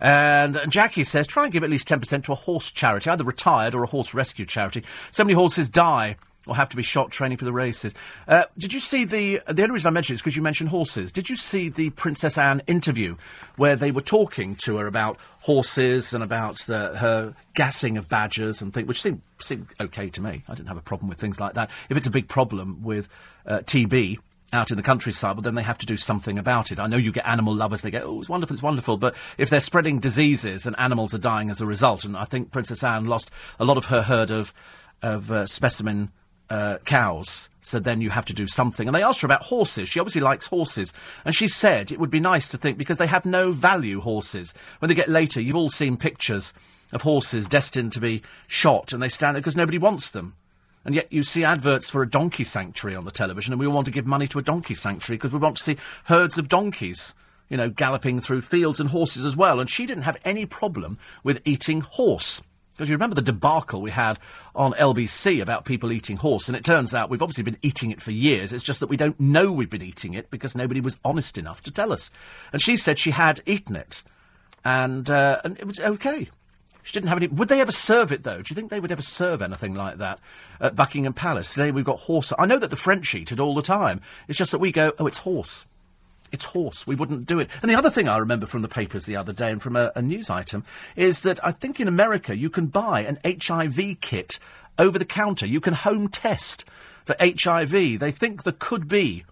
And, 0.00 0.54
and 0.54 0.70
Jackie 0.70 1.04
says, 1.04 1.26
try 1.26 1.44
and 1.44 1.52
give 1.52 1.64
at 1.64 1.70
least 1.70 1.88
10% 1.88 2.24
to 2.24 2.32
a 2.32 2.36
horse 2.36 2.70
charity, 2.70 3.08
either 3.08 3.24
retired 3.24 3.74
or 3.74 3.82
a 3.82 3.88
horse 3.88 4.12
rescue 4.12 4.44
charity. 4.44 4.84
So 5.10 5.24
many 5.24 5.34
horses 5.34 5.70
die 5.70 6.16
or 6.48 6.56
have 6.56 6.68
to 6.70 6.76
be 6.76 6.82
shot 6.82 7.10
training 7.10 7.38
for 7.38 7.44
the 7.44 7.52
races. 7.52 7.94
Uh, 8.26 8.44
did 8.56 8.72
you 8.72 8.80
see 8.80 9.04
the? 9.04 9.40
The 9.46 9.62
only 9.62 9.74
reason 9.74 9.88
I 9.88 9.92
mentioned 9.92 10.14
it 10.14 10.18
is 10.18 10.22
because 10.22 10.36
you 10.36 10.42
mentioned 10.42 10.70
horses. 10.70 11.12
Did 11.12 11.28
you 11.28 11.36
see 11.36 11.68
the 11.68 11.90
Princess 11.90 12.38
Anne 12.38 12.62
interview 12.66 13.16
where 13.56 13.76
they 13.76 13.90
were 13.90 14.00
talking 14.00 14.54
to 14.56 14.78
her 14.78 14.86
about 14.86 15.18
horses 15.42 16.12
and 16.12 16.24
about 16.24 16.58
the, 16.60 16.96
her 16.98 17.34
gassing 17.54 17.96
of 17.96 18.08
badgers 18.08 18.60
and 18.60 18.74
things, 18.74 18.86
which 18.86 19.00
seemed 19.00 19.22
seemed 19.38 19.68
okay 19.80 20.08
to 20.10 20.20
me. 20.20 20.42
I 20.48 20.54
didn't 20.54 20.68
have 20.68 20.76
a 20.76 20.82
problem 20.82 21.08
with 21.08 21.18
things 21.18 21.38
like 21.40 21.54
that. 21.54 21.70
If 21.88 21.96
it's 21.96 22.06
a 22.06 22.10
big 22.10 22.28
problem 22.28 22.82
with 22.82 23.08
uh, 23.46 23.60
TB, 23.60 24.18
out 24.52 24.70
in 24.70 24.76
the 24.76 24.82
countryside, 24.82 25.36
but 25.36 25.44
then 25.44 25.54
they 25.54 25.62
have 25.62 25.78
to 25.78 25.86
do 25.86 25.96
something 25.96 26.38
about 26.38 26.72
it. 26.72 26.80
I 26.80 26.86
know 26.86 26.96
you 26.96 27.12
get 27.12 27.26
animal 27.26 27.54
lovers, 27.54 27.82
they 27.82 27.90
go, 27.90 28.02
oh, 28.04 28.20
it's 28.20 28.28
wonderful, 28.28 28.54
it's 28.54 28.62
wonderful, 28.62 28.96
but 28.96 29.14
if 29.36 29.50
they're 29.50 29.60
spreading 29.60 29.98
diseases 29.98 30.66
and 30.66 30.74
animals 30.78 31.12
are 31.12 31.18
dying 31.18 31.50
as 31.50 31.60
a 31.60 31.66
result, 31.66 32.04
and 32.04 32.16
I 32.16 32.24
think 32.24 32.50
Princess 32.50 32.82
Anne 32.82 33.04
lost 33.04 33.30
a 33.60 33.64
lot 33.64 33.76
of 33.76 33.86
her 33.86 34.02
herd 34.02 34.30
of, 34.30 34.54
of 35.02 35.30
uh, 35.30 35.46
specimen 35.46 36.10
uh, 36.50 36.78
cows, 36.84 37.50
so 37.60 37.78
then 37.78 38.00
you 38.00 38.10
have 38.10 38.24
to 38.26 38.34
do 38.34 38.46
something. 38.46 38.88
And 38.88 38.94
they 38.94 39.02
asked 39.02 39.20
her 39.20 39.26
about 39.26 39.42
horses. 39.42 39.88
She 39.88 40.00
obviously 40.00 40.22
likes 40.22 40.46
horses. 40.46 40.92
And 41.24 41.34
she 41.34 41.48
said 41.48 41.92
it 41.92 42.00
would 42.00 42.10
be 42.10 42.20
nice 42.20 42.48
to 42.50 42.58
think, 42.58 42.78
because 42.78 42.98
they 42.98 43.06
have 43.06 43.26
no 43.26 43.52
value, 43.52 44.00
horses. 44.00 44.54
When 44.78 44.88
they 44.88 44.94
get 44.94 45.08
later, 45.08 45.40
you've 45.40 45.56
all 45.56 45.70
seen 45.70 45.96
pictures 45.96 46.54
of 46.92 47.02
horses 47.02 47.46
destined 47.48 47.92
to 47.92 48.00
be 48.00 48.22
shot, 48.46 48.92
and 48.92 49.02
they 49.02 49.08
stand 49.08 49.34
there 49.34 49.42
because 49.42 49.56
nobody 49.56 49.78
wants 49.78 50.10
them. 50.10 50.34
And 50.84 50.94
yet 50.94 51.12
you 51.12 51.22
see 51.22 51.44
adverts 51.44 51.90
for 51.90 52.02
a 52.02 52.08
donkey 52.08 52.44
sanctuary 52.44 52.96
on 52.96 53.04
the 53.04 53.10
television, 53.10 53.52
and 53.52 53.60
we 53.60 53.66
all 53.66 53.74
want 53.74 53.86
to 53.86 53.92
give 53.92 54.06
money 54.06 54.26
to 54.28 54.38
a 54.38 54.42
donkey 54.42 54.74
sanctuary 54.74 55.18
because 55.18 55.32
we 55.32 55.38
want 55.38 55.58
to 55.58 55.62
see 55.62 55.76
herds 56.04 56.38
of 56.38 56.48
donkeys, 56.48 57.14
you 57.50 57.58
know, 57.58 57.68
galloping 57.68 58.20
through 58.20 58.40
fields 58.40 58.80
and 58.80 58.88
horses 58.90 59.26
as 59.26 59.36
well. 59.36 59.60
And 59.60 59.68
she 59.68 59.84
didn't 59.84 60.04
have 60.04 60.16
any 60.24 60.46
problem 60.46 60.98
with 61.22 61.42
eating 61.44 61.82
horse. 61.82 62.40
Because 62.78 62.88
you 62.88 62.94
remember 62.94 63.16
the 63.16 63.22
debacle 63.22 63.82
we 63.82 63.90
had 63.90 64.20
on 64.54 64.70
LBC 64.74 65.42
about 65.42 65.64
people 65.64 65.90
eating 65.90 66.16
horse, 66.16 66.48
and 66.48 66.56
it 66.56 66.64
turns 66.64 66.94
out 66.94 67.10
we've 67.10 67.20
obviously 67.20 67.42
been 67.42 67.58
eating 67.60 67.90
it 67.90 68.00
for 68.00 68.12
years. 68.12 68.52
It's 68.52 68.62
just 68.62 68.78
that 68.78 68.86
we 68.86 68.96
don't 68.96 69.18
know 69.18 69.50
we've 69.50 69.68
been 69.68 69.82
eating 69.82 70.14
it 70.14 70.30
because 70.30 70.54
nobody 70.54 70.80
was 70.80 70.96
honest 71.04 71.38
enough 71.38 71.60
to 71.64 71.72
tell 71.72 71.92
us. 71.92 72.12
And 72.52 72.62
she 72.62 72.76
said 72.76 72.96
she 72.96 73.10
had 73.10 73.40
eaten 73.46 73.74
it, 73.74 74.04
and 74.64 75.10
uh, 75.10 75.40
and 75.42 75.58
it 75.58 75.66
was 75.66 75.80
okay. 75.80 76.28
She 76.84 76.92
didn't 76.92 77.08
have 77.08 77.18
any. 77.18 77.26
Would 77.26 77.48
they 77.48 77.60
ever 77.60 77.72
serve 77.72 78.12
it 78.12 78.22
though? 78.22 78.40
Do 78.40 78.52
you 78.52 78.54
think 78.54 78.70
they 78.70 78.78
would 78.78 78.92
ever 78.92 79.02
serve 79.02 79.42
anything 79.42 79.74
like 79.74 79.98
that 79.98 80.20
at 80.60 80.76
Buckingham 80.76 81.14
Palace? 81.14 81.54
Today 81.54 81.72
we've 81.72 81.84
got 81.84 81.98
horse. 81.98 82.32
I 82.38 82.46
know 82.46 82.60
that 82.60 82.70
the 82.70 82.76
French 82.76 83.12
eat 83.12 83.32
it 83.32 83.40
all 83.40 83.56
the 83.56 83.60
time. 83.60 84.00
It's 84.28 84.38
just 84.38 84.52
that 84.52 84.60
we 84.60 84.70
go, 84.70 84.92
oh, 85.00 85.08
it's 85.08 85.18
horse. 85.18 85.66
It's 86.32 86.46
horse. 86.46 86.86
We 86.86 86.94
wouldn't 86.94 87.26
do 87.26 87.38
it. 87.38 87.50
And 87.62 87.70
the 87.70 87.74
other 87.74 87.90
thing 87.90 88.08
I 88.08 88.18
remember 88.18 88.46
from 88.46 88.62
the 88.62 88.68
papers 88.68 89.06
the 89.06 89.16
other 89.16 89.32
day 89.32 89.50
and 89.50 89.62
from 89.62 89.76
a, 89.76 89.92
a 89.94 90.02
news 90.02 90.30
item 90.30 90.64
is 90.96 91.22
that 91.22 91.44
I 91.44 91.52
think 91.52 91.80
in 91.80 91.88
America 91.88 92.36
you 92.36 92.50
can 92.50 92.66
buy 92.66 93.00
an 93.00 93.18
HIV 93.24 94.00
kit 94.00 94.38
over 94.78 94.98
the 94.98 95.04
counter. 95.04 95.46
You 95.46 95.60
can 95.60 95.74
home 95.74 96.08
test 96.08 96.64
for 97.04 97.16
HIV. 97.20 97.98
They 97.98 98.10
think 98.10 98.42
there 98.42 98.54
could 98.58 98.88
be 98.88 99.24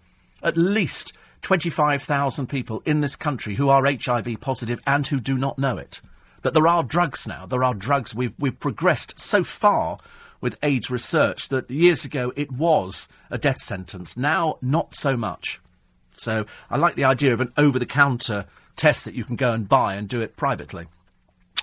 at 0.43 0.57
least 0.57 1.13
25,000 1.43 2.49
people 2.49 2.83
in 2.85 3.01
this 3.01 3.17
country 3.17 3.55
who 3.55 3.69
are 3.69 3.85
HIV 3.85 4.41
positive 4.41 4.81
and 4.87 5.07
who 5.07 5.21
do 5.21 5.37
not 5.37 5.59
know 5.59 5.79
it. 5.79 6.01
That 6.43 6.55
there 6.55 6.67
are 6.67 6.83
drugs 6.83 7.27
now. 7.27 7.47
There 7.47 7.65
are 7.65 7.75
drugs. 7.75 8.15
We've, 8.15 8.35
we've 8.39 8.59
progressed 8.59 9.19
so 9.19 9.45
far 9.45 9.99
with 10.41 10.57
AIDS 10.63 10.91
research 10.91 11.49
that 11.49 11.71
years 11.71 12.05
ago 12.05 12.33
it 12.37 12.53
was 12.53 13.09
a 13.31 13.39
death 13.39 13.61
sentence. 13.61 14.17
Now, 14.17 14.59
not 14.61 14.95
so 14.95 15.17
much. 15.17 15.61
So 16.17 16.47
I 16.71 16.77
like 16.77 16.95
the 16.95 17.05
idea 17.05 17.33
of 17.33 17.41
an 17.41 17.53
over 17.57 17.79
the 17.79 17.87
counter 17.87 18.47
test 18.75 19.05
that 19.05 19.14
you 19.14 19.25
can 19.25 19.37
go 19.37 19.53
and 19.53 19.69
buy 19.69 19.95
and 19.95 20.09
do 20.09 20.21
it 20.21 20.37
privately. 20.37 20.87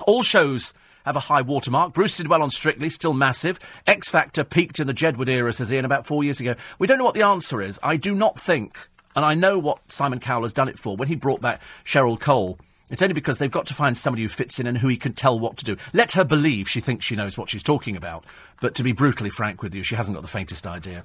All 0.02 0.24
shows 0.24 0.74
have 1.06 1.16
a 1.16 1.22
high 1.22 1.42
watermark. 1.42 1.94
Bruce 1.94 2.18
did 2.18 2.28
well 2.28 2.42
on 2.42 2.50
Strictly, 2.50 2.90
still 2.90 3.14
massive. 3.14 3.60
X 3.86 4.10
Factor 4.10 4.44
peaked 4.44 4.80
in 4.80 4.88
the 4.88 4.94
Jedward 4.94 5.30
era, 5.30 5.52
says 5.54 5.72
Ian, 5.72 5.86
about 5.86 6.08
four 6.08 6.24
years 6.24 6.40
ago. 6.40 6.56
We 6.80 6.88
don't 6.88 6.98
know 6.98 7.04
what 7.04 7.16
the 7.16 7.24
answer 7.24 7.62
is. 7.62 7.80
I 7.84 7.98
do 7.98 8.16
not 8.16 8.40
think, 8.40 8.78
and 9.16 9.26
I 9.26 9.34
know 9.34 9.60
what 9.60 9.92
Simon 9.92 10.20
Cowell 10.20 10.44
has 10.44 10.54
done 10.54 10.70
it 10.70 10.80
for, 10.80 10.96
when 10.96 11.08
he 11.08 11.16
brought 11.16 11.42
back 11.42 11.62
Cheryl 11.86 12.20
Cole. 12.20 12.58
It's 12.90 13.02
only 13.02 13.14
because 13.14 13.38
they've 13.38 13.50
got 13.52 13.68
to 13.68 13.74
find 13.74 13.98
somebody 13.98 14.24
who 14.24 14.30
fits 14.30 14.60
in 14.60 14.68
and 14.68 14.78
who 14.78 14.88
he 14.88 14.98
can 14.98 15.14
tell 15.14 15.40
what 15.40 15.58
to 15.58 15.66
do. 15.66 15.78
Let 15.94 16.14
her 16.14 16.24
believe 16.24 16.70
she 16.70 16.80
thinks 16.80 17.06
she 17.06 17.16
knows 17.16 17.38
what 17.38 17.50
she's 17.50 17.64
talking 17.64 17.96
about. 17.96 18.26
But 18.62 18.76
to 18.76 18.84
be 18.84 18.92
brutally 18.92 19.30
frank 19.30 19.62
with 19.62 19.74
you, 19.74 19.84
she 19.84 19.96
hasn't 19.96 20.16
got 20.16 20.22
the 20.22 20.28
faintest 20.28 20.68
idea. 20.68 21.04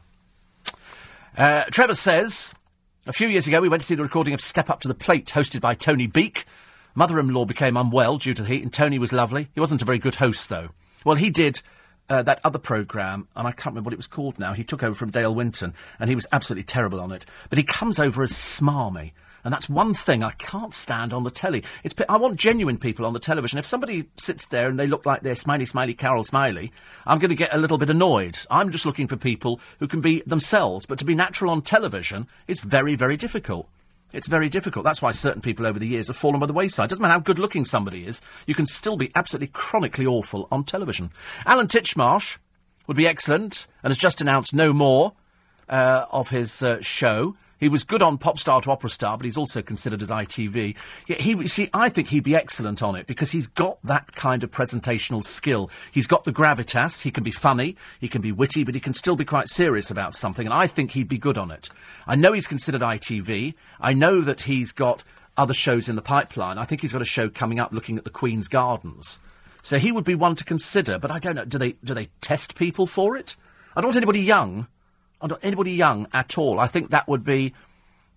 Uh, 1.36 1.64
Trevor 1.70 1.94
says, 1.94 2.52
a 3.08 3.12
few 3.12 3.28
years 3.28 3.46
ago, 3.46 3.62
we 3.62 3.70
went 3.70 3.80
to 3.80 3.86
see 3.86 3.94
the 3.94 4.02
recording 4.02 4.34
of 4.34 4.40
Step 4.40 4.68
Up 4.68 4.80
to 4.80 4.88
the 4.88 4.94
Plate, 4.94 5.26
hosted 5.28 5.62
by 5.62 5.72
Tony 5.72 6.06
Beak. 6.06 6.44
Mother 6.94 7.18
in 7.18 7.28
law 7.28 7.46
became 7.46 7.74
unwell 7.74 8.18
due 8.18 8.34
to 8.34 8.42
the 8.42 8.48
heat, 8.48 8.62
and 8.62 8.70
Tony 8.70 8.98
was 8.98 9.14
lovely. 9.14 9.48
He 9.54 9.60
wasn't 9.60 9.80
a 9.80 9.86
very 9.86 9.98
good 9.98 10.16
host, 10.16 10.50
though. 10.50 10.68
Well, 11.06 11.16
he 11.16 11.30
did 11.30 11.62
uh, 12.10 12.20
that 12.22 12.38
other 12.44 12.58
programme, 12.58 13.26
and 13.34 13.48
I 13.48 13.52
can't 13.52 13.72
remember 13.72 13.88
what 13.88 13.94
it 13.94 13.98
was 13.98 14.06
called 14.06 14.38
now. 14.38 14.52
He 14.52 14.62
took 14.62 14.82
over 14.82 14.94
from 14.94 15.10
Dale 15.10 15.34
Winton, 15.34 15.72
and 15.98 16.10
he 16.10 16.14
was 16.14 16.26
absolutely 16.32 16.64
terrible 16.64 17.00
on 17.00 17.10
it. 17.10 17.24
But 17.48 17.56
he 17.56 17.64
comes 17.64 17.98
over 17.98 18.22
as 18.22 18.32
smarmy. 18.32 19.12
And 19.44 19.52
that's 19.52 19.68
one 19.68 19.94
thing 19.94 20.22
I 20.22 20.32
can't 20.32 20.74
stand 20.74 21.12
on 21.12 21.24
the 21.24 21.30
telly. 21.30 21.64
It's, 21.84 21.94
I 22.08 22.16
want 22.16 22.38
genuine 22.38 22.78
people 22.78 23.06
on 23.06 23.12
the 23.12 23.20
television. 23.20 23.58
If 23.58 23.66
somebody 23.66 24.08
sits 24.16 24.46
there 24.46 24.68
and 24.68 24.78
they 24.78 24.86
look 24.86 25.06
like 25.06 25.22
they're 25.22 25.34
smiley, 25.34 25.64
smiley, 25.64 25.94
Carol 25.94 26.24
Smillie, 26.24 26.70
I'm 27.06 27.18
going 27.18 27.30
to 27.30 27.34
get 27.36 27.54
a 27.54 27.58
little 27.58 27.78
bit 27.78 27.90
annoyed. 27.90 28.38
I'm 28.50 28.70
just 28.70 28.86
looking 28.86 29.06
for 29.06 29.16
people 29.16 29.60
who 29.78 29.86
can 29.86 30.00
be 30.00 30.22
themselves. 30.26 30.86
But 30.86 30.98
to 30.98 31.04
be 31.04 31.14
natural 31.14 31.50
on 31.50 31.62
television 31.62 32.26
is 32.46 32.60
very, 32.60 32.94
very 32.94 33.16
difficult. 33.16 33.68
It's 34.12 34.26
very 34.26 34.48
difficult. 34.48 34.84
That's 34.84 35.02
why 35.02 35.10
certain 35.10 35.42
people 35.42 35.66
over 35.66 35.78
the 35.78 35.86
years 35.86 36.06
have 36.06 36.16
fallen 36.16 36.40
by 36.40 36.46
the 36.46 36.52
wayside. 36.54 36.88
Doesn't 36.88 37.02
matter 37.02 37.12
how 37.12 37.20
good 37.20 37.38
looking 37.38 37.64
somebody 37.64 38.06
is, 38.06 38.22
you 38.46 38.54
can 38.54 38.66
still 38.66 38.96
be 38.96 39.12
absolutely 39.14 39.48
chronically 39.48 40.06
awful 40.06 40.48
on 40.50 40.64
television. 40.64 41.10
Alan 41.44 41.68
Titchmarsh 41.68 42.38
would 42.86 42.96
be 42.96 43.06
excellent 43.06 43.66
and 43.82 43.90
has 43.90 43.98
just 43.98 44.22
announced 44.22 44.54
no 44.54 44.72
more 44.72 45.12
uh, 45.68 46.06
of 46.10 46.30
his 46.30 46.62
uh, 46.62 46.80
show. 46.80 47.36
He 47.58 47.68
was 47.68 47.84
good 47.84 48.02
on 48.02 48.18
Pop 48.18 48.38
Star 48.38 48.60
to 48.60 48.70
Opera 48.70 48.90
Star, 48.90 49.16
but 49.16 49.24
he's 49.24 49.36
also 49.36 49.62
considered 49.62 50.02
as 50.02 50.10
ITV. 50.10 50.76
he, 51.06 51.46
see, 51.46 51.68
I 51.74 51.88
think 51.88 52.08
he'd 52.08 52.24
be 52.24 52.36
excellent 52.36 52.82
on 52.82 52.94
it 52.94 53.06
because 53.06 53.32
he's 53.32 53.48
got 53.48 53.82
that 53.82 54.14
kind 54.14 54.44
of 54.44 54.50
presentational 54.50 55.24
skill. 55.24 55.70
He's 55.90 56.06
got 56.06 56.24
the 56.24 56.32
gravitas. 56.32 57.02
He 57.02 57.10
can 57.10 57.24
be 57.24 57.30
funny, 57.30 57.76
he 58.00 58.08
can 58.08 58.22
be 58.22 58.32
witty, 58.32 58.64
but 58.64 58.74
he 58.74 58.80
can 58.80 58.94
still 58.94 59.16
be 59.16 59.24
quite 59.24 59.48
serious 59.48 59.90
about 59.90 60.14
something, 60.14 60.46
and 60.46 60.54
I 60.54 60.66
think 60.66 60.92
he'd 60.92 61.08
be 61.08 61.18
good 61.18 61.38
on 61.38 61.50
it. 61.50 61.68
I 62.06 62.14
know 62.14 62.32
he's 62.32 62.46
considered 62.46 62.80
ITV. 62.80 63.54
I 63.80 63.92
know 63.92 64.20
that 64.20 64.42
he's 64.42 64.72
got 64.72 65.02
other 65.36 65.54
shows 65.54 65.88
in 65.88 65.96
the 65.96 66.02
pipeline. 66.02 66.58
I 66.58 66.64
think 66.64 66.80
he's 66.80 66.92
got 66.92 67.02
a 67.02 67.06
show 67.06 67.28
coming 67.28 67.58
up 67.60 67.72
looking 67.72 67.98
at 67.98 68.04
the 68.04 68.10
Queen's 68.10 68.48
Gardens. 68.48 69.20
So 69.62 69.78
he 69.78 69.92
would 69.92 70.04
be 70.04 70.14
one 70.14 70.34
to 70.36 70.44
consider, 70.44 70.98
but 70.98 71.10
I 71.10 71.18
don't 71.18 71.34
know. 71.34 71.44
Do 71.44 71.58
they 71.58 71.72
do 71.72 71.94
they 71.94 72.06
test 72.20 72.54
people 72.54 72.86
for 72.86 73.16
it? 73.16 73.36
I 73.76 73.80
don't 73.80 73.88
want 73.88 73.96
anybody 73.96 74.20
young 74.20 74.66
anybody 75.42 75.72
young 75.72 76.06
at 76.12 76.38
all. 76.38 76.60
I 76.60 76.66
think 76.66 76.90
that 76.90 77.08
would 77.08 77.24
be 77.24 77.54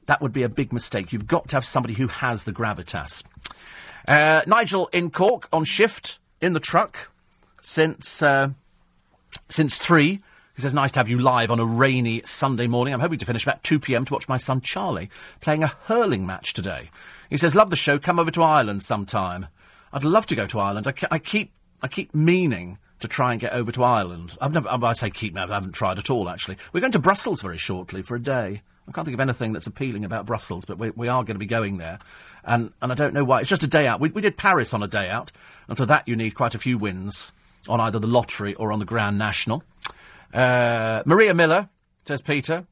that 0.05 0.21
would 0.21 0.33
be 0.33 0.43
a 0.43 0.49
big 0.49 0.73
mistake. 0.73 1.13
You've 1.13 1.27
got 1.27 1.49
to 1.49 1.55
have 1.55 1.65
somebody 1.65 1.93
who 1.93 2.07
has 2.07 2.43
the 2.43 2.51
gravitas. 2.51 3.23
Uh, 4.07 4.41
Nigel 4.47 4.87
in 4.87 5.11
Cork 5.11 5.47
on 5.53 5.63
shift 5.63 6.19
in 6.41 6.53
the 6.53 6.59
truck 6.59 7.11
since 7.61 8.21
uh, 8.21 8.49
since 9.47 9.77
three. 9.77 10.21
He 10.55 10.61
says, 10.61 10.73
nice 10.73 10.91
to 10.91 10.99
have 10.99 11.09
you 11.09 11.17
live 11.17 11.49
on 11.49 11.59
a 11.59 11.65
rainy 11.65 12.21
Sunday 12.25 12.67
morning. 12.67 12.93
I'm 12.93 12.99
hoping 12.99 13.19
to 13.19 13.25
finish 13.25 13.43
about 13.43 13.63
2 13.63 13.79
p.m. 13.79 14.03
to 14.05 14.13
watch 14.13 14.27
my 14.27 14.37
son 14.37 14.59
Charlie 14.59 15.09
playing 15.39 15.63
a 15.63 15.73
hurling 15.85 16.25
match 16.25 16.53
today. 16.53 16.91
He 17.29 17.37
says, 17.37 17.55
love 17.55 17.69
the 17.69 17.77
show. 17.77 17.97
Come 17.97 18.19
over 18.19 18.31
to 18.31 18.43
Ireland 18.43 18.83
sometime. 18.83 19.47
I'd 19.93 20.03
love 20.03 20.25
to 20.27 20.35
go 20.35 20.45
to 20.47 20.59
Ireland. 20.59 20.87
I, 20.87 20.93
I 21.09 21.19
keep, 21.19 21.51
I 21.81 21.87
keep 21.87 22.13
meaning 22.13 22.77
to 23.01 23.07
try 23.07 23.31
and 23.31 23.41
get 23.41 23.53
over 23.53 23.71
to 23.71 23.83
Ireland. 23.83 24.37
I've 24.39 24.53
never, 24.53 24.69
I 24.69 24.93
say 24.93 25.09
keep 25.09 25.35
I 25.37 25.41
haven't 25.47 25.73
tried 25.73 25.97
at 25.97 26.09
all, 26.09 26.29
actually. 26.29 26.57
We're 26.71 26.81
going 26.81 26.93
to 26.93 26.99
Brussels 26.99 27.41
very 27.41 27.57
shortly 27.57 28.01
for 28.01 28.15
a 28.15 28.21
day. 28.21 28.61
I 28.87 28.91
can't 28.91 29.05
think 29.05 29.13
of 29.13 29.19
anything 29.19 29.53
that's 29.53 29.67
appealing 29.67 30.05
about 30.05 30.25
Brussels, 30.25 30.65
but 30.65 30.77
we, 30.77 30.89
we 30.91 31.07
are 31.07 31.23
going 31.23 31.35
to 31.35 31.39
be 31.39 31.45
going 31.45 31.77
there. 31.77 31.99
And, 32.43 32.73
and 32.81 32.91
I 32.91 32.95
don't 32.95 33.13
know 33.13 33.23
why. 33.23 33.41
It's 33.41 33.49
just 33.49 33.63
a 33.63 33.67
day 33.67 33.87
out. 33.87 33.99
We, 33.99 34.09
we 34.09 34.21
did 34.21 34.37
Paris 34.37 34.73
on 34.73 34.81
a 34.81 34.87
day 34.87 35.09
out, 35.09 35.31
and 35.67 35.77
for 35.77 35.85
that 35.85 36.07
you 36.07 36.15
need 36.15 36.31
quite 36.31 36.55
a 36.55 36.59
few 36.59 36.77
wins 36.77 37.31
on 37.69 37.79
either 37.79 37.99
the 37.99 38.07
lottery 38.07 38.55
or 38.55 38.71
on 38.71 38.79
the 38.79 38.85
Grand 38.85 39.17
National. 39.17 39.63
Uh, 40.33 41.03
Maria 41.05 41.33
Miller, 41.33 41.69
says 42.05 42.21
Peter. 42.21 42.65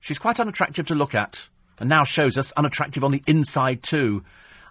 She's 0.00 0.18
quite 0.18 0.40
unattractive 0.40 0.86
to 0.86 0.94
look 0.94 1.14
at, 1.14 1.48
and 1.78 1.88
now 1.88 2.04
shows 2.04 2.38
us 2.38 2.52
unattractive 2.52 3.04
on 3.04 3.12
the 3.12 3.22
inside 3.26 3.82
too. 3.82 4.24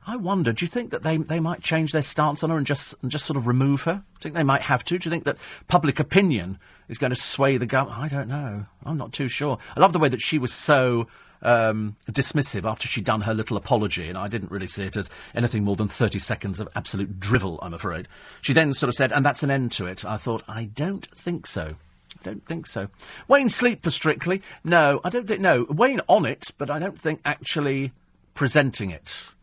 I 0.09 0.15
wonder, 0.15 0.51
do 0.51 0.65
you 0.65 0.69
think 0.69 0.89
that 0.89 1.03
they, 1.03 1.17
they 1.17 1.39
might 1.39 1.61
change 1.61 1.91
their 1.91 2.01
stance 2.01 2.43
on 2.43 2.49
her 2.49 2.57
and 2.57 2.65
just, 2.65 2.95
and 3.03 3.11
just 3.11 3.25
sort 3.25 3.37
of 3.37 3.45
remove 3.45 3.83
her? 3.83 3.93
Do 3.93 3.99
you 3.99 4.21
think 4.23 4.35
they 4.35 4.43
might 4.43 4.63
have 4.63 4.83
to? 4.85 4.97
Do 4.97 5.07
you 5.07 5.11
think 5.11 5.25
that 5.25 5.37
public 5.67 5.99
opinion 5.99 6.57
is 6.87 6.97
going 6.97 7.11
to 7.11 7.15
sway 7.15 7.57
the 7.57 7.67
government? 7.67 8.01
I 8.01 8.07
don't 8.07 8.27
know. 8.27 8.65
I'm 8.83 8.97
not 8.97 9.13
too 9.13 9.27
sure. 9.27 9.59
I 9.77 9.79
love 9.79 9.93
the 9.93 9.99
way 9.99 10.09
that 10.09 10.19
she 10.19 10.39
was 10.39 10.51
so 10.51 11.05
um, 11.43 11.95
dismissive 12.09 12.67
after 12.67 12.87
she'd 12.87 13.05
done 13.05 13.21
her 13.21 13.35
little 13.35 13.55
apology, 13.55 14.09
and 14.09 14.17
I 14.17 14.27
didn't 14.27 14.49
really 14.49 14.65
see 14.65 14.85
it 14.85 14.97
as 14.97 15.11
anything 15.35 15.63
more 15.63 15.75
than 15.75 15.87
30 15.87 16.17
seconds 16.17 16.59
of 16.59 16.67
absolute 16.75 17.19
drivel, 17.19 17.59
I'm 17.61 17.75
afraid. 17.75 18.07
She 18.41 18.53
then 18.53 18.73
sort 18.73 18.87
of 18.87 18.95
said, 18.95 19.11
and 19.11 19.23
that's 19.23 19.43
an 19.43 19.51
end 19.51 19.71
to 19.73 19.85
it. 19.85 20.03
I 20.05 20.17
thought, 20.17 20.41
I 20.47 20.65
don't 20.65 21.07
think 21.15 21.45
so. 21.45 21.75
I 22.19 22.23
don't 22.23 22.43
think 22.47 22.65
so. 22.65 22.87
Wayne 23.27 23.49
sleep 23.49 23.83
for 23.83 23.91
Strictly? 23.91 24.41
No, 24.63 25.01
I 25.03 25.11
don't 25.11 25.27
think. 25.27 25.39
No, 25.39 25.67
Wayne 25.69 26.01
on 26.07 26.25
it, 26.25 26.47
but 26.57 26.71
I 26.71 26.79
don't 26.79 26.99
think 26.99 27.21
actually 27.23 27.91
presenting 28.33 28.89
it. 28.89 29.33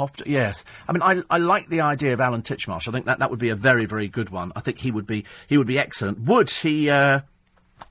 Often, 0.00 0.30
yes. 0.30 0.64
I 0.88 0.92
mean, 0.92 1.02
I, 1.02 1.22
I 1.28 1.36
like 1.36 1.68
the 1.68 1.82
idea 1.82 2.14
of 2.14 2.22
Alan 2.22 2.40
Titchmarsh. 2.40 2.88
I 2.88 2.90
think 2.90 3.04
that, 3.04 3.18
that 3.18 3.28
would 3.28 3.38
be 3.38 3.50
a 3.50 3.54
very, 3.54 3.84
very 3.84 4.08
good 4.08 4.30
one. 4.30 4.50
I 4.56 4.60
think 4.60 4.78
he 4.78 4.90
would 4.90 5.06
be 5.06 5.26
he 5.46 5.58
would 5.58 5.66
be 5.66 5.78
excellent. 5.78 6.20
Would 6.20 6.48
he? 6.48 6.88
Uh, 6.88 7.20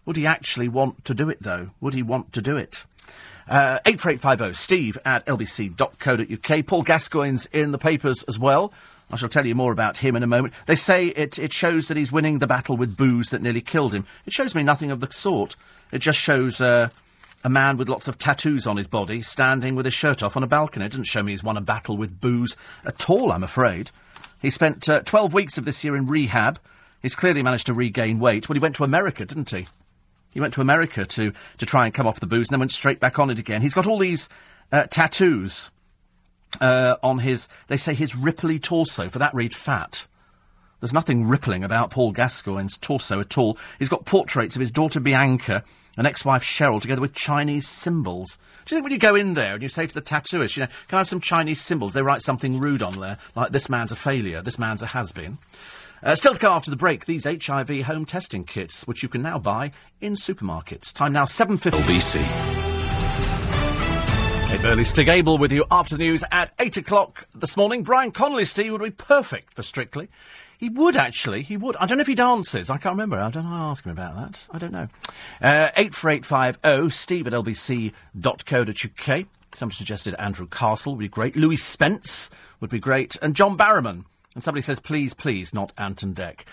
would 0.05 0.17
he 0.17 0.25
actually 0.25 0.69
want 0.69 1.05
to 1.05 1.13
do 1.13 1.29
it 1.29 1.37
though? 1.41 1.69
Would 1.79 1.93
he 1.93 2.01
want 2.01 2.33
to 2.33 2.41
do 2.41 2.57
it? 2.57 2.85
Uh, 3.47 3.79
84850 3.85 4.53
steve 4.55 4.97
at 5.05 5.23
lbc.co.uk. 5.27 6.65
Paul 6.65 6.83
Gascoigne's 6.83 7.45
in 7.47 7.71
the 7.71 7.77
papers 7.77 8.23
as 8.23 8.39
well. 8.39 8.73
I 9.11 9.15
shall 9.15 9.29
tell 9.29 9.45
you 9.45 9.55
more 9.55 9.71
about 9.71 9.97
him 9.99 10.15
in 10.15 10.23
a 10.23 10.27
moment. 10.27 10.53
They 10.65 10.75
say 10.75 11.07
it, 11.07 11.37
it 11.37 11.53
shows 11.53 11.87
that 11.87 11.97
he's 11.97 12.11
winning 12.11 12.39
the 12.39 12.47
battle 12.47 12.77
with 12.77 12.97
booze 12.97 13.29
that 13.29 13.41
nearly 13.41 13.61
killed 13.61 13.93
him. 13.93 14.05
It 14.25 14.33
shows 14.33 14.53
me 14.53 14.63
nothing 14.63 14.91
of 14.91 14.99
the 14.99 15.11
sort. 15.11 15.55
It 15.91 15.99
just 15.99 16.19
shows 16.19 16.61
uh, 16.61 16.89
a 17.43 17.49
man 17.49 17.77
with 17.77 17.89
lots 17.89 18.07
of 18.07 18.17
tattoos 18.17 18.67
on 18.67 18.77
his 18.77 18.87
body 18.87 19.21
standing 19.21 19.75
with 19.75 19.85
his 19.85 19.93
shirt 19.93 20.21
off 20.21 20.35
on 20.35 20.43
a 20.43 20.47
balcony. 20.47 20.85
It 20.85 20.89
doesn't 20.89 21.05
show 21.05 21.23
me 21.23 21.31
he's 21.31 21.43
won 21.43 21.57
a 21.57 21.61
battle 21.61 21.97
with 21.97 22.19
booze 22.19 22.57
at 22.85 23.09
all, 23.09 23.31
I'm 23.31 23.43
afraid. 23.43 23.91
He 24.41 24.49
spent 24.49 24.89
uh, 24.89 25.01
12 25.01 25.33
weeks 25.33 25.57
of 25.57 25.65
this 25.65 25.83
year 25.83 25.95
in 25.95 26.07
rehab. 26.07 26.59
He's 27.01 27.15
clearly 27.15 27.43
managed 27.43 27.67
to 27.67 27.73
regain 27.73 28.19
weight. 28.19 28.49
Well, 28.49 28.55
he 28.55 28.59
went 28.59 28.75
to 28.75 28.83
America, 28.83 29.25
didn't 29.25 29.51
he? 29.51 29.67
He 30.33 30.39
went 30.39 30.53
to 30.55 30.61
America 30.61 31.05
to, 31.05 31.33
to 31.57 31.65
try 31.65 31.85
and 31.85 31.93
come 31.93 32.07
off 32.07 32.19
the 32.19 32.27
booze 32.27 32.49
and 32.49 32.53
then 32.53 32.59
went 32.59 32.71
straight 32.71 32.99
back 32.99 33.19
on 33.19 33.29
it 33.29 33.39
again. 33.39 33.61
He's 33.61 33.73
got 33.73 33.87
all 33.87 33.97
these 33.97 34.29
uh, 34.71 34.83
tattoos 34.83 35.71
uh, 36.61 36.95
on 37.01 37.19
his, 37.19 37.47
they 37.67 37.77
say 37.77 37.93
his 37.93 38.13
ripply 38.13 38.61
torso. 38.61 39.09
For 39.09 39.19
that, 39.19 39.33
read 39.33 39.53
fat. 39.53 40.07
There's 40.79 40.93
nothing 40.93 41.27
rippling 41.27 41.63
about 41.63 41.91
Paul 41.91 42.13
Gascoigne's 42.13 42.77
torso 42.77 43.19
at 43.19 43.37
all. 43.37 43.57
He's 43.77 43.89
got 43.89 44.05
portraits 44.05 44.55
of 44.55 44.61
his 44.61 44.71
daughter 44.71 44.99
Bianca 44.99 45.63
and 45.97 46.07
ex-wife 46.07 46.43
Cheryl 46.43 46.81
together 46.81 47.01
with 47.01 47.13
Chinese 47.13 47.67
symbols. 47.67 48.37
Do 48.65 48.73
you 48.73 48.77
think 48.77 48.83
when 48.85 48.93
you 48.93 48.99
go 48.99 49.15
in 49.15 49.33
there 49.33 49.55
and 49.55 49.63
you 49.63 49.69
say 49.69 49.87
to 49.87 49.93
the 49.93 50.01
tattooist, 50.01 50.55
you 50.55 50.63
know, 50.63 50.69
can 50.87 50.95
I 50.95 50.97
have 50.99 51.07
some 51.07 51.19
Chinese 51.19 51.61
symbols? 51.61 51.93
They 51.93 52.01
write 52.01 52.21
something 52.21 52.59
rude 52.59 52.81
on 52.81 52.99
there, 52.99 53.17
like 53.35 53.51
this 53.51 53.69
man's 53.69 53.91
a 53.91 53.97
failure, 53.97 54.41
this 54.41 54.57
man's 54.57 54.81
a 54.81 54.87
has-been. 54.87 55.37
Uh, 56.01 56.15
still 56.15 56.33
to 56.33 56.39
come 56.39 56.53
after 56.53 56.71
the 56.71 56.77
break, 56.77 57.05
these 57.05 57.25
HIV 57.25 57.81
home 57.81 58.05
testing 58.05 58.45
kits, 58.45 58.87
which 58.87 59.03
you 59.03 59.09
can 59.09 59.21
now 59.21 59.37
buy 59.37 59.73
in 59.99 60.13
supermarkets. 60.13 60.93
Time 60.93 61.11
now, 61.11 61.25
7.50. 61.25 61.71
LBC. 61.71 62.59
Kay, 64.49 64.57
Burley 64.63 64.85
Stig 64.85 65.09
Abell 65.09 65.37
with 65.37 65.51
you 65.51 65.65
after 65.69 65.97
the 65.97 66.03
news 66.03 66.23
at 66.31 66.53
8 66.57 66.77
o'clock 66.77 67.27
this 67.35 67.57
morning. 67.57 67.83
Brian 67.83 68.11
Conley, 68.11 68.45
Steve, 68.45 68.71
would 68.71 68.81
be 68.81 68.89
perfect 68.89 69.53
for 69.53 69.61
Strictly. 69.61 70.07
He 70.59 70.67
would 70.67 70.97
actually. 70.97 71.41
He 71.41 71.55
would. 71.55 71.77
I 71.77 71.85
don't 71.85 71.97
know 71.97 72.01
if 72.01 72.07
he 72.07 72.15
dances. 72.15 72.69
I 72.69 72.77
can't 72.77 72.91
remember. 72.91 73.17
I 73.17 73.29
don't 73.29 73.45
know. 73.45 73.55
I'll 73.55 73.71
ask 73.71 73.85
him 73.85 73.93
about 73.93 74.17
that. 74.17 74.45
I 74.51 74.57
don't 74.57 74.73
know. 74.73 74.89
Uh, 75.41 75.69
84850 75.77 76.89
steve 76.89 77.27
at 77.27 77.33
lbc.co.uk. 77.33 79.25
Somebody 79.55 79.77
suggested 79.77 80.15
Andrew 80.19 80.47
Castle 80.47 80.95
would 80.95 80.99
be 80.99 81.07
great. 81.07 81.37
Louie 81.37 81.55
Spence 81.55 82.29
would 82.59 82.69
be 82.69 82.79
great. 82.79 83.15
And 83.21 83.37
John 83.37 83.57
Barrowman. 83.57 84.03
And 84.35 84.43
somebody 84.43 84.61
says, 84.61 84.81
please, 84.81 85.13
please, 85.13 85.53
not 85.53 85.71
Anton 85.77 86.11
du 86.11 86.23
Beke. 86.23 86.45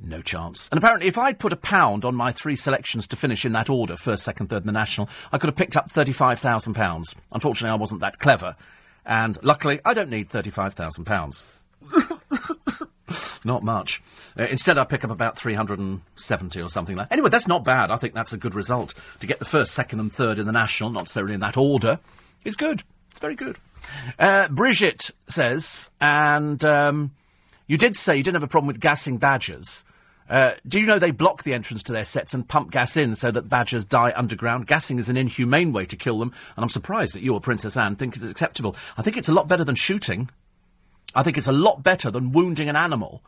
No 0.00 0.22
chance. 0.22 0.68
And 0.72 0.78
apparently, 0.78 1.06
if 1.06 1.16
I'd 1.16 1.38
put 1.38 1.52
a 1.52 1.56
pound 1.56 2.04
on 2.04 2.16
my 2.16 2.32
three 2.32 2.56
selections 2.56 3.06
to 3.06 3.16
finish 3.16 3.44
in 3.44 3.52
that 3.52 3.70
order, 3.70 3.96
first, 3.96 4.24
second, 4.24 4.48
third, 4.48 4.64
and 4.64 4.68
the 4.68 4.72
national, 4.72 5.08
I 5.30 5.38
could 5.38 5.46
have 5.46 5.56
picked 5.56 5.76
up 5.76 5.88
£35,000. 5.88 7.14
Unfortunately, 7.32 7.70
I 7.70 7.76
wasn't 7.76 8.00
that 8.00 8.18
clever. 8.18 8.56
And 9.06 9.38
luckily, 9.44 9.78
I 9.84 9.94
don't 9.94 10.10
need 10.10 10.30
£35,000. 10.30 11.42
not 13.44 13.62
much. 13.62 14.02
Uh, 14.38 14.44
instead, 14.44 14.78
I 14.78 14.84
pick 14.84 15.04
up 15.04 15.10
about 15.10 15.38
370 15.38 16.60
or 16.60 16.68
something 16.68 16.96
like 16.96 17.08
Anyway, 17.10 17.30
that's 17.30 17.48
not 17.48 17.64
bad. 17.64 17.90
I 17.90 17.96
think 17.96 18.14
that's 18.14 18.32
a 18.32 18.38
good 18.38 18.54
result. 18.54 18.94
To 19.20 19.26
get 19.26 19.38
the 19.38 19.44
first, 19.44 19.72
second, 19.72 20.00
and 20.00 20.12
third 20.12 20.38
in 20.38 20.46
the 20.46 20.52
national, 20.52 20.90
not 20.90 21.02
necessarily 21.02 21.34
in 21.34 21.40
that 21.40 21.56
order, 21.56 21.98
is 22.44 22.56
good. 22.56 22.82
It's 23.10 23.20
very 23.20 23.34
good. 23.34 23.56
Uh, 24.18 24.48
Bridget 24.48 25.10
says, 25.28 25.90
and 26.00 26.64
um, 26.64 27.12
you 27.66 27.76
did 27.76 27.94
say 27.96 28.16
you 28.16 28.22
didn't 28.22 28.36
have 28.36 28.42
a 28.42 28.48
problem 28.48 28.68
with 28.68 28.80
gassing 28.80 29.18
badgers. 29.18 29.84
Uh, 30.30 30.52
do 30.66 30.80
you 30.80 30.86
know 30.86 30.98
they 30.98 31.10
block 31.10 31.42
the 31.42 31.52
entrance 31.52 31.82
to 31.82 31.92
their 31.92 32.04
setts 32.04 32.32
and 32.32 32.48
pump 32.48 32.70
gas 32.70 32.96
in 32.96 33.14
so 33.14 33.30
that 33.30 33.48
badgers 33.48 33.84
die 33.84 34.12
underground? 34.16 34.66
Gassing 34.66 34.98
is 34.98 35.10
an 35.10 35.16
inhumane 35.16 35.72
way 35.72 35.84
to 35.84 35.96
kill 35.96 36.18
them, 36.18 36.32
and 36.56 36.62
I'm 36.62 36.70
surprised 36.70 37.14
that 37.14 37.22
you 37.22 37.34
or 37.34 37.40
Princess 37.40 37.76
Anne 37.76 37.96
think 37.96 38.16
it's 38.16 38.30
acceptable. 38.30 38.76
I 38.96 39.02
think 39.02 39.16
it's 39.16 39.28
a 39.28 39.34
lot 39.34 39.48
better 39.48 39.64
than 39.64 39.74
shooting. 39.74 40.30
I 41.14 41.22
think 41.22 41.36
it's 41.38 41.48
a 41.48 41.52
lot 41.52 41.82
better 41.82 42.10
than 42.10 42.32
wounding 42.32 42.68
an 42.68 42.76
animal, 42.76 43.22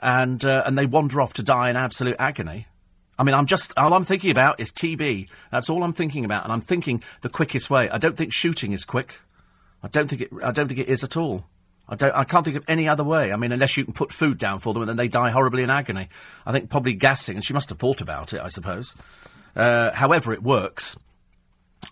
and 0.00 0.44
uh, 0.44 0.62
and 0.66 0.78
they 0.78 0.86
wander 0.86 1.20
off 1.20 1.32
to 1.34 1.42
die 1.42 1.70
in 1.70 1.76
absolute 1.76 2.16
agony. 2.18 2.66
I 3.18 3.22
mean, 3.22 3.34
I'm 3.34 3.46
just 3.46 3.72
all 3.76 3.94
I'm 3.94 4.04
thinking 4.04 4.30
about 4.30 4.60
is 4.60 4.70
TB. 4.72 5.28
That's 5.50 5.70
all 5.70 5.82
I'm 5.82 5.92
thinking 5.92 6.24
about, 6.24 6.44
and 6.44 6.52
I'm 6.52 6.60
thinking 6.60 7.02
the 7.22 7.28
quickest 7.28 7.70
way. 7.70 7.88
I 7.88 7.98
don't 7.98 8.16
think 8.16 8.32
shooting 8.32 8.72
is 8.72 8.84
quick. 8.84 9.20
I 9.82 9.88
don't 9.88 10.08
think 10.08 10.22
it. 10.22 10.30
I 10.42 10.52
don't 10.52 10.68
think 10.68 10.80
it 10.80 10.88
is 10.88 11.02
at 11.02 11.16
all. 11.16 11.46
I 11.88 11.96
don't. 11.96 12.14
I 12.14 12.24
can't 12.24 12.44
think 12.44 12.56
of 12.56 12.64
any 12.68 12.88
other 12.88 13.04
way. 13.04 13.32
I 13.32 13.36
mean, 13.36 13.52
unless 13.52 13.76
you 13.76 13.84
can 13.84 13.94
put 13.94 14.12
food 14.12 14.38
down 14.38 14.58
for 14.58 14.74
them 14.74 14.82
and 14.82 14.88
then 14.88 14.96
they 14.96 15.08
die 15.08 15.30
horribly 15.30 15.62
in 15.62 15.70
agony. 15.70 16.08
I 16.44 16.52
think 16.52 16.68
probably 16.68 16.94
gassing, 16.94 17.36
and 17.36 17.44
she 17.44 17.54
must 17.54 17.70
have 17.70 17.78
thought 17.78 18.00
about 18.00 18.32
it. 18.32 18.40
I 18.40 18.48
suppose. 18.48 18.96
Uh, 19.54 19.92
however, 19.92 20.32
it 20.32 20.42
works. 20.42 20.96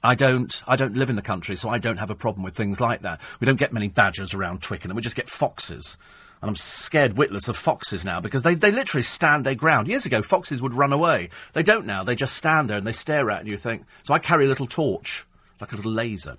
I 0.03 0.15
don't. 0.15 0.63
I 0.67 0.77
don't 0.77 0.97
live 0.97 1.11
in 1.11 1.17
the 1.17 1.23
country, 1.23 1.57
so 1.57 1.69
I 1.69 1.79
don't 1.79 1.99
have 1.99 2.11
a 2.11 2.15
problem 2.15 2.45
with 2.45 2.55
things 2.55 2.81
like 2.81 3.03
that. 3.03 3.21
We 3.41 3.47
don't 3.47 3.59
get 3.59 3.73
many 3.73 3.89
badgers 3.89 4.35
around 4.35 4.63
Twickenham. 4.63 4.97
We 4.97 5.03
just 5.03 5.17
get 5.17 5.29
foxes. 5.29 5.97
And 6.43 6.51
I'm 6.51 6.57
scared 6.57 7.17
witless 7.17 7.49
of 7.49 7.57
foxes 7.57 8.05
now 8.05 8.21
because 8.21 8.43
they, 8.43 8.55
they 8.55 8.71
literally 8.71 9.03
stand 9.03 9.47
their 9.47 9.55
ground. 9.55 9.89
Years 9.89 10.05
ago, 10.05 10.21
foxes 10.21 10.61
would 10.61 10.75
run 10.75 10.93
away. 10.93 11.31
They 11.55 11.63
don't 11.63 11.87
now. 11.87 12.05
They 12.05 12.15
just 12.15 12.37
stand 12.37 12.69
there 12.69 12.77
and 12.77 12.87
they 12.87 12.93
stare 12.93 13.31
at 13.31 13.47
you. 13.47 13.57
Think. 13.57 13.85
So 14.03 14.13
I 14.13 14.19
carry 14.19 14.45
a 14.45 14.49
little 14.49 14.67
torch, 14.67 15.25
like 15.61 15.73
a 15.73 15.77
little 15.77 15.93
laser 15.93 16.37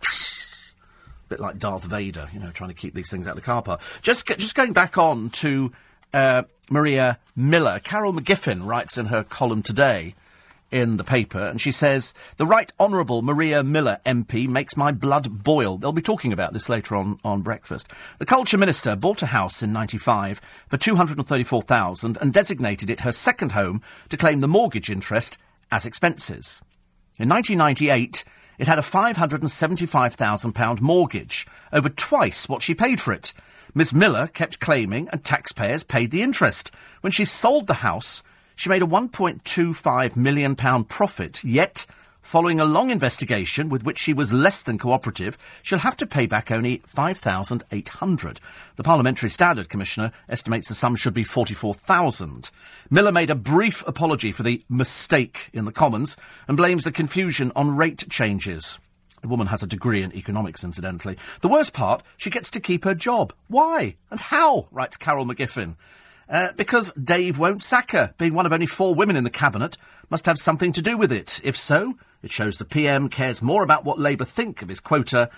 a 1.25 1.29
bit 1.29 1.39
like 1.39 1.57
Darth 1.57 1.85
Vader, 1.85 2.29
you 2.33 2.39
know, 2.39 2.51
trying 2.51 2.69
to 2.69 2.75
keep 2.75 2.93
these 2.93 3.09
things 3.09 3.25
out 3.25 3.31
of 3.31 3.37
the 3.37 3.41
car 3.41 3.61
park. 3.61 3.81
Just, 4.01 4.27
just 4.27 4.55
going 4.55 4.73
back 4.73 4.97
on 4.97 5.29
to 5.31 5.71
uh, 6.13 6.43
Maria 6.69 7.19
Miller. 7.35 7.79
Carol 7.79 8.13
McGiffin 8.13 8.65
writes 8.65 8.97
in 8.97 9.07
her 9.07 9.23
column 9.23 9.63
today 9.63 10.15
in 10.75 10.97
the 10.97 11.05
paper, 11.05 11.41
and 11.41 11.61
she 11.61 11.71
says, 11.71 12.13
The 12.35 12.45
Right 12.45 12.69
Honourable 12.81 13.21
Maria 13.21 13.63
Miller 13.63 13.99
MP 14.05 14.45
makes 14.45 14.75
my 14.75 14.91
blood 14.91 15.41
boil. 15.41 15.77
They'll 15.77 15.93
be 15.93 16.01
talking 16.01 16.33
about 16.33 16.51
this 16.51 16.67
later 16.67 16.97
on 16.97 17.17
on 17.23 17.43
breakfast. 17.43 17.89
The 18.19 18.25
Culture 18.25 18.57
Minister 18.57 18.97
bought 18.97 19.21
a 19.21 19.27
house 19.27 19.63
in 19.63 19.71
95 19.71 20.41
for 20.67 20.75
234000 20.75 22.17
and 22.19 22.33
designated 22.33 22.89
it 22.89 23.01
her 23.01 23.13
second 23.13 23.53
home 23.53 23.81
to 24.09 24.17
claim 24.17 24.41
the 24.41 24.49
mortgage 24.49 24.89
interest 24.89 25.37
as 25.71 25.85
expenses. 25.85 26.61
In 27.17 27.29
1998, 27.29 28.25
it 28.59 28.67
had 28.67 28.77
a 28.77 28.81
£575,000 28.81 30.81
mortgage, 30.81 31.47
over 31.71 31.87
twice 31.87 32.49
what 32.49 32.61
she 32.61 32.75
paid 32.75 32.99
for 32.99 33.13
it. 33.13 33.33
Miss 33.73 33.93
Miller 33.93 34.27
kept 34.27 34.59
claiming, 34.59 35.07
and 35.07 35.23
taxpayers 35.23 35.83
paid 35.83 36.11
the 36.11 36.21
interest. 36.21 36.71
When 36.99 37.11
she 37.11 37.23
sold 37.23 37.67
the 37.67 37.75
house, 37.75 38.23
she 38.55 38.69
made 38.69 38.81
a 38.81 38.87
£1.25 38.87 40.15
million 40.15 40.55
profit, 40.55 41.43
yet 41.43 41.85
Following 42.25 42.59
a 42.59 42.65
long 42.65 42.89
investigation 42.89 43.69
with 43.69 43.83
which 43.83 43.99
she 43.99 44.11
was 44.11 44.33
less 44.33 44.63
than 44.63 44.79
cooperative, 44.79 45.37
she'll 45.61 45.77
have 45.77 45.95
to 45.97 46.07
pay 46.07 46.25
back 46.25 46.49
only 46.49 46.81
5,800. 46.87 48.39
The 48.77 48.83
Parliamentary 48.83 49.29
Standard 49.29 49.69
Commissioner 49.69 50.09
estimates 50.27 50.67
the 50.67 50.73
sum 50.73 50.95
should 50.95 51.13
be 51.13 51.23
44,000. 51.23 52.49
Miller 52.89 53.11
made 53.11 53.29
a 53.29 53.35
brief 53.35 53.83
apology 53.85 54.31
for 54.31 54.41
the 54.41 54.63
mistake 54.67 55.51
in 55.53 55.65
the 55.65 55.71
Commons 55.71 56.17
and 56.47 56.57
blames 56.57 56.85
the 56.85 56.91
confusion 56.91 57.51
on 57.55 57.77
rate 57.77 58.09
changes. 58.09 58.79
The 59.21 59.27
woman 59.27 59.47
has 59.47 59.61
a 59.61 59.67
degree 59.67 60.01
in 60.01 60.11
economics, 60.15 60.63
incidentally. 60.63 61.19
The 61.41 61.47
worst 61.47 61.73
part, 61.73 62.01
she 62.17 62.31
gets 62.31 62.49
to 62.49 62.59
keep 62.59 62.85
her 62.85 62.95
job. 62.95 63.33
Why? 63.49 63.97
And 64.09 64.19
how? 64.19 64.67
writes 64.71 64.97
Carol 64.97 65.27
McGiffin. 65.27 65.75
Uh, 66.27 66.51
because 66.53 66.91
Dave 66.93 67.37
won't 67.37 67.61
sack 67.61 67.91
her. 67.91 68.13
Being 68.17 68.33
one 68.33 68.45
of 68.45 68.53
only 68.53 68.65
four 68.65 68.95
women 68.95 69.15
in 69.15 69.23
the 69.23 69.29
cabinet 69.29 69.77
must 70.09 70.25
have 70.25 70.37
something 70.39 70.71
to 70.73 70.81
do 70.81 70.97
with 70.97 71.11
it. 71.11 71.39
If 71.43 71.55
so, 71.55 71.97
it 72.23 72.31
shows 72.31 72.57
the 72.57 72.65
PM 72.65 73.09
cares 73.09 73.41
more 73.41 73.63
about 73.63 73.85
what 73.85 73.99
Labour 73.99 74.25
think 74.25 74.61
of 74.61 74.69
his 74.69 74.79
quota 74.79 75.29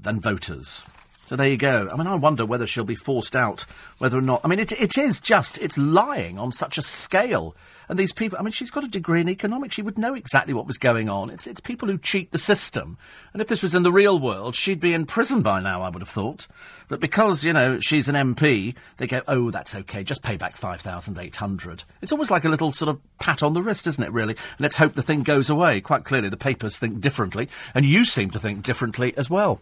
than 0.00 0.20
voters. 0.20 0.84
So 1.24 1.36
there 1.36 1.48
you 1.48 1.56
go. 1.56 1.88
I 1.90 1.96
mean, 1.96 2.06
I 2.06 2.16
wonder 2.16 2.44
whether 2.44 2.66
she'll 2.66 2.84
be 2.84 2.94
forced 2.94 3.34
out, 3.34 3.62
whether 3.96 4.18
or 4.18 4.22
not. 4.22 4.42
I 4.44 4.48
mean, 4.48 4.58
it, 4.58 4.72
it 4.72 4.98
is 4.98 5.20
just, 5.20 5.56
it's 5.58 5.78
lying 5.78 6.38
on 6.38 6.52
such 6.52 6.76
a 6.76 6.82
scale. 6.82 7.56
And 7.88 7.98
these 7.98 8.12
people, 8.12 8.38
I 8.38 8.42
mean, 8.42 8.52
she's 8.52 8.70
got 8.70 8.84
a 8.84 8.88
degree 8.88 9.20
in 9.20 9.28
economics. 9.28 9.74
She 9.74 9.82
would 9.82 9.98
know 9.98 10.14
exactly 10.14 10.54
what 10.54 10.66
was 10.66 10.78
going 10.78 11.08
on. 11.08 11.30
It's, 11.30 11.46
it's 11.46 11.60
people 11.60 11.88
who 11.88 11.98
cheat 11.98 12.30
the 12.30 12.38
system. 12.38 12.98
And 13.32 13.42
if 13.42 13.48
this 13.48 13.62
was 13.62 13.74
in 13.74 13.82
the 13.82 13.92
real 13.92 14.18
world, 14.18 14.54
she'd 14.54 14.80
be 14.80 14.92
in 14.92 15.06
prison 15.06 15.42
by 15.42 15.60
now, 15.60 15.82
I 15.82 15.88
would 15.88 16.02
have 16.02 16.08
thought. 16.08 16.46
But 16.88 17.00
because, 17.00 17.44
you 17.44 17.52
know, 17.52 17.78
she's 17.80 18.08
an 18.08 18.14
MP, 18.14 18.74
they 18.96 19.06
go, 19.06 19.22
oh, 19.28 19.50
that's 19.50 19.74
okay, 19.74 20.02
just 20.02 20.22
pay 20.22 20.36
back 20.36 20.56
5,800. 20.56 21.84
It's 22.02 22.12
almost 22.12 22.30
like 22.30 22.44
a 22.44 22.48
little 22.48 22.72
sort 22.72 22.88
of 22.88 23.00
pat 23.18 23.42
on 23.42 23.54
the 23.54 23.62
wrist, 23.62 23.86
isn't 23.86 24.04
it, 24.04 24.12
really? 24.12 24.36
Let's 24.58 24.76
hope 24.76 24.94
the 24.94 25.02
thing 25.02 25.22
goes 25.22 25.50
away. 25.50 25.80
Quite 25.80 26.04
clearly, 26.04 26.28
the 26.28 26.36
papers 26.36 26.78
think 26.78 27.00
differently, 27.00 27.48
and 27.74 27.84
you 27.84 28.04
seem 28.04 28.30
to 28.30 28.38
think 28.38 28.62
differently 28.62 29.16
as 29.16 29.28
well. 29.28 29.60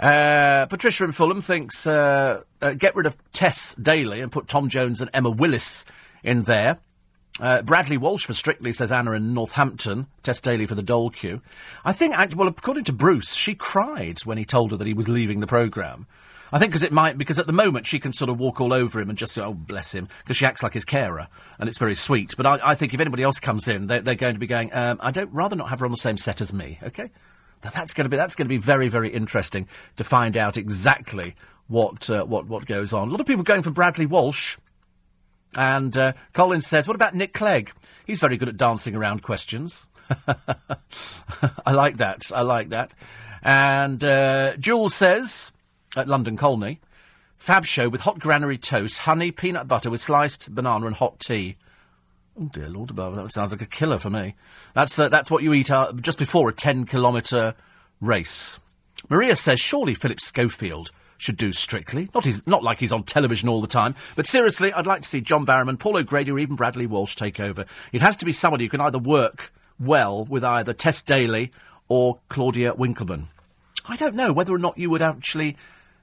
Uh, 0.00 0.64
Patricia 0.66 1.04
in 1.04 1.12
Fulham 1.12 1.42
thinks 1.42 1.86
uh, 1.86 2.42
uh, 2.62 2.72
get 2.72 2.96
rid 2.96 3.06
of 3.06 3.16
Tess 3.32 3.74
Daly 3.74 4.22
and 4.22 4.32
put 4.32 4.48
Tom 4.48 4.70
Jones 4.70 5.02
and 5.02 5.10
Emma 5.12 5.28
Willis 5.28 5.84
in 6.22 6.42
there. 6.42 6.78
Uh, 7.38 7.62
Bradley 7.62 7.96
Walsh 7.96 8.26
for 8.26 8.34
Strictly, 8.34 8.72
says 8.72 8.90
Anna 8.92 9.12
in 9.12 9.32
Northampton. 9.32 10.06
Tess 10.22 10.40
Daly 10.40 10.66
for 10.66 10.74
the 10.74 10.82
Dole 10.82 11.10
Queue. 11.10 11.40
I 11.84 11.92
think, 11.92 12.14
well, 12.36 12.48
according 12.48 12.84
to 12.84 12.92
Bruce, 12.92 13.34
she 13.34 13.54
cried 13.54 14.20
when 14.24 14.36
he 14.38 14.44
told 14.44 14.72
her 14.72 14.76
that 14.76 14.86
he 14.86 14.94
was 14.94 15.08
leaving 15.08 15.40
the 15.40 15.46
programme. 15.46 16.06
I 16.52 16.58
think 16.58 16.72
because 16.72 16.82
it 16.82 16.92
might, 16.92 17.16
because 17.16 17.38
at 17.38 17.46
the 17.46 17.52
moment 17.52 17.86
she 17.86 18.00
can 18.00 18.12
sort 18.12 18.28
of 18.28 18.38
walk 18.38 18.60
all 18.60 18.72
over 18.72 19.00
him 19.00 19.08
and 19.08 19.16
just 19.16 19.32
say, 19.32 19.42
oh, 19.42 19.54
bless 19.54 19.94
him, 19.94 20.08
because 20.18 20.36
she 20.36 20.44
acts 20.44 20.62
like 20.62 20.74
his 20.74 20.84
carer, 20.84 21.28
and 21.58 21.68
it's 21.68 21.78
very 21.78 21.94
sweet. 21.94 22.34
But 22.36 22.46
I, 22.46 22.58
I 22.70 22.74
think 22.74 22.92
if 22.92 23.00
anybody 23.00 23.22
else 23.22 23.38
comes 23.38 23.68
in, 23.68 23.86
they're, 23.86 24.00
they're 24.00 24.14
going 24.16 24.34
to 24.34 24.40
be 24.40 24.48
going, 24.48 24.74
um, 24.74 24.98
I 25.00 25.12
don't, 25.12 25.32
rather 25.32 25.54
not 25.54 25.68
have 25.68 25.78
her 25.80 25.86
on 25.86 25.92
the 25.92 25.98
same 25.98 26.18
set 26.18 26.40
as 26.40 26.52
me, 26.52 26.80
okay? 26.82 27.10
That's 27.60 27.94
going 27.94 28.06
to 28.06 28.08
be, 28.08 28.16
that's 28.16 28.34
going 28.34 28.46
to 28.46 28.50
be 28.50 28.56
very, 28.56 28.88
very 28.88 29.10
interesting 29.10 29.68
to 29.96 30.02
find 30.02 30.36
out 30.36 30.56
exactly 30.56 31.36
what, 31.68 32.10
uh, 32.10 32.24
what, 32.24 32.46
what 32.46 32.66
goes 32.66 32.92
on. 32.92 33.08
A 33.08 33.10
lot 33.12 33.20
of 33.20 33.26
people 33.26 33.44
going 33.44 33.62
for 33.62 33.70
Bradley 33.70 34.06
Walsh. 34.06 34.56
And 35.56 35.96
uh, 35.96 36.12
Colin 36.32 36.60
says, 36.60 36.86
what 36.86 36.94
about 36.94 37.14
Nick 37.14 37.32
Clegg? 37.32 37.72
He's 38.06 38.20
very 38.20 38.36
good 38.36 38.48
at 38.48 38.56
dancing 38.56 38.94
around 38.94 39.22
questions. 39.22 39.88
I 41.66 41.72
like 41.72 41.96
that. 41.98 42.30
I 42.34 42.42
like 42.42 42.68
that. 42.70 42.92
And 43.42 44.04
uh, 44.04 44.56
Jules 44.56 44.94
says, 44.94 45.52
at 45.96 46.08
London 46.08 46.36
Colney, 46.36 46.80
Fab 47.40 47.64
show 47.64 47.88
with 47.88 48.02
hot 48.02 48.18
granary 48.18 48.58
toast, 48.58 48.98
honey, 48.98 49.30
peanut 49.30 49.66
butter 49.66 49.88
with 49.88 50.02
sliced 50.02 50.54
banana 50.54 50.86
and 50.86 50.94
hot 50.94 51.18
tea. 51.20 51.56
Oh 52.38 52.50
dear 52.52 52.68
Lord 52.68 52.90
above, 52.90 53.16
that 53.16 53.32
sounds 53.32 53.50
like 53.50 53.62
a 53.62 53.66
killer 53.66 53.98
for 53.98 54.10
me. 54.10 54.34
That's 54.74 54.98
uh, 54.98 55.08
that's 55.08 55.30
what 55.30 55.42
you 55.42 55.54
eat 55.54 55.70
uh, 55.70 55.90
just 55.94 56.18
before 56.18 56.50
a 56.50 56.52
ten 56.52 56.84
kilometre 56.84 57.54
race. 57.98 58.60
Maria 59.08 59.34
says 59.34 59.58
surely 59.58 59.94
Philip 59.94 60.20
Schofield 60.20 60.90
should 61.20 61.36
do 61.36 61.52
Strictly. 61.52 62.08
Not, 62.14 62.24
he's, 62.24 62.46
not 62.46 62.62
like 62.62 62.80
he's 62.80 62.92
on 62.92 63.02
television 63.02 63.48
all 63.48 63.60
the 63.60 63.66
time. 63.66 63.94
But 64.16 64.26
seriously, 64.26 64.72
I'd 64.72 64.86
like 64.86 65.02
to 65.02 65.08
see 65.08 65.20
John 65.20 65.44
Barrowman, 65.44 65.78
Paul 65.78 65.98
O'Grady, 65.98 66.30
or 66.30 66.38
even 66.38 66.56
Bradley 66.56 66.86
Walsh 66.86 67.14
take 67.14 67.38
over. 67.38 67.66
It 67.92 68.00
has 68.00 68.16
to 68.16 68.24
be 68.24 68.32
somebody 68.32 68.64
who 68.64 68.70
can 68.70 68.80
either 68.80 68.98
work 68.98 69.52
well 69.78 70.24
with 70.24 70.42
either 70.42 70.72
Tess 70.72 71.02
Daly 71.02 71.52
or 71.88 72.18
Claudia 72.28 72.74
Winkleman. 72.74 73.26
I 73.86 73.96
don't 73.96 74.14
know 74.14 74.32
whether 74.32 74.54
or 74.54 74.58
not 74.58 74.78
you 74.78 74.88
would 74.90 75.02
actually. 75.02 75.56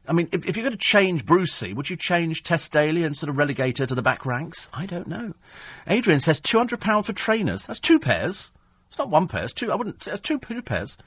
I 0.08 0.14
mean, 0.14 0.30
if, 0.32 0.46
if 0.46 0.56
you're 0.56 0.64
going 0.64 0.78
to 0.78 0.78
change 0.78 1.26
Brucey, 1.26 1.74
would 1.74 1.90
you 1.90 1.98
change 1.98 2.44
Tess 2.44 2.70
Daly 2.70 3.04
and 3.04 3.18
sort 3.18 3.30
of 3.30 3.38
relegate 3.38 3.80
her 3.80 3.86
to 3.88 3.96
the 3.96 4.02
back 4.02 4.26
ranks? 4.26 4.70
I 4.74 4.86
don't 4.86 5.08
know. 5.08 5.34
Adrian 5.88 6.20
says 6.20 6.40
£200 6.40 7.06
for 7.06 7.14
trainers. 7.14 7.66
That's 7.66 7.80
two 7.80 8.00
pairs. 8.00 8.52
It's 8.88 8.98
not 8.98 9.10
one 9.10 9.28
pair, 9.28 9.44
it's 9.44 9.54
two. 9.54 9.72
I 9.72 9.76
wouldn't. 9.76 10.08
It's 10.08 10.22
two, 10.22 10.40
two 10.40 10.62
pairs. 10.62 10.98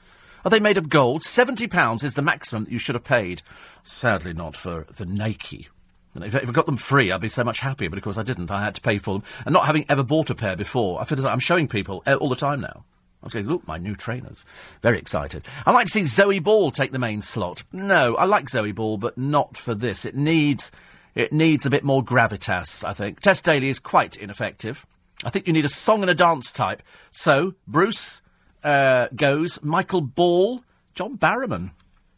Are 0.43 0.51
they 0.51 0.59
made 0.59 0.77
of 0.77 0.89
gold? 0.89 1.23
£70 1.23 2.03
is 2.03 2.13
the 2.15 2.21
maximum 2.21 2.65
that 2.65 2.71
you 2.71 2.79
should 2.79 2.95
have 2.95 3.03
paid. 3.03 3.41
Sadly, 3.83 4.33
not 4.33 4.55
for, 4.55 4.85
for 4.91 5.05
Nike. 5.05 5.69
If, 6.15 6.35
I 6.35 6.51
got 6.51 6.65
them 6.65 6.77
free, 6.77 7.11
I'd 7.11 7.21
be 7.21 7.29
so 7.29 7.43
much 7.43 7.59
happier, 7.59 7.89
but 7.89 7.97
of 7.97 8.03
course 8.03 8.17
I 8.17 8.23
didn't. 8.23 8.51
I 8.51 8.63
had 8.63 8.75
to 8.75 8.81
pay 8.81 8.97
for 8.97 9.15
them. 9.15 9.23
And 9.45 9.53
not 9.53 9.65
having 9.65 9.85
ever 9.87 10.03
bought 10.03 10.29
a 10.29 10.35
pair 10.35 10.55
before, 10.55 10.99
I 11.01 11.05
feel 11.05 11.19
as 11.19 11.25
I'm 11.25 11.39
showing 11.39 11.67
people 11.67 12.03
all 12.05 12.29
the 12.29 12.35
time 12.35 12.61
now. 12.61 12.83
I'm 13.23 13.29
saying, 13.29 13.47
look, 13.47 13.67
my 13.67 13.77
new 13.77 13.95
trainers. 13.95 14.45
Very 14.81 14.97
excited. 14.97 15.45
I'd 15.65 15.73
like 15.73 15.85
to 15.85 15.91
see 15.91 16.05
Zoe 16.05 16.39
Ball 16.39 16.71
take 16.71 16.91
the 16.91 16.99
main 16.99 17.21
slot. 17.21 17.63
No, 17.71 18.15
I 18.15 18.25
like 18.25 18.49
Zoe 18.49 18.71
Ball, 18.71 18.97
but 18.97 19.17
not 19.17 19.55
for 19.55 19.75
this. 19.75 20.05
It 20.05 20.15
needs, 20.15 20.71
it 21.13 21.31
needs 21.31 21.65
a 21.65 21.69
bit 21.69 21.83
more 21.83 22.03
gravitas, 22.03 22.83
I 22.83 22.93
think. 22.93 23.19
Tess 23.19 23.41
Daly 23.41 23.69
is 23.69 23.79
quite 23.79 24.17
ineffective. 24.17 24.87
I 25.23 25.29
think 25.29 25.45
you 25.45 25.53
need 25.53 25.65
a 25.65 25.69
song 25.69 26.01
and 26.01 26.09
a 26.09 26.15
dance 26.15 26.51
type. 26.51 26.81
So, 27.11 27.53
Bruce, 27.67 28.20
uh, 28.63 29.07
goes 29.15 29.59
Michael 29.63 30.01
Ball, 30.01 30.63
John 30.93 31.17
Barrowman. 31.17 31.71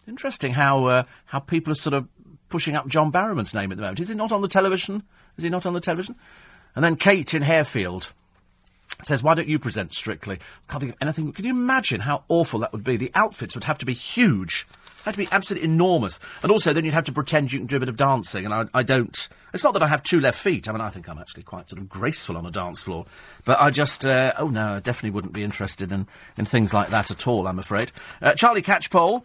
Interesting 0.07 0.53
how 0.53 0.85
uh, 0.85 1.03
how 1.25 1.39
people 1.39 1.71
are 1.71 1.75
sort 1.75 1.93
of 1.93 2.07
pushing 2.49 2.75
up 2.75 2.87
John 2.87 3.11
Barrowman's 3.11 3.53
name 3.53 3.71
at 3.71 3.77
the 3.77 3.81
moment. 3.81 3.99
Is 3.99 4.09
he 4.09 4.15
not 4.15 4.31
on 4.31 4.41
the 4.41 4.47
television? 4.47 5.03
Is 5.37 5.43
he 5.43 5.49
not 5.49 5.65
on 5.65 5.73
the 5.73 5.79
television? 5.79 6.15
And 6.75 6.83
then 6.83 6.95
Kate 6.95 7.33
in 7.33 7.43
Harefield 7.43 8.11
says, 9.03 9.23
"Why 9.23 9.33
don't 9.33 9.47
you 9.47 9.59
present 9.59 9.93
Strictly?" 9.93 10.39
Can't 10.67 10.81
think 10.81 10.93
of 10.93 10.97
anything. 11.01 11.31
Can 11.31 11.45
you 11.45 11.51
imagine 11.51 12.01
how 12.01 12.25
awful 12.27 12.59
that 12.59 12.73
would 12.73 12.83
be? 12.83 12.97
The 12.97 13.11
outfits 13.15 13.55
would 13.55 13.63
have 13.63 13.77
to 13.77 13.85
be 13.85 13.93
huge 13.93 14.67
had 15.05 15.13
to 15.13 15.17
be 15.17 15.27
absolutely 15.31 15.67
enormous. 15.67 16.19
And 16.41 16.51
also, 16.51 16.73
then 16.73 16.85
you'd 16.85 16.93
have 16.93 17.03
to 17.05 17.11
pretend 17.11 17.51
you 17.51 17.59
can 17.59 17.67
do 17.67 17.77
a 17.77 17.79
bit 17.79 17.89
of 17.89 17.97
dancing, 17.97 18.45
and 18.45 18.53
I, 18.53 18.65
I 18.73 18.83
don't. 18.83 19.29
It's 19.53 19.63
not 19.63 19.73
that 19.73 19.83
I 19.83 19.87
have 19.87 20.01
two 20.01 20.19
left 20.19 20.39
feet. 20.39 20.67
I 20.67 20.71
mean, 20.71 20.81
I 20.81 20.89
think 20.89 21.07
I'm 21.07 21.19
actually 21.19 21.43
quite 21.43 21.69
sort 21.69 21.81
of 21.81 21.87
graceful 21.87 22.37
on 22.37 22.45
a 22.45 22.51
dance 22.51 22.81
floor. 22.81 23.05
But 23.45 23.59
I 23.61 23.69
just, 23.69 24.05
uh, 24.05 24.33
oh 24.37 24.47
no, 24.47 24.75
I 24.75 24.79
definitely 24.79 25.11
wouldn't 25.11 25.33
be 25.33 25.43
interested 25.43 25.91
in, 25.91 26.07
in 26.37 26.45
things 26.45 26.73
like 26.73 26.89
that 26.89 27.11
at 27.11 27.27
all, 27.27 27.47
I'm 27.47 27.59
afraid. 27.59 27.91
Uh, 28.21 28.33
Charlie 28.33 28.63
Catchpole 28.63 29.23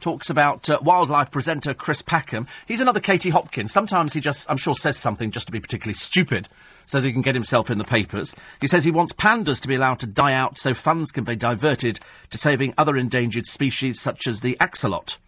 talks 0.00 0.30
about 0.30 0.70
uh, 0.70 0.78
wildlife 0.80 1.30
presenter 1.30 1.74
Chris 1.74 2.02
Packham. 2.02 2.46
He's 2.66 2.80
another 2.80 3.00
Katie 3.00 3.30
Hopkins. 3.30 3.72
Sometimes 3.72 4.14
he 4.14 4.20
just, 4.20 4.48
I'm 4.50 4.56
sure, 4.56 4.74
says 4.74 4.96
something 4.96 5.30
just 5.30 5.46
to 5.46 5.52
be 5.52 5.60
particularly 5.60 5.94
stupid 5.94 6.48
so 6.88 6.98
that 6.98 7.06
he 7.06 7.12
can 7.12 7.22
get 7.22 7.34
himself 7.34 7.70
in 7.70 7.76
the 7.76 7.84
papers. 7.84 8.34
He 8.62 8.66
says 8.66 8.82
he 8.82 8.90
wants 8.90 9.12
pandas 9.12 9.60
to 9.60 9.68
be 9.68 9.74
allowed 9.74 9.98
to 10.00 10.06
die 10.06 10.32
out 10.32 10.58
so 10.58 10.72
funds 10.72 11.12
can 11.12 11.22
be 11.22 11.36
diverted 11.36 12.00
to 12.30 12.38
saving 12.38 12.72
other 12.78 12.96
endangered 12.96 13.44
species 13.44 14.00
such 14.00 14.26
as 14.26 14.40
the 14.40 14.56
axolotl. 14.58 15.18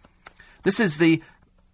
This 0.63 0.79
is 0.79 0.97
the 0.97 1.21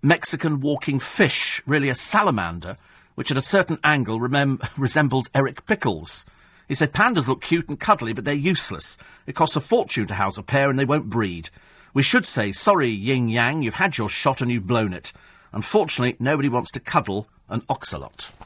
Mexican 0.04 0.60
walking 0.60 1.00
fish, 1.00 1.64
really 1.66 1.88
a 1.88 1.96
salamander, 1.96 2.76
which 3.16 3.32
at 3.32 3.38
a 3.38 3.42
certain 3.42 3.80
angle 3.82 4.20
remem- 4.20 4.70
resembles 4.78 5.30
Eric 5.34 5.66
Pickles. 5.66 6.26
He 6.68 6.76
said 6.76 6.92
pandas 6.92 7.30
look 7.30 7.42
cute 7.42 7.70
and 7.70 7.80
cuddly, 7.80 8.12
but 8.12 8.26
they're 8.26 8.34
useless. 8.34 8.98
It 9.26 9.36
costs 9.36 9.56
a 9.56 9.62
fortune 9.62 10.08
to 10.08 10.16
house 10.16 10.38
a 10.38 10.44
pair 10.44 10.70
and 10.70 10.78
they 10.78 10.84
won't 10.84 11.10
breed. 11.10 11.50
We 11.94 12.04
should 12.04 12.26
say, 12.26 12.52
sorry, 12.52 12.90
yin 12.90 13.30
yang, 13.30 13.64
you've 13.64 13.76
had 13.76 13.98
your 13.98 14.10
shot 14.10 14.42
and 14.42 14.52
you've 14.52 14.68
blown 14.68 14.92
it. 14.92 15.14
Unfortunately, 15.54 16.18
nobody 16.20 16.50
wants 16.50 16.72
to 16.72 16.82
cuddle 16.82 17.30
an 17.48 17.62
oxalot. 17.70 18.37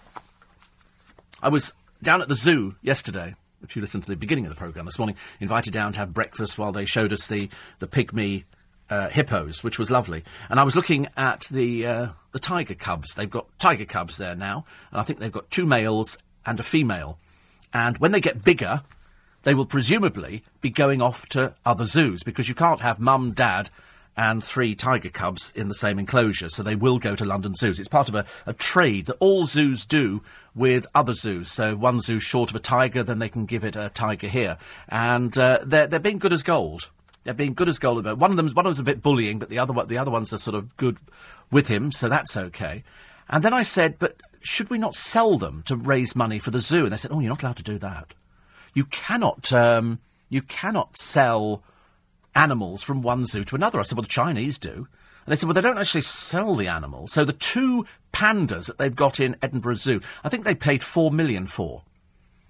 I 1.42 1.50
was 1.50 1.74
down 2.04 2.22
at 2.22 2.28
the 2.28 2.36
zoo 2.36 2.76
yesterday. 2.82 3.36
If 3.64 3.76
you 3.76 3.82
listened 3.82 4.04
to 4.04 4.10
the 4.10 4.16
beginning 4.16 4.46
of 4.46 4.52
the 4.52 4.58
programme 4.58 4.86
this 4.86 5.00
morning, 5.00 5.16
invited 5.40 5.74
down 5.74 5.94
to 5.94 6.00
have 6.00 6.14
breakfast 6.14 6.58
while 6.58 6.72
they 6.72 6.86
showed 6.86 7.14
us 7.14 7.28
the, 7.28 7.50
the 7.80 7.88
pygmy 7.88 8.44
uh, 8.90 9.10
hippos, 9.10 9.64
which 9.64 9.80
was 9.80 9.90
lovely. 9.90 10.24
And 10.50 10.60
I 10.60 10.64
was 10.64 10.76
looking 10.76 11.08
at 11.16 11.42
the 11.52 11.86
uh, 11.86 12.08
the 12.32 12.40
tiger 12.40 12.76
cubs. 12.76 13.16
They've 13.16 13.30
got 13.30 13.48
tiger 13.60 13.86
cubs 13.86 14.18
there 14.18 14.36
now, 14.36 14.66
and 14.92 15.00
I 15.00 15.04
think 15.04 15.20
they've 15.20 15.32
got 15.32 15.50
two 15.50 15.66
males 15.66 16.18
and 16.46 16.60
a 16.60 16.64
female. 16.64 17.18
And 17.74 17.98
when 18.00 18.12
they 18.12 18.22
get 18.22 18.44
bigger, 18.44 18.82
they 19.44 19.54
will 19.54 19.66
presumably 19.66 20.44
be 20.60 20.70
going 20.70 21.02
off 21.02 21.26
to 21.28 21.56
other 21.66 21.86
zoos 21.86 22.24
because 22.24 22.50
you 22.50 22.56
can't 22.56 22.82
have 22.82 23.00
mum, 23.00 23.32
dad, 23.32 23.70
and 24.22 24.44
three 24.44 24.76
tiger 24.76 25.10
cubs 25.10 25.52
in 25.56 25.68
the 25.68 25.74
same 25.74 25.98
enclosure. 25.98 26.48
So 26.48 26.62
they 26.62 26.76
will 26.76 27.00
go 27.00 27.16
to 27.16 27.26
London 27.26 27.56
zoos. 27.56 27.80
It's 27.80 27.90
part 27.90 28.08
of 28.08 28.14
a, 28.14 28.24
a 28.46 28.54
trade 28.54 29.08
that 29.08 29.18
all 29.20 29.48
zoos 29.48 29.84
do 29.84 30.22
with 30.54 30.86
other 30.94 31.14
zoos. 31.14 31.52
So 31.52 31.76
one 31.76 32.02
zoo's 32.02 32.22
short 32.22 32.52
of 32.52 32.56
a 32.56 32.60
tiger, 32.60 33.02
then 33.02 33.18
they 33.18 33.30
can 33.30 33.46
give 33.46 33.64
it 33.64 33.76
a 33.76 33.90
tiger 33.90 34.28
here. 34.28 34.60
And 34.88 35.36
uh, 35.40 35.62
they're, 35.64 35.88
they're 35.88 36.00
being 36.00 36.20
good 36.20 36.34
as 36.34 36.44
gold. 36.44 36.92
They're 37.24 37.34
being 37.34 37.56
good 37.56 37.68
as 37.68 37.80
gold. 37.80 38.06
One 38.06 38.30
of 38.30 38.38
them, 38.38 38.48
one 38.52 38.68
of 38.68 38.70
them's 38.70 38.80
a 38.80 38.84
bit 38.84 39.02
bullying, 39.02 39.40
but 39.40 39.50
the 39.50 39.58
other 39.58 39.74
the 39.86 39.98
other 39.98 40.12
ones 40.12 40.32
are 40.34 40.38
sort 40.38 40.56
of 40.56 40.78
good 40.78 40.98
with 41.50 41.68
him, 41.68 41.92
so 41.92 42.08
that's 42.08 42.38
okay. 42.38 42.84
And 43.28 43.44
then 43.44 43.56
I 43.56 43.64
said, 43.64 43.98
but 43.98 44.22
should 44.40 44.70
we 44.70 44.78
not 44.78 44.94
sell 44.94 45.40
them 45.40 45.64
to 45.66 45.76
raise 45.76 46.16
money 46.16 46.38
for 46.38 46.52
the 46.52 46.60
zoo? 46.60 46.84
And 46.84 46.92
they 46.92 46.98
said, 46.98 47.12
oh, 47.12 47.22
you're 47.22 47.30
not 47.30 47.42
allowed 47.42 47.58
to 47.58 47.64
do 47.64 47.80
that. 47.80 48.14
You 48.76 48.86
cannot, 48.86 49.52
um, 49.52 50.00
you 50.30 50.44
cannot 50.44 50.98
sell 50.98 51.64
animals 52.36 52.84
from 52.84 53.02
one 53.02 53.26
zoo 53.26 53.44
to 53.46 53.56
another. 53.56 53.80
I 53.80 53.84
said, 53.84 53.98
well, 53.98 54.04
the 54.04 54.08
Chinese 54.10 54.60
do. 54.60 54.88
And 55.26 55.32
they 55.32 55.36
said, 55.36 55.48
well, 55.48 55.54
they 55.54 55.62
don't 55.62 55.78
actually 55.78 56.02
sell 56.02 56.56
the 56.56 56.68
animals. 56.68 57.12
So 57.14 57.24
the 57.26 57.34
two 57.34 57.86
pandas 58.14 58.68
that 58.68 58.78
they've 58.78 58.96
got 58.96 59.20
in 59.20 59.36
Edinburgh 59.42 59.76
Zoo, 59.76 60.02
I 60.24 60.30
think 60.30 60.46
they 60.46 60.56
paid 60.56 60.84
four 60.84 61.12
million 61.12 61.48
for. 61.48 61.84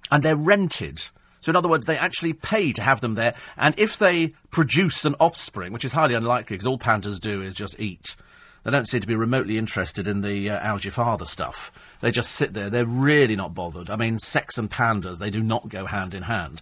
And 0.10 0.24
they're 0.24 0.36
rented. 0.36 1.02
So, 1.41 1.49
in 1.49 1.56
other 1.56 1.70
words, 1.70 1.86
they 1.86 1.98
actually 1.98 2.34
pay 2.34 2.72
to 2.74 2.82
have 2.82 3.02
them 3.02 3.16
there. 3.16 3.34
And 3.58 3.74
if 3.78 3.98
they 3.98 4.34
produce 4.52 5.06
an 5.06 5.16
offspring, 5.20 5.74
which 5.74 5.86
is 5.86 5.94
highly 5.94 6.14
unlikely 6.14 6.56
because 6.56 6.68
all 6.68 6.78
pandas 6.78 7.20
do 7.20 7.41
is 7.41 7.56
just 7.56 7.80
eat, 7.80 8.16
They 8.64 8.72
don't 8.72 8.88
seem 8.88 9.02
to 9.02 9.08
be 9.08 9.16
remotely 9.16 9.58
interested 9.58 10.08
in 10.08 10.22
the 10.22 10.52
uh, 10.52 10.78
your 10.82 10.91
father 10.91 11.26
stuff. 11.26 11.72
They 11.99 12.12
just 12.12 12.32
sit 12.32 12.53
there. 12.53 12.70
They're 12.70 12.86
really 12.86 13.36
not 13.36 13.56
bothered. 13.56 13.90
I 13.90 13.95
mean, 13.95 14.20
sex 14.20 14.58
and 14.58 14.70
pandas, 14.70 15.18
they 15.18 15.32
do 15.32 15.41
not 15.41 15.70
go 15.70 15.88
hand 15.88 16.14
in 16.14 16.24
hand. 16.24 16.62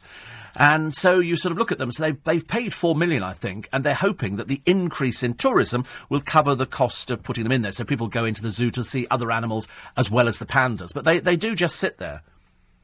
And 0.56 0.96
so 0.96 1.20
you 1.20 1.36
sort 1.36 1.52
of 1.52 1.58
look 1.58 1.72
at 1.72 1.78
them. 1.78 1.92
So 1.92 2.04
they've, 2.04 2.24
they've 2.24 2.48
paid 2.48 2.74
four 2.74 2.96
million, 2.96 3.24
I 3.24 3.34
think, 3.34 3.70
and 3.72 3.84
they're 3.84 3.94
hoping 3.94 4.38
that 4.38 4.48
the 4.48 4.62
increase 4.66 5.24
in 5.24 5.34
tourism 5.34 5.86
will 6.10 6.22
cover 6.22 6.56
the 6.56 6.66
cost 6.66 7.12
of 7.12 7.24
putting 7.24 7.44
them 7.44 7.52
in 7.52 7.62
there. 7.62 7.72
So 7.72 7.84
people 7.84 8.08
go 8.08 8.26
into 8.26 8.42
the 8.42 8.50
zoo 8.50 8.70
to 8.72 8.84
see 8.84 9.08
other 9.10 9.32
animals 9.32 9.68
as 9.96 10.12
well 10.12 10.28
as 10.28 10.40
the 10.40 10.46
pandas. 10.46 10.94
But 10.94 11.06
they, 11.06 11.20
they 11.20 11.36
do 11.36 11.56
just 11.56 11.76
sit 11.76 11.98
there. 11.98 12.22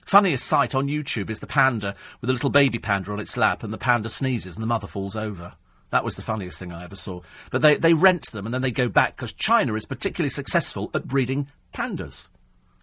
Funniest 0.06 0.46
sight 0.46 0.76
on 0.76 0.88
YouTube 0.88 1.32
is 1.32 1.40
the 1.40 1.48
panda 1.48 1.96
with 2.22 2.30
a 2.30 2.34
little 2.34 2.52
baby 2.52 2.78
panda 2.78 3.12
on 3.12 3.20
its 3.20 3.38
lap, 3.38 3.64
and 3.64 3.74
the 3.74 3.78
panda 3.78 4.08
sneezes 4.08 4.56
and 4.56 4.62
the 4.62 4.68
mother 4.68 4.86
falls 4.86 5.16
over. 5.16 5.54
That 5.90 6.04
was 6.04 6.16
the 6.16 6.22
funniest 6.22 6.60
thing 6.60 6.72
I 6.72 6.84
ever 6.84 6.96
saw. 6.96 7.22
But 7.52 7.62
they, 7.62 7.76
they 7.76 7.94
rent 7.94 8.32
them 8.32 8.46
and 8.46 8.54
then 8.54 8.62
they 8.62 8.72
go 8.72 8.90
back 8.90 9.16
because 9.16 9.34
China 9.34 9.76
is 9.76 9.86
particularly 9.86 10.30
successful 10.30 10.92
at 10.94 11.08
breeding 11.08 11.48
pandas. 11.74 12.30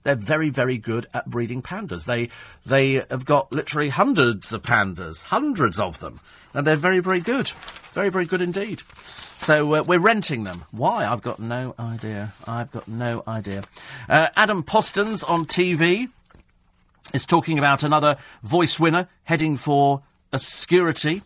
They're 0.03 0.15
very, 0.15 0.51
very 0.51 0.79
good 0.79 1.07
at 1.15 1.31
breeding 1.31 1.62
pandas. 1.62 2.07
They 2.07 2.29
they 2.66 3.05
have 3.11 3.24
got 3.24 3.53
literally 3.53 3.91
hundreds 3.91 4.53
of 4.53 4.62
pandas, 4.62 5.24
hundreds 5.24 5.79
of 5.79 6.01
them, 6.01 6.20
and 6.55 6.66
they're 6.66 6.77
very, 6.77 7.01
very 7.01 7.20
good, 7.20 7.51
very, 7.93 8.09
very 8.09 8.27
good 8.27 8.41
indeed. 8.41 8.83
So 9.43 9.74
uh, 9.74 9.83
we're 9.83 9.99
renting 9.99 10.45
them. 10.45 10.65
Why? 10.70 11.05
I've 11.05 11.23
got 11.23 11.41
no 11.41 11.74
idea. 11.79 12.33
I've 12.47 12.70
got 12.70 12.87
no 12.87 13.24
idea. 13.27 13.65
Uh, 14.09 14.29
Adam 14.37 14.62
Postans 14.62 15.29
on 15.29 15.47
TV 15.47 16.09
is 17.12 17.27
talking 17.27 17.59
about 17.59 17.83
another 17.83 18.16
voice 18.43 18.79
winner 18.79 19.09
heading 19.24 19.57
for 19.57 20.03
obscurity. 20.33 21.23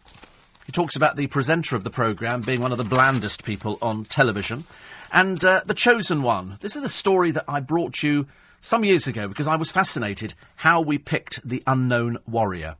He 0.65 0.73
talks 0.73 0.97
about 0.97 1.17
the 1.17 1.27
presenter 1.29 1.77
of 1.77 1.85
the 1.85 1.91
programme 1.91 2.41
being 2.41 2.61
one 2.61 2.73
of 2.73 2.79
the 2.79 2.85
blandest 2.85 3.45
people 3.45 3.79
on 3.81 4.05
television. 4.05 4.65
And 5.13 5.45
uh, 5.45 5.63
The 5.65 5.75
Chosen 5.75 6.23
One. 6.23 6.57
This 6.61 6.75
is 6.75 6.83
a 6.83 6.89
story 6.89 7.31
that 7.33 7.45
I 7.47 7.61
brought 7.61 8.03
you 8.03 8.27
some 8.61 8.85
years 8.85 9.07
ago 9.07 9.29
because 9.29 9.47
I 9.47 9.57
was 9.57 9.71
fascinated 9.71 10.35
how 10.57 10.81
we 10.81 10.99
picked 10.99 11.47
the 11.49 11.63
unknown 11.67 12.19
warrior. 12.27 12.77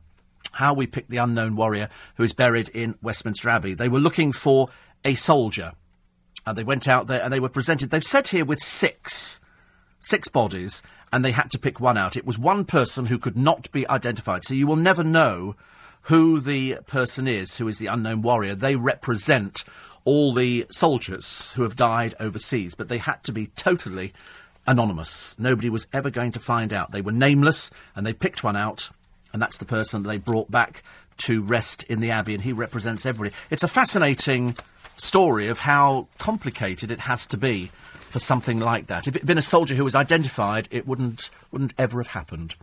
How 0.53 0.73
we 0.73 0.87
picked 0.87 1.09
the 1.09 1.17
unknown 1.17 1.55
warrior 1.55 1.89
who 2.15 2.23
is 2.23 2.33
buried 2.33 2.69
in 2.69 2.95
Westminster 3.01 3.49
Abbey. 3.49 3.73
They 3.73 3.89
were 3.89 3.99
looking 3.99 4.31
for 4.31 4.69
a 5.05 5.15
soldier. 5.15 5.73
And 6.45 6.57
they 6.57 6.63
went 6.63 6.87
out 6.87 7.07
there 7.07 7.21
and 7.21 7.31
they 7.31 7.39
were 7.39 7.49
presented, 7.49 7.89
they've 7.89 8.03
said 8.03 8.29
here 8.29 8.45
with 8.45 8.59
six, 8.59 9.39
six 9.99 10.27
bodies, 10.27 10.81
and 11.11 11.23
they 11.23 11.31
had 11.31 11.51
to 11.51 11.59
pick 11.59 11.79
one 11.79 11.97
out. 11.97 12.17
It 12.17 12.25
was 12.25 12.39
one 12.39 12.65
person 12.65 13.07
who 13.07 13.19
could 13.19 13.37
not 13.37 13.71
be 13.71 13.87
identified. 13.87 14.45
So 14.45 14.53
you 14.53 14.65
will 14.65 14.75
never 14.75 15.03
know 15.03 15.55
who 16.03 16.39
the 16.39 16.77
person 16.87 17.27
is 17.27 17.57
who 17.57 17.67
is 17.67 17.79
the 17.79 17.87
unknown 17.87 18.21
warrior. 18.21 18.55
They 18.55 18.75
represent 18.75 19.63
all 20.05 20.33
the 20.33 20.65
soldiers 20.69 21.51
who 21.53 21.63
have 21.63 21.75
died 21.75 22.15
overseas, 22.17 22.75
but 22.75 22.87
they 22.87 22.97
had 22.97 23.23
to 23.25 23.33
be 23.33 23.47
totally 23.47 24.13
anonymous. 24.67 25.39
Nobody 25.39 25.69
was 25.69 25.87
ever 25.93 26.09
going 26.09 26.33
to 26.33 26.39
find 26.39 26.73
out. 26.73 26.91
They 26.91 27.01
were 27.01 27.11
nameless, 27.11 27.71
and 27.95 28.05
they 28.05 28.13
picked 28.13 28.43
one 28.43 28.55
out, 28.55 28.89
and 29.33 29.41
that's 29.41 29.57
the 29.57 29.65
person 29.65 30.03
they 30.03 30.17
brought 30.17 30.51
back 30.51 30.83
to 31.17 31.41
rest 31.41 31.83
in 31.83 31.99
the 31.99 32.11
Abbey, 32.11 32.33
and 32.35 32.43
he 32.43 32.53
represents 32.53 33.05
everybody. 33.05 33.35
It's 33.49 33.63
a 33.63 33.67
fascinating 33.67 34.55
story 34.97 35.47
of 35.47 35.59
how 35.59 36.07
complicated 36.17 36.91
it 36.91 37.01
has 37.01 37.25
to 37.27 37.37
be 37.37 37.71
for 37.91 38.19
something 38.19 38.59
like 38.59 38.87
that. 38.87 39.07
If 39.07 39.15
it 39.15 39.21
had 39.21 39.27
been 39.27 39.37
a 39.37 39.43
soldier 39.43 39.75
who 39.75 39.83
was 39.83 39.95
identified, 39.95 40.67
it 40.71 40.87
wouldn't, 40.87 41.29
wouldn't 41.51 41.73
ever 41.77 41.99
have 41.99 42.07
happened. 42.07 42.55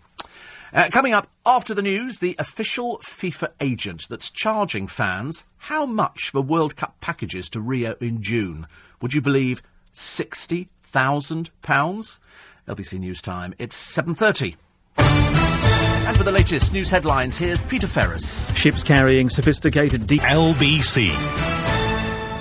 Uh, 0.73 0.89
coming 0.91 1.13
up 1.13 1.29
after 1.47 1.75
the 1.75 1.83
news, 1.83 2.19
the 2.19 2.35
official 2.39 2.99
FIFA 2.99 3.49
agent 3.61 4.09
that's 4.09 4.31
charging 4.31 4.89
fans 4.89 5.45
how 5.59 5.87
much 5.87 6.31
for 6.31 6.41
World 6.41 6.75
Cup 6.75 7.01
packages 7.01 7.49
to 7.51 7.61
Rio 7.61 7.95
in 8.01 8.23
June? 8.23 8.67
Would 9.01 9.15
you 9.15 9.21
believe 9.21 9.63
sixty 9.93 10.69
thousand 10.95 11.51
pounds? 11.63 12.21
LBC 12.69 13.01
News 13.01 13.21
Time. 13.21 13.53
It's 13.59 13.75
seven 13.75 14.15
thirty. 14.15 14.57
And 14.97 16.17
with 16.17 16.27
the 16.27 16.33
latest 16.33 16.73
news 16.73 16.89
headlines, 16.89 17.37
here's 17.37 17.61
Peter 17.63 17.89
Ferris. 17.89 18.57
Ships 18.57 18.85
carrying 18.85 19.29
sophisticated 19.29 20.07
deep. 20.07 20.23
LBC. 20.23 21.64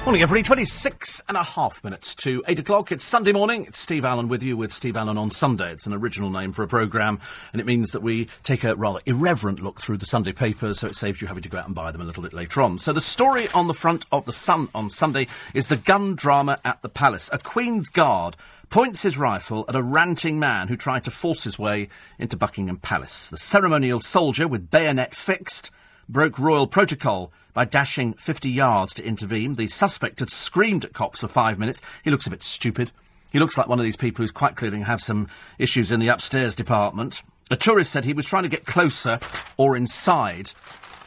Morning, 0.06 0.22
everybody. 0.22 0.44
26 0.44 1.22
and 1.30 1.38
a 1.38 1.44
half 1.44 1.82
minutes 1.82 2.14
to 2.16 2.44
8 2.46 2.60
o'clock. 2.60 2.92
It's 2.92 3.06
Sunday 3.06 3.32
morning. 3.32 3.64
It's 3.68 3.80
Steve 3.80 4.04
Allen 4.04 4.28
with 4.28 4.44
you 4.44 4.58
with 4.58 4.74
Steve 4.74 4.98
Allen 4.98 5.18
on 5.18 5.32
Sunday. 5.32 5.72
It's 5.72 5.88
an 5.88 5.94
original 5.94 6.30
name 6.30 6.52
for 6.52 6.62
a 6.62 6.68
programme, 6.68 7.22
and 7.54 7.62
it 7.62 7.66
means 7.66 7.92
that 7.92 8.04
we 8.04 8.28
take 8.44 8.66
a 8.66 8.76
rather 8.76 9.00
irreverent 9.06 9.62
look 9.62 9.80
through 9.80 10.00
the 10.00 10.06
Sunday 10.06 10.34
papers, 10.34 10.80
so 10.80 10.88
it 10.88 10.98
saves 10.98 11.22
you 11.22 11.30
having 11.30 11.44
to 11.44 11.48
go 11.48 11.58
out 11.58 11.68
and 11.68 11.74
buy 11.74 11.90
them 11.90 12.02
a 12.02 12.04
little 12.04 12.22
bit 12.22 12.34
later 12.34 12.62
on. 12.62 12.80
So 12.80 12.92
the 12.92 13.00
story 13.00 13.48
on 13.56 13.68
the 13.68 13.74
front 13.74 14.06
of 14.12 14.26
The 14.26 14.34
Sun 14.34 14.68
on 14.76 14.90
Sunday 14.90 15.26
is 15.54 15.70
the 15.70 15.78
gun 15.78 16.16
drama 16.16 16.60
at 16.66 16.82
the 16.82 16.90
palace. 16.90 17.30
A 17.32 17.38
Queen's 17.38 17.88
Guard 17.88 18.36
points 18.70 19.04
his 19.04 19.18
rifle 19.18 19.64
at 19.70 19.76
a 19.76 19.82
ranting 19.82 20.38
man 20.38 20.68
who 20.68 20.76
tried 20.76 21.06
to 21.06 21.12
force 21.12 21.46
his 21.46 21.58
way 21.58 21.88
into 22.20 22.36
Buckingham 22.36 22.78
Palace. 22.78 23.30
The 23.30 23.38
ceremonial 23.38 24.02
soldier, 24.02 24.50
with 24.50 24.70
bayonet 24.70 25.16
fixed, 25.16 25.72
broke 26.10 26.38
royal 26.38 26.68
protocol 26.68 27.32
by 27.54 27.66
dashing 27.66 28.14
50 28.14 28.50
yards 28.50 28.94
to 28.96 29.06
intervene. 29.06 29.56
The 29.56 29.68
suspect 29.68 30.20
had 30.20 30.30
screamed 30.30 30.86
at 30.86 30.94
cops 30.94 31.22
for 31.22 31.28
five 31.28 31.60
minutes. 31.60 31.82
He 32.04 32.12
looks 32.12 32.28
a 32.28 32.32
bit 32.32 32.44
stupid. 32.44 32.92
He 33.32 33.40
looks 33.40 33.58
like 33.58 33.68
one 33.68 33.80
of 33.80 33.84
these 33.84 33.96
people 33.96 34.24
who's 34.24 34.32
quite 34.32 34.56
clearly 34.56 34.82
have 34.82 35.02
some 35.02 35.28
issues 35.58 35.92
in 35.92 36.00
the 36.00 36.08
upstairs 36.08 36.56
department. 36.56 37.24
A 37.50 37.56
tourist 37.56 37.92
said 37.92 38.06
he 38.06 38.14
was 38.14 38.26
trying 38.26 38.44
to 38.44 38.50
get 38.50 38.66
closer 38.66 39.20
or 39.58 39.76
inside, 39.76 40.52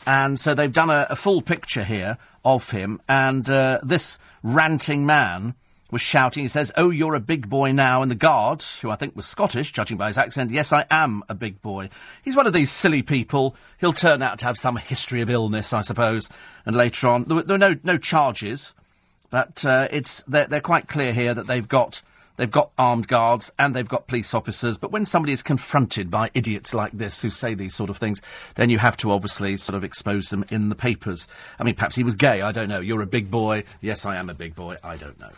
and 0.06 0.38
so 0.38 0.54
they've 0.54 0.72
done 0.72 0.90
a, 0.90 1.06
a 1.08 1.16
full 1.16 1.40
picture 1.42 1.84
here 1.84 2.18
of 2.44 2.70
him. 2.70 3.00
And 3.08 3.48
uh, 3.48 3.80
this 3.82 4.18
ranting 4.42 5.06
man 5.06 5.54
was 5.90 6.00
shouting. 6.00 6.44
He 6.44 6.48
says, 6.48 6.72
Oh, 6.76 6.90
you're 6.90 7.14
a 7.14 7.20
big 7.20 7.48
boy 7.48 7.72
now. 7.72 8.02
And 8.02 8.10
the 8.10 8.16
guard, 8.16 8.62
who 8.82 8.90
I 8.90 8.96
think 8.96 9.14
was 9.14 9.26
Scottish, 9.26 9.72
judging 9.72 9.96
by 9.96 10.08
his 10.08 10.18
accent, 10.18 10.50
yes, 10.50 10.72
I 10.72 10.84
am 10.90 11.22
a 11.28 11.34
big 11.34 11.62
boy. 11.62 11.88
He's 12.22 12.36
one 12.36 12.46
of 12.46 12.52
these 12.52 12.70
silly 12.70 13.02
people. 13.02 13.56
He'll 13.78 13.92
turn 13.92 14.22
out 14.22 14.38
to 14.40 14.46
have 14.46 14.58
some 14.58 14.76
history 14.76 15.20
of 15.20 15.30
illness, 15.30 15.72
I 15.72 15.80
suppose. 15.80 16.28
And 16.64 16.76
later 16.76 17.08
on, 17.08 17.24
there 17.24 17.36
were, 17.36 17.42
there 17.42 17.54
were 17.54 17.58
no, 17.58 17.76
no 17.84 17.98
charges, 17.98 18.74
but 19.30 19.64
uh, 19.64 19.88
it's, 19.90 20.22
they're, 20.24 20.46
they're 20.46 20.60
quite 20.60 20.88
clear 20.88 21.12
here 21.12 21.34
that 21.34 21.46
they've 21.46 21.68
got. 21.68 22.02
They've 22.36 22.50
got 22.50 22.70
armed 22.76 23.08
guards 23.08 23.50
and 23.58 23.74
they've 23.74 23.88
got 23.88 24.08
police 24.08 24.34
officers, 24.34 24.76
but 24.76 24.92
when 24.92 25.06
somebody 25.06 25.32
is 25.32 25.42
confronted 25.42 26.10
by 26.10 26.30
idiots 26.34 26.74
like 26.74 26.92
this 26.92 27.22
who 27.22 27.30
say 27.30 27.54
these 27.54 27.74
sort 27.74 27.88
of 27.88 27.96
things, 27.96 28.20
then 28.56 28.68
you 28.68 28.76
have 28.76 28.94
to 28.98 29.10
obviously 29.10 29.56
sort 29.56 29.74
of 29.74 29.82
expose 29.82 30.28
them 30.28 30.44
in 30.50 30.68
the 30.68 30.74
papers. 30.74 31.26
I 31.58 31.64
mean, 31.64 31.76
perhaps 31.76 31.96
he 31.96 32.04
was 32.04 32.14
gay, 32.14 32.42
I 32.42 32.52
don't 32.52 32.68
know. 32.68 32.80
You're 32.80 33.00
a 33.00 33.06
big 33.06 33.30
boy. 33.30 33.64
Yes, 33.80 34.04
I 34.04 34.16
am 34.16 34.28
a 34.28 34.34
big 34.34 34.54
boy. 34.54 34.76
I 34.84 34.96
don't 34.96 35.18
know. 35.18 35.30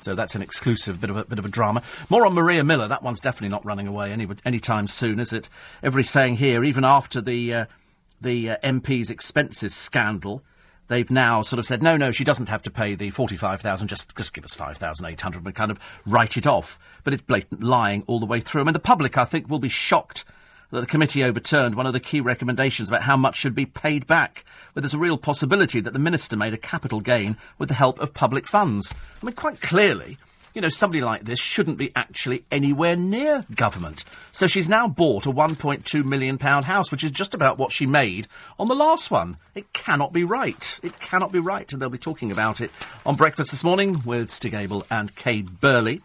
So 0.00 0.14
that's 0.14 0.34
an 0.34 0.42
exclusive 0.42 1.00
bit 1.00 1.10
of 1.10 1.16
a 1.16 1.24
bit 1.24 1.38
of 1.38 1.44
a 1.44 1.48
drama. 1.48 1.82
More 2.08 2.24
on 2.24 2.34
Maria 2.34 2.62
Miller. 2.64 2.88
That 2.88 3.02
one's 3.02 3.20
definitely 3.20 3.48
not 3.48 3.64
running 3.64 3.86
away 3.86 4.12
any 4.12 4.26
anytime 4.44 4.86
soon, 4.86 5.20
is 5.20 5.32
it? 5.32 5.48
Everybody's 5.82 6.10
saying 6.10 6.36
here, 6.36 6.62
even 6.64 6.84
after 6.84 7.20
the 7.20 7.54
uh, 7.54 7.66
the 8.20 8.50
uh, 8.50 8.56
MP's 8.62 9.10
expenses 9.10 9.74
scandal, 9.74 10.42
they've 10.88 11.10
now 11.10 11.42
sort 11.42 11.58
of 11.58 11.66
said, 11.66 11.82
no, 11.82 11.96
no, 11.96 12.10
she 12.10 12.24
doesn't 12.24 12.48
have 12.48 12.62
to 12.62 12.70
pay 12.70 12.94
the 12.94 13.10
forty-five 13.10 13.60
thousand. 13.60 13.88
Just 13.88 14.16
just 14.16 14.34
give 14.34 14.44
us 14.44 14.54
five 14.54 14.76
thousand 14.76 15.06
eight 15.06 15.20
hundred 15.20 15.44
and 15.44 15.54
kind 15.54 15.70
of 15.70 15.78
write 16.06 16.36
it 16.36 16.46
off. 16.46 16.78
But 17.04 17.12
it's 17.12 17.22
blatant 17.22 17.62
lying 17.62 18.04
all 18.06 18.20
the 18.20 18.26
way 18.26 18.40
through. 18.40 18.62
I 18.62 18.64
mean, 18.64 18.72
the 18.74 18.78
public, 18.78 19.18
I 19.18 19.24
think, 19.24 19.48
will 19.48 19.58
be 19.58 19.68
shocked 19.68 20.24
that 20.70 20.80
the 20.80 20.86
committee 20.86 21.24
overturned 21.24 21.74
one 21.74 21.86
of 21.86 21.92
the 21.92 22.00
key 22.00 22.20
recommendations 22.20 22.88
about 22.88 23.02
how 23.02 23.16
much 23.16 23.36
should 23.36 23.54
be 23.54 23.66
paid 23.66 24.06
back, 24.06 24.44
where 24.72 24.82
there's 24.82 24.94
a 24.94 24.98
real 24.98 25.18
possibility 25.18 25.80
that 25.80 25.92
the 25.92 25.98
minister 25.98 26.36
made 26.36 26.54
a 26.54 26.58
capital 26.58 27.00
gain 27.00 27.36
with 27.58 27.68
the 27.68 27.74
help 27.74 27.98
of 28.00 28.14
public 28.14 28.46
funds. 28.46 28.94
I 29.22 29.26
mean, 29.26 29.34
quite 29.34 29.60
clearly, 29.60 30.18
you 30.54 30.60
know, 30.60 30.68
somebody 30.68 31.00
like 31.00 31.24
this 31.24 31.38
shouldn't 31.38 31.78
be 31.78 31.92
actually 31.94 32.44
anywhere 32.50 32.96
near 32.96 33.44
government. 33.54 34.04
So 34.32 34.46
she's 34.46 34.68
now 34.68 34.88
bought 34.88 35.26
a 35.26 35.32
£1.2 35.32 36.04
million 36.04 36.38
house, 36.38 36.90
which 36.90 37.04
is 37.04 37.10
just 37.10 37.34
about 37.34 37.58
what 37.58 37.72
she 37.72 37.86
made 37.86 38.26
on 38.58 38.68
the 38.68 38.74
last 38.74 39.10
one. 39.10 39.36
It 39.54 39.72
cannot 39.72 40.12
be 40.12 40.24
right. 40.24 40.80
It 40.82 41.00
cannot 41.00 41.32
be 41.32 41.38
right. 41.38 41.72
And 41.72 41.80
they'll 41.80 41.88
be 41.88 41.98
talking 41.98 42.30
about 42.30 42.60
it 42.60 42.70
on 43.06 43.16
breakfast 43.16 43.52
this 43.52 43.64
morning 43.64 44.02
with 44.04 44.30
Stig 44.30 44.54
Abell 44.54 44.84
and 44.90 45.14
Kay 45.14 45.42
Burley. 45.42 46.02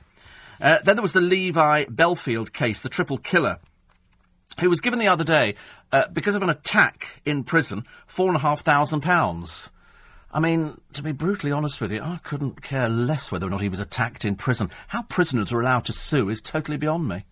Uh, 0.62 0.80
then 0.84 0.96
there 0.96 1.02
was 1.02 1.14
the 1.14 1.22
Levi 1.22 1.86
Bellfield 1.86 2.54
case, 2.54 2.80
the 2.80 2.90
triple 2.90 3.18
killer 3.18 3.60
who 4.60 4.70
was 4.70 4.82
given 4.82 5.00
the 5.00 5.08
other 5.08 5.24
day, 5.24 5.56
uh, 5.92 6.08
because 6.12 6.36
of 6.36 6.44
an 6.44 6.50
attack 6.50 7.22
in 7.26 7.44
prison, 7.44 7.86
four 8.06 8.28
and 8.28 8.36
a 8.36 8.40
half 8.40 8.62
thousand 8.62 9.02
pounds. 9.02 9.72
I 10.32 10.40
mean, 10.40 10.82
to 10.94 11.04
be 11.04 11.12
brutally 11.12 11.52
honest 11.52 11.80
with 11.80 11.92
you, 11.92 12.02
I 12.02 12.20
couldn't 12.24 12.64
care 12.64 12.90
less 12.90 13.32
whether 13.32 13.46
or 13.46 13.52
not 13.52 13.62
he 13.62 13.70
was 13.70 13.80
attacked 13.80 14.26
in 14.26 14.36
prison. 14.36 14.72
How 14.88 15.04
prisoners 15.04 15.54
are 15.54 15.62
allowed 15.62 15.86
to 15.86 15.94
sue 15.94 16.30
is 16.30 16.42
totally 16.42 16.78
beyond 16.78 17.08
me. 17.08 17.26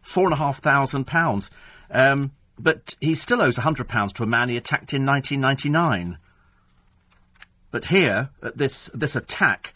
Four 0.00 0.24
and 0.24 0.32
a 0.32 0.36
half 0.36 0.60
thousand 0.60 1.06
pounds. 1.06 1.50
Um, 1.90 2.32
but 2.58 2.94
he 3.00 3.14
still 3.14 3.42
owes 3.42 3.58
a 3.58 3.62
hundred 3.62 3.88
pounds 3.88 4.12
to 4.14 4.22
a 4.22 4.26
man 4.26 4.48
he 4.48 4.56
attacked 4.56 4.94
in 4.94 5.04
1999. 5.04 6.18
But 7.72 7.86
here, 7.86 8.30
at 8.42 8.56
this, 8.56 8.90
this 8.94 9.16
attack, 9.16 9.74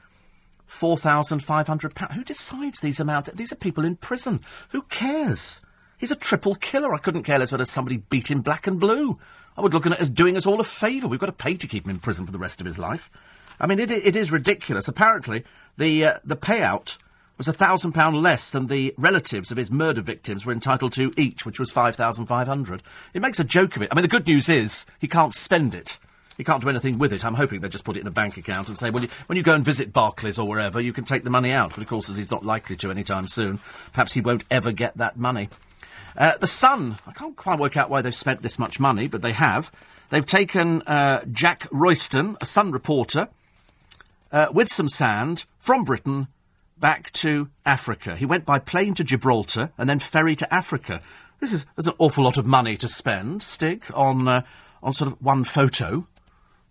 four 0.64 0.96
thousand 0.96 1.40
five 1.40 1.66
hundred 1.66 1.94
pounds. 1.94 2.14
Who 2.14 2.24
decides 2.24 2.80
these 2.80 3.00
amounts? 3.00 3.28
These 3.34 3.52
are 3.52 3.56
people 3.56 3.84
in 3.84 3.96
prison. 3.96 4.40
Who 4.70 4.82
cares? 4.82 5.60
He's 6.00 6.10
a 6.10 6.16
triple 6.16 6.54
killer. 6.54 6.94
I 6.94 6.98
couldn't 6.98 7.24
care 7.24 7.38
less 7.38 7.52
whether 7.52 7.66
somebody 7.66 7.98
beat 7.98 8.30
him 8.30 8.40
black 8.40 8.66
and 8.66 8.80
blue. 8.80 9.18
I 9.56 9.60
would 9.60 9.74
look 9.74 9.84
at 9.84 9.92
it 9.92 10.00
as 10.00 10.08
doing 10.08 10.34
us 10.34 10.46
all 10.46 10.58
a 10.58 10.64
favour. 10.64 11.06
We've 11.06 11.20
got 11.20 11.26
to 11.26 11.32
pay 11.32 11.54
to 11.54 11.66
keep 11.66 11.84
him 11.84 11.90
in 11.90 11.98
prison 11.98 12.24
for 12.24 12.32
the 12.32 12.38
rest 12.38 12.58
of 12.60 12.66
his 12.66 12.78
life. 12.78 13.10
I 13.60 13.66
mean, 13.66 13.78
it, 13.78 13.90
it 13.90 14.16
is 14.16 14.32
ridiculous. 14.32 14.88
Apparently, 14.88 15.44
the 15.76 16.04
uh, 16.06 16.18
the 16.24 16.36
payout 16.38 16.96
was 17.36 17.48
a 17.48 17.52
thousand 17.52 17.92
pound 17.92 18.22
less 18.22 18.50
than 18.50 18.68
the 18.68 18.94
relatives 18.96 19.50
of 19.50 19.58
his 19.58 19.70
murder 19.70 20.00
victims 20.00 20.46
were 20.46 20.52
entitled 20.54 20.94
to 20.94 21.12
each, 21.18 21.44
which 21.44 21.60
was 21.60 21.70
five 21.70 21.96
thousand 21.96 22.26
five 22.26 22.48
hundred. 22.48 22.82
It 23.12 23.20
makes 23.20 23.38
a 23.38 23.44
joke 23.44 23.76
of 23.76 23.82
it. 23.82 23.88
I 23.92 23.94
mean, 23.94 24.02
the 24.02 24.08
good 24.08 24.26
news 24.26 24.48
is 24.48 24.86
he 24.98 25.06
can't 25.06 25.34
spend 25.34 25.74
it. 25.74 25.98
He 26.38 26.44
can't 26.44 26.62
do 26.62 26.70
anything 26.70 26.96
with 26.96 27.12
it. 27.12 27.22
I'm 27.22 27.34
hoping 27.34 27.60
they 27.60 27.68
just 27.68 27.84
put 27.84 27.98
it 27.98 28.00
in 28.00 28.06
a 28.06 28.10
bank 28.10 28.38
account 28.38 28.68
and 28.68 28.78
say, 28.78 28.88
well, 28.88 29.02
you, 29.02 29.10
when 29.26 29.36
you 29.36 29.42
go 29.42 29.54
and 29.54 29.62
visit 29.62 29.92
Barclays 29.92 30.38
or 30.38 30.48
wherever, 30.48 30.80
you 30.80 30.94
can 30.94 31.04
take 31.04 31.22
the 31.22 31.28
money 31.28 31.52
out. 31.52 31.74
But 31.74 31.82
of 31.82 31.88
course, 31.88 32.08
as 32.08 32.16
he's 32.16 32.30
not 32.30 32.46
likely 32.46 32.76
to 32.76 32.90
anytime 32.90 33.28
soon, 33.28 33.58
perhaps 33.92 34.14
he 34.14 34.22
won't 34.22 34.44
ever 34.50 34.72
get 34.72 34.96
that 34.96 35.18
money. 35.18 35.50
Uh, 36.16 36.36
the 36.38 36.46
Sun, 36.46 36.98
I 37.06 37.12
can't 37.12 37.36
quite 37.36 37.58
work 37.58 37.76
out 37.76 37.90
why 37.90 38.02
they've 38.02 38.14
spent 38.14 38.42
this 38.42 38.58
much 38.58 38.80
money, 38.80 39.08
but 39.08 39.22
they 39.22 39.32
have. 39.32 39.70
They've 40.10 40.26
taken 40.26 40.82
uh, 40.82 41.24
Jack 41.30 41.66
Royston, 41.70 42.36
a 42.40 42.44
Sun 42.44 42.72
reporter, 42.72 43.28
uh, 44.32 44.48
with 44.52 44.68
some 44.68 44.88
sand 44.88 45.44
from 45.58 45.84
Britain 45.84 46.28
back 46.78 47.12
to 47.12 47.48
Africa. 47.66 48.16
He 48.16 48.26
went 48.26 48.44
by 48.44 48.58
plane 48.58 48.94
to 48.94 49.04
Gibraltar 49.04 49.70
and 49.76 49.88
then 49.88 49.98
ferry 49.98 50.34
to 50.36 50.52
Africa. 50.52 51.00
This 51.38 51.52
is 51.52 51.66
there's 51.76 51.86
an 51.86 51.94
awful 51.98 52.24
lot 52.24 52.38
of 52.38 52.46
money 52.46 52.76
to 52.78 52.88
spend, 52.88 53.42
Stig, 53.42 53.84
on 53.94 54.26
uh, 54.26 54.42
on 54.82 54.94
sort 54.94 55.12
of 55.12 55.22
one 55.22 55.44
photo. 55.44 56.06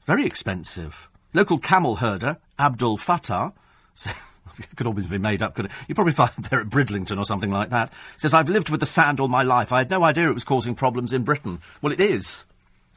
Very 0.05 0.25
expensive. 0.25 1.09
Local 1.33 1.59
camel 1.59 1.97
herder, 1.97 2.37
Abdul 2.57 2.97
Fattah, 2.97 3.53
could 4.75 4.87
always 4.87 5.07
be 5.07 5.17
made 5.17 5.41
up, 5.41 5.55
could 5.55 5.65
it? 5.65 5.71
You 5.87 5.95
probably 5.95 6.13
find 6.19 6.31
they're 6.31 6.61
at 6.61 6.69
Bridlington 6.69 7.17
or 7.17 7.25
something 7.25 7.51
like 7.51 7.69
that. 7.69 7.91
Says, 8.17 8.33
I've 8.33 8.49
lived 8.49 8.69
with 8.69 8.79
the 8.79 8.85
sand 8.85 9.19
all 9.19 9.27
my 9.27 9.43
life. 9.43 9.71
I 9.71 9.79
had 9.79 9.89
no 9.89 10.03
idea 10.03 10.29
it 10.29 10.33
was 10.33 10.43
causing 10.43 10.75
problems 10.75 11.13
in 11.13 11.23
Britain. 11.23 11.61
Well, 11.81 11.93
it 11.93 12.01
is. 12.01 12.45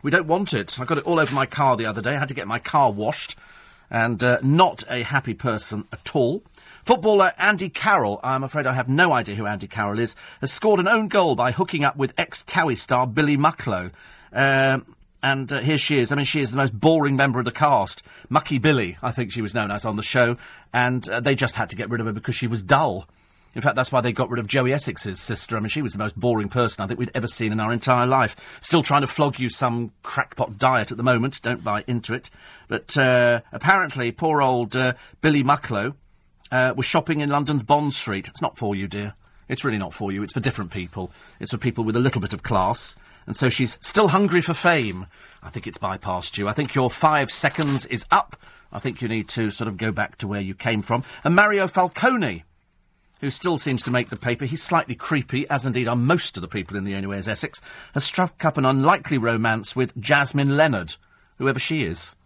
We 0.02 0.10
don't 0.10 0.26
want 0.26 0.52
it. 0.52 0.80
I 0.80 0.84
got 0.84 0.98
it 0.98 1.05
all 1.05 1.20
over 1.20 1.34
my 1.34 1.47
car 1.47 1.76
the 1.76 1.86
other 1.86 2.02
day. 2.02 2.14
I 2.14 2.18
had 2.18 2.28
to 2.28 2.34
get 2.34 2.48
my 2.48 2.59
car 2.59 2.90
washed. 2.90 3.36
And 3.90 4.22
uh, 4.24 4.39
not 4.43 4.84
a 4.89 5.02
happy 5.02 5.34
person 5.34 5.86
at 5.93 6.16
all. 6.16 6.43
Footballer 6.84 7.32
Andy 7.39 7.68
Carroll, 7.68 8.18
I'm 8.24 8.43
afraid 8.43 8.66
I 8.66 8.72
have 8.72 8.89
no 8.89 9.12
idea 9.12 9.36
who 9.36 9.47
Andy 9.47 9.68
Carroll 9.68 10.01
is, 10.01 10.16
has 10.40 10.51
scored 10.51 10.80
an 10.80 10.89
own 10.89 11.09
goal 11.09 11.36
by 11.36 11.52
hooking 11.52 11.84
up 11.84 11.97
with 11.97 12.12
ex-Towie 12.18 12.76
star 12.76 13.06
Billi 13.06 13.36
Mucklow. 13.36 13.93
Um, 14.32 14.97
and 15.22 15.52
uh, 15.52 15.60
here 15.60 15.78
she 15.78 15.98
is. 15.98 16.10
I 16.10 16.16
mean, 16.16 16.24
she 16.24 16.40
is 16.40 16.50
the 16.50 16.56
most 16.56 16.78
boring 16.78 17.16
member 17.16 17.38
of 17.38 17.44
the 17.44 17.52
cast. 17.52 18.02
Mucky 18.28 18.58
Billy, 18.58 18.96
I 19.02 19.12
think 19.12 19.30
she 19.30 19.42
was 19.42 19.54
known 19.54 19.70
as 19.70 19.84
on 19.84 19.96
the 19.96 20.02
show. 20.02 20.36
And 20.72 21.08
uh, 21.08 21.20
they 21.20 21.34
just 21.34 21.56
had 21.56 21.70
to 21.70 21.76
get 21.76 21.90
rid 21.90 22.00
of 22.00 22.06
her 22.06 22.12
because 22.12 22.34
she 22.34 22.46
was 22.46 22.62
dull. 22.62 23.08
In 23.54 23.60
fact, 23.60 23.76
that's 23.76 23.92
why 23.92 24.00
they 24.00 24.12
got 24.12 24.30
rid 24.30 24.40
of 24.40 24.46
Joey 24.46 24.72
Essex's 24.72 25.20
sister. 25.20 25.56
I 25.56 25.60
mean, 25.60 25.68
she 25.68 25.82
was 25.82 25.92
the 25.92 25.98
most 25.98 26.18
boring 26.18 26.48
person 26.48 26.82
I 26.82 26.86
think 26.86 26.98
we'd 26.98 27.10
ever 27.14 27.28
seen 27.28 27.52
in 27.52 27.60
our 27.60 27.72
entire 27.72 28.06
life. 28.06 28.58
Still 28.62 28.82
trying 28.82 29.02
to 29.02 29.06
flog 29.06 29.38
you 29.38 29.50
some 29.50 29.92
crackpot 30.02 30.58
diet 30.58 30.90
at 30.90 30.96
the 30.96 31.02
moment. 31.02 31.42
Don't 31.42 31.62
buy 31.62 31.84
into 31.86 32.14
it. 32.14 32.30
But 32.66 32.96
uh, 32.96 33.42
apparently, 33.52 34.10
poor 34.10 34.40
old 34.40 34.74
uh, 34.74 34.94
Billi 35.20 35.44
Mucklow 35.44 35.94
uh, 36.50 36.72
was 36.76 36.86
shopping 36.86 37.20
in 37.20 37.28
London's 37.28 37.62
Bond 37.62 37.92
Street. 37.92 38.26
It's 38.26 38.42
not 38.42 38.56
for 38.56 38.74
you, 38.74 38.88
dear. 38.88 39.14
It's 39.48 39.64
really 39.64 39.78
not 39.78 39.92
for 39.92 40.10
you. 40.10 40.22
It's 40.22 40.32
for 40.32 40.40
different 40.40 40.70
people. 40.70 41.12
It's 41.38 41.50
for 41.50 41.58
people 41.58 41.84
with 41.84 41.94
a 41.94 42.00
little 42.00 42.22
bit 42.22 42.32
of 42.32 42.42
class 42.42 42.96
and 43.26 43.36
so 43.36 43.48
she's 43.48 43.78
still 43.80 44.08
hungry 44.08 44.40
for 44.40 44.54
fame. 44.54 45.06
I 45.42 45.48
think 45.48 45.66
it's 45.66 45.78
bypassed 45.78 46.38
you. 46.38 46.48
I 46.48 46.52
think 46.52 46.74
your 46.74 46.90
five 46.90 47.30
seconds 47.30 47.86
is 47.86 48.04
up. 48.10 48.36
I 48.72 48.78
think 48.78 49.02
you 49.02 49.08
need 49.08 49.28
to 49.30 49.50
sort 49.50 49.68
of 49.68 49.76
go 49.76 49.92
back 49.92 50.16
to 50.18 50.28
where 50.28 50.40
you 50.40 50.54
came 50.54 50.82
from. 50.82 51.04
And 51.24 51.36
Mario 51.36 51.68
Falcone, 51.68 52.44
who 53.20 53.30
still 53.30 53.58
seems 53.58 53.82
to 53.82 53.90
make 53.90 54.08
the 54.08 54.16
paper, 54.16 54.44
he's 54.44 54.62
slightly 54.62 54.94
creepy, 54.94 55.48
as 55.50 55.66
indeed 55.66 55.88
are 55.88 55.96
most 55.96 56.36
of 56.36 56.40
the 56.40 56.48
people 56.48 56.76
in 56.76 56.84
the 56.84 56.94
Only 56.94 57.18
is 57.18 57.28
Essex, 57.28 57.60
has 57.94 58.04
struck 58.04 58.44
up 58.44 58.56
an 58.56 58.64
unlikely 58.64 59.18
romance 59.18 59.76
with 59.76 59.98
Jasmine 60.00 60.56
Lennard, 60.56 60.96
whoever 61.38 61.58
she 61.58 61.84
is. 61.84 62.16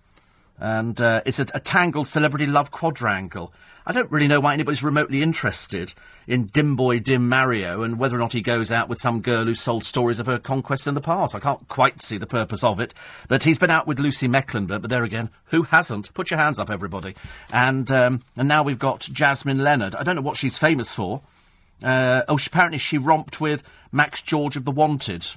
And 0.58 1.00
uh, 1.00 1.22
it's 1.26 1.38
a, 1.38 1.46
a 1.52 1.60
tangled 1.60 2.08
celebrity 2.08 2.46
love 2.46 2.70
quadrangle. 2.70 3.52
I 3.88 3.92
don't 3.92 4.10
really 4.10 4.26
know 4.26 4.40
why 4.40 4.52
anybody's 4.52 4.82
remotely 4.82 5.22
interested 5.22 5.94
in 6.26 6.46
Dim 6.46 6.74
Boy 6.74 6.98
Dim 6.98 7.28
Mario 7.28 7.82
and 7.82 8.00
whether 8.00 8.16
or 8.16 8.18
not 8.18 8.32
he 8.32 8.40
goes 8.40 8.72
out 8.72 8.88
with 8.88 8.98
some 8.98 9.20
girl 9.20 9.44
who 9.44 9.54
sold 9.54 9.84
stories 9.84 10.18
of 10.18 10.26
her 10.26 10.40
conquests 10.40 10.88
in 10.88 10.94
the 10.94 11.00
past. 11.00 11.36
I 11.36 11.38
can't 11.38 11.68
quite 11.68 12.02
see 12.02 12.18
the 12.18 12.26
purpose 12.26 12.64
of 12.64 12.80
it. 12.80 12.92
But 13.28 13.44
he's 13.44 13.60
been 13.60 13.70
out 13.70 13.86
with 13.86 14.00
Lucy 14.00 14.26
Mecklenburgh, 14.26 14.82
but 14.82 14.90
there 14.90 15.04
again, 15.04 15.30
who 15.46 15.62
hasn't? 15.62 16.12
Put 16.14 16.32
your 16.32 16.38
hands 16.38 16.58
up, 16.58 16.68
everybody. 16.68 17.14
And, 17.52 17.88
um, 17.92 18.22
and 18.36 18.48
now 18.48 18.64
we've 18.64 18.76
got 18.78 19.02
Jasmine 19.02 19.62
Lennard. 19.62 19.94
I 19.94 20.02
don't 20.02 20.16
know 20.16 20.22
what 20.22 20.36
she's 20.36 20.58
famous 20.58 20.92
for. 20.92 21.20
Uh, 21.80 22.22
oh, 22.26 22.36
she, 22.38 22.48
apparently 22.48 22.78
she 22.78 22.98
romped 22.98 23.40
with 23.40 23.62
Max 23.92 24.20
George 24.20 24.56
of 24.56 24.64
The 24.64 24.72
Wanted. 24.72 25.28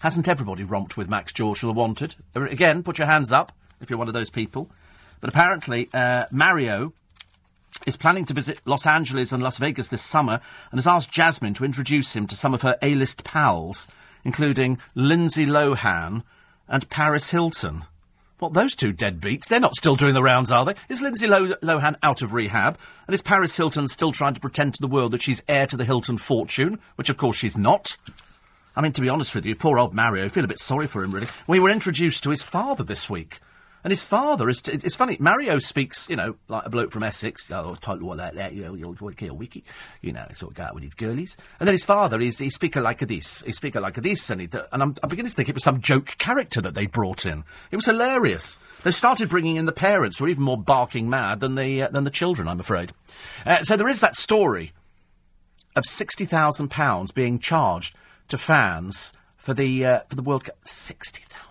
Hasn't 0.00 0.28
everybody 0.28 0.64
romped 0.64 0.98
with 0.98 1.08
Max 1.08 1.32
George 1.32 1.62
of 1.62 1.68
The 1.68 1.72
Wanted? 1.72 2.14
Again, 2.34 2.82
put 2.82 2.98
your 2.98 3.06
hands 3.06 3.32
up 3.32 3.52
if 3.80 3.88
you're 3.88 3.98
one 3.98 4.08
of 4.08 4.14
those 4.14 4.28
people. 4.28 4.70
But 5.22 5.30
apparently, 5.30 5.88
uh, 5.94 6.26
Mario 6.30 6.92
is 7.86 7.96
planning 7.96 8.24
to 8.26 8.34
visit 8.34 8.60
Los 8.64 8.86
Angeles 8.86 9.32
and 9.32 9.42
Las 9.42 9.58
Vegas 9.58 9.88
this 9.88 10.02
summer 10.02 10.40
and 10.70 10.78
has 10.78 10.86
asked 10.86 11.10
Jasmine 11.10 11.54
to 11.54 11.64
introduce 11.64 12.14
him 12.14 12.26
to 12.26 12.36
some 12.36 12.54
of 12.54 12.62
her 12.62 12.76
A-list 12.82 13.24
pals, 13.24 13.86
including 14.24 14.78
Lindsay 14.94 15.46
Lohan 15.46 16.22
and 16.68 16.88
Paris 16.90 17.30
Hilton. 17.30 17.84
What, 18.38 18.54
those 18.54 18.74
two 18.74 18.92
deadbeats? 18.94 19.48
They're 19.48 19.60
not 19.60 19.74
still 19.74 19.96
doing 19.96 20.14
the 20.14 20.22
rounds, 20.22 20.50
are 20.50 20.64
they? 20.64 20.74
Is 20.88 21.02
Lindsay 21.02 21.26
Lo- 21.26 21.54
Lohan 21.62 21.96
out 22.02 22.22
of 22.22 22.32
rehab? 22.32 22.78
And 23.06 23.14
is 23.14 23.20
Paris 23.20 23.56
Hilton 23.56 23.86
still 23.88 24.12
trying 24.12 24.32
to 24.32 24.40
pretend 24.40 24.74
to 24.74 24.80
the 24.80 24.86
world 24.86 25.12
that 25.12 25.20
she's 25.22 25.42
heir 25.46 25.66
to 25.66 25.76
the 25.76 25.84
Hilton 25.84 26.16
fortune? 26.16 26.78
Which, 26.96 27.10
of 27.10 27.18
course, 27.18 27.36
she's 27.36 27.58
not. 27.58 27.98
I 28.74 28.80
mean, 28.80 28.92
to 28.92 29.02
be 29.02 29.10
honest 29.10 29.34
with 29.34 29.44
you, 29.44 29.54
poor 29.54 29.78
old 29.78 29.92
Mario, 29.92 30.24
I 30.24 30.28
feel 30.30 30.44
a 30.44 30.48
bit 30.48 30.58
sorry 30.58 30.86
for 30.86 31.02
him, 31.02 31.12
really. 31.12 31.26
We 31.46 31.60
were 31.60 31.68
introduced 31.68 32.22
to 32.22 32.30
his 32.30 32.42
father 32.42 32.82
this 32.82 33.10
week. 33.10 33.40
And 33.82 33.90
his 33.90 34.02
father 34.02 34.48
is. 34.48 34.60
T- 34.60 34.72
it's 34.72 34.96
funny. 34.96 35.16
Mario 35.18 35.58
speaks, 35.58 36.08
you 36.08 36.16
know, 36.16 36.36
like 36.48 36.66
a 36.66 36.70
bloke 36.70 36.92
from 36.92 37.02
Essex. 37.02 37.50
Oh, 37.50 37.76
what 37.82 38.18
like 38.18 38.34
that. 38.34 38.52
You 38.52 38.64
know, 38.64 38.74
you 38.74 38.84
know, 38.84 38.96
wiki. 39.00 39.64
You 40.02 40.12
know, 40.12 40.26
sort 40.34 40.52
of 40.52 40.56
go 40.56 40.64
out 40.64 40.74
with 40.74 40.84
his 40.84 40.94
girlies. 40.94 41.36
And 41.58 41.66
then 41.66 41.74
his 41.74 41.84
father 41.84 42.20
is. 42.20 42.38
He 42.38 42.50
speaks 42.50 42.76
like 42.76 43.00
this. 43.00 43.42
He 43.42 43.52
speaks 43.52 43.76
like 43.76 43.94
this. 43.94 44.28
And, 44.28 44.40
he, 44.42 44.48
and 44.72 44.82
I'm, 44.82 44.96
I'm 45.02 45.08
beginning 45.08 45.30
to 45.30 45.36
think 45.36 45.48
it 45.48 45.54
was 45.54 45.64
some 45.64 45.80
joke 45.80 46.16
character 46.18 46.60
that 46.60 46.74
they 46.74 46.86
brought 46.86 47.24
in. 47.24 47.44
It 47.70 47.76
was 47.76 47.86
hilarious. 47.86 48.58
They 48.84 48.90
started 48.90 49.28
bringing 49.28 49.56
in 49.56 49.64
the 49.64 49.72
parents, 49.72 50.18
who 50.18 50.26
are 50.26 50.28
even 50.28 50.44
more 50.44 50.58
barking 50.58 51.08
mad 51.08 51.40
than 51.40 51.54
the 51.54 51.82
uh, 51.82 51.88
than 51.88 52.04
the 52.04 52.10
children. 52.10 52.48
I'm 52.48 52.60
afraid. 52.60 52.92
Uh, 53.46 53.62
so 53.62 53.76
there 53.76 53.88
is 53.88 54.00
that 54.00 54.14
story 54.14 54.72
of 55.74 55.84
sixty 55.86 56.24
thousand 56.24 56.68
pounds 56.68 57.12
being 57.12 57.38
charged 57.38 57.96
to 58.28 58.36
fans 58.36 59.12
for 59.36 59.54
the 59.54 59.86
uh, 59.86 60.00
for 60.08 60.16
the 60.16 60.22
World 60.22 60.44
Cup. 60.44 60.56
Sixty 60.64 61.22
have, 61.22 61.49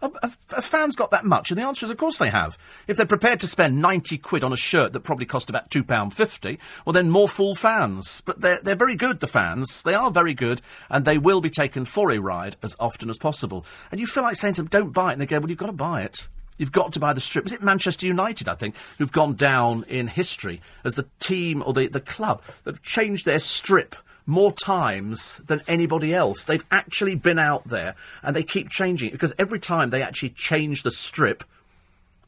have, 0.00 0.38
fans 0.64 0.96
got 0.96 1.10
that 1.10 1.24
much? 1.24 1.50
And 1.50 1.58
the 1.58 1.66
answer 1.66 1.84
is, 1.84 1.90
of 1.90 1.96
course 1.96 2.18
they 2.18 2.30
have. 2.30 2.58
If 2.86 2.96
they're 2.96 3.06
prepared 3.06 3.40
to 3.40 3.48
spend 3.48 3.80
90 3.80 4.18
quid 4.18 4.44
on 4.44 4.52
a 4.52 4.56
shirt 4.56 4.92
that 4.92 5.00
probably 5.00 5.26
cost 5.26 5.50
about 5.50 5.70
£2.50, 5.70 6.58
well, 6.84 6.92
then 6.92 7.10
more 7.10 7.28
fool 7.28 7.54
fans. 7.54 8.22
But 8.22 8.40
they're, 8.40 8.60
they're 8.62 8.76
very 8.76 8.96
good, 8.96 9.20
the 9.20 9.26
fans. 9.26 9.82
They 9.82 9.94
are 9.94 10.10
very 10.10 10.34
good, 10.34 10.60
and 10.88 11.04
they 11.04 11.18
will 11.18 11.40
be 11.40 11.50
taken 11.50 11.84
for 11.84 12.10
a 12.10 12.18
ride 12.18 12.56
as 12.62 12.76
often 12.78 13.10
as 13.10 13.18
possible. 13.18 13.64
And 13.90 14.00
you 14.00 14.06
feel 14.06 14.22
like 14.22 14.36
saying 14.36 14.54
to 14.54 14.62
them, 14.62 14.68
don't 14.68 14.92
buy 14.92 15.10
it, 15.10 15.12
and 15.14 15.20
they 15.20 15.26
go, 15.26 15.38
well, 15.40 15.48
you've 15.48 15.58
got 15.58 15.66
to 15.66 15.72
buy 15.72 16.02
it. 16.02 16.28
You've 16.58 16.72
got 16.72 16.92
to 16.92 17.00
buy 17.00 17.12
the 17.12 17.20
strip. 17.20 17.46
Is 17.46 17.52
it 17.52 17.62
Manchester 17.62 18.06
United, 18.06 18.48
I 18.48 18.54
think, 18.54 18.74
who've 18.98 19.12
gone 19.12 19.34
down 19.34 19.84
in 19.88 20.08
history 20.08 20.60
as 20.84 20.96
the 20.96 21.06
team 21.20 21.62
or 21.64 21.72
the, 21.72 21.86
the 21.86 22.00
club 22.00 22.42
that 22.64 22.74
have 22.74 22.82
changed 22.82 23.24
their 23.24 23.38
strip 23.38 23.94
more 24.28 24.52
times 24.52 25.38
than 25.38 25.62
anybody 25.66 26.14
else. 26.14 26.44
They've 26.44 26.64
actually 26.70 27.14
been 27.14 27.38
out 27.38 27.66
there 27.66 27.94
and 28.22 28.36
they 28.36 28.42
keep 28.42 28.68
changing 28.68 29.08
it 29.08 29.12
because 29.12 29.32
every 29.38 29.58
time 29.58 29.88
they 29.88 30.02
actually 30.02 30.30
change 30.30 30.82
the 30.82 30.90
strip, 30.90 31.42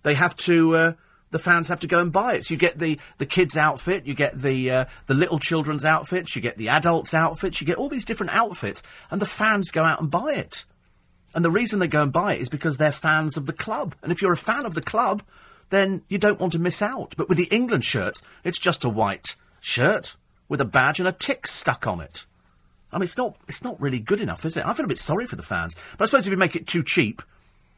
they 0.02 0.14
have 0.14 0.34
to. 0.38 0.76
Uh, 0.76 0.92
the 1.30 1.38
fans 1.38 1.68
have 1.68 1.78
to 1.80 1.86
go 1.86 2.00
and 2.00 2.10
buy 2.10 2.34
it. 2.34 2.46
So 2.46 2.54
you 2.54 2.58
get 2.58 2.78
the, 2.78 2.98
the 3.18 3.26
kids' 3.26 3.56
outfit, 3.56 4.04
you 4.04 4.14
get 4.14 4.40
the 4.40 4.70
uh, 4.70 4.84
the 5.06 5.14
little 5.14 5.38
children's 5.38 5.84
outfits, 5.84 6.34
you 6.34 6.42
get 6.42 6.56
the 6.56 6.70
adults' 6.70 7.14
outfits, 7.14 7.60
you 7.60 7.66
get 7.66 7.76
all 7.76 7.90
these 7.90 8.06
different 8.06 8.34
outfits, 8.34 8.82
and 9.10 9.20
the 9.20 9.26
fans 9.26 9.70
go 9.70 9.84
out 9.84 10.00
and 10.00 10.10
buy 10.10 10.32
it. 10.32 10.64
And 11.34 11.44
the 11.44 11.50
reason 11.50 11.78
they 11.78 11.86
go 11.86 12.02
and 12.02 12.12
buy 12.12 12.34
it 12.34 12.40
is 12.40 12.48
because 12.48 12.78
they're 12.78 12.90
fans 12.90 13.36
of 13.36 13.46
the 13.46 13.52
club. 13.52 13.94
And 14.02 14.10
if 14.10 14.20
you're 14.20 14.32
a 14.32 14.38
fan 14.38 14.66
of 14.66 14.74
the 14.74 14.82
club, 14.82 15.22
then 15.68 16.02
you 16.08 16.18
don't 16.18 16.40
want 16.40 16.54
to 16.54 16.58
miss 16.58 16.82
out. 16.82 17.14
But 17.16 17.28
with 17.28 17.38
the 17.38 17.54
England 17.54 17.84
shirts, 17.84 18.22
it's 18.42 18.58
just 18.58 18.84
a 18.84 18.88
white 18.88 19.36
shirt 19.60 20.16
with 20.50 20.60
a 20.60 20.66
badge 20.66 20.98
and 20.98 21.08
a 21.08 21.12
tick 21.12 21.46
stuck 21.46 21.86
on 21.86 22.00
it. 22.02 22.26
I 22.92 22.96
mean, 22.96 23.04
it's 23.04 23.16
not, 23.16 23.36
it's 23.48 23.62
not 23.62 23.80
really 23.80 24.00
good 24.00 24.20
enough, 24.20 24.44
is 24.44 24.56
it? 24.56 24.66
I 24.66 24.74
feel 24.74 24.84
a 24.84 24.88
bit 24.88 24.98
sorry 24.98 25.24
for 25.24 25.36
the 25.36 25.42
fans. 25.42 25.76
But 25.96 26.04
I 26.04 26.06
suppose 26.06 26.26
if 26.26 26.32
you 26.32 26.36
make 26.36 26.56
it 26.56 26.66
too 26.66 26.82
cheap, 26.82 27.22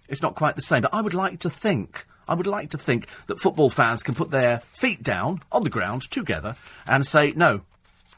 it's 0.08 0.22
not 0.22 0.34
quite 0.34 0.56
the 0.56 0.62
same. 0.62 0.82
But 0.82 0.94
I 0.94 1.02
would 1.02 1.14
like 1.14 1.38
to 1.40 1.50
think, 1.50 2.06
I 2.26 2.34
would 2.34 2.46
like 2.46 2.70
to 2.70 2.78
think 2.78 3.06
that 3.26 3.38
football 3.38 3.68
fans 3.68 4.02
can 4.02 4.14
put 4.14 4.30
their 4.30 4.62
feet 4.72 5.02
down 5.02 5.42
on 5.52 5.64
the 5.64 5.70
ground 5.70 6.10
together 6.10 6.56
and 6.86 7.06
say, 7.06 7.32
no, 7.36 7.60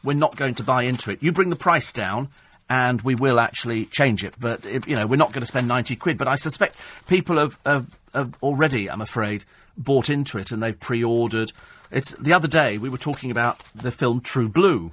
we're 0.05 0.15
not 0.15 0.37
going 0.37 0.55
to 0.55 0.63
buy 0.63 0.85
into 0.85 1.11
it. 1.11 1.21
You 1.21 1.33
bring 1.33 1.51
the 1.51 1.57
price 1.57 1.93
down 1.93 2.29
and 2.71 3.03
we 3.03 3.17
will 3.17 3.41
actually 3.41 3.87
change 3.87 4.23
it. 4.23 4.37
But, 4.39 4.65
it, 4.65 4.87
you 4.87 4.95
know, 4.95 5.09
we're 5.09 5.17
not 5.17 5.33
going 5.33 5.43
to 5.43 5.47
spend 5.47 5.67
90 5.67 5.97
quid. 5.97 6.17
But 6.17 6.29
I 6.29 6.37
suspect 6.37 6.77
people 7.09 7.39
have, 7.39 7.59
have, 7.67 7.99
have 8.15 8.37
already, 8.41 8.89
I'm 8.89 9.01
afraid, 9.01 9.45
bought 9.77 10.09
into 10.09 10.39
it 10.39 10.53
and 10.53 10.63
they've 10.63 10.79
pre-ordered 10.79 11.53
it's 11.91 12.15
the 12.15 12.33
other 12.33 12.49
day 12.49 12.79
we 12.79 12.89
were 12.89 12.99
talking 12.99 13.31
about 13.31 13.59
the 13.75 13.91
film 13.91 14.21
True 14.21 14.49
Blue. 14.49 14.91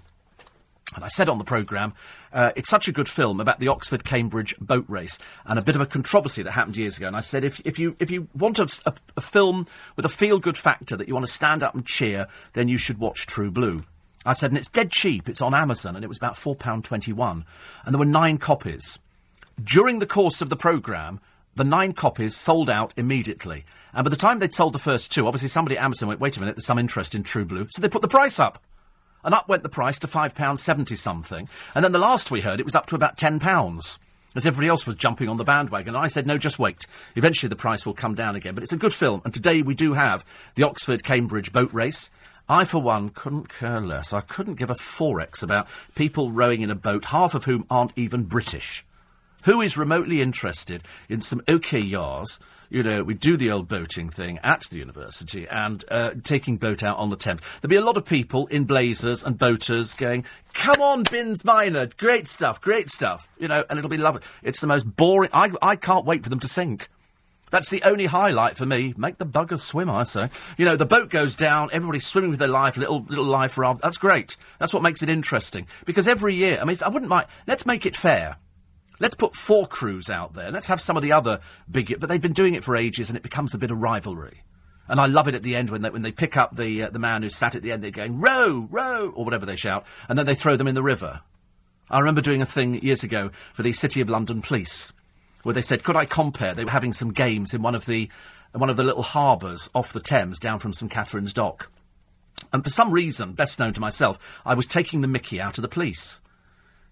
And 0.93 1.05
I 1.05 1.07
said 1.07 1.29
on 1.29 1.37
the 1.37 1.45
programme, 1.45 1.93
uh, 2.33 2.51
it's 2.55 2.69
such 2.69 2.87
a 2.87 2.91
good 2.91 3.07
film 3.07 3.39
about 3.39 3.59
the 3.59 3.69
Oxford 3.69 4.03
Cambridge 4.03 4.55
boat 4.59 4.85
race 4.89 5.17
and 5.45 5.57
a 5.57 5.61
bit 5.61 5.75
of 5.75 5.81
a 5.81 5.85
controversy 5.85 6.43
that 6.43 6.51
happened 6.51 6.75
years 6.75 6.97
ago. 6.97 7.07
And 7.07 7.15
I 7.15 7.21
said, 7.21 7.45
if, 7.45 7.61
if, 7.65 7.79
you, 7.79 7.95
if 7.99 8.11
you 8.11 8.27
want 8.35 8.59
a, 8.59 8.69
a, 8.85 8.93
a 9.17 9.21
film 9.21 9.67
with 9.95 10.05
a 10.05 10.09
feel 10.09 10.39
good 10.39 10.57
factor 10.57 10.97
that 10.97 11.07
you 11.07 11.13
want 11.13 11.25
to 11.25 11.31
stand 11.31 11.63
up 11.63 11.73
and 11.73 11.85
cheer, 11.85 12.27
then 12.53 12.67
you 12.67 12.77
should 12.77 12.99
watch 12.99 13.25
True 13.25 13.51
Blue. 13.51 13.85
I 14.25 14.33
said, 14.33 14.51
and 14.51 14.57
it's 14.57 14.69
dead 14.69 14.91
cheap. 14.91 15.27
It's 15.27 15.41
on 15.41 15.53
Amazon, 15.53 15.95
and 15.95 16.05
it 16.05 16.09
was 16.09 16.17
about 16.17 16.35
£4.21. 16.35 17.43
And 17.85 17.93
there 17.93 17.99
were 17.99 18.05
nine 18.05 18.37
copies. 18.37 18.99
During 19.61 19.99
the 19.99 20.05
course 20.05 20.41
of 20.41 20.49
the 20.49 20.55
programme, 20.55 21.19
the 21.55 21.63
nine 21.63 21.93
copies 21.93 22.35
sold 22.35 22.69
out 22.69 22.93
immediately. 22.97 23.65
And 23.93 24.05
by 24.05 24.09
the 24.09 24.15
time 24.15 24.39
they'd 24.39 24.53
sold 24.53 24.73
the 24.73 24.79
first 24.79 25.11
two, 25.11 25.27
obviously 25.27 25.49
somebody 25.49 25.77
at 25.77 25.83
Amazon 25.83 26.07
went, 26.07 26.19
wait 26.19 26.37
a 26.37 26.39
minute, 26.39 26.55
there's 26.55 26.65
some 26.65 26.79
interest 26.79 27.13
in 27.13 27.23
True 27.23 27.45
Blue. 27.45 27.67
So 27.69 27.81
they 27.81 27.89
put 27.89 28.01
the 28.01 28.07
price 28.07 28.39
up. 28.39 28.61
And 29.23 29.33
up 29.33 29.47
went 29.47 29.63
the 29.63 29.69
price 29.69 29.99
to 29.99 30.07
£5.70 30.07 30.97
something. 30.97 31.47
And 31.75 31.85
then 31.85 31.91
the 31.91 31.99
last 31.99 32.31
we 32.31 32.41
heard, 32.41 32.59
it 32.59 32.65
was 32.65 32.75
up 32.75 32.87
to 32.87 32.95
about 32.95 33.17
£10. 33.17 33.99
As 34.33 34.45
everybody 34.45 34.69
else 34.69 34.87
was 34.87 34.95
jumping 34.95 35.27
on 35.27 35.35
the 35.35 35.43
bandwagon. 35.43 35.93
I 35.93 36.07
said, 36.07 36.25
no, 36.25 36.37
just 36.37 36.57
wait. 36.57 36.87
Eventually 37.17 37.49
the 37.49 37.55
price 37.57 37.85
will 37.85 37.93
come 37.93 38.15
down 38.15 38.35
again. 38.35 38.55
But 38.55 38.63
it's 38.63 38.71
a 38.71 38.77
good 38.77 38.93
film. 38.93 39.21
And 39.25 39.33
today 39.33 39.61
we 39.61 39.75
do 39.75 39.93
have 39.93 40.23
the 40.55 40.63
Oxford 40.63 41.03
Cambridge 41.03 41.51
boat 41.51 41.71
race. 41.73 42.09
I, 42.47 42.63
for 42.63 42.81
one, 42.81 43.09
couldn't 43.09 43.49
care 43.49 43.81
less. 43.81 44.13
I 44.13 44.21
couldn't 44.21 44.55
give 44.55 44.69
a 44.69 44.75
forex 44.75 45.43
about 45.43 45.67
people 45.95 46.31
rowing 46.31 46.61
in 46.61 46.71
a 46.71 46.75
boat, 46.75 47.05
half 47.05 47.35
of 47.35 47.43
whom 47.43 47.65
aren't 47.69 47.97
even 47.97 48.23
British. 48.23 48.85
Who 49.43 49.59
is 49.61 49.77
remotely 49.77 50.21
interested 50.21 50.83
in 51.09 51.21
some 51.21 51.41
OKRs? 51.41 52.39
You 52.71 52.83
know, 52.83 53.03
we 53.03 53.15
do 53.15 53.35
the 53.35 53.51
old 53.51 53.67
boating 53.67 54.09
thing 54.09 54.39
at 54.43 54.61
the 54.61 54.77
university 54.77 55.45
and 55.45 55.83
uh, 55.91 56.13
taking 56.23 56.55
boat 56.55 56.83
out 56.83 56.97
on 56.97 57.09
the 57.09 57.17
Thames. 57.17 57.41
There'll 57.59 57.69
be 57.69 57.75
a 57.75 57.83
lot 57.83 57.97
of 57.97 58.05
people 58.05 58.47
in 58.47 58.63
blazers 58.63 59.25
and 59.25 59.37
boaters 59.37 59.93
going, 59.93 60.23
"Come 60.53 60.81
on, 60.81 61.03
Bins 61.03 61.43
Minor, 61.43 61.87
great 61.97 62.27
stuff, 62.27 62.61
great 62.61 62.89
stuff." 62.89 63.27
You 63.37 63.49
know, 63.49 63.65
and 63.69 63.77
it'll 63.77 63.89
be 63.89 63.97
lovely. 63.97 64.21
It's 64.41 64.61
the 64.61 64.67
most 64.67 64.95
boring. 64.95 65.29
I 65.33 65.51
I 65.61 65.75
can't 65.75 66.05
wait 66.05 66.23
for 66.23 66.29
them 66.29 66.39
to 66.39 66.47
sink. 66.47 66.87
That's 67.49 67.69
the 67.69 67.83
only 67.83 68.05
highlight 68.05 68.55
for 68.55 68.65
me. 68.65 68.93
Make 68.95 69.17
the 69.17 69.25
buggers 69.25 69.59
swim, 69.59 69.89
I 69.89 70.03
say. 70.03 70.29
You 70.57 70.63
know, 70.63 70.77
the 70.77 70.85
boat 70.85 71.09
goes 71.09 71.35
down, 71.35 71.71
everybody's 71.73 72.07
swimming 72.07 72.29
with 72.29 72.39
their 72.39 72.47
life, 72.47 72.77
little 72.77 73.03
little 73.09 73.25
life 73.25 73.57
raft. 73.57 73.81
That's 73.81 73.97
great. 73.97 74.37
That's 74.59 74.73
what 74.73 74.81
makes 74.81 75.03
it 75.03 75.09
interesting. 75.09 75.67
Because 75.85 76.07
every 76.07 76.35
year, 76.35 76.57
I 76.61 76.63
mean, 76.63 76.77
I 76.85 76.87
wouldn't 76.87 77.09
mind. 77.09 77.27
Let's 77.47 77.65
make 77.65 77.85
it 77.85 77.97
fair. 77.97 78.37
Let's 79.01 79.15
put 79.15 79.33
four 79.33 79.65
crews 79.65 80.11
out 80.11 80.35
there. 80.35 80.51
Let's 80.51 80.67
have 80.67 80.79
some 80.79 80.95
of 80.95 81.01
the 81.01 81.11
other 81.11 81.39
big. 81.69 81.99
But 81.99 82.07
they've 82.07 82.21
been 82.21 82.33
doing 82.33 82.53
it 82.53 82.63
for 82.63 82.77
ages, 82.77 83.09
and 83.09 83.17
it 83.17 83.23
becomes 83.23 83.55
a 83.55 83.57
bit 83.57 83.71
of 83.71 83.81
rivalry. 83.81 84.43
And 84.87 85.01
I 85.01 85.07
love 85.07 85.27
it 85.27 85.33
at 85.33 85.41
the 85.41 85.55
end 85.55 85.71
when 85.71 85.81
they, 85.81 85.89
when 85.89 86.03
they 86.03 86.11
pick 86.11 86.37
up 86.37 86.55
the 86.55 86.83
uh, 86.83 86.89
the 86.91 86.99
man 86.99 87.23
who 87.23 87.31
sat 87.31 87.55
at 87.55 87.63
the 87.63 87.71
end. 87.71 87.83
They're 87.83 87.89
going 87.89 88.21
row, 88.21 88.67
row, 88.69 89.11
or 89.15 89.25
whatever 89.25 89.47
they 89.47 89.55
shout, 89.55 89.85
and 90.07 90.19
then 90.19 90.27
they 90.27 90.35
throw 90.35 90.55
them 90.55 90.67
in 90.67 90.75
the 90.75 90.83
river. 90.83 91.21
I 91.89 91.97
remember 91.97 92.21
doing 92.21 92.43
a 92.43 92.45
thing 92.45 92.75
years 92.75 93.03
ago 93.03 93.31
for 93.53 93.63
the 93.63 93.73
City 93.73 94.01
of 94.01 94.09
London 94.09 94.43
Police, 94.43 94.93
where 95.41 95.53
they 95.53 95.61
said, 95.61 95.83
could 95.83 95.95
I 95.95 96.05
compare? 96.05 96.53
They 96.53 96.63
were 96.63 96.71
having 96.71 96.93
some 96.93 97.11
games 97.11 97.55
in 97.55 97.63
one 97.63 97.73
of 97.73 97.87
the 97.87 98.07
one 98.53 98.69
of 98.69 98.77
the 98.77 98.83
little 98.83 99.01
harbours 99.01 99.67
off 99.73 99.93
the 99.93 99.99
Thames, 99.99 100.37
down 100.37 100.59
from 100.59 100.73
St 100.73 100.91
Catherine's 100.91 101.33
Dock. 101.33 101.71
And 102.53 102.63
for 102.63 102.69
some 102.69 102.91
reason, 102.91 103.33
best 103.33 103.57
known 103.57 103.73
to 103.73 103.81
myself, 103.81 104.19
I 104.45 104.53
was 104.53 104.67
taking 104.67 105.01
the 105.01 105.07
mickey 105.07 105.41
out 105.41 105.57
of 105.57 105.63
the 105.63 105.67
police 105.67 106.21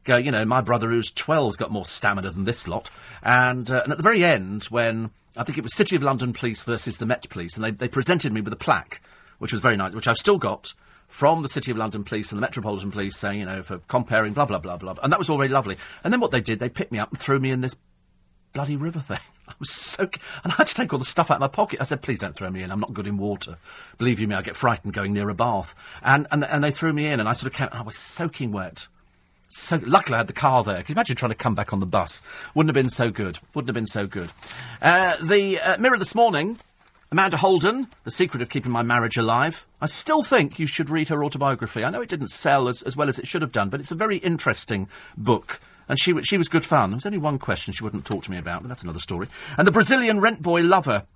go, 0.10 0.18
you 0.18 0.31
know, 0.31 0.44
my 0.44 0.61
brother 0.61 0.90
who's 0.90 1.11
12's 1.11 1.56
got 1.56 1.72
more 1.72 1.86
stamina 1.86 2.31
than 2.31 2.44
this 2.44 2.68
lot. 2.68 2.90
And, 3.23 3.69
uh, 3.72 3.81
and 3.84 3.91
at 3.91 3.98
the 3.98 4.03
very 4.03 4.23
end, 4.23 4.65
when 4.65 5.11
I 5.38 5.44
think 5.44 5.57
it 5.57 5.64
was 5.64 5.76
City 5.76 5.95
of 5.95 6.03
London 6.03 6.34
Police 6.34 6.64
versus 6.64 6.98
the 6.98 7.06
Met 7.06 7.30
Police, 7.30 7.56
and 7.56 7.64
they, 7.64 7.72
they 7.72 7.88
presented 7.88 8.34
me 8.34 8.41
with 8.41 8.52
a 8.52 8.57
plaque, 8.57 9.02
which 9.38 9.53
was 9.53 9.61
very 9.61 9.77
nice, 9.77 9.94
which 9.94 10.07
I've 10.07 10.18
still 10.18 10.38
got 10.38 10.73
from 11.07 11.41
the 11.41 11.49
City 11.49 11.72
of 11.72 11.77
London 11.77 12.03
Police 12.03 12.31
and 12.31 12.38
the 12.38 12.41
Metropolitan 12.41 12.91
Police 12.91 13.18
saying, 13.18 13.40
you 13.40 13.45
know, 13.45 13.64
for 13.64 13.80
comparing 13.88 14.34
blah, 14.34 14.45
blah, 14.45 14.60
blah, 14.60 14.77
blah. 14.77 14.95
And 15.02 15.11
that 15.11 15.19
was 15.19 15.30
all 15.30 15.38
very 15.38 15.49
lovely. 15.49 15.77
And 16.03 16.14
then 16.14 16.19
what 16.19 16.31
they 16.31 16.41
did, 16.41 16.60
they 16.60 16.69
picked 16.69 16.91
me 16.91 16.99
up 16.99 17.10
and 17.10 17.19
threw 17.19 17.40
me 17.40 17.52
in 17.52 17.61
this 17.61 17.76
bloody 18.53 18.76
river 18.76 18.99
thing. 18.99 19.19
I 19.48 19.53
was 19.60 19.72
so. 19.72 20.03
And 20.44 20.53
I 20.53 20.56
had 20.57 20.68
to 20.68 20.76
take 20.76 20.94
all 20.94 20.99
the 20.99 21.06
stuff 21.06 21.31
out 21.31 21.36
of 21.36 21.41
my 21.41 21.48
pocket. 21.48 21.81
I 21.81 21.84
said, 21.84 22.02
please 22.02 22.19
don't 22.19 22.36
throw 22.36 22.49
me 22.49 22.61
in. 22.61 22.72
I'm 22.72 22.80
not 22.80 22.94
good 22.94 23.07
in 23.07 23.18
water. 23.18 23.57
Believe 23.98 24.19
you 24.19 24.27
me, 24.27 24.36
I 24.36 24.44
get 24.44 24.56
frightened 24.56 24.94
going 24.94 25.14
near 25.14 25.30
a 25.30 25.34
bath. 25.34 25.73
And, 26.03 26.27
and, 26.31 26.44
and 26.44 26.64
they 26.64 26.72
threw 26.72 26.94
me 26.94 27.07
in, 27.07 27.19
and 27.19 27.27
I 27.27 27.34
sort 27.34 27.52
of 27.52 27.57
came. 27.57 27.69
I 27.72 27.81
was 27.81 27.95
soaking 27.95 28.52
wet. 28.52 28.88
So 29.49 29.81
luckily, 29.84 30.15
I 30.15 30.17
had 30.19 30.27
the 30.27 30.34
car 30.34 30.63
there. 30.63 30.77
Can 30.84 30.93
you 30.93 30.93
imagine 30.93 31.15
trying 31.15 31.31
to 31.31 31.38
come 31.38 31.55
back 31.55 31.73
on 31.73 31.80
the 31.80 31.88
bus? 31.88 32.21
Wouldn't 32.53 32.69
have 32.69 32.81
been 32.81 32.89
so 32.89 33.09
good. 33.09 33.39
Wouldn't 33.53 33.67
have 33.67 33.73
been 33.73 33.88
so 33.88 34.05
good. 34.05 34.31
Uh, 34.81 35.15
the 35.23 35.59
uh, 35.59 35.77
Mirror 35.77 35.97
this 35.97 36.15
morning. 36.15 36.59
Amanda 37.11 37.38
Holden, 37.38 37.88
The 38.03 38.11
Secret 38.11 38.39
of 38.43 38.51
Keeping 38.51 38.71
My 38.71 38.84
Marriage 38.84 39.17
Alive. 39.17 39.65
I 39.81 39.88
still 39.88 40.21
think 40.21 40.59
you 40.59 40.67
should 40.67 40.91
read 40.91 41.09
her 41.09 41.23
autobiography. 41.23 41.84
I 41.84 41.89
know 41.89 42.01
it 42.01 42.09
didn't 42.09 42.27
sell 42.27 42.67
as, 42.67 42.84
as 42.84 42.95
well 42.95 43.09
as 43.09 43.17
it 43.17 43.27
should 43.27 43.41
have 43.41 43.51
done, 43.51 43.69
but 43.69 43.80
it's 43.80 43.89
a 43.89 43.95
very 43.95 44.17
interesting 44.17 44.88
book. 45.17 45.59
And 45.88 45.99
she, 45.99 46.21
she 46.21 46.38
was 46.38 46.47
good 46.47 46.63
fun. 46.63 46.91
There 46.91 46.97
was 46.97 47.07
only 47.07 47.17
one 47.17 47.39
question 47.39 47.73
she 47.73 47.84
wouldn't 47.84 48.05
talk 48.05 48.23
to 48.26 48.31
me 48.31 48.38
about, 48.38 48.61
but 48.61 48.67
that's 48.67 48.84
another 48.84 48.99
story. 48.99 49.27
And 49.57 49.65
the 49.65 49.71
Brazilian 49.71 50.19
rent 50.19 50.43
boy 50.43 50.61
lover 50.61 51.07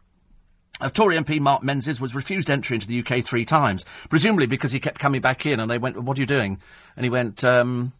of 0.81 0.93
Tory 0.93 1.15
MP 1.15 1.39
Mark 1.39 1.61
Menzies 1.61 2.01
was 2.01 2.15
refused 2.15 2.49
entry 2.49 2.75
into 2.77 2.87
the 2.87 2.99
UK 2.99 3.23
three 3.23 3.45
times, 3.45 3.85
presumably 4.09 4.47
because 4.47 4.71
he 4.71 4.79
kept 4.79 4.99
coming 4.99 5.21
back 5.21 5.45
in 5.45 5.59
and 5.59 5.69
they 5.69 5.77
went, 5.77 6.01
What 6.01 6.17
are 6.17 6.21
you 6.21 6.25
doing? 6.25 6.59
And 6.97 7.03
he 7.03 7.11
went, 7.11 7.43
um, 7.43 7.91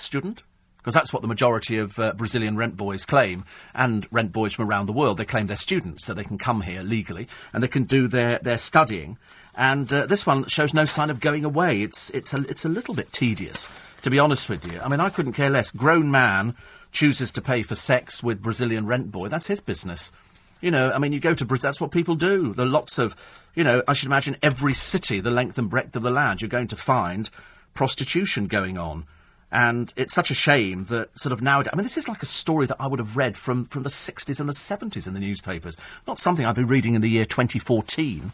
student? 0.00 0.42
Because 0.78 0.94
that's 0.94 1.12
what 1.12 1.22
the 1.22 1.28
majority 1.28 1.76
of 1.76 1.98
uh, 1.98 2.12
Brazilian 2.14 2.56
rent 2.56 2.76
boys 2.76 3.04
claim, 3.04 3.44
and 3.74 4.06
rent 4.10 4.32
boys 4.32 4.54
from 4.54 4.68
around 4.68 4.86
the 4.86 4.92
world. 4.92 5.18
They 5.18 5.24
claim 5.24 5.46
they're 5.46 5.56
students, 5.56 6.06
so 6.06 6.14
they 6.14 6.24
can 6.24 6.38
come 6.38 6.62
here 6.62 6.82
legally 6.82 7.28
and 7.52 7.62
they 7.62 7.68
can 7.68 7.84
do 7.84 8.06
their, 8.06 8.38
their 8.38 8.56
studying. 8.56 9.18
And 9.54 9.92
uh, 9.92 10.06
this 10.06 10.24
one 10.24 10.46
shows 10.46 10.72
no 10.72 10.84
sign 10.84 11.10
of 11.10 11.18
going 11.18 11.44
away. 11.44 11.82
It's, 11.82 12.10
it's, 12.10 12.32
a, 12.32 12.38
it's 12.48 12.64
a 12.64 12.68
little 12.68 12.94
bit 12.94 13.12
tedious, 13.12 13.68
to 14.02 14.08
be 14.08 14.18
honest 14.18 14.48
with 14.48 14.72
you. 14.72 14.80
I 14.80 14.88
mean, 14.88 15.00
I 15.00 15.10
couldn't 15.10 15.32
care 15.32 15.50
less. 15.50 15.72
Grown 15.72 16.12
man 16.12 16.54
chooses 16.92 17.32
to 17.32 17.42
pay 17.42 17.62
for 17.62 17.74
sex 17.74 18.22
with 18.22 18.40
Brazilian 18.40 18.86
rent 18.86 19.10
boy. 19.10 19.28
That's 19.28 19.48
his 19.48 19.60
business. 19.60 20.12
You 20.60 20.70
know, 20.70 20.90
I 20.92 20.98
mean, 20.98 21.12
you 21.12 21.20
go 21.20 21.34
to 21.34 21.44
Brazil, 21.44 21.68
that's 21.68 21.80
what 21.80 21.90
people 21.90 22.14
do. 22.14 22.54
There 22.54 22.66
are 22.66 22.68
lots 22.68 22.98
of, 22.98 23.14
you 23.54 23.64
know, 23.64 23.82
I 23.86 23.92
should 23.92 24.06
imagine 24.06 24.36
every 24.42 24.74
city, 24.74 25.20
the 25.20 25.30
length 25.30 25.58
and 25.58 25.68
breadth 25.68 25.94
of 25.96 26.02
the 26.02 26.10
land, 26.10 26.40
you're 26.40 26.48
going 26.48 26.68
to 26.68 26.76
find 26.76 27.28
prostitution 27.74 28.46
going 28.46 28.78
on. 28.78 29.06
And 29.50 29.92
it's 29.96 30.14
such 30.14 30.30
a 30.30 30.34
shame 30.34 30.84
that 30.84 31.18
sort 31.18 31.32
of 31.32 31.40
nowadays, 31.40 31.70
I 31.72 31.76
mean, 31.76 31.84
this 31.84 31.96
is 31.96 32.08
like 32.08 32.22
a 32.22 32.26
story 32.26 32.66
that 32.66 32.76
I 32.78 32.86
would 32.86 32.98
have 32.98 33.16
read 33.16 33.38
from, 33.38 33.64
from 33.64 33.82
the 33.82 33.88
60s 33.88 34.40
and 34.40 34.48
the 34.48 34.52
70s 34.52 35.06
in 35.06 35.14
the 35.14 35.20
newspapers, 35.20 35.76
not 36.06 36.18
something 36.18 36.44
I'd 36.44 36.54
be 36.54 36.64
reading 36.64 36.94
in 36.94 37.00
the 37.00 37.08
year 37.08 37.24
2014. 37.24 38.32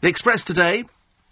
The 0.00 0.08
Express 0.08 0.44
today, 0.44 0.84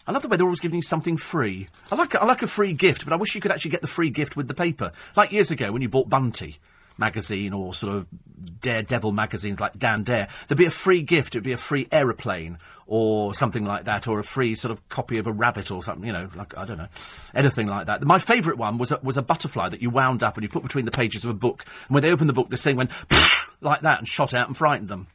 I 0.06 0.12
love 0.12 0.22
the 0.22 0.28
way 0.28 0.36
they're 0.36 0.46
always 0.46 0.60
giving 0.60 0.76
you 0.76 0.82
something 0.82 1.16
free. 1.16 1.68
I 1.90 1.96
like, 1.96 2.14
I 2.14 2.24
like 2.24 2.42
a 2.42 2.46
free 2.46 2.74
gift, 2.74 3.04
but 3.04 3.12
I 3.12 3.16
wish 3.16 3.34
you 3.34 3.40
could 3.40 3.50
actually 3.50 3.72
get 3.72 3.80
the 3.80 3.88
free 3.88 4.10
gift 4.10 4.36
with 4.36 4.46
the 4.46 4.54
paper. 4.54 4.92
Like 5.16 5.32
years 5.32 5.50
ago 5.50 5.72
when 5.72 5.82
you 5.82 5.88
bought 5.88 6.08
Bunty 6.08 6.58
magazine 6.96 7.52
or 7.52 7.74
sort 7.74 7.96
of 7.96 8.06
Daredevil 8.44 9.12
magazines 9.12 9.60
like 9.60 9.78
Dan 9.78 10.02
Dare, 10.02 10.28
there'd 10.48 10.58
be 10.58 10.64
a 10.64 10.70
free 10.70 11.02
gift. 11.02 11.34
It'd 11.34 11.44
be 11.44 11.52
a 11.52 11.56
free 11.56 11.88
aeroplane 11.90 12.58
or 12.86 13.32
something 13.32 13.64
like 13.64 13.84
that, 13.84 14.06
or 14.06 14.18
a 14.18 14.24
free 14.24 14.54
sort 14.54 14.70
of 14.70 14.86
copy 14.88 15.16
of 15.18 15.26
a 15.26 15.32
rabbit 15.32 15.70
or 15.70 15.82
something, 15.82 16.06
you 16.06 16.12
know, 16.12 16.28
like, 16.34 16.56
I 16.56 16.66
don't 16.66 16.76
know, 16.76 16.88
anything 17.34 17.66
like 17.66 17.86
that. 17.86 18.02
My 18.02 18.18
favourite 18.18 18.58
one 18.58 18.76
was 18.76 18.92
a, 18.92 19.00
was 19.02 19.16
a 19.16 19.22
butterfly 19.22 19.70
that 19.70 19.80
you 19.80 19.88
wound 19.88 20.22
up 20.22 20.36
and 20.36 20.42
you 20.42 20.48
put 20.50 20.62
between 20.62 20.84
the 20.84 20.90
pages 20.90 21.24
of 21.24 21.30
a 21.30 21.34
book, 21.34 21.64
and 21.88 21.94
when 21.94 22.02
they 22.02 22.12
opened 22.12 22.28
the 22.28 22.34
book, 22.34 22.50
this 22.50 22.62
thing 22.62 22.76
went 22.76 22.90
like 23.60 23.80
that 23.80 23.98
and 23.98 24.08
shot 24.08 24.34
out 24.34 24.48
and 24.48 24.56
frightened 24.56 24.88
them. 24.88 25.06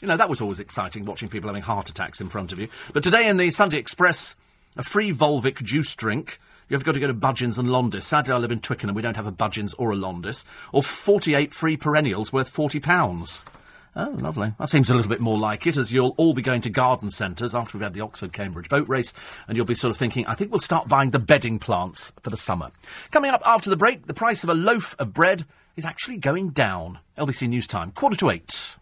You 0.00 0.08
know, 0.08 0.16
that 0.16 0.28
was 0.28 0.40
always 0.40 0.58
exciting, 0.58 1.04
watching 1.04 1.28
people 1.28 1.48
having 1.48 1.62
heart 1.62 1.88
attacks 1.88 2.20
in 2.20 2.28
front 2.28 2.52
of 2.52 2.58
you. 2.58 2.68
But 2.92 3.04
today 3.04 3.28
in 3.28 3.36
the 3.36 3.50
Sunday 3.50 3.78
Express, 3.78 4.34
a 4.76 4.82
free 4.82 5.12
Volvic 5.12 5.62
juice 5.62 5.94
drink. 5.94 6.40
You've 6.72 6.84
got 6.84 6.92
to 6.92 7.00
go 7.00 7.06
to 7.06 7.12
Budgens 7.12 7.58
and 7.58 7.68
Londis. 7.68 8.00
Sadly, 8.00 8.32
I 8.32 8.38
live 8.38 8.50
in 8.50 8.58
Twickenham. 8.58 8.96
We 8.96 9.02
don't 9.02 9.16
have 9.16 9.26
a 9.26 9.32
Budgens 9.32 9.74
or 9.76 9.92
a 9.92 9.94
Londis. 9.94 10.46
Or 10.72 10.82
48 10.82 11.52
free 11.52 11.76
perennials 11.76 12.32
worth 12.32 12.50
£40. 12.50 13.44
Oh, 13.94 14.16
lovely. 14.18 14.54
That 14.58 14.70
seems 14.70 14.88
a 14.88 14.94
little 14.94 15.10
bit 15.10 15.20
more 15.20 15.36
like 15.36 15.66
it, 15.66 15.76
as 15.76 15.92
you'll 15.92 16.14
all 16.16 16.32
be 16.32 16.40
going 16.40 16.62
to 16.62 16.70
garden 16.70 17.10
centres 17.10 17.54
after 17.54 17.76
we've 17.76 17.82
had 17.82 17.92
the 17.92 18.00
Oxford 18.00 18.32
Cambridge 18.32 18.70
boat 18.70 18.88
race, 18.88 19.12
and 19.46 19.54
you'll 19.54 19.66
be 19.66 19.74
sort 19.74 19.90
of 19.90 19.98
thinking, 19.98 20.26
I 20.26 20.34
think 20.34 20.50
we'll 20.50 20.60
start 20.60 20.88
buying 20.88 21.10
the 21.10 21.18
bedding 21.18 21.58
plants 21.58 22.10
for 22.22 22.30
the 22.30 22.38
summer. 22.38 22.70
Coming 23.10 23.32
up 23.32 23.42
after 23.44 23.68
the 23.68 23.76
break, 23.76 24.06
the 24.06 24.14
price 24.14 24.42
of 24.42 24.48
a 24.48 24.54
loaf 24.54 24.96
of 24.98 25.12
bread 25.12 25.44
is 25.76 25.84
actually 25.84 26.16
going 26.16 26.48
down. 26.48 27.00
LBC 27.18 27.50
News 27.50 27.66
Time, 27.66 27.90
quarter 27.90 28.16
to 28.16 28.30
eight. 28.30 28.78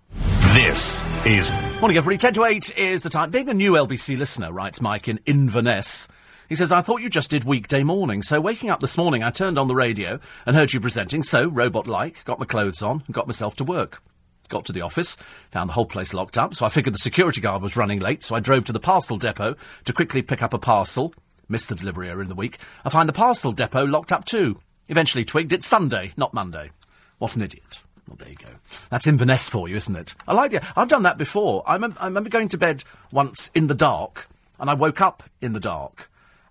This 0.53 1.05
is. 1.27 1.53
Morning, 1.81 1.97
everybody. 1.97 2.19
10 2.19 2.35
to 2.35 2.45
8 2.45 2.79
is 2.79 3.03
the 3.03 3.11
time. 3.11 3.31
Being 3.31 3.49
a 3.49 3.55
new 3.55 3.73
LBC 3.73 4.17
listener, 4.17 4.53
writes 4.53 4.81
Mike 4.81 5.09
in 5.09 5.19
Inverness. 5.27 6.07
He 6.51 6.57
says, 6.57 6.73
I 6.73 6.81
thought 6.81 7.01
you 7.01 7.09
just 7.09 7.31
did 7.31 7.45
weekday 7.45 7.85
morning. 7.85 8.23
So 8.23 8.41
waking 8.41 8.71
up 8.71 8.81
this 8.81 8.99
morning, 8.99 9.23
I 9.23 9.31
turned 9.31 9.57
on 9.57 9.69
the 9.69 9.75
radio 9.77 10.19
and 10.45 10.57
heard 10.57 10.73
you 10.73 10.81
presenting. 10.81 11.23
So, 11.23 11.47
robot 11.47 11.87
like, 11.87 12.25
got 12.25 12.41
my 12.41 12.45
clothes 12.45 12.83
on 12.83 13.05
and 13.07 13.15
got 13.15 13.29
myself 13.29 13.55
to 13.57 13.65
work. 13.65 14.03
Got 14.49 14.65
to 14.65 14.73
the 14.73 14.81
office, 14.81 15.17
found 15.53 15.69
the 15.69 15.75
whole 15.75 15.87
place 15.87 16.13
locked 16.13 16.37
up, 16.37 16.57
so 16.57 16.67
I 16.67 16.71
figured 16.71 16.93
the 16.93 16.99
security 16.99 17.41
guard 17.41 17.63
was 17.63 17.77
running 17.77 18.01
late, 18.01 18.25
so 18.25 18.35
I 18.35 18.41
drove 18.41 18.65
to 18.65 18.73
the 18.73 18.81
parcel 18.81 19.17
depot 19.17 19.55
to 19.85 19.93
quickly 19.93 20.23
pick 20.23 20.43
up 20.43 20.53
a 20.53 20.59
parcel. 20.59 21.15
Missed 21.49 21.69
the 21.69 21.77
delivery 21.77 22.09
earlier 22.09 22.23
in 22.23 22.29
the 22.29 22.35
week. 22.35 22.59
I 22.85 22.91
find 22.91 23.09
the 23.09 23.13
parcel 23.13 23.53
depot 23.53 23.85
locked 23.85 24.11
up 24.11 24.25
too. 24.25 24.59
Eventually 24.89 25.25
twigged 25.25 25.53
it's 25.53 25.69
Sunday, 25.69 26.11
not 26.17 26.35
Monday. 26.35 26.73
What 27.19 27.37
an 27.37 27.43
idiot. 27.43 27.81
Well, 28.09 28.17
there 28.17 28.29
you 28.29 28.35
go. 28.35 28.55
That's 28.91 29.07
Inverness 29.07 29.49
for 29.49 29.69
you, 29.69 29.77
isn't 29.77 29.95
it? 29.95 30.17
I 30.27 30.35
like 30.35 30.53
it. 30.53 30.65
I've 30.77 30.89
done 30.89 31.05
that 31.05 31.17
before. 31.17 31.63
I, 31.65 31.79
mem- 31.79 31.97
I 32.01 32.07
remember 32.07 32.29
going 32.29 32.49
to 32.49 32.59
bed 32.59 32.83
once 33.13 33.53
in 33.55 33.69
the 33.69 33.75
dark, 33.75 34.27
and 34.59 34.69
I 34.69 34.75
woke 34.75 35.01
up 35.01 35.23
in 35.41 35.53
the 35.53 35.61
dark. 35.61 36.11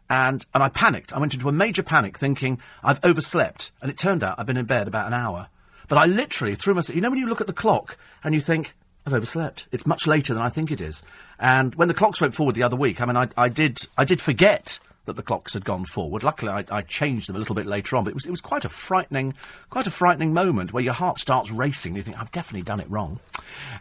And, 0.09 0.45
and 0.53 0.63
I 0.63 0.69
panicked. 0.69 1.13
I 1.13 1.19
went 1.19 1.33
into 1.33 1.49
a 1.49 1.51
major 1.51 1.83
panic 1.83 2.17
thinking 2.17 2.59
I've 2.83 3.03
overslept. 3.03 3.71
And 3.81 3.91
it 3.91 3.97
turned 3.97 4.23
out 4.23 4.39
I've 4.39 4.47
been 4.47 4.57
in 4.57 4.65
bed 4.65 4.87
about 4.87 5.07
an 5.07 5.13
hour. 5.13 5.49
But 5.87 5.97
I 5.97 6.05
literally 6.05 6.55
threw 6.55 6.73
myself. 6.73 6.95
You 6.95 7.01
know, 7.01 7.09
when 7.09 7.19
you 7.19 7.27
look 7.27 7.41
at 7.41 7.47
the 7.47 7.53
clock 7.53 7.97
and 8.23 8.33
you 8.33 8.41
think, 8.41 8.73
I've 9.05 9.13
overslept. 9.13 9.67
It's 9.71 9.87
much 9.87 10.05
later 10.07 10.33
than 10.33 10.43
I 10.43 10.49
think 10.49 10.71
it 10.71 10.81
is. 10.81 11.01
And 11.39 11.73
when 11.75 11.87
the 11.87 11.93
clocks 11.93 12.21
went 12.21 12.35
forward 12.35 12.55
the 12.55 12.63
other 12.63 12.75
week, 12.75 13.01
I 13.01 13.05
mean, 13.05 13.17
I, 13.17 13.29
I 13.37 13.49
did, 13.49 13.79
I 13.97 14.05
did 14.05 14.21
forget 14.21 14.79
that 15.05 15.15
the 15.15 15.23
clocks 15.23 15.53
had 15.53 15.65
gone 15.65 15.85
forward. 15.85 16.21
Luckily, 16.21 16.51
I, 16.51 16.63
I, 16.69 16.81
changed 16.83 17.27
them 17.27 17.35
a 17.35 17.39
little 17.39 17.55
bit 17.55 17.65
later 17.65 17.95
on, 17.95 18.03
but 18.03 18.11
it 18.11 18.13
was, 18.13 18.27
it 18.27 18.31
was 18.31 18.41
quite 18.41 18.65
a 18.65 18.69
frightening, 18.69 19.33
quite 19.71 19.87
a 19.87 19.91
frightening 19.91 20.33
moment 20.33 20.71
where 20.71 20.83
your 20.83 20.93
heart 20.93 21.17
starts 21.17 21.49
racing. 21.49 21.91
And 21.91 21.97
You 21.97 22.03
think, 22.03 22.21
I've 22.21 22.31
definitely 22.31 22.61
done 22.61 22.79
it 22.79 22.89
wrong. 22.91 23.19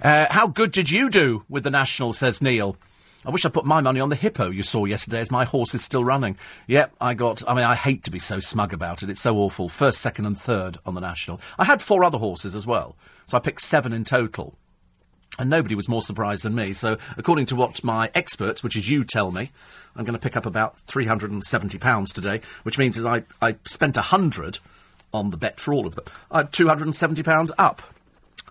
Uh, 0.02 0.26
how 0.30 0.46
good 0.46 0.72
did 0.72 0.90
you 0.90 1.10
do 1.10 1.44
with 1.48 1.64
the 1.64 1.70
National, 1.70 2.14
says 2.14 2.40
Neil. 2.40 2.76
I 3.28 3.30
wish 3.30 3.44
I 3.44 3.50
put 3.50 3.66
my 3.66 3.82
money 3.82 4.00
on 4.00 4.08
the 4.08 4.16
hippo 4.16 4.48
you 4.48 4.62
saw 4.62 4.86
yesterday 4.86 5.20
as 5.20 5.30
my 5.30 5.44
horse 5.44 5.74
is 5.74 5.84
still 5.84 6.02
running. 6.02 6.38
Yep, 6.66 6.94
I 6.98 7.12
got, 7.12 7.46
I 7.46 7.52
mean, 7.52 7.64
I 7.64 7.74
hate 7.74 8.02
to 8.04 8.10
be 8.10 8.18
so 8.18 8.40
smug 8.40 8.72
about 8.72 9.02
it. 9.02 9.10
It's 9.10 9.20
so 9.20 9.36
awful. 9.36 9.68
First, 9.68 10.00
second, 10.00 10.24
and 10.24 10.36
third 10.36 10.78
on 10.86 10.94
the 10.94 11.02
National. 11.02 11.38
I 11.58 11.64
had 11.64 11.82
four 11.82 12.04
other 12.04 12.16
horses 12.16 12.56
as 12.56 12.66
well, 12.66 12.96
so 13.26 13.36
I 13.36 13.40
picked 13.40 13.60
seven 13.60 13.92
in 13.92 14.06
total. 14.06 14.56
And 15.38 15.50
nobody 15.50 15.74
was 15.74 15.90
more 15.90 16.00
surprised 16.00 16.42
than 16.42 16.54
me. 16.54 16.72
So, 16.72 16.96
according 17.18 17.44
to 17.46 17.54
what 17.54 17.84
my 17.84 18.10
experts, 18.14 18.62
which 18.62 18.76
is 18.76 18.88
you, 18.88 19.04
tell 19.04 19.30
me, 19.30 19.50
I'm 19.94 20.06
going 20.06 20.18
to 20.18 20.18
pick 20.18 20.34
up 20.34 20.46
about 20.46 20.78
£370 20.86 22.12
today, 22.14 22.40
which 22.62 22.78
means 22.78 23.04
I, 23.04 23.24
I 23.42 23.56
spent 23.66 23.96
100 23.96 24.58
on 25.12 25.30
the 25.30 25.36
bet 25.36 25.60
for 25.60 25.74
all 25.74 25.86
of 25.86 25.96
them. 25.96 26.04
Uh, 26.30 26.34
I 26.34 26.38
had 26.38 26.52
£270 26.52 27.50
up 27.58 27.82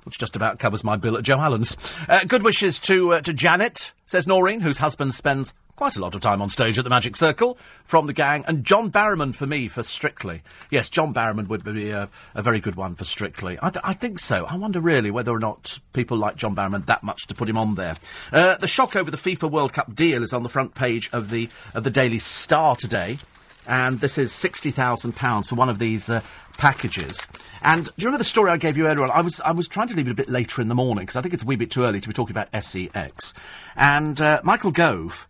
which 0.07 0.17
just 0.17 0.37
about 0.37 0.57
covers 0.57 0.83
my 0.85 0.95
bill 0.95 1.17
at 1.17 1.23
Joe 1.23 1.37
Allen's. 1.37 1.97
Uh, 2.07 2.23
good 2.25 2.43
wishes 2.43 2.79
to 2.79 3.13
uh, 3.13 3.21
to 3.21 3.33
Janet, 3.33 3.91
says 4.05 4.25
Noreen, 4.25 4.61
whose 4.61 4.77
husband 4.77 5.13
spends 5.13 5.53
quite 5.75 5.95
a 5.95 6.01
lot 6.01 6.15
of 6.15 6.21
time 6.21 6.41
on 6.41 6.49
stage 6.49 6.77
at 6.77 6.83
the 6.85 6.89
Magic 6.89 7.15
Circle 7.15 7.57
from 7.83 8.07
the 8.07 8.13
gang, 8.13 8.43
and 8.47 8.65
John 8.65 8.89
Barrowman 8.89 9.35
for 9.35 9.45
me 9.45 9.67
for 9.67 9.83
Strictly. 9.83 10.41
Yes, 10.71 10.89
John 10.89 11.13
Barrowman 11.13 11.47
would 11.49 11.63
be 11.63 11.91
a, 11.91 12.09
a 12.33 12.41
very 12.41 12.59
good 12.59 12.75
one 12.75 12.95
for 12.95 13.03
Strictly. 13.03 13.59
I, 13.61 13.69
th- 13.69 13.85
I, 13.85 13.93
think 13.93 14.17
so. 14.17 14.45
I 14.45 14.57
wonder 14.57 14.81
really 14.81 15.11
whether 15.11 15.31
or 15.31 15.39
not 15.39 15.79
people 15.93 16.17
like 16.17 16.35
John 16.35 16.55
Barrowman 16.55 16.87
that 16.87 17.03
much 17.03 17.27
to 17.27 17.35
put 17.35 17.47
him 17.47 17.57
on 17.57 17.75
there. 17.75 17.95
Uh, 18.33 18.55
the 18.55 18.67
shock 18.67 18.95
over 18.95 19.11
the 19.11 19.17
FIFA 19.17 19.51
World 19.51 19.73
Cup 19.73 19.93
deal 19.93 20.23
is 20.23 20.33
on 20.33 20.41
the 20.41 20.49
front 20.49 20.73
page 20.73 21.09
of 21.13 21.29
the 21.29 21.47
of 21.75 21.83
the 21.83 21.91
Daily 21.91 22.19
Star 22.19 22.75
today. 22.75 23.19
And 23.67 23.99
this 23.99 24.17
is 24.17 24.31
£60,000 24.31 25.47
for 25.49 25.55
one 25.55 25.67
of 25.67 25.77
these 25.77 26.09
uh, 26.09 26.21
packages. 26.57 27.27
And 27.61 27.85
do 27.85 27.91
you 27.97 28.05
remember 28.05 28.19
the 28.19 28.23
story 28.23 28.51
I 28.51 28.57
gave 28.57 28.77
you 28.77 28.87
earlier 28.87 29.03
on? 29.03 29.11
I 29.11 29.21
was, 29.21 29.39
I 29.41 29.51
was 29.51 29.67
trying 29.67 29.87
to 29.89 29.95
leave 29.95 30.07
it 30.07 30.11
a 30.11 30.15
bit 30.15 30.29
later 30.29 30.61
in 30.61 30.67
the 30.67 30.75
morning 30.75 31.03
because 31.03 31.15
I 31.15 31.21
think 31.21 31.33
it's 31.33 31.43
a 31.43 31.45
wee 31.45 31.55
bit 31.55 31.71
too 31.71 31.83
early 31.83 32.01
to 32.01 32.07
be 32.07 32.13
talking 32.13 32.35
about 32.35 32.49
SEX. 32.63 33.33
And 33.75 34.19
uh, 34.21 34.41
Michael 34.43 34.71
Gove 34.71 35.27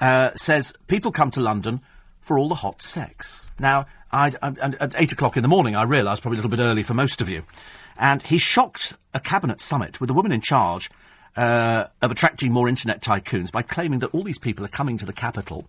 uh, 0.00 0.32
says 0.34 0.74
people 0.88 1.12
come 1.12 1.30
to 1.32 1.40
London 1.40 1.80
for 2.20 2.38
all 2.38 2.48
the 2.48 2.56
hot 2.56 2.82
sex. 2.82 3.50
Now, 3.58 3.86
I, 4.12 4.32
I, 4.42 4.52
at 4.80 4.94
eight 4.96 5.12
o'clock 5.12 5.36
in 5.36 5.42
the 5.42 5.48
morning, 5.48 5.74
I 5.74 5.82
realised 5.82 6.22
probably 6.22 6.36
a 6.36 6.42
little 6.42 6.56
bit 6.56 6.62
early 6.62 6.82
for 6.82 6.94
most 6.94 7.20
of 7.20 7.28
you, 7.28 7.44
and 7.98 8.22
he 8.22 8.38
shocked 8.38 8.94
a 9.14 9.20
cabinet 9.20 9.60
summit 9.60 10.00
with 10.00 10.08
the 10.08 10.14
woman 10.14 10.32
in 10.32 10.40
charge 10.40 10.90
uh, 11.36 11.86
of 12.00 12.10
attracting 12.10 12.52
more 12.52 12.68
internet 12.68 13.00
tycoons 13.00 13.50
by 13.50 13.62
claiming 13.62 14.00
that 14.00 14.12
all 14.14 14.22
these 14.22 14.38
people 14.38 14.64
are 14.64 14.68
coming 14.68 14.98
to 14.98 15.06
the 15.06 15.12
capital 15.12 15.66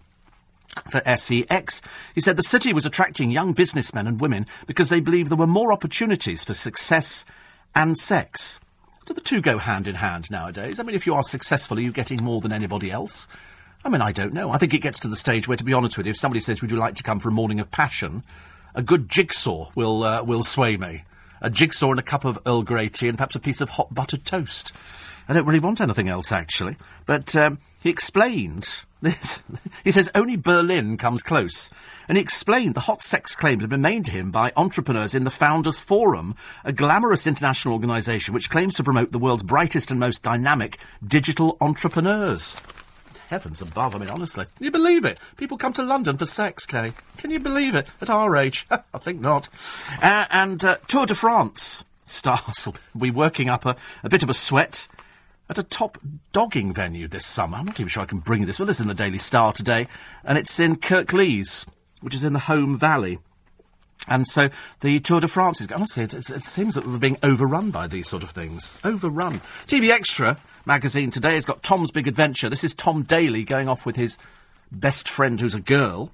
for 0.90 1.02
SEX. 1.16 1.82
He 2.16 2.22
said 2.22 2.38
the 2.38 2.44
city 2.44 2.74
was 2.74 2.86
attracting 2.86 3.32
young 3.32 3.54
businessmen 3.54 4.08
and 4.08 4.20
women 4.20 4.46
because 4.68 4.90
they 4.90 5.00
believed 5.00 5.30
there 5.30 5.38
were 5.38 5.48
more 5.48 5.74
opportunities 5.74 6.44
for 6.44 6.54
success 6.54 7.26
and 7.76 7.98
sex. 7.98 8.60
Do 9.06 9.14
the 9.14 9.22
two 9.22 9.42
go 9.42 9.58
hand 9.58 9.88
in 9.88 9.96
hand 9.96 10.32
nowadays? 10.32 10.80
I 10.80 10.84
mean, 10.84 10.96
if 10.96 11.06
you 11.06 11.14
are 11.14 11.24
successful, 11.24 11.78
are 11.78 11.82
you 11.82 11.92
getting 11.92 12.24
more 12.24 12.42
than 12.42 12.54
anybody 12.54 12.92
else? 12.92 13.28
I 13.86 13.90
mean, 13.90 14.02
I 14.02 14.14
don't 14.14 14.34
know. 14.34 14.52
I 14.52 14.58
think 14.58 14.74
it 14.74 14.80
gets 14.80 15.00
to 15.02 15.10
the 15.10 15.16
stage 15.16 15.48
where, 15.48 15.58
to 15.58 15.64
be 15.64 15.74
honest 15.74 15.98
with 15.98 16.06
you, 16.06 16.12
if 16.12 16.18
somebody 16.18 16.40
says, 16.40 16.62
"Would 16.62 16.72
you 16.72 16.78
like 16.78 16.96
to 16.96 17.04
come 17.04 17.20
for 17.20 17.30
a 17.30 17.34
morning 17.34 17.60
of 17.60 17.70
passion?" 17.70 18.24
a 18.76 18.82
good 18.82 19.10
jigsaw 19.10 19.70
will 19.76 20.04
uh, 20.04 20.24
will 20.24 20.44
sway 20.44 20.78
me. 20.78 21.04
A 21.42 21.50
jigsaw 21.50 21.92
and 21.92 22.00
a 22.00 22.04
cup 22.04 22.26
of 22.26 22.40
Earl 22.46 22.64
Grey 22.64 22.88
tea 22.88 23.10
and 23.10 23.18
perhaps 23.18 23.36
a 23.36 23.40
piece 23.40 23.62
of 23.62 23.72
hot 23.72 23.94
buttered 23.94 24.26
toast. 24.26 24.74
I 25.28 25.34
don't 25.34 25.46
really 25.46 25.60
want 25.60 25.82
anything 25.82 26.10
else, 26.10 26.32
actually. 26.32 26.78
But 27.06 27.36
um, 27.36 27.60
he 27.82 27.90
explained 27.90 28.84
this. 29.04 29.44
he 29.84 29.92
says 29.92 30.10
only 30.16 30.36
Berlin 30.36 30.98
comes 30.98 31.22
close. 31.22 31.70
And 32.08 32.18
he 32.18 32.22
explained 32.22 32.74
the 32.74 32.82
hot 32.82 33.04
sex 33.04 33.36
claims 33.36 33.62
had 33.62 33.70
been 33.70 33.82
made 33.82 34.06
to 34.06 34.12
him 34.12 34.32
by 34.32 34.52
entrepreneurs 34.56 35.14
in 35.14 35.24
the 35.24 35.32
Founders 35.32 35.80
Forum, 35.80 36.36
a 36.64 36.74
glamorous 36.74 37.28
international 37.28 37.74
organisation 37.74 38.34
which 38.34 38.50
claims 38.50 38.76
to 38.76 38.84
promote 38.84 39.12
the 39.12 39.20
world's 39.20 39.44
brightest 39.44 39.92
and 39.92 40.00
most 40.00 40.24
dynamic 40.24 40.78
digital 41.06 41.58
entrepreneurs 41.62 42.58
heavens 43.28 43.64
above. 43.64 43.96
I 43.96 43.98
mean, 43.98 44.10
honestly, 44.10 44.46
can 44.56 44.64
you 44.64 44.70
believe 44.70 45.06
it? 45.06 45.20
People 45.38 45.58
come 45.58 45.74
to 45.74 45.82
London 45.82 46.18
for 46.18 46.26
sex, 46.26 46.68
Kay. 46.68 46.94
Can 47.18 47.32
you 47.32 47.40
believe 47.40 47.74
it? 47.74 47.88
At 48.00 48.10
our 48.12 48.36
age? 48.36 48.68
I 48.72 48.98
think 49.00 49.22
not. 49.22 49.50
Uh, 50.04 50.26
and 50.30 50.64
uh, 50.64 50.78
Tour 50.88 51.08
de 51.08 51.16
France 51.16 51.84
stars 52.06 52.68
will 52.68 53.02
be 53.02 53.10
working 53.10 53.50
up 53.50 53.66
a, 53.66 53.76
a 54.04 54.10
bit 54.10 54.22
of 54.22 54.30
a 54.30 54.36
sweat 54.36 54.88
at 55.50 55.60
a 55.60 55.64
top 55.64 55.98
dogging 56.32 56.74
venue 56.74 57.08
this 57.08 57.26
summer. 57.26 57.58
I'm 57.58 57.66
not 57.66 57.80
even 57.80 57.90
sure 57.90 58.04
I 58.04 58.08
can 58.08 58.20
bring 58.20 58.42
you 58.42 58.46
this. 58.46 58.60
Well, 58.60 58.66
this 58.66 58.78
is 58.78 58.82
in 58.82 58.88
the 58.88 58.94
Daily 58.94 59.18
Star 59.18 59.54
today, 59.54 59.88
and 60.24 60.38
it's 60.38 60.60
in 60.60 60.78
Kirklees, 60.78 61.68
which 62.02 62.16
is 62.16 62.24
in 62.24 62.34
the 62.34 62.40
Holme 62.40 62.78
Valley. 62.78 63.20
And 64.08 64.28
so 64.28 64.50
the 64.82 65.00
Tour 65.00 65.22
de 65.22 65.28
France 65.28 65.62
is, 65.62 65.72
honestly, 65.72 66.04
it, 66.04 66.14
it, 66.14 66.44
seems 66.44 66.76
that 66.76 66.86
we're 66.86 66.98
being 66.98 67.18
overrun 67.24 67.72
by 67.72 67.88
these 67.88 68.10
sort 68.10 68.24
of 68.24 68.32
things. 68.32 68.78
Overrun. 68.84 69.40
TV 69.66 69.90
Extra 69.90 70.38
magazine 70.66 71.10
today 71.10 71.36
has 71.36 71.46
got 71.46 71.64
Tom's 71.64 71.92
Big 71.92 72.08
Adventure. 72.08 72.50
This 72.50 72.66
is 72.66 72.76
Tom 72.76 73.04
Daley 73.04 73.46
going 73.46 73.70
off 73.70 73.86
with 73.86 73.96
his 73.96 74.18
best 74.72 75.08
friend 75.08 75.40
who's 75.40 75.56
a 75.56 75.62
girl. 75.62 76.12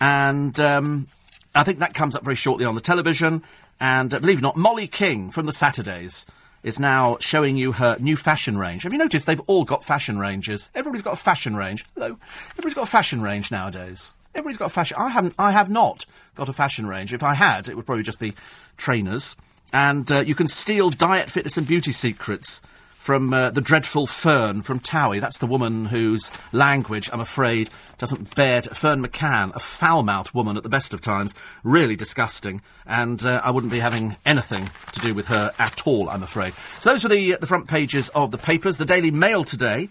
And 0.00 0.58
um, 0.60 1.08
I 1.54 1.64
think 1.64 1.78
that 1.78 1.94
comes 1.94 2.14
up 2.14 2.24
very 2.24 2.36
shortly 2.36 2.66
on 2.66 2.74
the 2.74 2.80
television. 2.82 3.42
And 3.80 4.12
uh, 4.12 4.20
believe 4.20 4.38
it 4.38 4.40
or 4.40 4.42
not, 4.42 4.56
Mollie 4.56 4.88
King 4.88 5.30
from 5.30 5.46
the 5.46 5.52
Saturdays 5.52 6.26
is 6.64 6.80
now 6.80 7.16
showing 7.20 7.56
you 7.56 7.72
her 7.72 7.96
new 8.00 8.16
fashion 8.16 8.58
range. 8.58 8.82
Have 8.82 8.92
you 8.92 8.98
noticed 8.98 9.26
they've 9.26 9.40
all 9.46 9.64
got 9.64 9.84
fashion 9.84 10.18
ranges? 10.18 10.70
Everybody's 10.74 11.02
got 11.02 11.12
a 11.12 11.16
fashion 11.16 11.54
range. 11.54 11.84
Hello. 11.94 12.16
Everybody's 12.52 12.74
got 12.74 12.84
a 12.84 12.90
fashion 12.90 13.22
range 13.22 13.52
nowadays. 13.52 14.16
Everybody's 14.34 14.56
got 14.56 14.66
a 14.66 14.70
fashion. 14.70 14.96
I 14.98 15.10
haven't. 15.10 15.34
I 15.38 15.52
have 15.52 15.70
not 15.70 16.06
got 16.34 16.48
a 16.48 16.52
fashion 16.52 16.86
range. 16.86 17.12
If 17.12 17.22
I 17.22 17.34
had, 17.34 17.68
it 17.68 17.76
would 17.76 17.86
probably 17.86 18.02
just 18.02 18.18
be 18.18 18.32
trainers. 18.76 19.36
And 19.72 20.10
uh, 20.10 20.20
you 20.20 20.34
can 20.34 20.48
steal 20.48 20.90
diet, 20.90 21.30
fitness, 21.30 21.56
and 21.56 21.66
beauty 21.66 21.92
secrets 21.92 22.62
from 23.04 23.34
uh, 23.34 23.50
the 23.50 23.60
dreadful 23.60 24.06
Ferne 24.06 24.62
from 24.62 24.80
Towie. 24.80 25.20
That's 25.20 25.36
the 25.36 25.44
woman 25.44 25.84
whose 25.84 26.30
language, 26.52 27.10
I'm 27.12 27.20
afraid, 27.20 27.68
doesn't 27.98 28.34
bear 28.34 28.62
to. 28.62 28.74
Ferne 28.74 29.06
McCann, 29.06 29.54
a 29.54 29.58
foul-mouthed 29.58 30.32
woman 30.32 30.56
at 30.56 30.62
the 30.62 30.70
best 30.70 30.94
of 30.94 31.02
times, 31.02 31.34
really 31.62 31.96
disgusting, 31.96 32.62
and 32.86 33.26
uh, 33.26 33.42
I 33.44 33.50
wouldn't 33.50 33.70
be 33.70 33.80
having 33.80 34.16
anything 34.24 34.70
to 34.92 35.00
do 35.00 35.12
with 35.12 35.26
her 35.26 35.52
at 35.58 35.86
all, 35.86 36.08
I'm 36.08 36.22
afraid. 36.22 36.54
So 36.78 36.92
those 36.92 37.02
were 37.02 37.10
the, 37.10 37.34
uh, 37.34 37.38
the 37.38 37.46
front 37.46 37.68
pages 37.68 38.08
of 38.14 38.30
the 38.30 38.38
papers. 38.38 38.78
The 38.78 38.86
Daily 38.86 39.10
Mail 39.10 39.44
today. 39.44 39.90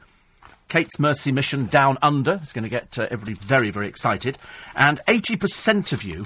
Kate's 0.68 1.00
Mercy 1.00 1.32
Mission 1.32 1.68
Down 1.68 2.00
Under 2.02 2.40
is 2.42 2.52
going 2.52 2.64
to 2.64 2.70
get 2.70 2.98
uh, 2.98 3.04
everybody 3.12 3.36
very, 3.36 3.70
very 3.70 3.88
excited. 3.88 4.40
And 4.76 5.00
80% 5.08 5.94
of 5.94 6.02
you 6.02 6.26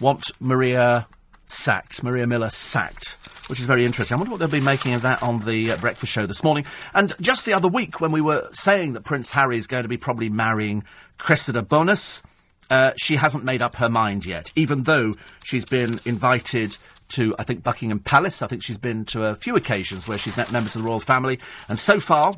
want 0.00 0.30
Maria 0.40 1.08
sacked, 1.44 2.02
Maria 2.02 2.26
Miller 2.26 2.48
sacked 2.48 3.18
which 3.52 3.60
is 3.60 3.66
very 3.66 3.84
interesting. 3.84 4.14
I 4.14 4.18
wonder 4.18 4.30
what 4.30 4.38
they'll 4.38 4.48
be 4.48 4.64
making 4.64 4.94
of 4.94 5.02
that 5.02 5.22
on 5.22 5.40
the 5.40 5.72
uh, 5.72 5.76
breakfast 5.76 6.10
show 6.10 6.24
this 6.24 6.42
morning. 6.42 6.64
And 6.94 7.12
just 7.20 7.44
the 7.44 7.52
other 7.52 7.68
week, 7.68 8.00
when 8.00 8.10
we 8.10 8.22
were 8.22 8.48
saying 8.50 8.94
that 8.94 9.04
Prince 9.04 9.32
Harry 9.32 9.58
is 9.58 9.66
going 9.66 9.82
to 9.82 9.90
be 9.90 9.98
probably 9.98 10.30
marrying 10.30 10.84
Cressida 11.18 11.60
Bonas, 11.60 12.22
uh, 12.70 12.92
she 12.96 13.16
hasn't 13.16 13.44
made 13.44 13.60
up 13.60 13.76
her 13.76 13.90
mind 13.90 14.24
yet, 14.24 14.52
even 14.56 14.84
though 14.84 15.12
she's 15.44 15.66
been 15.66 16.00
invited 16.06 16.78
to, 17.08 17.34
I 17.38 17.42
think, 17.42 17.62
Buckingham 17.62 17.98
Palace. 17.98 18.40
I 18.40 18.46
think 18.46 18.62
she's 18.62 18.78
been 18.78 19.04
to 19.04 19.24
a 19.26 19.34
few 19.34 19.54
occasions 19.54 20.08
where 20.08 20.16
she's 20.16 20.34
met 20.34 20.50
members 20.50 20.74
of 20.74 20.80
the 20.80 20.88
royal 20.88 20.98
family. 20.98 21.38
And 21.68 21.78
so 21.78 22.00
far, 22.00 22.32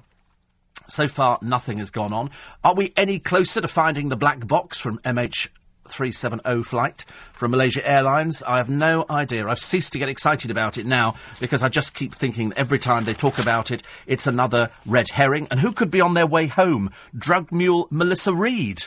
so 0.89 1.07
far, 1.07 1.39
nothing 1.41 1.79
has 1.79 1.93
gone 1.93 2.13
on. 2.13 2.29
Are 2.65 2.75
we 2.75 2.93
any 2.97 3.21
closer 3.21 3.61
to 3.61 3.69
finding 3.69 4.09
the 4.09 4.17
black 4.17 4.49
box 4.49 4.81
from 4.81 4.99
MH 5.05 5.47
370 5.89 6.63
flight 6.63 7.05
from 7.33 7.51
Malaysia 7.51 7.87
Airlines. 7.89 8.43
I 8.43 8.59
have 8.59 8.71
no 8.71 9.05
idea. 9.11 9.47
I've 9.47 9.59
ceased 9.59 9.93
to 9.93 9.99
get 9.99 10.09
excited 10.09 10.51
about 10.51 10.79
it 10.79 10.87
now 10.87 11.15
because 11.41 11.63
I 11.63 11.69
just 11.69 11.95
keep 11.95 12.15
thinking 12.15 12.53
every 12.57 12.79
time 12.79 13.05
they 13.05 13.15
talk 13.15 13.39
about 13.39 13.71
it, 13.71 13.83
it's 14.07 14.27
another 14.27 14.71
red 14.87 15.11
herring. 15.11 15.49
And 15.51 15.61
who 15.61 15.73
could 15.73 15.91
be 15.91 16.01
on 16.01 16.15
their 16.15 16.27
way 16.27 16.47
home? 16.47 16.91
Drug 17.17 17.53
mule 17.53 17.89
Melissa 17.91 18.35
Reid. 18.35 18.85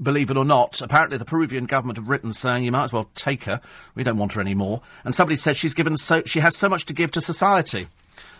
Believe 0.00 0.30
it 0.30 0.36
or 0.36 0.44
not, 0.44 0.82
apparently 0.82 1.16
the 1.16 1.24
Peruvian 1.24 1.64
government 1.64 1.96
have 1.96 2.10
written 2.10 2.34
saying 2.34 2.64
you 2.64 2.72
might 2.72 2.84
as 2.84 2.92
well 2.92 3.10
take 3.14 3.44
her. 3.44 3.62
We 3.94 4.04
don't 4.04 4.18
want 4.18 4.34
her 4.34 4.42
anymore. 4.42 4.82
And 5.04 5.14
somebody 5.14 5.36
said 5.36 5.56
she's 5.56 5.72
given 5.72 5.96
so 5.96 6.22
she 6.26 6.40
has 6.40 6.54
so 6.54 6.68
much 6.68 6.84
to 6.86 6.94
give 6.94 7.10
to 7.12 7.22
society. 7.22 7.88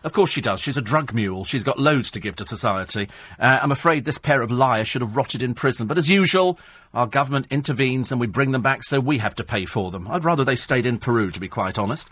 Of 0.07 0.12
course 0.12 0.31
she 0.31 0.41
does. 0.41 0.61
She's 0.61 0.77
a 0.77 0.83
drug 0.83 1.12
mule. 1.12 1.45
She's 1.45 1.65
got 1.65 1.81
loads 1.81 2.12
to 2.12 2.20
give 2.20 2.37
to 2.37 2.45
society. 2.45 3.09
Uh, 3.41 3.59
I'm 3.61 3.73
afraid 3.73 4.05
this 4.05 4.19
pair 4.19 4.41
of 4.41 4.53
liars 4.53 4.87
should 4.87 5.03
have 5.03 5.16
rotted 5.16 5.43
in 5.43 5.53
prison. 5.53 5.89
But 5.89 5.99
as 5.99 6.09
usual, 6.09 6.61
our 6.95 7.09
government 7.09 7.49
intervenes 7.51 8.12
and 8.12 8.20
we 8.20 8.28
bring 8.28 8.53
them 8.53 8.62
back, 8.62 8.85
so 8.85 9.01
we 9.01 9.19
have 9.19 9.35
to 9.35 9.43
pay 9.43 9.65
for 9.65 9.91
them. 9.91 10.07
I'd 10.09 10.24
rather 10.24 10.45
they 10.45 10.55
stayed 10.55 10.87
in 10.87 11.01
Peru, 11.01 11.33
to 11.33 11.41
be 11.41 11.49
quite 11.49 11.77
honest. 11.77 12.09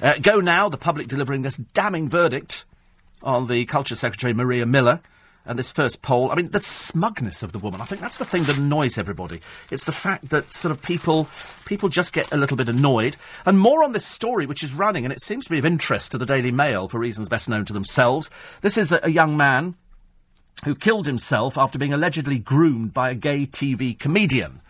Uh, 0.00 0.14
go 0.22 0.40
now, 0.40 0.70
the 0.70 0.78
public 0.78 1.06
delivering 1.06 1.42
this 1.42 1.58
damning 1.58 2.08
verdict 2.08 2.64
on 3.22 3.46
the 3.46 3.66
Culture 3.66 3.94
Secretary 3.94 4.32
Maria 4.32 4.64
Miller. 4.64 5.02
And 5.46 5.58
this 5.58 5.72
first 5.72 6.00
poll, 6.00 6.30
I 6.30 6.36
mean, 6.36 6.50
the 6.50 6.60
smugness 6.60 7.42
of 7.42 7.52
the 7.52 7.58
woman. 7.58 7.82
I 7.82 7.84
think 7.84 8.00
that's 8.00 8.16
the 8.16 8.24
thing 8.24 8.44
that 8.44 8.56
annoys 8.56 8.96
everybody. 8.96 9.40
It's 9.70 9.84
the 9.84 9.92
fact 9.92 10.30
that 10.30 10.52
sort 10.52 10.72
of 10.72 10.82
people, 10.82 11.28
people 11.66 11.90
just 11.90 12.14
get 12.14 12.32
a 12.32 12.36
little 12.36 12.56
bit 12.56 12.68
annoyed. 12.68 13.16
And 13.44 13.58
more 13.58 13.84
on 13.84 13.92
this 13.92 14.06
story, 14.06 14.46
which 14.46 14.62
is 14.62 14.72
running, 14.72 15.04
and 15.04 15.12
it 15.12 15.20
seems 15.20 15.44
to 15.44 15.50
be 15.50 15.58
of 15.58 15.66
interest 15.66 16.12
to 16.12 16.18
the 16.18 16.24
Daily 16.24 16.50
Mail 16.50 16.88
for 16.88 16.98
reasons 16.98 17.28
best 17.28 17.48
known 17.48 17.66
to 17.66 17.74
themselves. 17.74 18.30
This 18.62 18.78
is 18.78 18.90
a, 18.90 19.00
a 19.02 19.10
young 19.10 19.36
man 19.36 19.74
who 20.64 20.74
killed 20.74 21.06
himself 21.06 21.58
after 21.58 21.78
being 21.78 21.92
allegedly 21.92 22.38
groomed 22.38 22.94
by 22.94 23.10
a 23.10 23.14
gay 23.14 23.46
TV 23.46 23.98
comedian. 23.98 24.62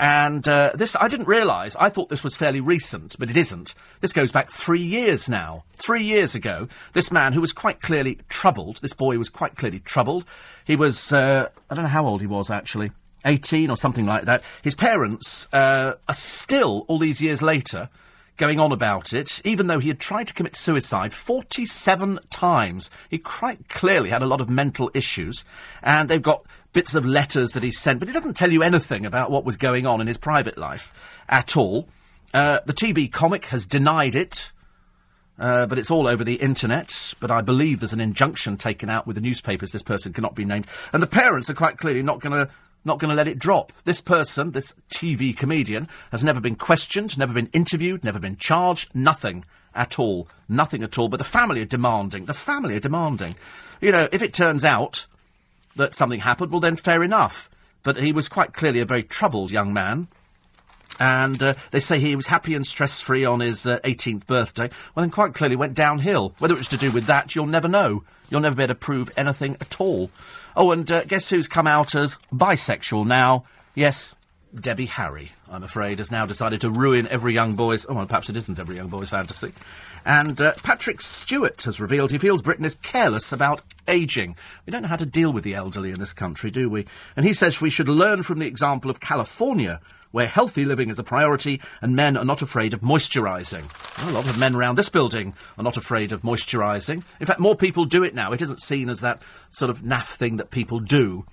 And 0.00 0.48
uh, 0.48 0.72
this, 0.74 0.96
I 0.98 1.08
didn't 1.08 1.28
realise. 1.28 1.76
I 1.76 1.90
thought 1.90 2.08
this 2.08 2.24
was 2.24 2.34
fairly 2.34 2.60
recent, 2.62 3.18
but 3.18 3.28
it 3.28 3.36
isn't. 3.36 3.74
This 4.00 4.14
goes 4.14 4.32
back 4.32 4.48
three 4.48 4.80
years 4.80 5.28
now. 5.28 5.64
Three 5.76 6.02
years 6.02 6.34
ago, 6.34 6.68
this 6.94 7.12
man 7.12 7.34
who 7.34 7.40
was 7.42 7.52
quite 7.52 7.82
clearly 7.82 8.18
troubled, 8.30 8.78
this 8.80 8.94
boy 8.94 9.18
was 9.18 9.28
quite 9.28 9.56
clearly 9.56 9.80
troubled. 9.80 10.24
He 10.64 10.74
was, 10.74 11.12
uh, 11.12 11.50
I 11.68 11.74
don't 11.74 11.84
know 11.84 11.90
how 11.90 12.06
old 12.06 12.22
he 12.22 12.26
was 12.26 12.50
actually, 12.50 12.92
18 13.26 13.68
or 13.68 13.76
something 13.76 14.06
like 14.06 14.24
that. 14.24 14.42
His 14.62 14.74
parents 14.74 15.46
uh, 15.52 15.96
are 16.08 16.14
still, 16.14 16.86
all 16.88 16.98
these 16.98 17.20
years 17.20 17.42
later, 17.42 17.90
going 18.38 18.58
on 18.58 18.72
about 18.72 19.12
it, 19.12 19.42
even 19.44 19.66
though 19.66 19.80
he 19.80 19.88
had 19.88 20.00
tried 20.00 20.26
to 20.28 20.32
commit 20.32 20.56
suicide 20.56 21.12
47 21.12 22.20
times. 22.30 22.90
He 23.10 23.18
quite 23.18 23.68
clearly 23.68 24.08
had 24.08 24.22
a 24.22 24.26
lot 24.26 24.40
of 24.40 24.48
mental 24.48 24.90
issues, 24.94 25.44
and 25.82 26.08
they've 26.08 26.22
got 26.22 26.46
bits 26.72 26.94
of 26.94 27.04
letters 27.04 27.52
that 27.52 27.62
he 27.62 27.70
sent, 27.70 27.98
but 27.98 28.08
he 28.08 28.14
doesn't 28.14 28.36
tell 28.36 28.52
you 28.52 28.62
anything 28.62 29.04
about 29.04 29.30
what 29.30 29.44
was 29.44 29.56
going 29.56 29.86
on 29.86 30.00
in 30.00 30.06
his 30.06 30.18
private 30.18 30.56
life 30.56 30.92
at 31.28 31.56
all. 31.56 31.88
Uh, 32.32 32.60
the 32.66 32.72
TV 32.72 33.10
comic 33.10 33.46
has 33.46 33.66
denied 33.66 34.14
it. 34.14 34.52
Uh, 35.38 35.64
but 35.64 35.78
it's 35.78 35.90
all 35.90 36.06
over 36.06 36.22
the 36.22 36.34
internet. 36.34 37.14
But 37.18 37.30
I 37.30 37.40
believe 37.40 37.80
there's 37.80 37.94
an 37.94 38.00
injunction 38.00 38.58
taken 38.58 38.90
out 38.90 39.06
with 39.06 39.16
the 39.16 39.22
newspapers. 39.22 39.72
This 39.72 39.82
person 39.82 40.12
cannot 40.12 40.34
be 40.34 40.44
named, 40.44 40.66
and 40.92 41.02
the 41.02 41.06
parents 41.06 41.48
are 41.48 41.54
quite 41.54 41.78
clearly 41.78 42.02
not 42.02 42.20
going 42.20 42.32
to 42.32 42.52
not 42.84 42.98
going 42.98 43.10
to 43.10 43.14
let 43.14 43.28
it 43.28 43.38
drop. 43.38 43.72
This 43.84 44.00
person, 44.00 44.52
this 44.52 44.74
TV 44.90 45.36
comedian, 45.36 45.88
has 46.12 46.24
never 46.24 46.40
been 46.40 46.56
questioned, 46.56 47.18
never 47.18 47.32
been 47.32 47.50
interviewed, 47.52 48.04
never 48.04 48.18
been 48.18 48.36
charged, 48.36 48.94
nothing 48.94 49.44
at 49.74 49.98
all, 49.98 50.28
nothing 50.48 50.82
at 50.82 50.98
all. 50.98 51.08
But 51.08 51.18
the 51.18 51.24
family 51.24 51.62
are 51.62 51.66
demanding. 51.66 52.24
The 52.24 52.34
family 52.34 52.76
are 52.76 52.80
demanding. 52.80 53.34
You 53.80 53.92
know, 53.92 54.08
if 54.12 54.22
it 54.22 54.32
turns 54.32 54.64
out 54.64 55.06
that 55.76 55.94
something 55.94 56.20
happened, 56.20 56.50
well, 56.50 56.60
then 56.60 56.76
fair 56.76 57.02
enough. 57.02 57.50
But 57.82 57.96
he 57.96 58.12
was 58.12 58.28
quite 58.28 58.52
clearly 58.52 58.80
a 58.80 58.84
very 58.84 59.02
troubled 59.02 59.50
young 59.50 59.72
man. 59.72 60.08
And 60.98 61.42
uh, 61.42 61.54
they 61.70 61.80
say 61.80 61.98
he 61.98 62.16
was 62.16 62.26
happy 62.26 62.54
and 62.54 62.66
stress 62.66 63.00
free 63.00 63.24
on 63.24 63.40
his 63.40 63.66
uh, 63.66 63.78
18th 63.80 64.26
birthday. 64.26 64.68
Well, 64.94 65.02
then 65.02 65.10
quite 65.10 65.32
clearly 65.32 65.56
went 65.56 65.74
downhill. 65.74 66.34
Whether 66.38 66.54
it 66.54 66.58
was 66.58 66.68
to 66.68 66.76
do 66.76 66.90
with 66.90 67.06
that, 67.06 67.34
you'll 67.34 67.46
never 67.46 67.68
know. 67.68 68.04
You'll 68.28 68.40
never 68.40 68.54
be 68.54 68.64
able 68.64 68.74
to 68.74 68.78
prove 68.78 69.10
anything 69.16 69.56
at 69.60 69.80
all. 69.80 70.10
Oh, 70.56 70.72
and 70.72 70.90
uh, 70.90 71.04
guess 71.04 71.30
who's 71.30 71.48
come 71.48 71.66
out 71.66 71.94
as 71.94 72.18
bisexual 72.32 73.06
now? 73.06 73.44
Yes, 73.74 74.14
Debbie 74.54 74.86
Harry, 74.86 75.30
I'm 75.48 75.62
afraid, 75.62 75.98
has 75.98 76.10
now 76.10 76.26
decided 76.26 76.60
to 76.62 76.70
ruin 76.70 77.06
every 77.08 77.32
young 77.32 77.54
boy's. 77.54 77.86
Oh, 77.88 77.94
well, 77.94 78.06
perhaps 78.06 78.28
it 78.28 78.36
isn't 78.36 78.58
every 78.58 78.76
young 78.76 78.88
boy's 78.88 79.08
fantasy. 79.08 79.52
And 80.04 80.40
uh, 80.40 80.54
Patrick 80.62 81.00
Stewart 81.00 81.62
has 81.62 81.80
revealed 81.80 82.10
he 82.10 82.18
feels 82.18 82.42
Britain 82.42 82.64
is 82.64 82.76
careless 82.76 83.32
about 83.32 83.62
ageing. 83.86 84.36
We 84.66 84.70
don't 84.70 84.82
know 84.82 84.88
how 84.88 84.96
to 84.96 85.06
deal 85.06 85.32
with 85.32 85.44
the 85.44 85.54
elderly 85.54 85.90
in 85.90 85.98
this 85.98 86.12
country, 86.12 86.50
do 86.50 86.68
we? 86.70 86.86
And 87.16 87.26
he 87.26 87.32
says 87.32 87.60
we 87.60 87.70
should 87.70 87.88
learn 87.88 88.22
from 88.22 88.38
the 88.38 88.46
example 88.46 88.90
of 88.90 89.00
California, 89.00 89.80
where 90.10 90.26
healthy 90.26 90.64
living 90.64 90.88
is 90.88 90.98
a 90.98 91.04
priority 91.04 91.60
and 91.80 91.94
men 91.94 92.16
are 92.16 92.24
not 92.24 92.42
afraid 92.42 92.74
of 92.74 92.80
moisturising. 92.80 93.64
Well, 93.98 94.10
a 94.10 94.16
lot 94.16 94.28
of 94.28 94.38
men 94.38 94.54
around 94.54 94.76
this 94.76 94.88
building 94.88 95.34
are 95.58 95.64
not 95.64 95.76
afraid 95.76 96.12
of 96.12 96.22
moisturising. 96.22 97.02
In 97.20 97.26
fact, 97.26 97.40
more 97.40 97.54
people 97.54 97.84
do 97.84 98.02
it 98.02 98.14
now. 98.14 98.32
It 98.32 98.42
isn't 98.42 98.60
seen 98.60 98.88
as 98.88 99.00
that 99.00 99.22
sort 99.50 99.70
of 99.70 99.82
naff 99.82 100.14
thing 100.16 100.36
that 100.36 100.50
people 100.50 100.80
do. 100.80 101.26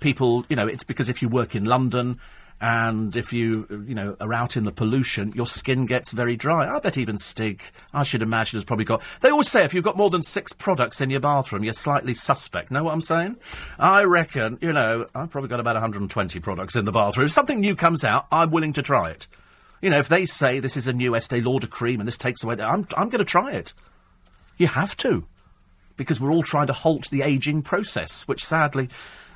People, 0.00 0.44
you 0.48 0.56
know, 0.56 0.66
it's 0.66 0.84
because 0.84 1.08
if 1.08 1.22
you 1.22 1.28
work 1.28 1.54
in 1.54 1.64
London 1.64 2.18
and 2.62 3.16
if 3.16 3.32
you, 3.32 3.66
you 3.88 3.94
know, 3.96 4.16
are 4.20 4.32
out 4.32 4.56
in 4.56 4.62
the 4.62 4.70
pollution, 4.70 5.32
your 5.32 5.46
skin 5.46 5.84
gets 5.84 6.12
very 6.12 6.36
dry. 6.36 6.72
I 6.72 6.78
bet 6.78 6.96
even 6.96 7.18
Stig, 7.18 7.64
I 7.92 8.04
should 8.04 8.22
imagine, 8.22 8.56
has 8.56 8.64
probably 8.64 8.84
got. 8.84 9.02
They 9.20 9.30
always 9.30 9.50
say 9.50 9.64
if 9.64 9.74
you've 9.74 9.82
got 9.82 9.96
more 9.96 10.10
than 10.10 10.22
six 10.22 10.52
products 10.52 11.00
in 11.00 11.10
your 11.10 11.18
bathroom, 11.18 11.64
you're 11.64 11.72
slightly 11.72 12.14
suspect. 12.14 12.70
Know 12.70 12.84
what 12.84 12.94
I'm 12.94 13.00
saying? 13.00 13.36
I 13.80 14.04
reckon, 14.04 14.58
you 14.60 14.72
know, 14.72 15.08
I've 15.12 15.28
probably 15.28 15.48
got 15.48 15.58
about 15.58 15.74
120 15.74 16.38
products 16.38 16.76
in 16.76 16.84
the 16.84 16.92
bathroom. 16.92 17.26
If 17.26 17.32
something 17.32 17.60
new 17.60 17.74
comes 17.74 18.04
out, 18.04 18.28
I'm 18.30 18.52
willing 18.52 18.74
to 18.74 18.82
try 18.82 19.10
it. 19.10 19.26
You 19.80 19.90
know, 19.90 19.98
if 19.98 20.08
they 20.08 20.24
say 20.24 20.60
this 20.60 20.76
is 20.76 20.86
a 20.86 20.92
new 20.92 21.16
Estee 21.16 21.40
Lauder 21.40 21.66
cream 21.66 21.98
and 21.98 22.06
this 22.06 22.16
takes 22.16 22.44
away, 22.44 22.54
I'm, 22.60 22.86
I'm 22.96 23.08
going 23.08 23.18
to 23.18 23.24
try 23.24 23.50
it. 23.50 23.72
You 24.56 24.68
have 24.68 24.96
to. 24.98 25.26
Because 25.96 26.20
we're 26.20 26.30
all 26.30 26.44
trying 26.44 26.68
to 26.68 26.72
halt 26.72 27.10
the 27.10 27.22
ageing 27.22 27.62
process, 27.62 28.22
which 28.28 28.44
sadly 28.44 28.88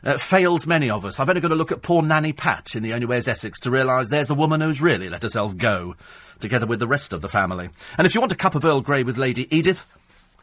uh, 0.06 0.16
fails 0.16 0.66
many 0.66 0.88
of 0.88 1.04
us. 1.04 1.20
I've 1.20 1.28
only 1.28 1.42
got 1.42 1.48
to 1.48 1.54
look 1.54 1.72
at 1.72 1.82
poor 1.82 2.00
Nanny 2.00 2.32
Pat 2.32 2.74
in 2.74 2.82
The 2.82 2.94
Only 2.94 3.06
Way 3.06 3.18
is 3.18 3.28
Essex 3.28 3.60
to 3.60 3.70
realise 3.70 4.08
there's 4.08 4.30
a 4.30 4.34
woman 4.34 4.62
who's 4.62 4.80
really 4.80 5.10
let 5.10 5.24
herself 5.24 5.56
go, 5.56 5.96
together 6.40 6.66
with 6.66 6.78
the 6.78 6.86
rest 6.86 7.12
of 7.12 7.20
the 7.20 7.28
family. 7.28 7.68
And 7.98 8.06
if 8.06 8.14
you 8.14 8.20
want 8.20 8.32
a 8.32 8.36
cup 8.36 8.54
of 8.54 8.64
Earl 8.64 8.80
Grey 8.80 9.02
with 9.02 9.18
Lady 9.18 9.54
Edith, 9.54 9.86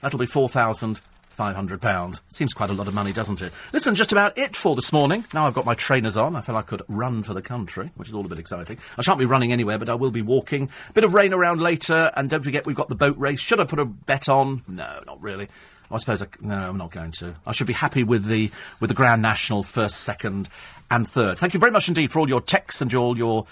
that'll 0.02 0.20
be 0.20 0.26
four 0.26 0.50
thousand 0.50 1.02
five 1.30 1.56
hundred 1.56 1.82
pounds. 1.82 2.22
Seems 2.28 2.54
quite 2.54 2.70
a 2.70 2.74
lot 2.74 2.88
of 2.88 2.94
money, 2.94 3.12
doesn't 3.12 3.42
it? 3.42 3.52
Listen, 3.72 3.96
just 3.96 4.12
about 4.12 4.38
it 4.38 4.56
for 4.56 4.76
this 4.76 4.94
morning. 4.94 5.26
Now 5.34 5.48
I've 5.48 5.56
got 5.56 5.66
my 5.66 5.74
trainers 5.74 6.16
on, 6.16 6.36
I 6.36 6.42
feel 6.42 6.56
I 6.56 6.62
could 6.62 6.84
run 6.88 7.24
for 7.24 7.34
the 7.34 7.42
country, 7.42 7.90
which 7.96 8.08
is 8.08 8.14
all 8.14 8.24
a 8.24 8.30
bit 8.30 8.38
exciting. 8.38 8.78
I 9.00 9.02
shan't 9.02 9.18
be 9.18 9.26
running 9.26 9.52
anywhere, 9.52 9.80
but 9.80 9.90
I 9.90 9.96
will 9.96 10.12
be 10.12 10.22
walking. 10.22 10.70
Bit 10.94 11.04
of 11.04 11.16
rain 11.16 11.34
around 11.34 11.60
later, 11.60 12.12
and 12.16 12.30
don't 12.30 12.44
forget 12.44 12.68
we've 12.68 12.76
got 12.76 12.88
the 12.88 12.96
boat 12.96 13.18
race. 13.18 13.40
Should 13.40 13.60
I 13.60 13.64
put 13.64 13.80
a 13.80 13.86
bet 13.86 14.30
on? 14.30 14.62
No, 14.68 15.02
not 15.08 15.22
really. 15.24 15.48
I 15.94 15.98
suppose 15.98 16.24
I, 16.24 16.28
no, 16.42 16.56
I'm 16.56 16.78
not 16.78 16.92
going 16.92 17.12
to. 17.12 17.36
I 17.46 17.52
should 17.52 17.68
be 17.68 17.74
happy 17.74 18.04
with 18.04 18.26
the 18.26 18.52
with 18.80 18.90
the 18.90 18.96
Grand 18.96 19.22
National 19.22 19.64
first, 19.64 20.02
second, 20.02 20.50
and 20.90 21.08
third. 21.08 21.38
Thank 21.38 21.54
you 21.54 21.60
very 21.60 21.72
much 21.72 21.88
indeed 21.88 22.12
for 22.12 22.20
all 22.20 22.28
your 22.28 22.42
texts 22.42 22.82
and 22.82 22.94
all 22.94 23.18
your 23.18 23.46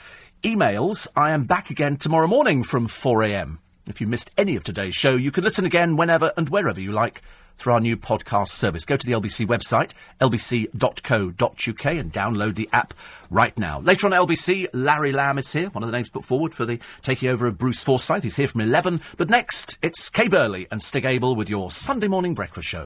emails. 0.44 1.08
I 1.16 1.32
am 1.32 1.46
back 1.46 1.70
again 1.70 1.98
tomorrow 1.98 2.28
morning 2.28 2.64
from 2.64 2.88
4 2.88 3.24
a.m. 3.24 3.60
If 3.88 4.02
you 4.02 4.08
missed 4.08 4.32
any 4.38 4.56
of 4.56 4.64
today's 4.64 4.96
show, 4.96 5.16
you 5.16 5.32
can 5.32 5.44
listen 5.44 5.66
again 5.66 5.98
whenever 5.98 6.32
and 6.38 6.50
wherever 6.50 6.80
you 6.80 6.92
like 6.92 7.22
through 7.62 7.74
our 7.74 7.80
new 7.80 7.96
podcast 7.96 8.50
service. 8.50 8.86
Go 8.86 8.98
to 8.98 9.06
the 9.06 9.14
LBC 9.14 9.46
website, 9.46 9.92
lbc.co.uk, 10.20 11.86
and 11.86 12.12
download 12.12 12.56
the 12.56 12.68
app 12.74 12.94
right 13.30 13.58
now. 13.58 13.80
Later 13.80 14.08
on 14.08 14.14
LBC, 14.14 14.68
Larry 14.74 15.12
Lamb 15.12 15.38
is 15.38 15.54
here, 15.54 15.70
one 15.70 15.84
of 15.84 15.92
the 15.92 15.96
names 15.96 16.10
put 16.10 16.26
forward 16.26 16.56
for 16.56 16.66
the 16.66 16.80
taking 17.04 17.30
over 17.30 17.46
of 17.46 17.60
Bruce 17.60 17.84
Forsyth. 17.84 18.24
He's 18.24 18.36
here 18.36 18.48
from 18.48 18.62
11. 18.62 19.02
But 19.16 19.30
next, 19.30 19.78
it's 19.84 20.10
Kay 20.10 20.28
Burley 20.28 20.68
and 20.72 20.82
Stig 20.82 21.06
Abell 21.06 21.36
with 21.36 21.50
your 21.50 21.70
Sunday 21.70 22.08
morning 22.08 22.34
breakfast 22.34 22.68
show. 22.68 22.80